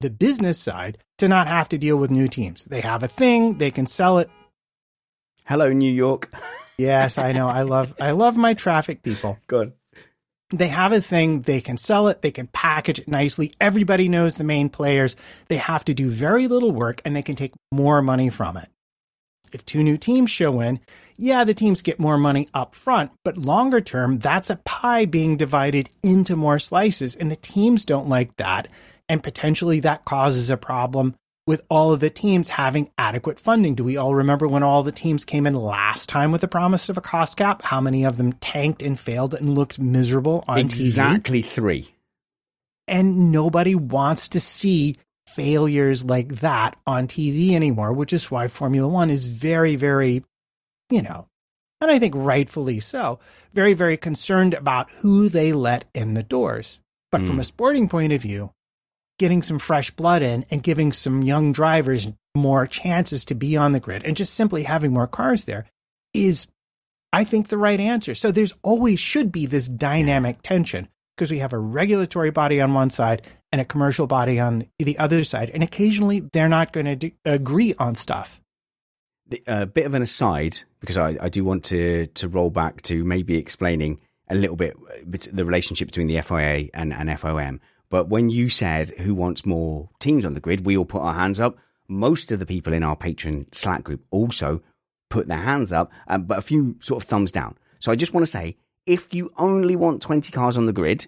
the 0.00 0.10
business 0.10 0.58
side, 0.58 0.98
to 1.18 1.28
not 1.28 1.46
have 1.46 1.68
to 1.70 1.78
deal 1.78 1.96
with 1.96 2.10
new 2.10 2.28
teams. 2.28 2.64
They 2.64 2.80
have 2.80 3.02
a 3.02 3.08
thing, 3.08 3.58
they 3.58 3.70
can 3.70 3.86
sell 3.86 4.18
it. 4.18 4.28
Hello, 5.46 5.72
New 5.72 5.92
York. 5.92 6.32
Yes, 6.78 7.18
I 7.18 7.32
know. 7.32 7.46
I 7.48 7.62
love 7.62 7.94
I 8.00 8.10
love 8.10 8.36
my 8.36 8.54
traffic 8.54 9.02
people. 9.02 9.38
Good. 9.46 9.72
They 10.50 10.68
have 10.68 10.92
a 10.92 11.00
thing, 11.00 11.40
they 11.40 11.60
can 11.60 11.76
sell 11.76 12.08
it, 12.08 12.22
they 12.22 12.30
can 12.30 12.46
package 12.48 12.98
it 12.98 13.08
nicely. 13.08 13.52
Everybody 13.60 14.08
knows 14.08 14.36
the 14.36 14.44
main 14.44 14.68
players. 14.68 15.16
They 15.48 15.56
have 15.56 15.84
to 15.86 15.94
do 15.94 16.08
very 16.08 16.48
little 16.48 16.70
work 16.70 17.00
and 17.04 17.16
they 17.16 17.22
can 17.22 17.34
take 17.34 17.52
more 17.72 18.02
money 18.02 18.28
from 18.28 18.56
it. 18.56 18.68
If 19.52 19.64
two 19.64 19.82
new 19.82 19.96
teams 19.96 20.30
show 20.30 20.60
in, 20.60 20.80
yeah, 21.16 21.44
the 21.44 21.54
teams 21.54 21.80
get 21.80 22.00
more 22.00 22.18
money 22.18 22.48
up 22.52 22.74
front, 22.74 23.12
but 23.24 23.38
longer 23.38 23.80
term, 23.80 24.18
that's 24.18 24.50
a 24.50 24.56
pie 24.64 25.04
being 25.04 25.36
divided 25.36 25.88
into 26.02 26.34
more 26.34 26.58
slices, 26.58 27.14
and 27.14 27.30
the 27.30 27.36
teams 27.36 27.84
don't 27.84 28.08
like 28.08 28.36
that. 28.36 28.66
And 29.08 29.22
potentially 29.22 29.78
that 29.80 30.04
causes 30.04 30.50
a 30.50 30.56
problem 30.56 31.14
with 31.46 31.60
all 31.68 31.92
of 31.92 32.00
the 32.00 32.10
teams 32.10 32.48
having 32.48 32.90
adequate 32.96 33.38
funding. 33.38 33.74
Do 33.74 33.84
we 33.84 33.96
all 33.96 34.14
remember 34.14 34.48
when 34.48 34.62
all 34.62 34.82
the 34.82 34.92
teams 34.92 35.24
came 35.24 35.46
in 35.46 35.54
last 35.54 36.08
time 36.08 36.32
with 36.32 36.40
the 36.40 36.48
promise 36.48 36.88
of 36.88 36.96
a 36.96 37.02
cost 37.02 37.36
cap? 37.36 37.62
How 37.62 37.80
many 37.80 38.04
of 38.04 38.16
them 38.16 38.32
tanked 38.34 38.82
and 38.82 38.98
failed 38.98 39.34
and 39.34 39.54
looked 39.54 39.78
miserable 39.78 40.44
on 40.48 40.58
TV? 40.58 40.62
Exactly 40.62 41.42
three. 41.42 41.94
And 42.88 43.32
nobody 43.32 43.74
wants 43.74 44.28
to 44.28 44.40
see 44.40 44.96
failures 45.26 46.04
like 46.04 46.40
that 46.40 46.76
on 46.86 47.08
TV 47.08 47.52
anymore, 47.52 47.92
which 47.92 48.12
is 48.12 48.30
why 48.30 48.48
Formula 48.48 48.88
One 48.88 49.10
is 49.10 49.26
very, 49.26 49.76
very, 49.76 50.22
you 50.90 51.02
know, 51.02 51.26
and 51.80 51.90
I 51.90 51.98
think 51.98 52.14
rightfully 52.16 52.80
so, 52.80 53.18
very, 53.52 53.74
very 53.74 53.96
concerned 53.96 54.54
about 54.54 54.90
who 54.90 55.28
they 55.28 55.52
let 55.52 55.84
in 55.94 56.14
the 56.14 56.22
doors. 56.22 56.78
But 57.10 57.22
from 57.22 57.36
Mm. 57.36 57.40
a 57.40 57.44
sporting 57.44 57.88
point 57.88 58.12
of 58.12 58.22
view, 58.22 58.50
getting 59.18 59.42
some 59.42 59.58
fresh 59.58 59.90
blood 59.90 60.22
in 60.22 60.44
and 60.50 60.62
giving 60.62 60.92
some 60.92 61.22
young 61.22 61.52
drivers 61.52 62.08
more 62.34 62.66
chances 62.66 63.24
to 63.26 63.34
be 63.34 63.56
on 63.56 63.72
the 63.72 63.80
grid 63.80 64.04
and 64.04 64.16
just 64.16 64.34
simply 64.34 64.64
having 64.64 64.92
more 64.92 65.06
cars 65.06 65.44
there 65.44 65.66
is, 66.12 66.46
I 67.12 67.24
think, 67.24 67.48
the 67.48 67.58
right 67.58 67.78
answer. 67.78 68.14
So 68.14 68.30
there's 68.30 68.54
always 68.62 68.98
should 68.98 69.30
be 69.30 69.46
this 69.46 69.68
dynamic 69.68 70.42
tension 70.42 70.88
because 71.16 71.30
we 71.30 71.38
have 71.38 71.52
a 71.52 71.58
regulatory 71.58 72.30
body 72.30 72.60
on 72.60 72.74
one 72.74 72.90
side 72.90 73.26
and 73.52 73.60
a 73.60 73.64
commercial 73.64 74.06
body 74.06 74.40
on 74.40 74.64
the 74.78 74.98
other 74.98 75.22
side. 75.22 75.50
And 75.50 75.62
occasionally 75.62 76.20
they're 76.32 76.48
not 76.48 76.72
going 76.72 76.98
to 76.98 77.10
agree 77.24 77.74
on 77.78 77.94
stuff. 77.94 78.40
a 79.46 79.66
bit 79.66 79.86
of 79.86 79.94
an 79.94 80.02
aside 80.02 80.58
because 80.80 80.98
I, 80.98 81.16
I 81.20 81.28
do 81.28 81.44
want 81.44 81.64
to 81.66 82.08
to 82.08 82.28
roll 82.28 82.50
back 82.50 82.82
to 82.82 83.04
maybe 83.04 83.38
explaining 83.38 84.00
a 84.28 84.34
little 84.34 84.56
bit 84.56 84.76
uh, 84.76 85.18
the 85.32 85.44
relationship 85.44 85.88
between 85.88 86.06
the 86.06 86.20
FIA 86.20 86.68
and, 86.74 86.92
and 86.92 87.08
FOM. 87.10 87.60
But 87.94 88.08
when 88.08 88.28
you 88.28 88.48
said 88.48 88.90
who 88.98 89.14
wants 89.14 89.46
more 89.46 89.88
teams 90.00 90.24
on 90.24 90.34
the 90.34 90.40
grid, 90.40 90.66
we 90.66 90.76
all 90.76 90.84
put 90.84 91.02
our 91.02 91.14
hands 91.14 91.38
up. 91.38 91.56
Most 91.86 92.32
of 92.32 92.40
the 92.40 92.44
people 92.44 92.72
in 92.72 92.82
our 92.82 92.96
patron 92.96 93.46
Slack 93.52 93.84
group 93.84 94.04
also 94.10 94.62
put 95.10 95.28
their 95.28 95.38
hands 95.38 95.72
up, 95.72 95.92
um, 96.08 96.24
but 96.24 96.38
a 96.38 96.42
few 96.42 96.74
sort 96.80 97.00
of 97.00 97.08
thumbs 97.08 97.30
down. 97.30 97.56
So 97.78 97.92
I 97.92 97.94
just 97.94 98.12
want 98.12 98.26
to 98.26 98.30
say, 98.32 98.56
if 98.84 99.14
you 99.14 99.32
only 99.36 99.76
want 99.76 100.02
20 100.02 100.32
cars 100.32 100.56
on 100.56 100.66
the 100.66 100.72
grid, 100.72 101.06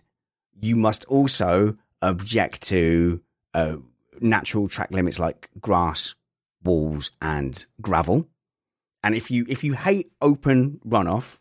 you 0.60 0.76
must 0.76 1.04
also 1.06 1.76
object 2.02 2.62
to 2.68 3.20
uh, 3.52 3.78
natural 4.20 4.68
track 4.68 4.92
limits 4.92 5.18
like 5.18 5.50
grass, 5.60 6.14
walls, 6.62 7.10
and 7.20 7.66
gravel. 7.80 8.28
And 9.02 9.16
if 9.16 9.28
you 9.28 9.44
if 9.48 9.64
you 9.64 9.72
hate 9.72 10.12
open 10.22 10.80
runoff, 10.86 11.38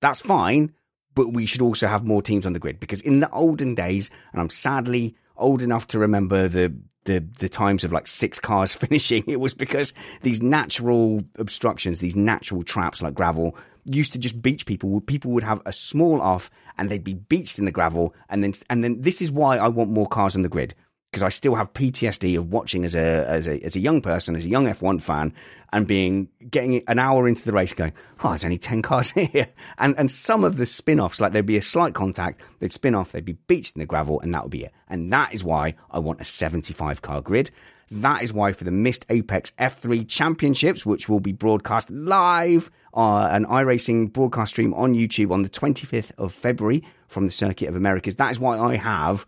that's 0.00 0.20
fine. 0.20 0.74
But 1.20 1.34
we 1.34 1.44
should 1.44 1.60
also 1.60 1.86
have 1.86 2.02
more 2.02 2.22
teams 2.22 2.46
on 2.46 2.54
the 2.54 2.58
grid 2.58 2.80
because 2.80 3.02
in 3.02 3.20
the 3.20 3.30
olden 3.30 3.74
days, 3.74 4.08
and 4.32 4.40
I'm 4.40 4.48
sadly 4.48 5.14
old 5.36 5.60
enough 5.60 5.86
to 5.88 5.98
remember 5.98 6.48
the 6.48 6.74
the 7.04 7.18
the 7.38 7.50
times 7.50 7.84
of 7.84 7.92
like 7.92 8.06
six 8.06 8.38
cars 8.38 8.74
finishing. 8.84 9.22
It 9.26 9.38
was 9.38 9.52
because 9.52 9.92
these 10.22 10.40
natural 10.40 11.22
obstructions, 11.36 12.00
these 12.00 12.16
natural 12.16 12.62
traps 12.62 13.02
like 13.02 13.12
gravel, 13.12 13.54
used 13.84 14.14
to 14.14 14.18
just 14.18 14.40
beach 14.40 14.64
people. 14.64 14.98
People 15.02 15.30
would 15.32 15.42
have 15.42 15.60
a 15.66 15.74
small 15.74 16.22
off 16.22 16.50
and 16.78 16.88
they'd 16.88 17.04
be 17.04 17.12
beached 17.12 17.58
in 17.58 17.66
the 17.66 17.70
gravel, 17.70 18.14
and 18.30 18.42
then 18.42 18.54
and 18.70 18.82
then 18.82 19.02
this 19.02 19.20
is 19.20 19.30
why 19.30 19.58
I 19.58 19.68
want 19.68 19.90
more 19.90 20.06
cars 20.06 20.34
on 20.34 20.40
the 20.40 20.48
grid 20.48 20.74
because 21.10 21.22
I 21.24 21.28
still 21.28 21.56
have 21.56 21.72
PTSD 21.72 22.38
of 22.38 22.52
watching 22.52 22.84
as 22.84 22.94
a 22.94 23.26
as 23.28 23.48
a 23.48 23.60
as 23.64 23.74
a 23.74 23.80
young 23.80 24.00
person, 24.00 24.36
as 24.36 24.46
a 24.46 24.48
young 24.48 24.66
F1 24.66 25.00
fan, 25.00 25.34
and 25.72 25.86
being 25.86 26.28
getting 26.50 26.82
an 26.86 26.98
hour 26.98 27.26
into 27.26 27.44
the 27.44 27.52
race, 27.52 27.72
going, 27.72 27.92
"Oh, 28.22 28.28
there's 28.28 28.44
only 28.44 28.58
ten 28.58 28.80
cars 28.82 29.10
here," 29.32 29.48
and 29.78 29.98
and 29.98 30.10
some 30.10 30.44
of 30.44 30.56
the 30.56 30.66
spin-offs, 30.66 31.20
like 31.20 31.32
there'd 31.32 31.46
be 31.46 31.56
a 31.56 31.62
slight 31.62 31.94
contact, 31.94 32.40
they'd 32.60 32.72
spin 32.72 32.94
off, 32.94 33.12
they'd 33.12 33.24
be 33.24 33.32
beached 33.32 33.76
in 33.76 33.80
the 33.80 33.86
gravel, 33.86 34.20
and 34.20 34.32
that 34.34 34.44
would 34.44 34.52
be 34.52 34.64
it. 34.64 34.72
And 34.88 35.12
that 35.12 35.34
is 35.34 35.42
why 35.42 35.74
I 35.90 35.98
want 35.98 36.20
a 36.20 36.24
75 36.24 37.02
car 37.02 37.20
grid. 37.20 37.50
That 37.92 38.22
is 38.22 38.32
why 38.32 38.52
for 38.52 38.62
the 38.62 38.70
Missed 38.70 39.04
Apex 39.10 39.50
F3 39.58 40.06
Championships, 40.08 40.86
which 40.86 41.08
will 41.08 41.18
be 41.18 41.32
broadcast 41.32 41.90
live 41.90 42.70
on 42.94 43.30
an 43.34 43.46
iRacing 43.46 44.12
broadcast 44.12 44.50
stream 44.50 44.72
on 44.74 44.94
YouTube 44.94 45.32
on 45.32 45.42
the 45.42 45.48
25th 45.48 46.12
of 46.16 46.32
February 46.32 46.84
from 47.08 47.26
the 47.26 47.32
Circuit 47.32 47.68
of 47.68 47.74
Americas, 47.74 48.14
that 48.16 48.30
is 48.30 48.38
why 48.38 48.58
I 48.58 48.76
have 48.76 49.26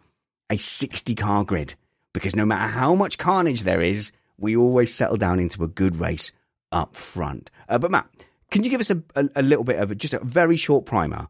a 0.53 0.59
60 0.59 1.15
car 1.15 1.45
grid 1.45 1.75
because 2.13 2.37
no 2.37 2.45
matter 2.45 2.71
how 2.71 2.95
much 2.95 3.17
carnage 3.17 3.63
there 3.63 3.81
is, 3.81 4.13
we 4.37 4.55
always 4.55 4.93
settle 4.93 5.17
down 5.17 5.41
into 5.41 5.65
a 5.65 5.69
good 5.69 5.97
race 5.97 6.31
up 6.71 6.95
front. 6.95 7.51
Uh, 7.71 7.79
but 7.79 7.91
Matt, 7.91 8.07
can 8.51 8.63
you 8.63 8.69
give 8.69 8.81
us 8.81 8.91
a, 8.91 9.03
a, 9.17 9.29
a 9.37 9.43
little 9.43 9.65
bit 9.65 9.79
of 9.79 9.91
a, 9.91 9.95
just 9.95 10.13
a 10.13 10.23
very 10.23 10.57
short 10.57 10.85
primer? 10.85 11.29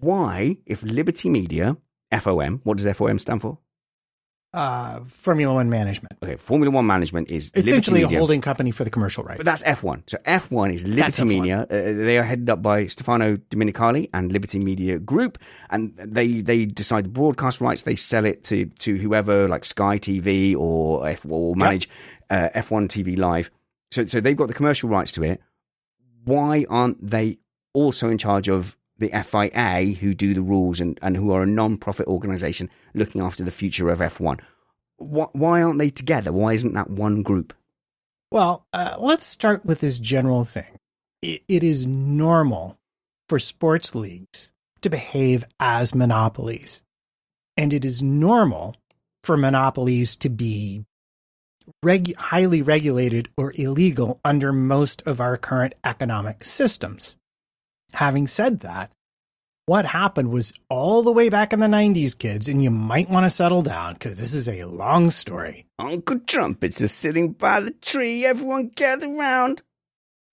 Why, 0.00 0.56
if 0.64 0.82
Liberty 0.82 1.28
Media, 1.28 1.76
FOM, 2.10 2.60
what 2.64 2.78
does 2.78 2.86
FOM 2.86 3.20
stand 3.20 3.42
for? 3.42 3.58
Uh, 4.54 5.00
Formula 5.04 5.52
One 5.52 5.68
management. 5.68 6.14
Okay, 6.22 6.36
Formula 6.36 6.70
One 6.70 6.86
management 6.86 7.30
is 7.30 7.50
essentially 7.54 8.00
Liberty 8.00 8.16
a 8.16 8.18
holding 8.18 8.40
company 8.40 8.70
for 8.70 8.82
the 8.82 8.90
commercial 8.90 9.22
rights. 9.22 9.36
But 9.36 9.44
that's 9.44 9.62
F1. 9.62 10.04
So 10.06 10.16
F1 10.18 10.72
is 10.72 10.84
Liberty 10.84 11.00
That's 11.02 11.20
F1. 11.20 11.26
Media. 11.28 11.60
Uh, 11.62 11.66
they 11.68 12.16
are 12.16 12.22
headed 12.22 12.48
up 12.48 12.62
by 12.62 12.86
Stefano 12.86 13.36
Domenicali 13.36 14.08
and 14.14 14.32
Liberty 14.32 14.58
Media 14.58 14.98
Group, 14.98 15.38
and 15.68 15.94
they 15.96 16.40
they 16.40 16.64
decide 16.64 17.04
the 17.04 17.10
broadcast 17.10 17.60
rights. 17.60 17.82
They 17.82 17.96
sell 17.96 18.24
it 18.24 18.42
to 18.44 18.64
to 18.66 18.96
whoever, 18.96 19.48
like 19.48 19.66
Sky 19.66 19.98
TV 19.98 20.56
or 20.56 21.06
F 21.06 21.26
or 21.28 21.54
manage 21.54 21.90
uh, 22.30 22.48
F1 22.54 22.88
TV 22.88 23.18
Live. 23.18 23.50
So 23.90 24.06
so 24.06 24.18
they've 24.18 24.36
got 24.36 24.48
the 24.48 24.54
commercial 24.54 24.88
rights 24.88 25.12
to 25.12 25.24
it. 25.24 25.42
Why 26.24 26.64
aren't 26.70 27.06
they 27.06 27.38
also 27.74 28.08
in 28.08 28.16
charge 28.16 28.48
of 28.48 28.77
the 28.98 29.10
FIA, 29.10 29.94
who 29.94 30.14
do 30.14 30.34
the 30.34 30.42
rules 30.42 30.80
and, 30.80 30.98
and 31.02 31.16
who 31.16 31.30
are 31.32 31.42
a 31.42 31.46
non-profit 31.46 32.06
organisation 32.06 32.70
looking 32.94 33.20
after 33.20 33.44
the 33.44 33.50
future 33.50 33.90
of 33.90 34.00
F1? 34.00 34.40
Why, 34.96 35.26
why 35.32 35.62
aren't 35.62 35.78
they 35.78 35.90
together? 35.90 36.32
Why 36.32 36.54
isn't 36.54 36.74
that 36.74 36.90
one 36.90 37.22
group? 37.22 37.54
Well, 38.30 38.66
uh, 38.72 38.96
let's 38.98 39.24
start 39.24 39.64
with 39.64 39.80
this 39.80 39.98
general 39.98 40.44
thing. 40.44 40.78
It, 41.22 41.42
it 41.48 41.62
is 41.62 41.86
normal 41.86 42.78
for 43.28 43.38
sports 43.38 43.94
leagues 43.94 44.50
to 44.82 44.90
behave 44.90 45.44
as 45.58 45.94
monopolies. 45.94 46.82
And 47.56 47.72
it 47.72 47.84
is 47.84 48.02
normal 48.02 48.76
for 49.24 49.36
monopolies 49.36 50.16
to 50.16 50.28
be 50.28 50.84
reg- 51.82 52.16
highly 52.16 52.62
regulated 52.62 53.28
or 53.36 53.52
illegal 53.56 54.20
under 54.24 54.52
most 54.52 55.02
of 55.06 55.20
our 55.20 55.36
current 55.36 55.74
economic 55.84 56.44
systems. 56.44 57.16
Having 57.92 58.28
said 58.28 58.60
that, 58.60 58.90
what 59.66 59.84
happened 59.84 60.30
was 60.30 60.54
all 60.70 61.02
the 61.02 61.12
way 61.12 61.28
back 61.28 61.52
in 61.52 61.60
the 61.60 61.66
90s, 61.66 62.16
kids, 62.16 62.48
and 62.48 62.62
you 62.62 62.70
might 62.70 63.10
want 63.10 63.26
to 63.26 63.30
settle 63.30 63.60
down 63.60 63.94
because 63.94 64.18
this 64.18 64.32
is 64.32 64.48
a 64.48 64.64
long 64.64 65.10
story. 65.10 65.66
Uncle 65.78 66.20
Trumpets 66.20 66.80
is 66.80 66.92
sitting 66.92 67.32
by 67.32 67.60
the 67.60 67.72
tree. 67.72 68.24
Everyone 68.24 68.68
gather 68.68 69.08
round. 69.08 69.62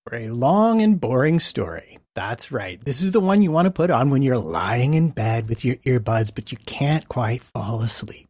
For 0.07 0.15
a 0.15 0.29
long 0.29 0.81
and 0.81 1.01
boring 1.01 1.41
story. 1.41 1.99
That's 2.13 2.49
right. 2.49 2.79
This 2.79 3.01
is 3.01 3.11
the 3.11 3.19
one 3.19 3.41
you 3.41 3.51
want 3.51 3.65
to 3.65 3.71
put 3.71 3.91
on 3.91 4.09
when 4.09 4.21
you're 4.21 4.37
lying 4.37 4.93
in 4.93 5.09
bed 5.09 5.49
with 5.49 5.65
your 5.65 5.75
earbuds, 5.77 6.31
but 6.33 6.53
you 6.53 6.57
can't 6.65 7.07
quite 7.09 7.43
fall 7.43 7.81
asleep. 7.81 8.29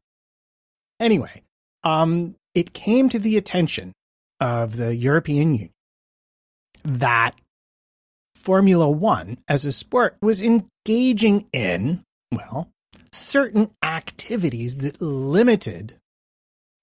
Anyway, 1.00 1.44
um, 1.84 2.36
it 2.56 2.74
came 2.74 3.10
to 3.10 3.20
the 3.20 3.38
attention 3.38 3.94
of 4.40 4.76
the 4.78 4.96
European 4.96 5.54
Union 5.54 5.70
that 6.84 7.36
Formula 8.46 8.90
One 8.90 9.40
as 9.48 9.66
a 9.66 9.72
sport 9.72 10.18
was 10.22 10.42
engaging 10.42 11.48
in, 11.52 12.04
well, 12.32 12.70
certain 13.12 13.72
activities 13.84 14.78
that 14.78 15.02
limited 15.02 15.96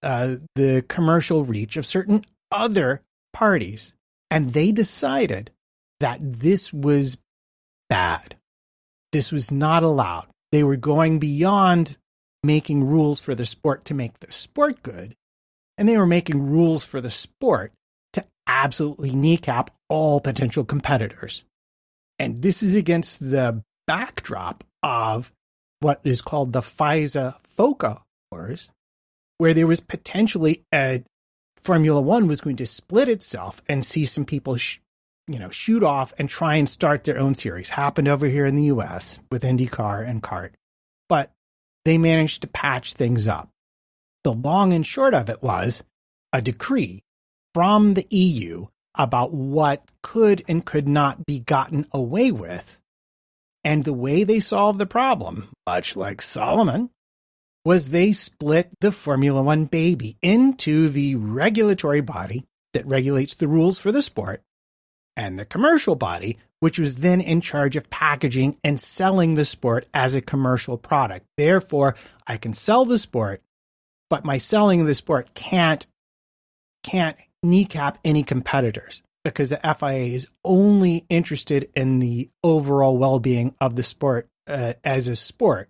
uh, 0.02 0.36
the 0.56 0.84
commercial 0.88 1.44
reach 1.44 1.76
of 1.76 1.86
certain 1.86 2.24
other 2.50 3.00
parties. 3.32 3.94
And 4.30 4.52
they 4.52 4.72
decided 4.72 5.52
that 6.00 6.18
this 6.20 6.72
was 6.72 7.16
bad. 7.88 8.36
This 9.12 9.30
was 9.30 9.50
not 9.50 9.82
allowed. 9.82 10.26
They 10.50 10.64
were 10.64 10.76
going 10.76 11.18
beyond 11.18 11.96
making 12.42 12.84
rules 12.84 13.20
for 13.20 13.34
the 13.34 13.46
sport 13.46 13.84
to 13.84 13.94
make 13.94 14.18
the 14.18 14.32
sport 14.32 14.82
good, 14.82 15.14
and 15.78 15.88
they 15.88 15.96
were 15.96 16.06
making 16.06 16.50
rules 16.50 16.84
for 16.84 17.00
the 17.00 17.10
sport 17.10 17.72
to 18.14 18.24
absolutely 18.46 19.12
kneecap 19.12 19.70
all 19.88 20.20
potential 20.20 20.64
competitors. 20.64 21.44
And 22.18 22.42
this 22.42 22.62
is 22.62 22.74
against 22.74 23.20
the 23.20 23.62
backdrop 23.86 24.64
of 24.82 25.32
what 25.80 26.00
is 26.04 26.22
called 26.22 26.52
the 26.52 26.60
FISA 26.60 27.36
FOCA 27.42 28.02
wars, 28.30 28.68
where 29.38 29.54
there 29.54 29.66
was 29.66 29.80
potentially 29.80 30.64
a 30.72 31.02
Formula 31.62 32.00
One 32.00 32.26
was 32.26 32.40
going 32.40 32.56
to 32.56 32.66
split 32.66 33.08
itself 33.08 33.62
and 33.68 33.84
see 33.84 34.04
some 34.04 34.24
people, 34.24 34.56
sh- 34.56 34.78
you 35.28 35.38
know, 35.38 35.50
shoot 35.50 35.82
off 35.82 36.12
and 36.18 36.28
try 36.28 36.56
and 36.56 36.68
start 36.68 37.04
their 37.04 37.18
own 37.18 37.34
series. 37.34 37.70
Happened 37.70 38.08
over 38.08 38.26
here 38.26 38.46
in 38.46 38.56
the 38.56 38.64
U.S. 38.64 39.20
with 39.30 39.42
IndyCar 39.42 40.08
and 40.08 40.22
CART, 40.22 40.54
but 41.08 41.32
they 41.84 41.98
managed 41.98 42.42
to 42.42 42.48
patch 42.48 42.94
things 42.94 43.28
up. 43.28 43.48
The 44.24 44.32
long 44.32 44.72
and 44.72 44.86
short 44.86 45.14
of 45.14 45.28
it 45.28 45.42
was 45.42 45.84
a 46.32 46.42
decree 46.42 47.02
from 47.54 47.94
the 47.94 48.06
EU 48.10 48.66
about 48.94 49.32
what 49.32 49.84
could 50.02 50.42
and 50.48 50.64
could 50.64 50.88
not 50.88 51.24
be 51.26 51.40
gotten 51.40 51.86
away 51.92 52.30
with. 52.30 52.78
And 53.64 53.84
the 53.84 53.92
way 53.92 54.24
they 54.24 54.40
solved 54.40 54.78
the 54.78 54.86
problem, 54.86 55.48
much 55.66 55.96
like 55.96 56.20
Solomon, 56.20 56.90
was 57.64 57.90
they 57.90 58.12
split 58.12 58.70
the 58.80 58.90
Formula 58.90 59.42
One 59.42 59.66
baby 59.66 60.16
into 60.20 60.88
the 60.88 61.14
regulatory 61.14 62.00
body 62.00 62.44
that 62.72 62.86
regulates 62.86 63.34
the 63.34 63.46
rules 63.46 63.78
for 63.78 63.92
the 63.92 64.02
sport 64.02 64.42
and 65.16 65.38
the 65.38 65.44
commercial 65.44 65.94
body, 65.94 66.38
which 66.60 66.78
was 66.78 66.96
then 66.96 67.20
in 67.20 67.40
charge 67.40 67.76
of 67.76 67.90
packaging 67.90 68.56
and 68.64 68.80
selling 68.80 69.34
the 69.34 69.44
sport 69.44 69.86
as 69.94 70.14
a 70.14 70.20
commercial 70.20 70.76
product. 70.78 71.26
Therefore, 71.36 71.96
I 72.26 72.36
can 72.36 72.52
sell 72.52 72.84
the 72.84 72.98
sport, 72.98 73.42
but 74.10 74.24
my 74.24 74.38
selling 74.38 74.80
of 74.80 74.86
the 74.86 74.94
sport 74.94 75.34
can't 75.34 75.86
can't 76.82 77.16
kneecap 77.42 77.98
any 78.04 78.22
competitors 78.22 79.02
because 79.24 79.50
the 79.50 79.76
FIA 79.78 80.14
is 80.14 80.28
only 80.44 81.04
interested 81.08 81.70
in 81.74 81.98
the 81.98 82.28
overall 82.42 82.98
well-being 82.98 83.54
of 83.60 83.76
the 83.76 83.82
sport 83.82 84.28
uh, 84.48 84.74
as 84.84 85.08
a 85.08 85.16
sport 85.16 85.68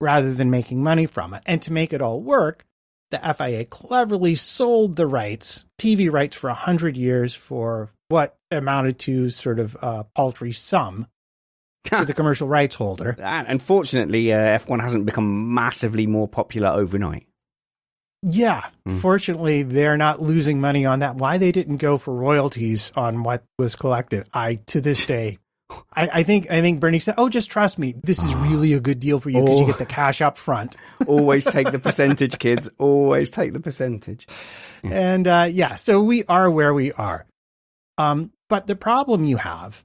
rather 0.00 0.32
than 0.32 0.50
making 0.50 0.82
money 0.82 1.06
from 1.06 1.34
it. 1.34 1.42
And 1.46 1.60
to 1.62 1.72
make 1.72 1.92
it 1.92 2.00
all 2.00 2.20
work, 2.20 2.64
the 3.10 3.34
FIA 3.36 3.64
cleverly 3.64 4.34
sold 4.34 4.96
the 4.96 5.06
rights, 5.06 5.64
TV 5.78 6.10
rights 6.10 6.36
for 6.36 6.48
100 6.48 6.96
years 6.96 7.34
for 7.34 7.90
what 8.08 8.36
amounted 8.50 8.98
to 9.00 9.30
sort 9.30 9.58
of 9.58 9.76
a 9.80 10.04
paltry 10.14 10.52
sum 10.52 11.06
to 11.84 12.04
the 12.04 12.14
commercial 12.14 12.48
rights 12.48 12.74
holder. 12.74 13.16
And 13.18 13.46
unfortunately, 13.46 14.32
uh, 14.32 14.58
F1 14.58 14.80
hasn't 14.80 15.06
become 15.06 15.54
massively 15.54 16.06
more 16.06 16.28
popular 16.28 16.68
overnight. 16.68 17.26
Yeah, 18.26 18.64
Mm. 18.88 18.98
fortunately, 19.00 19.62
they're 19.64 19.96
not 19.98 20.20
losing 20.22 20.60
money 20.60 20.86
on 20.86 21.00
that. 21.00 21.16
Why 21.16 21.36
they 21.38 21.52
didn't 21.52 21.76
go 21.76 21.98
for 21.98 22.14
royalties 22.14 22.90
on 22.96 23.22
what 23.22 23.44
was 23.58 23.76
collected, 23.76 24.26
I 24.32 24.56
to 24.66 24.80
this 24.80 25.04
day, 25.04 25.38
I, 25.94 26.08
I 26.14 26.22
think 26.22 26.50
I 26.50 26.60
think 26.62 26.80
Bernie 26.80 26.98
said, 27.00 27.14
"Oh, 27.18 27.28
just 27.28 27.50
trust 27.50 27.78
me. 27.78 27.94
This 28.02 28.22
is 28.22 28.34
really 28.36 28.72
a 28.72 28.80
good 28.80 29.00
deal 29.00 29.18
for 29.20 29.28
you 29.30 29.42
because 29.42 29.58
you 29.58 29.64
Oh. 29.64 29.68
get 29.68 29.78
the 29.78 29.86
cash 29.86 30.22
up 30.22 30.38
front." 30.38 30.74
Always 31.06 31.44
take 31.44 31.70
the 31.70 31.78
percentage, 31.78 32.38
kids. 32.38 32.70
Always 32.78 33.28
take 33.30 33.52
the 33.52 33.60
percentage. 33.60 34.26
And 34.82 35.26
uh, 35.26 35.48
yeah, 35.50 35.74
so 35.76 36.00
we 36.00 36.24
are 36.24 36.50
where 36.50 36.72
we 36.72 36.92
are. 36.92 37.26
Um, 37.98 38.32
but 38.48 38.66
the 38.66 38.76
problem 38.76 39.24
you 39.24 39.36
have 39.38 39.84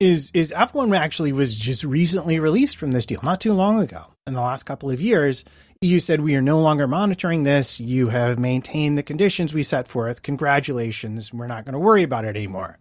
is 0.00 0.30
is 0.34 0.52
F1 0.56 0.96
actually 0.96 1.32
was 1.32 1.56
just 1.56 1.84
recently 1.84 2.38
released 2.40 2.76
from 2.76 2.92
this 2.92 3.06
deal, 3.06 3.20
not 3.22 3.40
too 3.40 3.52
long 3.54 3.80
ago. 3.80 4.06
In 4.26 4.34
the 4.34 4.40
last 4.40 4.64
couple 4.64 4.90
of 4.90 5.00
years, 5.00 5.44
EU 5.82 5.98
said 5.98 6.20
we 6.20 6.36
are 6.36 6.42
no 6.42 6.60
longer 6.60 6.86
monitoring 6.86 7.42
this. 7.42 7.80
You 7.80 8.08
have 8.08 8.38
maintained 8.38 8.96
the 8.96 9.02
conditions 9.02 9.52
we 9.52 9.64
set 9.64 9.88
forth. 9.88 10.22
Congratulations. 10.22 11.32
We're 11.32 11.48
not 11.48 11.64
going 11.64 11.72
to 11.72 11.80
worry 11.80 12.04
about 12.04 12.24
it 12.24 12.36
anymore. 12.36 12.78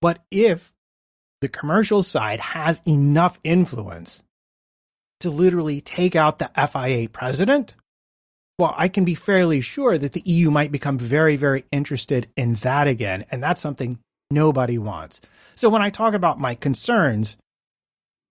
But 0.00 0.22
if 0.30 0.72
the 1.42 1.48
commercial 1.48 2.02
side 2.02 2.40
has 2.40 2.80
enough 2.86 3.38
influence 3.44 4.22
to 5.20 5.28
literally 5.28 5.82
take 5.82 6.16
out 6.16 6.38
the 6.38 6.50
FIA 6.56 7.10
president, 7.10 7.74
well, 8.58 8.74
I 8.78 8.88
can 8.88 9.04
be 9.04 9.14
fairly 9.14 9.60
sure 9.60 9.98
that 9.98 10.12
the 10.12 10.22
EU 10.24 10.50
might 10.50 10.72
become 10.72 10.98
very, 10.98 11.36
very 11.36 11.64
interested 11.70 12.28
in 12.34 12.54
that 12.56 12.88
again. 12.88 13.26
And 13.30 13.42
that's 13.42 13.60
something 13.60 13.98
nobody 14.30 14.78
wants. 14.78 15.20
So 15.54 15.68
when 15.68 15.82
I 15.82 15.90
talk 15.90 16.14
about 16.14 16.40
my 16.40 16.54
concerns, 16.54 17.36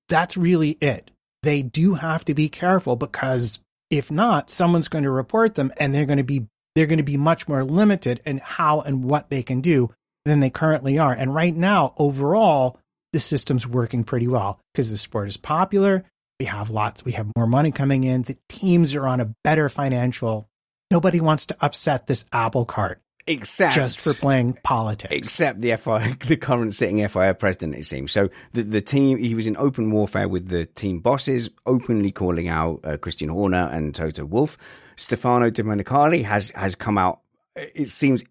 that's 0.08 0.38
really 0.38 0.72
it. 0.82 1.12
They 1.44 1.62
do 1.62 1.96
have 1.96 2.26
to 2.26 2.34
be 2.34 2.50
careful 2.50 2.96
because 2.96 3.60
if 3.90 4.12
not, 4.12 4.50
someone's 4.50 4.88
going 4.88 5.04
to 5.06 5.12
report 5.12 5.56
them 5.56 5.72
and 5.78 5.94
they're 5.94 6.06
going 6.06 6.18
to 6.18 6.24
be 6.24 6.48
they're 6.76 6.88
going 6.88 6.98
to 6.98 7.04
be 7.04 7.18
much 7.18 7.48
more 7.48 7.64
limited 7.64 8.22
in 8.26 8.40
how 8.44 8.82
and 8.82 9.04
what 9.04 9.30
they 9.30 9.44
can 9.44 9.60
do 9.60 9.90
than 10.26 10.40
they 10.40 10.50
currently 10.50 11.00
are. 11.00 11.14
And 11.14 11.34
right 11.34 11.56
now, 11.56 11.94
overall, 11.98 12.80
the 13.12 13.20
system's 13.20 13.66
working 13.66 14.04
pretty 14.04 14.28
well 14.28 14.60
because 14.74 14.92
the 14.92 14.98
sport 14.98 15.28
is 15.28 15.38
popular. 15.38 16.06
We 16.40 16.46
have 16.46 16.70
lots, 16.70 17.04
we 17.04 17.14
have 17.14 17.32
more 17.36 17.48
money 17.48 17.72
coming 17.72 18.04
in. 18.04 18.22
The 18.22 18.38
teams 18.48 18.96
are 18.96 19.08
on 19.08 19.20
a 19.20 19.34
better 19.44 19.68
financial. 19.68 20.48
Nobody 20.92 21.20
wants 21.20 21.48
to 21.48 21.58
upset 21.60 22.08
this 22.08 22.26
apple 22.32 22.66
cart 22.66 23.02
except 23.30 23.76
just 23.76 24.02
for 24.02 24.14
playing 24.14 24.58
politics. 24.64 25.16
Except 25.16 25.62
the 25.62 25.76
FI, 25.76 26.18
the 26.28 26.36
current 26.36 26.74
sitting 26.74 27.08
FIA 27.08 27.34
president, 27.34 27.76
it 27.76 27.86
seems. 27.86 28.12
So 28.12 28.30
the 28.54 28.64
the 28.64 28.82
team, 28.82 29.18
he 29.18 29.36
was 29.36 29.48
in 29.48 29.56
open 29.58 29.92
warfare 29.92 30.28
with 30.28 30.50
the 30.50 30.66
team 30.66 31.00
bosses, 31.00 31.50
openly 31.66 32.12
calling 32.12 32.50
out 32.50 32.82
uh, 32.84 32.98
Christian 32.98 33.30
Horner 33.30 33.70
and 33.72 33.94
Toto 33.94 34.26
Wolff. 34.26 34.58
Stefano 34.96 35.50
Domenicali 35.50 36.24
has 36.24 36.50
has 36.52 36.76
come 36.76 36.98
out. 36.98 37.22
It 37.56 37.90
seems 37.90 38.24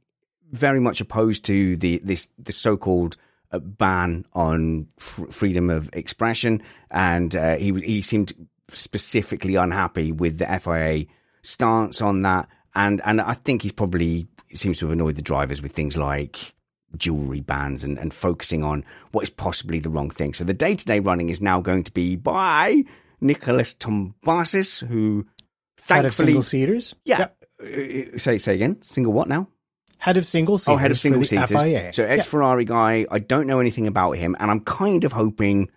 very 0.51 0.81
much 0.81 1.01
opposed 1.01 1.45
to 1.47 1.77
the 1.77 2.01
this 2.03 2.29
the 2.39 2.53
so 2.53 2.77
called 2.77 3.17
uh, 3.53 3.59
ban 3.59 4.27
on 4.33 4.89
f- 4.99 5.25
freedom 5.31 5.71
of 5.71 5.89
expression, 5.93 6.63
and 6.91 7.35
uh, 7.37 7.57
he 7.57 7.73
he 7.81 8.03
seemed 8.03 8.33
specifically 8.73 9.55
unhappy 9.55 10.13
with 10.13 10.39
the 10.39 10.59
FIA 10.59 11.07
stance 11.43 12.03
on 12.03 12.23
that, 12.23 12.49
and 12.75 13.01
and 13.05 13.21
I 13.21 13.35
think 13.35 13.63
he's 13.63 13.73
probably 13.73 14.27
seems 14.55 14.79
to 14.79 14.87
have 14.87 14.93
annoyed 14.93 15.17
the 15.17 15.23
drivers 15.23 15.61
with 15.63 15.73
things 15.73 15.97
like 15.97 16.55
jewelry 16.97 17.41
bans 17.41 17.85
and, 17.85 17.99
and 17.99 18.15
focusing 18.15 18.65
on 18.65 18.85
what 19.13 19.23
is 19.23 19.31
possibly 19.31 19.79
the 19.79 19.91
wrong 19.91 20.11
thing. 20.11 20.33
So 20.35 20.45
the 20.45 20.55
day 20.55 20.75
to 20.75 20.85
day 20.85 21.01
running 21.01 21.29
is 21.29 21.41
now 21.41 21.61
going 21.61 21.85
to 21.85 21.93
be 21.93 22.17
by 22.17 22.85
Nicholas 23.21 23.75
Tombazis, 23.75 24.87
who 24.87 25.27
thankfully 25.77 25.97
head 25.97 26.05
of 26.05 26.15
single 26.15 26.43
seaters. 26.43 26.95
Yeah. 27.05 27.19
Yep. 27.19 27.35
Uh, 27.61 28.19
say 28.19 28.39
say 28.39 28.55
again. 28.55 28.81
Single 28.83 29.13
what 29.13 29.29
now? 29.29 29.49
head 29.99 30.17
of 30.17 30.25
single 30.25 30.59
seaters. 30.59 30.75
Oh, 30.75 30.77
head 30.77 30.91
of 30.91 30.99
single 30.99 31.23
seaters. 31.25 31.51
FIA. 31.51 31.93
So 31.93 32.05
ex 32.05 32.25
Ferrari 32.25 32.65
yeah. 32.65 32.69
guy. 32.69 33.07
I 33.11 33.19
don't 33.19 33.47
know 33.47 33.61
anything 33.61 33.87
about 33.87 34.13
him, 34.13 34.37
and 34.41 34.51
I'm 34.51 34.61
kind 34.61 35.05
of 35.05 35.13
hoping 35.13 35.71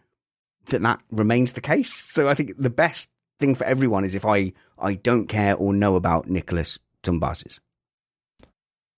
that 0.67 0.81
that 0.81 1.01
remains 1.11 1.53
the 1.53 1.61
case. 1.61 1.91
So 1.91 2.29
I 2.29 2.35
think 2.35 2.53
the 2.57 2.69
best 2.69 3.11
thing 3.39 3.55
for 3.55 3.65
everyone 3.65 4.05
is 4.05 4.15
if 4.15 4.25
I 4.25 4.53
I 4.79 4.93
don't 4.93 5.27
care 5.27 5.55
or 5.55 5.73
know 5.73 5.95
about 5.95 6.29
Nicholas 6.29 6.79
Tombazis. 7.03 7.59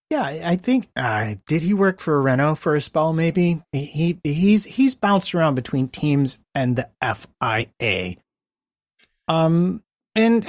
Yeah, 0.10 0.24
I 0.24 0.58
think 0.58 0.90
uh, 0.96 1.36
did 1.48 1.64
he 1.64 1.74
work 1.74 2.00
for 2.00 2.22
Renault 2.22 2.56
for 2.56 2.76
a 2.76 2.82
spell? 2.82 3.14
Maybe 3.14 3.62
he 3.72 4.20
he's 4.24 4.64
he's 4.64 4.94
bounced 4.94 5.34
around 5.34 5.56
between 5.56 5.88
teams 5.88 6.38
and 6.54 6.76
the 6.76 6.90
FIA. 7.02 8.18
Um, 9.28 9.82
and 10.14 10.48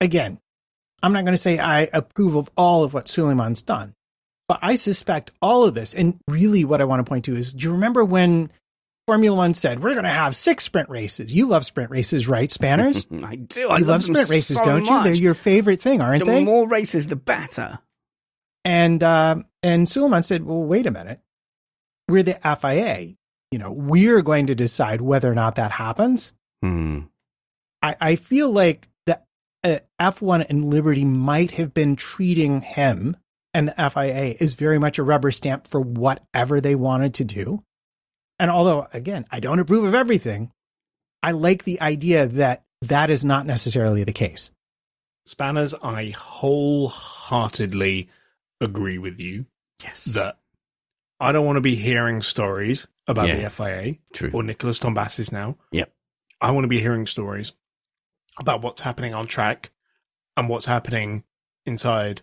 again, 0.00 0.38
I'm 1.02 1.12
not 1.12 1.24
going 1.24 1.34
to 1.34 1.38
say 1.42 1.58
I 1.58 1.88
approve 1.92 2.36
of 2.36 2.50
all 2.56 2.84
of 2.84 2.94
what 2.94 3.08
Suleiman's 3.08 3.62
done, 3.62 3.94
but 4.48 4.60
I 4.62 4.76
suspect 4.76 5.32
all 5.42 5.64
of 5.64 5.74
this. 5.74 5.94
And 5.94 6.18
really, 6.28 6.64
what 6.64 6.80
I 6.80 6.84
want 6.84 7.04
to 7.04 7.08
point 7.08 7.26
to 7.26 7.36
is 7.36 7.52
do 7.52 7.64
you 7.66 7.72
remember 7.72 8.04
when 8.04 8.50
Formula 9.06 9.36
One 9.36 9.54
said, 9.54 9.82
we're 9.82 9.92
going 9.92 10.04
to 10.04 10.10
have 10.10 10.34
six 10.36 10.64
sprint 10.64 10.88
races? 10.88 11.32
You 11.32 11.46
love 11.46 11.66
sprint 11.66 11.90
races, 11.90 12.28
right, 12.28 12.50
Spanners? 12.50 13.04
I 13.24 13.36
do. 13.36 13.68
I 13.68 13.78
you 13.78 13.84
love, 13.84 13.88
love 13.88 14.02
sprint 14.04 14.30
races, 14.30 14.56
so 14.56 14.64
don't 14.64 14.84
much. 14.84 14.90
you? 14.90 15.02
They're 15.12 15.22
your 15.22 15.34
favorite 15.34 15.80
thing, 15.80 16.00
aren't 16.00 16.24
the 16.24 16.30
they? 16.30 16.44
more 16.44 16.66
races, 16.66 17.08
the 17.08 17.16
better. 17.16 17.78
And, 18.64 19.02
uh, 19.02 19.36
and 19.62 19.88
Suleiman 19.88 20.22
said, 20.22 20.44
well, 20.44 20.62
wait 20.62 20.86
a 20.86 20.90
minute. 20.90 21.20
We're 22.08 22.22
the 22.22 22.38
FIA. 22.60 23.14
You 23.50 23.58
know, 23.58 23.72
we're 23.72 24.22
going 24.22 24.46
to 24.48 24.54
decide 24.54 25.00
whether 25.00 25.30
or 25.30 25.34
not 25.34 25.56
that 25.56 25.72
happens. 25.72 26.32
Hmm. 26.62 27.00
I, 27.82 27.96
I 28.00 28.16
feel 28.16 28.50
like 28.50 28.88
uh, 29.62 29.78
F1 30.00 30.46
and 30.48 30.64
Liberty 30.64 31.04
might 31.04 31.52
have 31.52 31.74
been 31.74 31.96
treating 31.96 32.62
him 32.62 33.16
and 33.52 33.68
the 33.68 33.90
FIA 33.90 34.34
as 34.40 34.54
very 34.54 34.78
much 34.78 34.98
a 34.98 35.02
rubber 35.02 35.30
stamp 35.30 35.66
for 35.66 35.80
whatever 35.80 36.60
they 36.60 36.74
wanted 36.74 37.14
to 37.14 37.24
do. 37.24 37.62
And 38.38 38.50
although, 38.50 38.86
again, 38.92 39.26
I 39.30 39.40
don't 39.40 39.58
approve 39.58 39.84
of 39.84 39.94
everything, 39.94 40.50
I 41.22 41.32
like 41.32 41.64
the 41.64 41.80
idea 41.80 42.26
that 42.26 42.62
that 42.82 43.10
is 43.10 43.24
not 43.24 43.44
necessarily 43.44 44.04
the 44.04 44.12
case. 44.12 44.50
Spanners, 45.26 45.74
I 45.74 46.14
wholeheartedly 46.16 48.08
agree 48.60 48.98
with 48.98 49.20
you. 49.20 49.46
Yes. 49.82 50.04
That 50.14 50.38
I 51.18 51.32
don't 51.32 51.46
want 51.46 51.56
to 51.56 51.60
be 51.62 51.74
hearing 51.74 52.22
stories 52.22 52.86
about 53.06 53.28
Yeah. 53.28 53.36
the 53.36 53.50
FIA 53.50 53.96
True. 54.12 54.30
or 54.32 54.42
Nicholas 54.42 54.78
Tombazis 54.78 55.32
now. 55.32 55.56
Yep. 55.72 55.92
I 56.40 56.50
want 56.52 56.64
to 56.64 56.68
be 56.68 56.80
hearing 56.80 57.06
stories 57.06 57.52
about 58.38 58.62
what's 58.62 58.80
happening 58.80 59.12
on 59.14 59.26
track 59.26 59.70
and 60.36 60.48
what's 60.48 60.66
happening 60.66 61.24
inside 61.66 62.22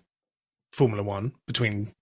Formula 0.71 1.03
One 1.03 1.33
between 1.45 1.93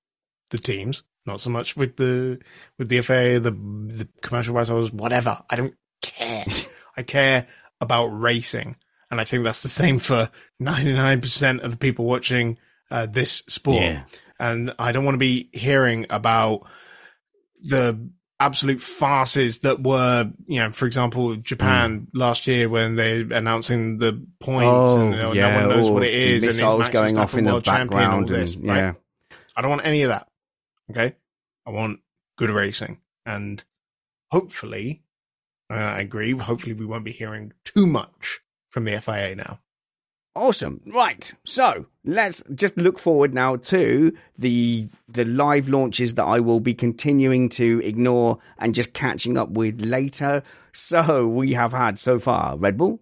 the 0.51 0.57
teams. 0.57 1.03
Not 1.25 1.41
so 1.41 1.49
much 1.49 1.75
with 1.75 1.97
the 1.97 2.39
with 2.77 2.87
the 2.89 3.01
FA, 3.01 3.39
the 3.39 3.51
the 3.51 4.07
commercial 4.21 4.53
rights 4.53 4.69
holders, 4.69 4.91
whatever. 4.91 5.41
I 5.49 5.55
don't 5.55 5.73
care. 6.01 6.45
I 6.97 7.01
care 7.03 7.47
about 7.81 8.05
racing, 8.07 8.75
and 9.11 9.19
I 9.19 9.23
think 9.23 9.43
that's 9.43 9.63
the 9.63 9.69
same 9.69 9.97
for 9.99 10.29
ninety 10.59 10.93
nine 10.93 11.21
percent 11.21 11.61
of 11.61 11.71
the 11.71 11.77
people 11.77 12.05
watching 12.05 12.57
uh, 12.91 13.07
this 13.07 13.43
sport. 13.49 13.81
Yeah. 13.81 14.03
And 14.39 14.73
I 14.79 14.91
don't 14.91 15.05
want 15.05 15.15
to 15.15 15.19
be 15.19 15.49
hearing 15.53 16.07
about 16.09 16.67
the 17.63 18.09
absolute 18.39 18.81
farces 18.81 19.59
that 19.59 19.81
were, 19.81 20.29
you 20.45 20.59
know, 20.59 20.71
for 20.71 20.85
example, 20.85 21.35
Japan 21.37 22.07
last 22.13 22.47
year 22.47 22.67
when 22.67 22.95
they 22.95 23.21
announcing 23.21 23.97
the 23.97 24.13
points 24.41 24.65
Oh, 24.67 24.99
and 25.01 25.15
you 25.15 25.21
know, 25.21 25.31
yeah. 25.31 25.61
no 25.61 25.67
one 25.67 25.77
knows 25.77 25.89
what 25.89 26.03
it 26.03 26.13
is 26.13 26.43
and 26.43 26.49
is 26.49 26.57
Missiles 26.57 26.79
Max 26.79 26.93
going 26.93 27.17
off 27.17 27.37
in 27.37 27.45
the 27.45 27.51
world 27.51 27.63
champion, 27.63 28.03
all 28.03 28.19
background. 28.21 28.29
this, 28.29 28.55
and, 28.55 28.67
right? 28.67 28.77
yeah. 28.77 28.93
I 29.55 29.61
don't 29.61 29.71
want 29.71 29.85
any 29.85 30.01
of 30.03 30.09
that. 30.09 30.27
Okay, 30.91 31.15
I 31.65 31.69
want 31.71 32.01
good 32.37 32.49
racing, 32.49 32.99
and 33.25 33.63
hopefully, 34.31 35.01
uh, 35.71 35.75
I 35.75 36.01
agree. 36.01 36.31
Hopefully, 36.37 36.73
we 36.73 36.85
won't 36.85 37.05
be 37.05 37.13
hearing 37.13 37.53
too 37.63 37.87
much 37.87 38.41
from 38.69 38.83
the 38.83 38.99
FIA 38.99 39.35
now. 39.35 39.59
Awesome. 40.35 40.81
Right. 40.85 41.33
So 41.45 41.85
let's 42.03 42.43
just 42.53 42.75
look 42.77 42.99
forward 42.99 43.33
now 43.33 43.55
to 43.55 44.11
the 44.37 44.87
the 45.07 45.23
live 45.25 45.69
launches 45.69 46.15
that 46.15 46.25
I 46.25 46.41
will 46.41 46.59
be 46.59 46.73
continuing 46.73 47.47
to 47.49 47.79
ignore 47.83 48.39
and 48.57 48.75
just 48.75 48.93
catching 48.93 49.37
up 49.37 49.49
with 49.51 49.81
later. 49.81 50.43
So 50.73 51.25
we 51.27 51.53
have 51.53 51.71
had 51.71 51.97
so 51.99 52.19
far 52.19 52.57
Red 52.57 52.77
Bull, 52.77 52.99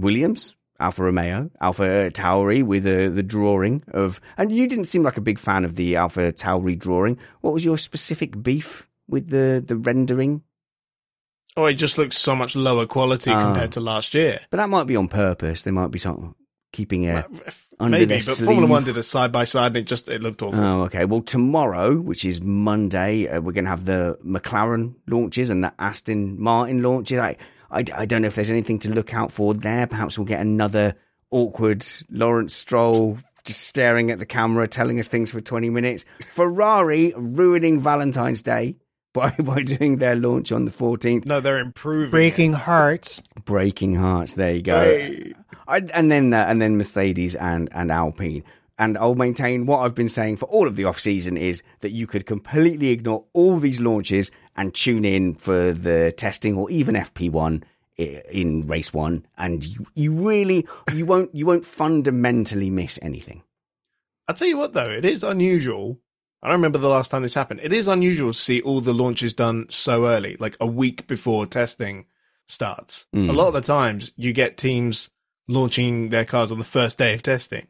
Williams, 0.00 0.56
Alfa 0.80 1.04
Romeo, 1.04 1.50
Alpha 1.60 2.10
Tauri 2.12 2.64
with 2.64 2.84
uh, 2.84 3.10
the 3.14 3.22
drawing 3.22 3.84
of, 3.92 4.20
and 4.36 4.50
you 4.50 4.66
didn't 4.66 4.86
seem 4.86 5.04
like 5.04 5.16
a 5.16 5.20
big 5.22 5.38
fan 5.38 5.64
of 5.64 5.76
the 5.76 5.94
Alpha 5.94 6.32
Tauri 6.32 6.76
drawing. 6.76 7.16
What 7.42 7.54
was 7.54 7.64
your 7.64 7.78
specific 7.78 8.42
beef 8.42 8.88
with 9.08 9.28
the 9.30 9.62
the 9.64 9.76
rendering? 9.76 10.42
Oh, 11.56 11.66
it 11.66 11.74
just 11.74 11.96
looks 11.96 12.18
so 12.18 12.34
much 12.34 12.54
lower 12.56 12.86
quality 12.86 13.30
Ah. 13.30 13.44
compared 13.44 13.72
to 13.72 13.80
last 13.80 14.14
year. 14.14 14.40
But 14.50 14.56
that 14.58 14.68
might 14.68 14.88
be 14.88 14.96
on 14.96 15.06
purpose. 15.08 15.62
There 15.62 15.72
might 15.72 15.92
be 15.92 15.98
of 16.04 16.34
keeping 16.76 17.08
a. 17.08 17.26
Well, 17.78 17.88
Maybe, 17.88 18.06
but 18.06 18.22
Formula 18.22 18.66
One 18.66 18.84
did 18.84 18.96
a 18.96 19.02
side 19.02 19.32
by 19.32 19.44
side, 19.44 19.68
and 19.68 19.78
it 19.78 19.84
just 19.84 20.08
it 20.08 20.22
looked 20.22 20.42
awful. 20.42 20.60
Oh, 20.60 20.82
okay. 20.84 21.04
Well, 21.04 21.22
tomorrow, 21.22 21.96
which 21.96 22.24
is 22.24 22.40
Monday, 22.40 23.28
uh, 23.28 23.40
we're 23.40 23.52
going 23.52 23.64
to 23.64 23.70
have 23.70 23.84
the 23.84 24.18
McLaren 24.24 24.94
launches 25.06 25.50
and 25.50 25.64
the 25.64 25.72
Aston 25.78 26.40
Martin 26.40 26.82
launches. 26.82 27.18
I, 27.18 27.36
I, 27.70 27.84
I 27.94 28.06
don't 28.06 28.22
know 28.22 28.28
if 28.28 28.34
there's 28.34 28.50
anything 28.50 28.78
to 28.80 28.92
look 28.92 29.12
out 29.14 29.32
for 29.32 29.52
there. 29.54 29.86
Perhaps 29.86 30.18
we'll 30.18 30.26
get 30.26 30.40
another 30.40 30.94
awkward 31.30 31.84
Lawrence 32.10 32.54
Stroll 32.54 33.18
just 33.44 33.60
staring 33.62 34.10
at 34.10 34.18
the 34.18 34.26
camera, 34.26 34.66
telling 34.66 34.98
us 34.98 35.08
things 35.08 35.30
for 35.30 35.40
20 35.40 35.70
minutes. 35.70 36.04
Ferrari 36.22 37.12
ruining 37.16 37.80
Valentine's 37.80 38.42
Day 38.42 38.76
by, 39.16 39.30
by 39.42 39.62
doing 39.62 39.96
their 39.96 40.14
launch 40.14 40.52
on 40.52 40.64
the 40.64 40.70
14th. 40.70 41.26
No, 41.26 41.40
they're 41.40 41.58
improving. 41.58 42.10
Breaking 42.10 42.52
hearts. 42.52 43.20
Breaking 43.44 43.94
hearts. 43.94 44.34
There 44.34 44.52
you 44.52 44.62
go. 44.62 44.80
Hey. 44.80 45.34
I, 45.66 45.78
and 45.92 46.12
then 46.12 46.32
uh, 46.32 46.44
and 46.48 46.62
then 46.62 46.76
Mercedes 46.76 47.34
and 47.34 47.68
and 47.72 47.90
Alpine. 47.90 48.44
And 48.78 48.98
I'll 48.98 49.14
maintain 49.14 49.64
what 49.64 49.78
I've 49.78 49.94
been 49.94 50.08
saying 50.08 50.36
for 50.36 50.44
all 50.46 50.68
of 50.68 50.76
the 50.76 50.84
off 50.84 51.00
season 51.00 51.38
is 51.38 51.62
that 51.80 51.92
you 51.92 52.06
could 52.06 52.26
completely 52.26 52.90
ignore 52.90 53.24
all 53.32 53.58
these 53.58 53.80
launches 53.80 54.30
and 54.54 54.74
tune 54.74 55.04
in 55.04 55.34
for 55.34 55.72
the 55.72 56.12
testing 56.12 56.58
or 56.58 56.70
even 56.70 56.94
FP1 56.94 57.62
in 57.96 58.66
race 58.66 58.92
one, 58.92 59.26
and 59.38 59.66
you, 59.66 59.86
you 59.94 60.12
really 60.12 60.66
you 60.92 61.06
won't 61.06 61.34
you 61.34 61.46
won't 61.46 61.64
fundamentally 61.64 62.70
miss 62.70 62.98
anything. 63.02 63.42
I'll 64.28 64.34
tell 64.34 64.48
you 64.48 64.58
what, 64.58 64.72
though, 64.72 64.90
it 64.90 65.04
is 65.04 65.24
unusual. 65.24 65.98
I 66.46 66.50
don't 66.50 66.58
remember 66.60 66.78
the 66.78 66.88
last 66.88 67.10
time 67.10 67.22
this 67.22 67.34
happened. 67.34 67.58
It 67.64 67.72
is 67.72 67.88
unusual 67.88 68.32
to 68.32 68.38
see 68.38 68.60
all 68.60 68.80
the 68.80 68.94
launches 68.94 69.34
done 69.34 69.66
so 69.68 70.06
early, 70.06 70.36
like 70.38 70.56
a 70.60 70.66
week 70.66 71.08
before 71.08 71.44
testing 71.44 72.06
starts. 72.46 73.04
Mm. 73.12 73.30
A 73.30 73.32
lot 73.32 73.48
of 73.48 73.54
the 73.54 73.62
times, 73.62 74.12
you 74.14 74.32
get 74.32 74.56
teams 74.56 75.10
launching 75.48 76.10
their 76.10 76.24
cars 76.24 76.52
on 76.52 76.58
the 76.60 76.64
first 76.64 76.98
day 76.98 77.14
of 77.14 77.22
testing. 77.24 77.66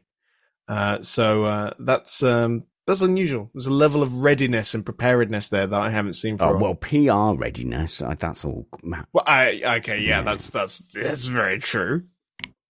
Uh, 0.67 1.01
so 1.01 1.45
uh, 1.45 1.73
that's 1.79 2.21
um, 2.21 2.65
that's 2.85 3.01
unusual. 3.01 3.49
There's 3.55 3.65
a 3.65 3.71
level 3.73 4.03
of 4.03 4.13
readiness 4.13 4.75
and 4.75 4.85
preparedness 4.85 5.47
there 5.47 5.65
that 5.65 5.81
I 5.81 5.89
haven't 5.89 6.13
seen 6.13 6.37
for. 6.37 6.45
Oh 6.45 6.57
well, 6.57 6.75
PR 6.75 7.35
readiness. 7.35 8.03
uh, 8.03 8.13
That's 8.19 8.45
all. 8.45 8.67
Well, 8.83 9.23
I 9.25 9.59
okay, 9.77 10.01
yeah, 10.01 10.21
that's 10.21 10.51
that's 10.51 10.83
that's 10.93 11.25
very 11.25 11.57
true. 11.57 12.03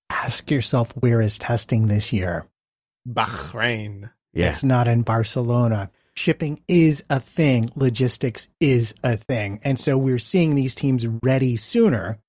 Ask 0.09 0.49
yourself 0.49 0.91
where 0.95 1.21
is 1.21 1.37
testing 1.37 1.89
this 1.89 2.13
year? 2.13 2.47
Bahrain. 3.05 4.09
Yeah. 4.33 4.51
It's 4.51 4.63
not 4.63 4.87
in 4.87 5.01
Barcelona. 5.01 5.91
Shipping 6.17 6.61
is 6.67 7.03
a 7.09 7.19
thing. 7.19 7.69
Logistics 7.75 8.49
is 8.59 8.95
a 9.03 9.17
thing. 9.17 9.59
And 9.63 9.79
so 9.79 9.97
we're 9.97 10.19
seeing 10.19 10.55
these 10.55 10.73
teams 10.75 11.05
ready 11.07 11.55
sooner 11.55 12.19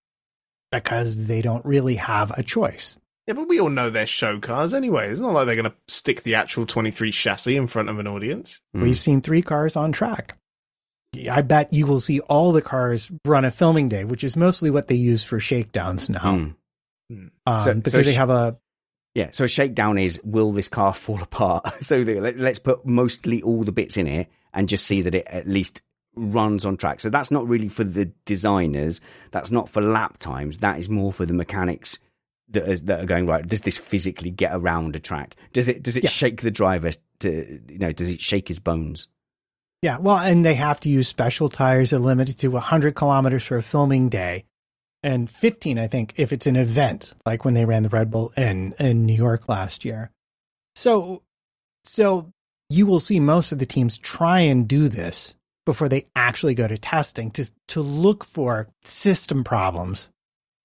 because 0.70 1.26
they 1.26 1.40
don't 1.40 1.64
really 1.64 1.94
have 1.96 2.30
a 2.32 2.42
choice. 2.42 2.98
Yeah, 3.26 3.34
but 3.34 3.48
we 3.48 3.60
all 3.60 3.68
know 3.68 3.90
they're 3.90 4.06
show 4.06 4.40
cars 4.40 4.72
anyway. 4.72 5.10
It's 5.10 5.20
not 5.20 5.32
like 5.32 5.46
they're 5.46 5.56
going 5.56 5.70
to 5.70 5.76
stick 5.86 6.22
the 6.22 6.34
actual 6.34 6.66
23 6.66 7.12
chassis 7.12 7.56
in 7.56 7.66
front 7.66 7.88
of 7.88 7.98
an 7.98 8.06
audience. 8.06 8.60
Mm. 8.76 8.82
We've 8.82 8.98
seen 8.98 9.20
three 9.20 9.42
cars 9.42 9.76
on 9.76 9.92
track. 9.92 10.36
I 11.30 11.42
bet 11.42 11.72
you 11.72 11.86
will 11.86 12.00
see 12.00 12.20
all 12.20 12.52
the 12.52 12.62
cars 12.62 13.10
run 13.24 13.44
a 13.44 13.50
filming 13.50 13.88
day, 13.88 14.04
which 14.04 14.22
is 14.22 14.36
mostly 14.36 14.70
what 14.70 14.88
they 14.88 14.94
use 14.94 15.24
for 15.24 15.40
shakedowns 15.40 16.08
now. 16.08 16.52
Mm. 17.10 17.30
Um, 17.46 17.60
So- 17.60 17.74
because 17.74 17.92
so 17.92 18.02
they 18.02 18.14
have 18.14 18.30
a 18.30 18.58
Yeah, 19.18 19.30
so 19.32 19.48
shakedown 19.48 19.98
is 19.98 20.20
will 20.22 20.52
this 20.52 20.68
car 20.68 20.94
fall 21.04 21.20
apart? 21.22 21.66
So 21.82 22.04
the, 22.04 22.20
let, 22.20 22.38
let's 22.38 22.58
put 22.60 22.86
mostly 22.86 23.42
all 23.42 23.64
the 23.64 23.72
bits 23.72 23.96
in 23.96 24.06
it 24.06 24.28
and 24.54 24.68
just 24.68 24.86
see 24.86 25.02
that 25.02 25.14
it 25.14 25.26
at 25.26 25.46
least 25.48 25.82
runs 26.14 26.64
on 26.64 26.76
track. 26.76 27.00
So 27.00 27.10
that's 27.10 27.30
not 27.32 27.46
really 27.48 27.68
for 27.68 27.82
the 27.84 28.06
designers. 28.24 29.00
That's 29.32 29.50
not 29.50 29.68
for 29.68 29.80
lap 29.82 30.18
times. 30.18 30.58
That 30.58 30.78
is 30.78 30.88
more 30.88 31.12
for 31.12 31.26
the 31.26 31.32
mechanics 31.34 31.98
that 32.50 32.68
are, 32.68 32.76
that 32.76 33.00
are 33.02 33.06
going 33.06 33.26
right. 33.26 33.46
Does 33.46 33.62
this 33.62 33.76
physically 33.76 34.30
get 34.30 34.52
around 34.54 34.94
a 34.96 35.00
track? 35.00 35.34
Does 35.52 35.68
it 35.68 35.82
does 35.82 35.96
it 35.96 36.04
Yeah. 36.04 36.10
shake 36.10 36.42
the 36.42 36.50
driver 36.50 36.92
to 37.20 37.60
you 37.68 37.78
know? 37.78 37.92
Does 37.92 38.10
it 38.10 38.20
shake 38.20 38.46
his 38.48 38.58
bones? 38.60 39.08
Yeah, 39.82 39.98
well, 39.98 40.18
and 40.18 40.44
they 40.44 40.54
have 40.54 40.80
to 40.80 40.88
use 40.88 41.06
special 41.08 41.48
tires 41.48 41.90
that 41.90 41.96
are 41.96 42.00
limited 42.00 42.38
to 42.38 42.48
100 42.48 42.94
kilometers 42.94 43.44
for 43.44 43.56
a 43.58 43.62
filming 43.62 44.08
day, 44.08 44.44
and 45.02 45.30
15, 45.30 45.78
I 45.78 45.86
think, 45.86 46.14
if 46.16 46.32
it's 46.32 46.46
an 46.46 46.56
event 46.56 47.14
like 47.24 47.44
when 47.44 47.54
they 47.54 47.64
ran 47.64 47.82
the 47.82 47.88
Red 47.88 48.10
Bull 48.10 48.32
in 48.36 48.74
in 48.78 49.06
New 49.06 49.14
York 49.14 49.48
last 49.48 49.84
year. 49.84 50.10
So, 50.74 51.22
so 51.84 52.32
you 52.68 52.86
will 52.86 53.00
see 53.00 53.20
most 53.20 53.52
of 53.52 53.58
the 53.58 53.66
teams 53.66 53.98
try 53.98 54.40
and 54.40 54.68
do 54.68 54.88
this 54.88 55.34
before 55.64 55.88
they 55.88 56.06
actually 56.16 56.54
go 56.54 56.66
to 56.66 56.78
testing 56.78 57.30
to 57.32 57.50
to 57.68 57.80
look 57.80 58.24
for 58.24 58.68
system 58.84 59.44
problems 59.44 60.10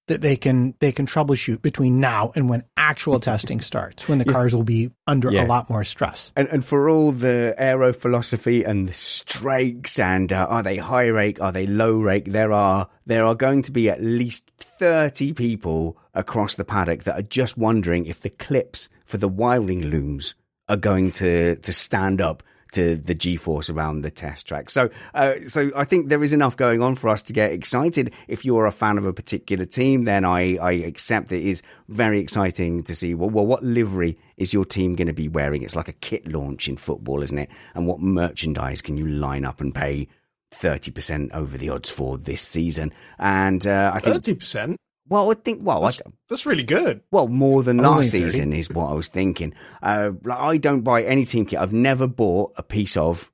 that 0.08 0.22
they 0.22 0.36
can 0.36 0.76
they 0.80 0.92
can 0.92 1.06
troubleshoot 1.06 1.62
between 1.62 2.00
now 2.00 2.32
and 2.36 2.50
when 2.50 2.64
actual 2.76 3.20
testing 3.32 3.62
starts, 3.62 4.08
when 4.08 4.18
the 4.18 4.26
cars 4.26 4.54
will 4.54 4.64
be 4.64 4.92
under 5.08 5.32
Yeah. 5.32 5.46
a 5.46 5.48
lot 5.48 5.70
more 5.70 5.84
stress. 5.84 6.32
And, 6.36 6.48
and 6.50 6.66
for 6.66 6.90
all 6.90 7.12
the 7.12 7.56
aero 7.58 7.94
philosophy 7.94 8.64
and 8.64 8.88
the 8.88 8.94
strakes 8.94 10.00
and 10.00 10.32
uh, 10.34 10.46
are 10.50 10.64
they 10.64 10.78
high 10.78 11.08
rake, 11.08 11.42
are 11.42 11.52
they 11.52 11.66
low 11.68 11.94
rake? 11.94 12.26
There 12.26 12.52
are 12.52 12.90
there 13.06 13.26
are 13.26 13.36
going 13.36 13.62
to 13.64 13.72
be 13.72 13.90
at 13.90 14.02
least 14.02 14.52
thirty 14.58 15.34
people 15.34 15.98
across 16.14 16.56
the 16.56 16.66
paddock 16.66 17.04
that 17.04 17.18
are 17.18 17.24
just 17.24 17.58
wondering 17.58 18.06
if 18.06 18.20
the 18.22 18.30
clips 18.30 18.90
for 19.06 19.18
the 19.18 19.28
wiring 19.30 19.82
looms 19.86 20.36
are 20.68 20.78
going 20.78 21.12
to 21.14 21.56
to 21.58 21.74
stand 21.74 22.22
up 22.22 22.44
to 22.74 22.96
the 22.98 23.16
G-force 23.16 23.70
around 23.70 24.02
the 24.02 24.12
test 24.12 24.48
track. 24.48 24.70
So, 24.70 24.90
uh, 25.14 25.36
so 25.48 25.72
I 25.76 25.84
think 25.84 26.10
there 26.10 26.24
is 26.24 26.34
enough 26.34 26.58
going 26.58 26.82
on 26.82 26.96
for 26.96 27.10
us 27.10 27.22
to 27.24 27.34
get 27.34 27.52
excited. 27.52 28.12
If 28.28 28.44
you're 28.46 28.66
a 28.66 28.72
fan 28.72 28.98
of 28.98 29.06
a 29.06 29.14
particular 29.14 29.66
team, 29.66 30.06
then 30.06 30.26
I, 30.26 30.58
I 30.58 30.72
accept 30.74 31.32
it 31.32 31.44
is 31.44 31.62
very 31.88 32.20
exciting 32.20 32.84
to 32.84 32.96
see. 32.96 33.14
Well, 33.14 33.30
well, 33.30 33.46
what 33.46 33.64
livery 33.64 34.18
is 34.38 34.54
your 34.54 34.66
team 34.66 34.96
going 34.96 35.08
to 35.08 35.14
be 35.14 35.28
wearing? 35.28 35.64
It's 35.64 35.76
like 35.76 35.88
a 35.88 35.94
kit 35.94 36.28
launch 36.28 36.68
in 36.68 36.78
football, 36.78 37.22
isn't 37.22 37.38
it? 37.38 37.50
And 37.76 37.88
what 37.88 38.00
merchandise 38.00 38.82
can 38.82 38.98
you 38.98 39.08
line 39.08 39.46
up 39.46 39.62
and 39.62 39.74
pay? 39.74 40.08
30% 40.54 41.34
over 41.34 41.58
the 41.58 41.70
odds 41.70 41.90
for 41.90 42.16
this 42.16 42.42
season. 42.42 42.94
And 43.18 43.66
uh, 43.66 43.92
I 43.94 44.00
think, 44.00 44.24
30%? 44.24 44.76
Well, 45.08 45.32
I 45.32 45.34
think, 45.36 45.60
well, 45.64 45.84
I, 45.84 45.88
That's, 45.88 46.02
that's 46.30 46.46
really 46.46 46.64
good. 46.64 47.02
well, 47.12 47.28
more 47.28 47.64
than 47.64 47.78
last 47.78 48.12
30. 48.12 48.32
season 48.32 48.54
is 48.54 48.70
what 48.70 48.90
I 48.90 48.94
was 48.94 49.08
thinking. 49.08 49.54
Uh, 49.82 50.12
like, 50.24 50.40
I 50.40 50.58
don't 50.58 50.82
buy 50.82 51.04
any 51.04 51.26
team 51.26 51.46
kit. 51.46 51.60
I've 51.60 51.74
never 51.74 52.08
bought 52.08 52.54
a 52.56 52.64
piece 52.64 52.96
of 52.98 53.32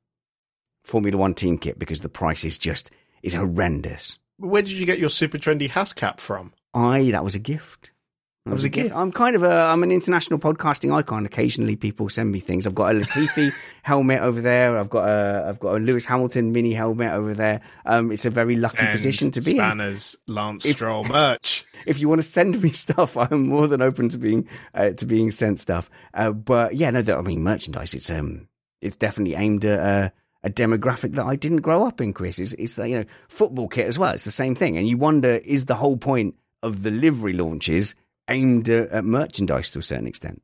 Formula 0.84 1.18
One 1.18 1.34
team 1.34 1.58
kit 1.58 1.78
because 1.78 2.02
the 2.02 2.10
price 2.10 2.44
is 2.44 2.58
just 2.58 2.92
is 3.22 3.34
horrendous. 3.34 4.18
Where 4.38 4.62
did 4.62 4.72
you 4.72 4.86
get 4.86 5.00
your 5.00 5.10
super 5.10 5.38
trendy 5.38 5.70
Haas 5.70 5.94
cap 5.94 6.20
from? 6.20 6.54
I 6.74 7.12
that 7.12 7.24
was 7.24 7.36
a 7.36 7.40
gift. 7.40 7.92
That 8.46 8.54
was 8.54 8.64
a 8.64 8.70
gift. 8.70 8.96
I'm 8.96 9.12
kind 9.12 9.36
of 9.36 9.44
a 9.44 9.52
I'm 9.52 9.84
an 9.84 9.92
international 9.92 10.40
podcasting 10.40 10.94
icon. 10.96 11.26
Occasionally, 11.26 11.76
people 11.76 12.10
send 12.10 12.32
me 12.32 12.40
things. 12.40 12.66
I've 12.66 12.74
got 12.74 12.96
a 12.96 13.00
Latifi 13.00 13.52
helmet 13.84 14.22
over 14.22 14.42
there. 14.42 14.78
I've 14.80 14.90
got 14.90 15.08
a 15.08 15.46
I've 15.48 15.60
got 15.60 15.76
a 15.76 15.80
Lewis 15.80 16.06
Hamilton 16.06 16.52
mini 16.52 16.74
helmet 16.74 17.12
over 17.12 17.34
there. 17.34 17.62
Um, 17.86 18.12
it's 18.12 18.26
a 18.26 18.30
very 18.32 18.56
lucky 18.56 18.80
And 18.80 18.90
position 18.92 19.30
to 19.32 19.42
be 19.42 19.52
in. 19.52 19.58
Spanners, 19.58 20.16
Lance 20.26 20.66
If- 20.66 20.78
Stroll 20.78 21.04
merch. 21.10 21.66
if 21.86 22.00
you 22.00 22.10
want 22.10 22.20
to 22.22 22.28
send 22.28 22.62
me 22.64 22.70
stuff, 22.72 23.18
I'm 23.18 23.48
more 23.48 23.68
than 23.68 23.82
open 23.82 24.10
to 24.10 24.18
being 24.18 24.48
uh, 24.74 24.92
to 24.92 25.06
being 25.06 25.30
sent 25.32 25.60
stuff. 25.60 25.90
Uh, 26.14 26.32
but 26.32 26.76
yeah, 26.76 26.90
no, 26.90 27.02
I 27.18 27.22
mean 27.22 27.44
merchandise. 27.44 27.94
It's 27.94 28.10
um, 28.10 28.48
it's 28.82 28.96
definitely 28.96 29.36
aimed 29.36 29.66
at 29.66 29.80
uh, 29.80 30.10
a 30.44 30.50
demographic 30.50 31.12
that 31.16 31.26
I 31.26 31.36
didn't 31.36 31.62
grow 31.62 31.86
up 31.86 32.02
in. 32.02 32.14
Chris, 32.14 32.40
it's 32.40 32.54
it's 32.54 32.76
the 32.76 32.88
you 32.90 32.98
know 33.00 33.06
football 33.28 33.68
kit 33.68 33.86
as 33.86 34.00
well. 34.00 34.14
It's 34.14 34.24
the 34.24 34.32
same 34.32 34.56
thing, 34.56 34.78
and 34.78 34.88
you 34.88 34.98
wonder 34.98 35.36
is 35.44 35.66
the 35.66 35.76
whole 35.76 35.98
point 35.98 36.36
of 36.64 36.82
the 36.84 36.90
livery 36.92 37.34
launches 37.34 37.94
aimed 38.30 38.70
at, 38.70 38.90
at 38.90 39.06
merchandise 39.06 39.72
to 39.72 39.80
a 39.80 39.84
certain 39.84 40.08
extent? 40.08 40.42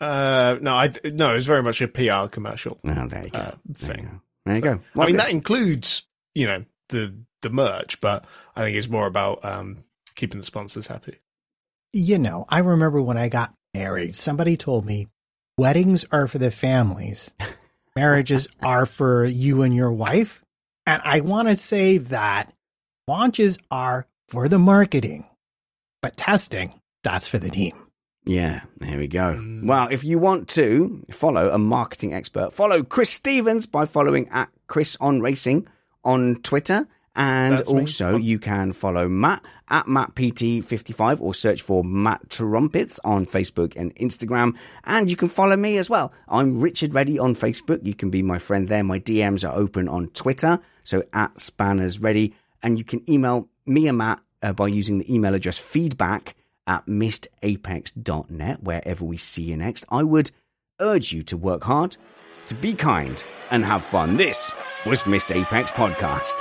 Uh, 0.00 0.56
no, 0.60 0.74
I 0.74 0.92
no, 1.04 1.34
it's 1.34 1.46
very 1.46 1.62
much 1.62 1.82
a 1.82 1.88
PR 1.88 2.26
commercial. 2.28 2.78
Oh, 2.84 3.06
there 3.06 3.24
you 3.24 3.30
go. 3.30 3.38
Uh, 3.38 3.54
there 3.66 3.96
you 3.96 4.02
go. 4.02 4.20
There 4.46 4.54
you 4.56 4.62
go. 4.62 4.80
I 4.96 5.06
mean, 5.06 5.16
that 5.16 5.30
includes 5.30 6.04
you 6.34 6.46
know 6.46 6.64
the 6.88 7.14
the 7.42 7.50
merch, 7.50 8.00
but 8.00 8.24
I 8.56 8.62
think 8.62 8.76
it's 8.76 8.88
more 8.88 9.06
about 9.06 9.44
um 9.44 9.78
keeping 10.14 10.40
the 10.40 10.46
sponsors 10.46 10.86
happy. 10.86 11.18
You 11.92 12.18
know, 12.18 12.46
I 12.48 12.60
remember 12.60 13.02
when 13.02 13.18
I 13.18 13.28
got 13.28 13.52
married, 13.74 14.14
somebody 14.14 14.56
told 14.56 14.86
me 14.86 15.08
weddings 15.58 16.04
are 16.12 16.28
for 16.28 16.38
the 16.38 16.50
families, 16.50 17.34
marriages 17.96 18.48
are 18.62 18.86
for 18.86 19.24
you 19.24 19.62
and 19.62 19.74
your 19.74 19.92
wife. 19.92 20.42
And 20.86 21.02
I 21.04 21.20
want 21.20 21.48
to 21.48 21.56
say 21.56 21.98
that 21.98 22.52
launches 23.06 23.58
are 23.70 24.06
for 24.28 24.48
the 24.48 24.58
marketing, 24.58 25.26
but 26.00 26.16
testing, 26.16 26.80
that's 27.02 27.28
for 27.28 27.38
the 27.38 27.50
team. 27.50 27.74
Yeah, 28.24 28.60
there 28.78 28.98
we 28.98 29.08
go. 29.08 29.34
Mm. 29.34 29.66
Well, 29.66 29.88
if 29.90 30.04
you 30.04 30.18
want 30.18 30.48
to 30.50 31.02
follow 31.10 31.50
a 31.50 31.58
marketing 31.58 32.12
expert, 32.12 32.52
follow 32.52 32.82
Chris 32.82 33.10
Stevens 33.10 33.66
by 33.66 33.86
following 33.86 34.28
at 34.28 34.50
Chris 34.66 34.96
on 35.00 35.20
Racing 35.20 35.66
on 36.04 36.36
Twitter. 36.42 36.86
And 37.16 37.58
That's 37.58 37.72
me. 37.72 37.80
also, 37.80 38.16
you 38.16 38.38
can 38.38 38.72
follow 38.72 39.08
Matt 39.08 39.44
at 39.68 39.86
MattPT55 39.86 41.20
or 41.20 41.34
search 41.34 41.62
for 41.62 41.82
Matt 41.82 42.30
Trumpets 42.30 43.00
on 43.04 43.26
Facebook 43.26 43.74
and 43.74 43.94
Instagram. 43.96 44.56
And 44.84 45.10
you 45.10 45.16
can 45.16 45.28
follow 45.28 45.56
me 45.56 45.76
as 45.78 45.90
well. 45.90 46.12
I'm 46.28 46.60
Richard 46.60 46.94
Ready 46.94 47.18
on 47.18 47.34
Facebook. 47.34 47.84
You 47.84 47.94
can 47.94 48.10
be 48.10 48.22
my 48.22 48.38
friend 48.38 48.68
there. 48.68 48.84
My 48.84 49.00
DMs 49.00 49.48
are 49.48 49.56
open 49.56 49.88
on 49.88 50.08
Twitter. 50.08 50.60
So 50.84 51.02
at 51.12 51.38
Spanners 51.40 52.00
Ready. 52.00 52.34
And 52.62 52.78
you 52.78 52.84
can 52.84 53.08
email 53.10 53.48
me 53.66 53.88
and 53.88 53.98
Matt 53.98 54.20
uh, 54.42 54.52
by 54.52 54.68
using 54.68 54.98
the 54.98 55.12
email 55.12 55.34
address 55.34 55.58
feedback 55.58 56.34
at 56.66 56.86
missedapex.net, 56.86 58.62
wherever 58.62 59.04
we 59.04 59.16
see 59.16 59.42
you 59.42 59.56
next. 59.56 59.84
I 59.88 60.02
would 60.02 60.30
urge 60.80 61.12
you 61.12 61.22
to 61.24 61.36
work 61.36 61.64
hard, 61.64 61.96
to 62.46 62.54
be 62.54 62.74
kind, 62.74 63.24
and 63.50 63.64
have 63.64 63.84
fun. 63.84 64.16
This 64.16 64.52
was 64.86 65.06
Missed 65.06 65.32
Apex 65.32 65.70
Podcast. 65.72 66.40